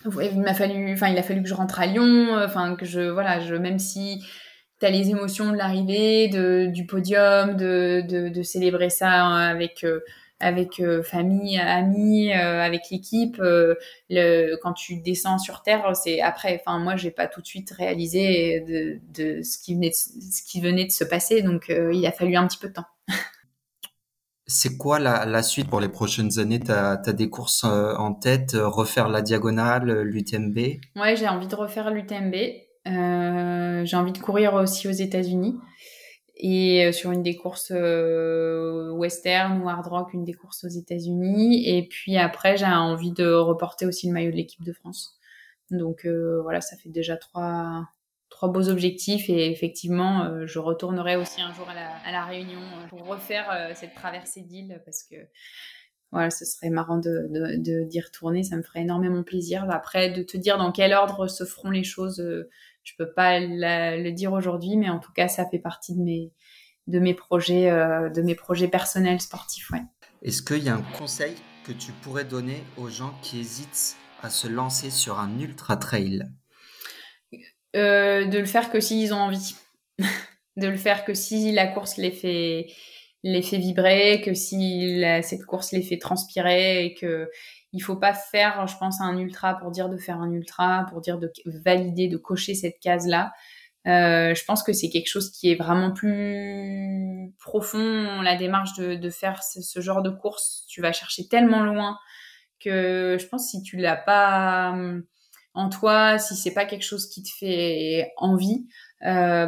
il 0.05 0.41
m'a 0.41 0.53
fallu, 0.53 0.93
enfin, 0.93 1.07
il 1.07 1.17
a 1.17 1.23
fallu 1.23 1.41
que 1.41 1.49
je 1.49 1.53
rentre 1.55 1.79
à 1.79 1.87
Lyon. 1.87 2.37
Enfin, 2.37 2.75
que 2.75 2.85
je, 2.85 3.01
voilà, 3.09 3.39
je, 3.39 3.55
même 3.55 3.79
si 3.79 4.23
t'as 4.79 4.89
les 4.89 5.09
émotions 5.09 5.51
de 5.51 5.57
l'arrivée, 5.57 6.29
de, 6.29 6.67
du 6.67 6.85
podium, 6.85 7.55
de, 7.55 8.01
de, 8.07 8.29
de 8.29 8.43
célébrer 8.43 8.89
ça 8.89 9.25
avec 9.25 9.83
euh, 9.83 9.99
avec 10.41 10.79
euh, 10.79 11.03
famille, 11.03 11.57
amis, 11.57 12.31
euh, 12.31 12.61
avec 12.61 12.83
l'équipe. 12.91 13.37
le, 13.39 14.55
quand 14.63 14.71
tu 14.71 14.95
descends 14.95 15.37
sur 15.37 15.63
terre, 15.63 15.93
c'est 15.97 16.21
après. 16.21 16.61
Enfin, 16.65 16.79
moi, 16.79 16.95
j'ai 16.95 17.11
pas 17.11 17.27
tout 17.27 17.41
de 17.41 17.45
suite 17.45 17.71
réalisé 17.71 18.61
de, 18.61 18.99
de 19.13 19.43
ce 19.43 19.57
qui 19.57 19.75
venait 19.75 19.89
de, 19.89 19.93
ce 19.93 20.41
qui 20.43 20.61
venait 20.61 20.85
de 20.85 20.91
se 20.91 21.03
passer, 21.03 21.41
donc 21.41 21.65
il 21.69 22.05
a 22.07 22.11
fallu 22.13 22.37
un 22.37 22.47
petit 22.47 22.57
peu 22.57 22.69
de 22.69 22.73
temps. 22.73 22.87
C'est 24.51 24.77
quoi 24.77 24.97
la, 24.97 25.25
la, 25.25 25.43
suite 25.43 25.69
pour 25.69 25.79
les 25.81 25.89
prochaines 25.89 26.39
années? 26.39 26.59
Tu 26.59 26.71
as, 26.71 26.95
des 26.95 27.29
courses 27.29 27.65
en 27.65 28.13
tête, 28.13 28.53
refaire 28.55 29.09
la 29.09 29.21
diagonale, 29.21 30.01
l'UTMB 30.03 30.57
Ouais, 30.95 31.15
j'ai 31.17 31.27
envie 31.27 31.47
de 31.47 31.55
refaire 31.55 31.91
l'UTMB. 31.91 32.33
Euh, 32.87 33.85
j'ai 33.85 33.97
envie 33.97 34.13
de 34.13 34.19
courir 34.19 34.53
aussi 34.53 34.87
aux 34.87 34.91
États-Unis 34.91 35.59
et 36.37 36.85
euh, 36.85 36.91
sur 36.93 37.11
une 37.11 37.21
des 37.21 37.35
courses 37.35 37.71
euh, 37.75 38.91
western 38.91 39.61
ou 39.61 39.67
hard 39.67 39.87
rock, 39.87 40.13
une 40.13 40.23
des 40.23 40.33
courses 40.33 40.63
aux 40.63 40.69
États-Unis. 40.69 41.67
Et 41.67 41.87
puis 41.87 42.17
après, 42.17 42.57
j'ai 42.57 42.65
envie 42.65 43.11
de 43.11 43.31
reporter 43.31 43.85
aussi 43.85 44.07
le 44.07 44.13
maillot 44.13 44.31
de 44.31 44.37
l'équipe 44.37 44.63
de 44.63 44.73
France. 44.73 45.17
Donc 45.71 46.07
voilà, 46.07 46.61
ça 46.61 46.77
fait 46.77 46.89
déjà 46.89 47.15
trois 47.15 47.87
trois 48.29 48.49
beaux 48.51 48.69
objectifs 48.69 49.29
et 49.29 49.51
effectivement, 49.51 50.45
je 50.47 50.57
retournerai 50.57 51.15
aussi 51.15 51.41
un 51.41 51.53
jour 51.53 51.67
à 51.69 52.11
la, 52.11 52.25
Réunion 52.25 52.59
pour 52.89 53.05
refaire 53.05 53.71
cette 53.75 53.93
traversée 53.93 54.41
d'île 54.41 54.81
parce 54.83 55.03
que 55.03 55.15
voilà, 56.11 56.31
ce 56.31 56.43
serait 56.45 56.71
marrant 56.71 56.97
de, 56.97 57.27
de, 57.29 57.57
de, 57.57 57.83
d'y 57.83 57.99
retourner, 58.01 58.41
ça 58.41 58.55
me 58.55 58.63
ferait 58.63 58.81
énormément 58.81 59.21
plaisir. 59.21 59.67
Après, 59.69 60.09
de 60.09 60.23
te 60.23 60.37
dire 60.37 60.57
dans 60.57 60.71
quel 60.71 60.93
ordre 60.93 61.27
se 61.27 61.43
feront 61.43 61.69
les 61.69 61.83
choses, 61.83 62.19
je 62.89 62.95
peux 62.97 63.11
pas 63.11 63.39
le 63.39 64.09
dire 64.11 64.33
aujourd'hui, 64.33 64.77
mais 64.77 64.89
en 64.89 64.99
tout 64.99 65.11
cas, 65.13 65.27
ça 65.27 65.45
fait 65.49 65.59
partie 65.59 65.95
de 65.95 66.01
mes, 66.01 66.31
de 66.87 66.99
mes 66.99 67.13
projets, 67.13 67.69
euh, 67.69 68.09
de 68.09 68.21
mes 68.21 68.35
projets 68.35 68.67
personnels 68.67 69.21
sportifs. 69.21 69.69
Ouais. 69.71 69.81
Est-ce 70.23 70.41
qu'il 70.41 70.63
y 70.63 70.69
a 70.69 70.75
un 70.75 70.81
conseil 70.97 71.35
que 71.65 71.71
tu 71.71 71.91
pourrais 71.91 72.25
donner 72.25 72.63
aux 72.77 72.89
gens 72.89 73.13
qui 73.21 73.39
hésitent 73.39 73.95
à 74.21 74.29
se 74.29 74.47
lancer 74.47 74.89
sur 74.89 75.19
un 75.19 75.39
ultra 75.39 75.77
trail? 75.77 76.23
Euh, 77.75 78.25
De 78.25 78.39
le 78.39 78.45
faire 78.45 78.71
que 78.71 78.79
s'ils 78.79 79.13
ont 79.13 79.19
envie. 79.19 79.55
de 80.57 80.67
le 80.67 80.77
faire 80.77 81.05
que 81.05 81.13
si 81.13 81.51
la 81.51 81.67
course 81.67 81.97
les 81.97 82.11
fait, 82.11 82.67
les 83.23 83.41
fait 83.41 83.57
vibrer, 83.59 84.21
que 84.21 84.33
si 84.33 85.03
cette 85.21 85.45
course 85.45 85.71
les 85.71 85.83
fait 85.83 85.97
transpirer 85.97 86.85
et 86.85 86.93
que 86.95 87.29
il 87.71 87.81
faut 87.81 87.95
pas 87.95 88.13
faire, 88.13 88.67
je 88.67 88.77
pense, 88.77 88.99
un 89.01 89.17
ultra 89.17 89.55
pour 89.59 89.71
dire 89.71 89.89
de 89.89 89.97
faire 89.97 90.19
un 90.19 90.31
ultra, 90.31 90.85
pour 90.89 91.01
dire 91.01 91.19
de 91.19 91.31
valider, 91.45 92.07
de 92.07 92.17
cocher 92.17 92.55
cette 92.55 92.79
case-là. 92.79 93.31
Euh, 93.87 94.35
je 94.35 94.43
pense 94.45 94.61
que 94.61 94.73
c'est 94.73 94.89
quelque 94.89 95.07
chose 95.07 95.31
qui 95.31 95.51
est 95.51 95.55
vraiment 95.55 95.91
plus 95.91 97.33
profond. 97.39 98.21
La 98.21 98.35
démarche 98.35 98.73
de, 98.77 98.95
de 98.95 99.09
faire 99.09 99.41
ce, 99.43 99.79
genre 99.79 100.01
de 100.01 100.09
course, 100.09 100.65
tu 100.67 100.81
vas 100.81 100.91
chercher 100.91 101.27
tellement 101.27 101.63
loin 101.63 101.97
que 102.59 103.17
je 103.19 103.25
pense 103.27 103.49
si 103.49 103.63
tu 103.63 103.77
l'as 103.77 103.95
pas 103.95 104.71
hum, 104.71 105.03
en 105.53 105.69
toi, 105.69 106.17
si 106.19 106.35
c'est 106.35 106.53
pas 106.53 106.65
quelque 106.65 106.83
chose 106.83 107.09
qui 107.09 107.23
te 107.23 107.29
fait 107.29 108.11
envie, 108.17 108.67
euh, 109.05 109.47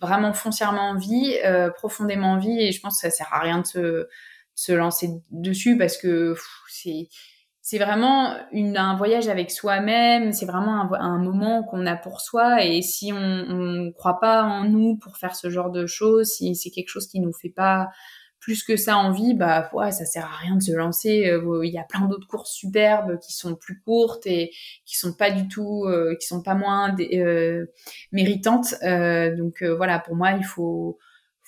vraiment 0.00 0.32
foncièrement 0.32 0.90
envie, 0.90 1.36
euh, 1.44 1.70
profondément 1.70 2.32
envie, 2.32 2.60
et 2.60 2.72
je 2.72 2.80
pense 2.80 3.00
que 3.00 3.08
ça 3.08 3.10
sert 3.10 3.32
à 3.32 3.40
rien 3.40 3.58
de 3.60 3.66
se, 3.66 4.08
se 4.58 4.72
lancer 4.72 5.10
dessus 5.30 5.78
parce 5.78 5.96
que 5.96 6.34
c'est 6.68 7.08
c'est 7.62 7.78
vraiment 7.78 8.34
une, 8.50 8.76
un 8.78 8.96
voyage 8.96 9.28
avec 9.28 9.50
soi-même, 9.50 10.32
c'est 10.32 10.46
vraiment 10.46 10.80
un, 10.80 10.92
un 10.94 11.18
moment 11.18 11.62
qu'on 11.62 11.86
a 11.86 11.96
pour 11.96 12.22
soi 12.22 12.64
et 12.64 12.80
si 12.82 13.12
on 13.12 13.20
ne 13.20 13.90
croit 13.92 14.18
pas 14.20 14.42
en 14.42 14.64
nous 14.64 14.96
pour 14.96 15.16
faire 15.16 15.36
ce 15.36 15.48
genre 15.48 15.70
de 15.70 15.86
choses, 15.86 16.28
si 16.28 16.56
c'est 16.56 16.70
quelque 16.70 16.88
chose 16.88 17.06
qui 17.06 17.20
nous 17.20 17.32
fait 17.32 17.50
pas 17.50 17.90
plus 18.40 18.64
que 18.64 18.76
ça 18.76 18.96
envie, 18.96 19.34
bah 19.34 19.68
ouais, 19.74 19.92
ça 19.92 20.06
sert 20.06 20.24
à 20.24 20.36
rien 20.36 20.56
de 20.56 20.62
se 20.62 20.72
lancer. 20.72 21.28
Euh, 21.28 21.60
il 21.64 21.72
y 21.72 21.78
a 21.78 21.84
plein 21.84 22.06
d'autres 22.06 22.26
courses 22.26 22.52
superbes 22.52 23.18
qui 23.18 23.32
sont 23.32 23.54
plus 23.54 23.80
courtes 23.80 24.26
et 24.26 24.50
qui 24.86 24.96
sont 24.96 25.12
pas 25.12 25.30
du 25.30 25.46
tout, 25.48 25.84
euh, 25.84 26.16
qui 26.18 26.26
sont 26.26 26.42
pas 26.42 26.54
moins 26.54 26.96
euh, 26.98 27.66
méritantes. 28.10 28.74
Euh, 28.82 29.36
donc 29.36 29.62
voilà, 29.62 29.98
pour 29.98 30.16
moi, 30.16 30.32
il 30.32 30.44
faut 30.44 30.98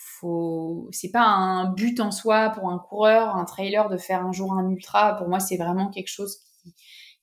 faut 0.00 0.88
c'est 0.92 1.10
pas 1.10 1.24
un 1.24 1.72
but 1.72 2.00
en 2.00 2.10
soi 2.10 2.50
pour 2.50 2.70
un 2.70 2.78
coureur, 2.78 3.36
un 3.36 3.44
trailer 3.44 3.88
de 3.88 3.96
faire 3.96 4.24
un 4.24 4.32
jour 4.32 4.52
un 4.54 4.68
ultra. 4.70 5.16
Pour 5.16 5.28
moi, 5.28 5.40
c'est 5.40 5.56
vraiment 5.56 5.90
quelque 5.90 6.08
chose 6.08 6.38
qui, 6.62 6.74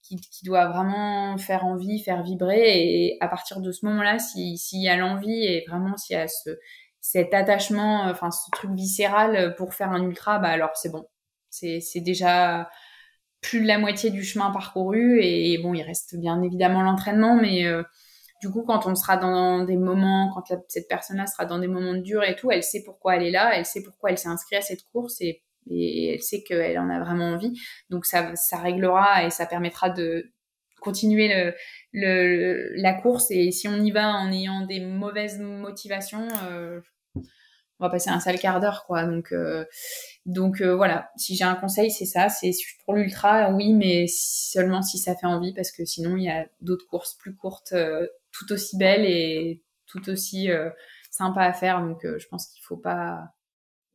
qui, 0.01 0.21
qui, 0.21 0.45
doit 0.45 0.67
vraiment 0.67 1.37
faire 1.37 1.65
envie, 1.65 2.01
faire 2.03 2.23
vibrer. 2.23 2.61
Et 2.65 3.17
à 3.21 3.27
partir 3.27 3.61
de 3.61 3.71
ce 3.71 3.85
moment-là, 3.87 4.19
s'il 4.19 4.57
si 4.57 4.81
y 4.81 4.89
a 4.89 4.97
l'envie 4.97 5.43
et 5.45 5.65
vraiment 5.67 5.97
s'il 5.97 6.15
y 6.15 6.19
a 6.19 6.27
ce, 6.27 6.51
cet 7.01 7.33
attachement, 7.33 8.03
enfin 8.03 8.31
ce 8.31 8.49
truc 8.51 8.71
viscéral 8.71 9.55
pour 9.55 9.73
faire 9.73 9.91
un 9.91 10.03
ultra, 10.03 10.39
bah 10.39 10.49
alors 10.49 10.71
c'est 10.75 10.91
bon. 10.91 11.07
C'est, 11.49 11.81
déjà 12.01 12.69
plus 13.41 13.61
de 13.61 13.67
la 13.67 13.77
moitié 13.79 14.09
du 14.11 14.23
chemin 14.23 14.51
parcouru. 14.51 15.19
Et 15.21 15.57
bon, 15.59 15.73
il 15.73 15.83
reste 15.83 16.15
bien 16.17 16.41
évidemment 16.43 16.81
l'entraînement, 16.81 17.35
mais 17.35 17.65
euh, 17.65 17.83
du 18.41 18.49
coup, 18.49 18.63
quand 18.63 18.85
on 18.85 18.95
sera 18.95 19.17
dans 19.17 19.63
des 19.63 19.77
moments, 19.77 20.31
quand 20.33 20.55
cette 20.67 20.87
personne-là 20.87 21.27
sera 21.27 21.45
dans 21.45 21.59
des 21.59 21.67
moments 21.67 21.95
durs 21.95 22.23
et 22.23 22.35
tout, 22.35 22.51
elle 22.51 22.63
sait 22.63 22.83
pourquoi 22.83 23.15
elle 23.15 23.23
est 23.23 23.31
là, 23.31 23.51
elle 23.55 23.65
sait 23.65 23.81
pourquoi 23.83 24.11
elle 24.11 24.17
s'est 24.17 24.27
inscrite 24.27 24.59
à 24.59 24.61
cette 24.61 24.83
course 24.91 25.21
et, 25.21 25.43
elle 25.69 26.21
sait 26.21 26.43
qu'elle 26.43 26.79
en 26.79 26.89
a 26.89 26.99
vraiment 26.99 27.25
envie. 27.25 27.51
Donc 27.89 28.05
ça, 28.05 28.33
ça 28.35 28.57
réglera 28.57 29.25
et 29.25 29.29
ça 29.29 29.45
permettra 29.45 29.89
de 29.89 30.31
continuer 30.79 31.27
le, 31.27 31.53
le, 31.91 32.71
la 32.81 32.93
course. 32.93 33.31
Et 33.31 33.51
si 33.51 33.67
on 33.67 33.75
y 33.75 33.91
va 33.91 34.13
en 34.13 34.31
ayant 34.31 34.65
des 34.65 34.79
mauvaises 34.79 35.39
motivations, 35.39 36.27
euh, 36.45 36.79
on 37.79 37.85
va 37.85 37.89
passer 37.89 38.09
un 38.09 38.19
sale 38.19 38.39
quart 38.39 38.59
d'heure, 38.59 38.85
quoi. 38.85 39.03
Donc, 39.03 39.31
euh, 39.31 39.65
donc 40.25 40.61
euh, 40.61 40.75
voilà. 40.75 41.11
Si 41.15 41.35
j'ai 41.35 41.43
un 41.43 41.55
conseil, 41.55 41.91
c'est 41.91 42.05
ça. 42.05 42.29
C'est 42.29 42.51
pour 42.85 42.95
l'ultra, 42.95 43.51
oui, 43.51 43.73
mais 43.73 44.05
seulement 44.07 44.81
si 44.81 44.97
ça 44.97 45.15
fait 45.15 45.27
envie, 45.27 45.53
parce 45.53 45.71
que 45.71 45.85
sinon 45.85 46.17
il 46.17 46.23
y 46.23 46.29
a 46.29 46.47
d'autres 46.61 46.87
courses 46.87 47.15
plus 47.15 47.35
courtes 47.35 47.73
tout 48.37 48.51
aussi 48.53 48.77
belle 48.77 49.05
et 49.05 49.63
tout 49.87 50.09
aussi 50.09 50.51
euh, 50.51 50.69
sympa 51.11 51.41
à 51.41 51.53
faire. 51.53 51.81
Donc, 51.81 52.05
euh, 52.05 52.17
je 52.19 52.27
pense 52.27 52.47
qu'il 52.47 52.63
faut 52.63 52.77
pas, 52.77 53.33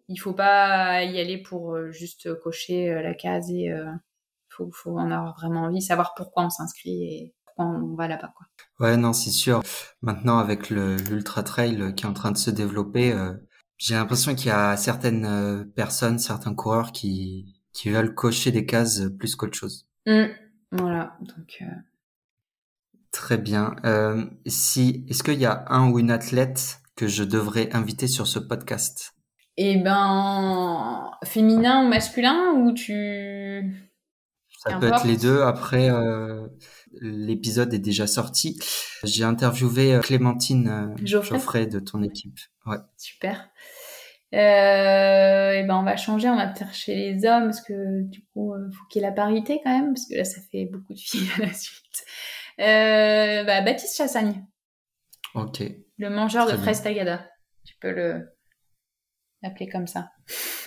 il 0.09 0.17
faut 0.17 0.35
pas 0.35 1.05
y 1.05 1.21
aller 1.21 1.39
pour 1.39 1.75
euh, 1.75 1.91
juste 1.91 2.35
cocher 2.41 2.93
la 3.03 3.15
case 3.15 3.51
et 3.51 3.73
faut, 4.49 4.71
faut 4.73 4.99
en 4.99 5.11
avoir 5.11 5.35
vraiment 5.35 5.63
envie, 5.63 5.81
savoir 5.81 6.15
pourquoi 6.15 6.45
on 6.45 6.51
s'inscrit 6.51 7.05
et 7.05 7.35
pourquoi 7.45 7.67
on 7.67 7.95
va 7.95 8.09
là-bas, 8.09 8.33
quoi. 8.37 8.47
Ouais, 8.81 8.97
non, 8.97 9.13
c'est 9.13 9.31
sûr. 9.31 9.63
Maintenant, 10.03 10.39
avec 10.39 10.69
l'ultra 10.71 11.43
trail 11.43 11.95
qui 11.95 12.05
est 12.05 12.09
en 12.09 12.13
train 12.13 12.33
de 12.33 12.39
se 12.39 12.51
développer, 12.51 13.15
j'ai 13.79 13.95
l'impression 13.95 14.35
qu'il 14.35 14.49
y 14.49 14.51
a 14.51 14.77
certaines 14.77 15.71
personnes, 15.75 16.19
certains 16.19 16.55
coureurs 16.55 16.93
qui, 16.93 17.63
qui 17.73 17.91
veulent 17.91 18.15
cocher 18.15 18.51
des 18.51 18.67
cases 18.67 19.03
plus 19.19 19.37
qu'autre 19.37 19.57
chose. 19.57 19.87
Mmh. 20.07 20.25
voilà, 20.73 21.17
donc 21.21 21.63
Très 23.13 23.37
bien. 23.37 23.77
Euh, 23.85 24.25
si, 24.47 25.05
est-ce 25.09 25.23
qu'il 25.23 25.39
y 25.39 25.47
a 25.47 25.67
un 25.69 25.91
ou 25.91 25.99
une 25.99 26.11
athlète 26.11 26.81
que 26.97 27.07
je 27.07 27.25
devrais 27.25 27.71
inviter 27.75 28.07
sur 28.07 28.27
ce 28.27 28.39
podcast? 28.39 29.15
Eh 29.59 29.77
ben, 29.77 31.11
féminin 31.25 31.85
ou 31.85 31.89
masculin 31.89 32.53
ou 32.55 32.73
tu 32.73 33.91
Ça 34.59 34.79
peut 34.79 34.89
être 34.89 35.07
les 35.07 35.19
deux. 35.19 35.43
Après, 35.43 35.91
euh, 35.91 36.47
l'épisode 37.03 37.75
est 37.75 37.79
déjà 37.79 38.07
sorti. 38.07 38.59
J'ai 39.05 39.25
interviewé 39.25 39.95
euh, 39.95 40.01
Clémentine 40.01 40.95
Geoffrey. 41.03 41.67
de 41.67 41.81
ton 41.81 42.03
équipe. 42.03 42.39
Ouais. 42.65 42.79
Super. 42.97 43.51
Euh, 44.35 45.53
et 45.53 45.65
ben 45.65 45.77
on 45.77 45.83
va 45.83 45.99
changer, 45.99 46.31
on 46.31 46.37
va 46.37 46.47
peut-être 46.47 46.73
chez 46.73 46.95
les 46.95 47.27
hommes 47.27 47.45
parce 47.45 47.61
que 47.61 48.05
du 48.05 48.25
coup, 48.33 48.55
il 48.57 48.75
faut 48.75 48.85
qu'il 48.89 49.03
y 49.03 49.05
ait 49.05 49.09
la 49.09 49.15
parité 49.15 49.61
quand 49.63 49.71
même 49.71 49.93
parce 49.93 50.09
que 50.09 50.15
là, 50.15 50.25
ça 50.25 50.41
fait 50.51 50.65
beaucoup 50.73 50.95
de 50.95 50.99
filles 50.99 51.29
à 51.37 51.43
la 51.43 51.53
suite. 51.53 52.07
Euh, 52.61 53.45
bah, 53.45 53.63
Baptiste 53.63 53.97
Chassagne. 53.97 54.45
Ok. 55.35 55.63
Le 55.99 56.11
mangeur 56.11 56.51
de 56.51 56.57
fraises 56.57 56.83
tagada. 56.83 57.27
Tu 57.65 57.75
peux 57.81 57.93
le 57.93 58.29
l'appeler 59.43 59.69
comme 59.69 59.87
ça. 59.87 60.11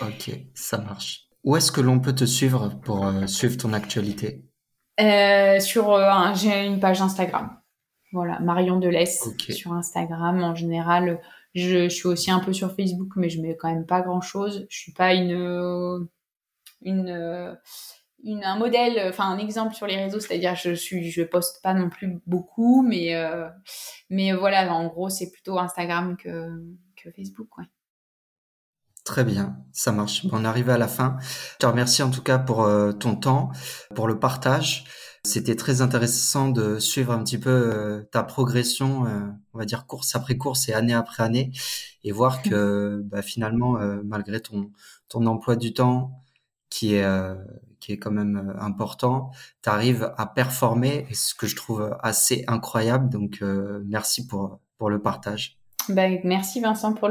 ok, 0.00 0.30
ça 0.54 0.78
marche. 0.78 1.28
Où 1.42 1.56
est-ce 1.56 1.72
que 1.72 1.80
l'on 1.80 2.00
peut 2.00 2.14
te 2.14 2.24
suivre 2.24 2.80
pour 2.84 3.06
euh, 3.06 3.26
suivre 3.26 3.56
ton 3.56 3.72
actualité? 3.72 4.44
Euh, 5.00 5.60
Sur 5.60 5.92
euh, 5.92 6.34
j'ai 6.34 6.64
une 6.64 6.80
page 6.80 7.00
Instagram. 7.00 7.60
Voilà, 8.12 8.38
Marion 8.40 8.78
Delesse 8.78 9.28
sur 9.50 9.72
Instagram 9.72 10.42
en 10.42 10.54
général. 10.54 11.20
Je, 11.54 11.84
je, 11.84 11.88
suis 11.88 12.06
aussi 12.06 12.30
un 12.30 12.38
peu 12.38 12.52
sur 12.52 12.74
Facebook, 12.74 13.12
mais 13.16 13.28
je 13.28 13.40
mets 13.40 13.56
quand 13.56 13.72
même 13.72 13.86
pas 13.86 14.02
grand 14.02 14.20
chose. 14.20 14.66
Je 14.70 14.78
suis 14.78 14.92
pas 14.92 15.14
une 15.14 16.08
une 16.82 17.56
un 18.26 18.58
modèle, 18.58 19.08
enfin 19.08 19.28
un 19.28 19.38
exemple 19.38 19.74
sur 19.74 19.86
les 19.86 19.96
réseaux, 19.96 20.20
c'est-à-dire 20.20 20.54
je 20.54 20.74
suis, 20.74 21.10
je 21.10 21.22
poste 21.22 21.62
pas 21.62 21.74
non 21.74 21.90
plus 21.90 22.20
beaucoup, 22.26 22.82
mais 22.82 23.14
euh, 23.14 23.48
mais 24.10 24.32
voilà, 24.32 24.72
en 24.72 24.86
gros 24.86 25.10
c'est 25.10 25.30
plutôt 25.30 25.58
Instagram 25.58 26.16
que 26.16 26.48
que 26.96 27.10
Facebook, 27.10 27.56
ouais. 27.58 27.64
Très 29.04 29.24
bien, 29.24 29.58
ça 29.72 29.92
marche. 29.92 30.26
on 30.32 30.46
arrive 30.46 30.70
à 30.70 30.78
la 30.78 30.88
fin. 30.88 31.18
Je 31.20 31.58
te 31.58 31.66
remercie 31.66 32.02
en 32.02 32.10
tout 32.10 32.22
cas 32.22 32.38
pour 32.38 32.62
euh, 32.62 32.92
ton 32.92 33.16
temps, 33.16 33.50
pour 33.94 34.08
le 34.08 34.18
partage. 34.18 34.84
C'était 35.24 35.56
très 35.56 35.82
intéressant 35.82 36.48
de 36.48 36.78
suivre 36.78 37.12
un 37.12 37.22
petit 37.22 37.38
peu 37.38 37.50
euh, 37.50 38.02
ta 38.12 38.22
progression, 38.22 39.04
on 39.52 39.58
va 39.58 39.64
dire 39.66 39.86
course 39.86 40.14
après 40.16 40.36
course 40.38 40.68
et 40.68 40.74
année 40.74 40.94
après 40.94 41.22
année, 41.22 41.52
et 42.02 42.12
voir 42.12 42.42
que 42.42 43.02
bah, 43.04 43.20
finalement, 43.20 43.78
malgré 44.04 44.40
ton 44.40 44.70
ton 45.08 45.26
emploi 45.26 45.56
du 45.56 45.74
temps 45.74 46.12
qui 46.70 46.94
est 46.94 47.04
qui 47.84 47.92
est 47.92 47.98
quand 47.98 48.10
même 48.10 48.36
euh, 48.36 48.62
important, 48.62 49.30
tu 49.62 49.68
arrives 49.68 50.12
à 50.16 50.26
performer, 50.26 51.06
et 51.10 51.14
ce 51.14 51.34
que 51.34 51.46
je 51.46 51.54
trouve 51.54 51.94
assez 52.02 52.44
incroyable. 52.48 53.10
Donc, 53.10 53.40
euh, 53.42 53.82
merci 53.86 54.26
pour, 54.26 54.60
pour 54.78 54.88
le 54.88 55.02
partage. 55.02 55.58
Bah, 55.90 56.08
merci 56.24 56.60
Vincent 56.60 56.94
pour 56.94 57.10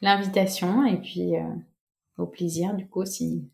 l'invitation 0.00 0.86
et 0.86 0.96
puis 1.00 1.36
euh, 1.36 1.42
au 2.18 2.26
plaisir 2.26 2.74
du 2.74 2.86
coup 2.86 3.04
si 3.04 3.50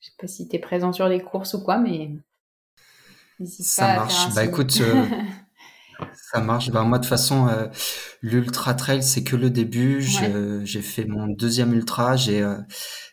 je 0.00 0.06
sais 0.06 0.12
pas 0.18 0.26
si 0.26 0.48
tu 0.48 0.56
es 0.56 0.58
présent 0.58 0.92
sur 0.92 1.08
les 1.08 1.22
courses 1.22 1.54
ou 1.54 1.62
quoi 1.62 1.78
mais 1.78 2.10
ça 3.44 3.94
marche 3.94 4.34
bah 4.34 4.44
écoute 4.44 4.82
ça 6.32 6.40
marche 6.40 6.70
bah 6.70 6.82
moi 6.82 6.98
de 6.98 7.04
toute 7.04 7.08
façon 7.08 7.48
l'ultra 8.22 8.74
trail 8.74 9.02
c'est 9.02 9.24
que 9.24 9.36
le 9.36 9.50
début 9.50 10.00
j'ai 10.00 10.82
fait 10.82 11.04
mon 11.04 11.26
deuxième 11.26 11.74
ultra 11.74 12.16
j'ai 12.16 12.44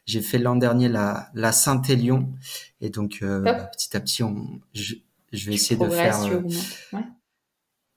j'ai 0.08 0.22
fait 0.22 0.40
l'an 0.40 0.56
dernier 0.56 0.88
la, 0.90 1.30
la 1.36 1.52
Saint-Élion. 1.52 2.34
Et 2.82 2.90
donc, 2.90 3.20
euh, 3.22 3.42
bah, 3.42 3.54
petit 3.54 3.96
à 3.96 4.00
petit, 4.00 4.24
on, 4.24 4.62
je, 4.74 4.96
je 5.34 5.46
vais 5.46 5.56
essayer 5.56 5.76
de 5.76 5.90
faire. 5.90 6.24
Euh, 6.24 6.42
ouais. 6.94 7.04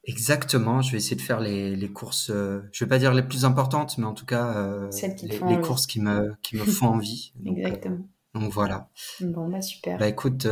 Exactement, 0.05 0.83
je 0.83 0.91
vais 0.91 0.99
essayer 0.99 1.17
de 1.17 1.23
faire 1.23 1.41
les, 1.41 1.77
les 1.77 1.89
courses, 1.93 2.31
euh, 2.31 2.63
je 2.73 2.85
vais 2.85 2.89
pas 2.89 2.99
dire 2.99 3.15
les 3.15 3.23
plus 3.23 3.45
importantes, 3.45 3.97
mais 3.99 4.07
en 4.07 4.15
tout 4.15 4.25
cas 4.27 4.57
euh, 4.57 4.91
les, 5.23 5.39
les 5.39 5.61
courses 5.61 5.87
qui 5.87 6.01
me, 6.01 6.35
qui 6.43 6.57
me 6.57 6.65
font 6.65 6.87
envie. 6.89 7.33
Donc, 7.37 7.59
Exactement. 7.59 8.09
donc 8.35 8.51
voilà. 8.51 8.89
Bon, 9.21 9.49
bah 9.49 9.61
super. 9.61 9.99
Bah 9.99 10.09
écoute, 10.09 10.49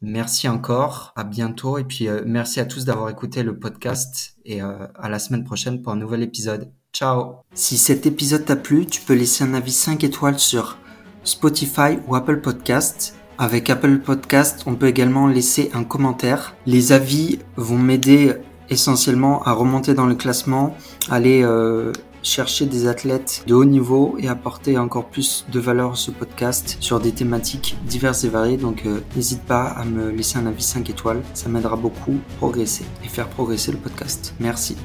merci 0.00 0.48
encore, 0.48 1.12
à 1.16 1.24
bientôt, 1.24 1.78
et 1.78 1.84
puis 1.84 2.08
merci 2.26 2.60
à 2.60 2.64
tous 2.64 2.84
d'avoir 2.84 3.08
écouté 3.10 3.42
le 3.42 3.58
podcast, 3.58 4.36
et 4.44 4.60
à 4.60 5.08
la 5.08 5.18
semaine 5.18 5.44
prochaine 5.44 5.82
pour 5.82 5.92
un 5.92 5.96
nouvel 5.96 6.22
épisode. 6.22 6.72
Ciao. 6.92 7.36
Si 7.54 7.78
cet 7.78 8.06
épisode 8.06 8.44
t'a 8.44 8.56
plu, 8.56 8.86
tu 8.86 9.02
peux 9.02 9.14
laisser 9.14 9.44
un 9.44 9.54
avis 9.54 9.72
5 9.72 10.02
étoiles 10.04 10.38
sur 10.38 10.78
Spotify 11.22 11.98
ou 12.06 12.16
Apple 12.16 12.40
Podcast. 12.40 13.14
Avec 13.36 13.70
Apple 13.70 13.98
Podcast, 14.00 14.64
on 14.66 14.74
peut 14.74 14.88
également 14.88 15.28
laisser 15.28 15.70
un 15.74 15.84
commentaire. 15.84 16.56
Les 16.66 16.90
avis 16.90 17.38
vont 17.56 17.78
m'aider 17.78 18.34
essentiellement 18.68 19.42
à 19.44 19.52
remonter 19.52 19.94
dans 19.94 20.06
le 20.06 20.14
classement, 20.14 20.76
aller 21.08 21.42
euh, 21.44 21.92
chercher 22.28 22.66
des 22.66 22.86
athlètes 22.86 23.42
de 23.46 23.54
haut 23.54 23.64
niveau 23.64 24.16
et 24.18 24.28
apporter 24.28 24.78
encore 24.78 25.08
plus 25.08 25.44
de 25.50 25.60
valeur 25.60 25.92
à 25.92 25.96
ce 25.96 26.10
podcast 26.10 26.76
sur 26.80 27.00
des 27.00 27.12
thématiques 27.12 27.76
diverses 27.86 28.24
et 28.24 28.28
variées. 28.28 28.56
Donc 28.56 28.86
euh, 28.86 29.00
n'hésite 29.16 29.42
pas 29.42 29.64
à 29.64 29.84
me 29.84 30.10
laisser 30.10 30.38
un 30.38 30.46
avis 30.46 30.62
5 30.62 30.88
étoiles, 30.90 31.22
ça 31.34 31.48
m'aidera 31.48 31.76
beaucoup 31.76 32.16
à 32.34 32.36
progresser 32.36 32.84
et 33.04 33.08
faire 33.08 33.28
progresser 33.28 33.72
le 33.72 33.78
podcast. 33.78 34.34
Merci. 34.40 34.78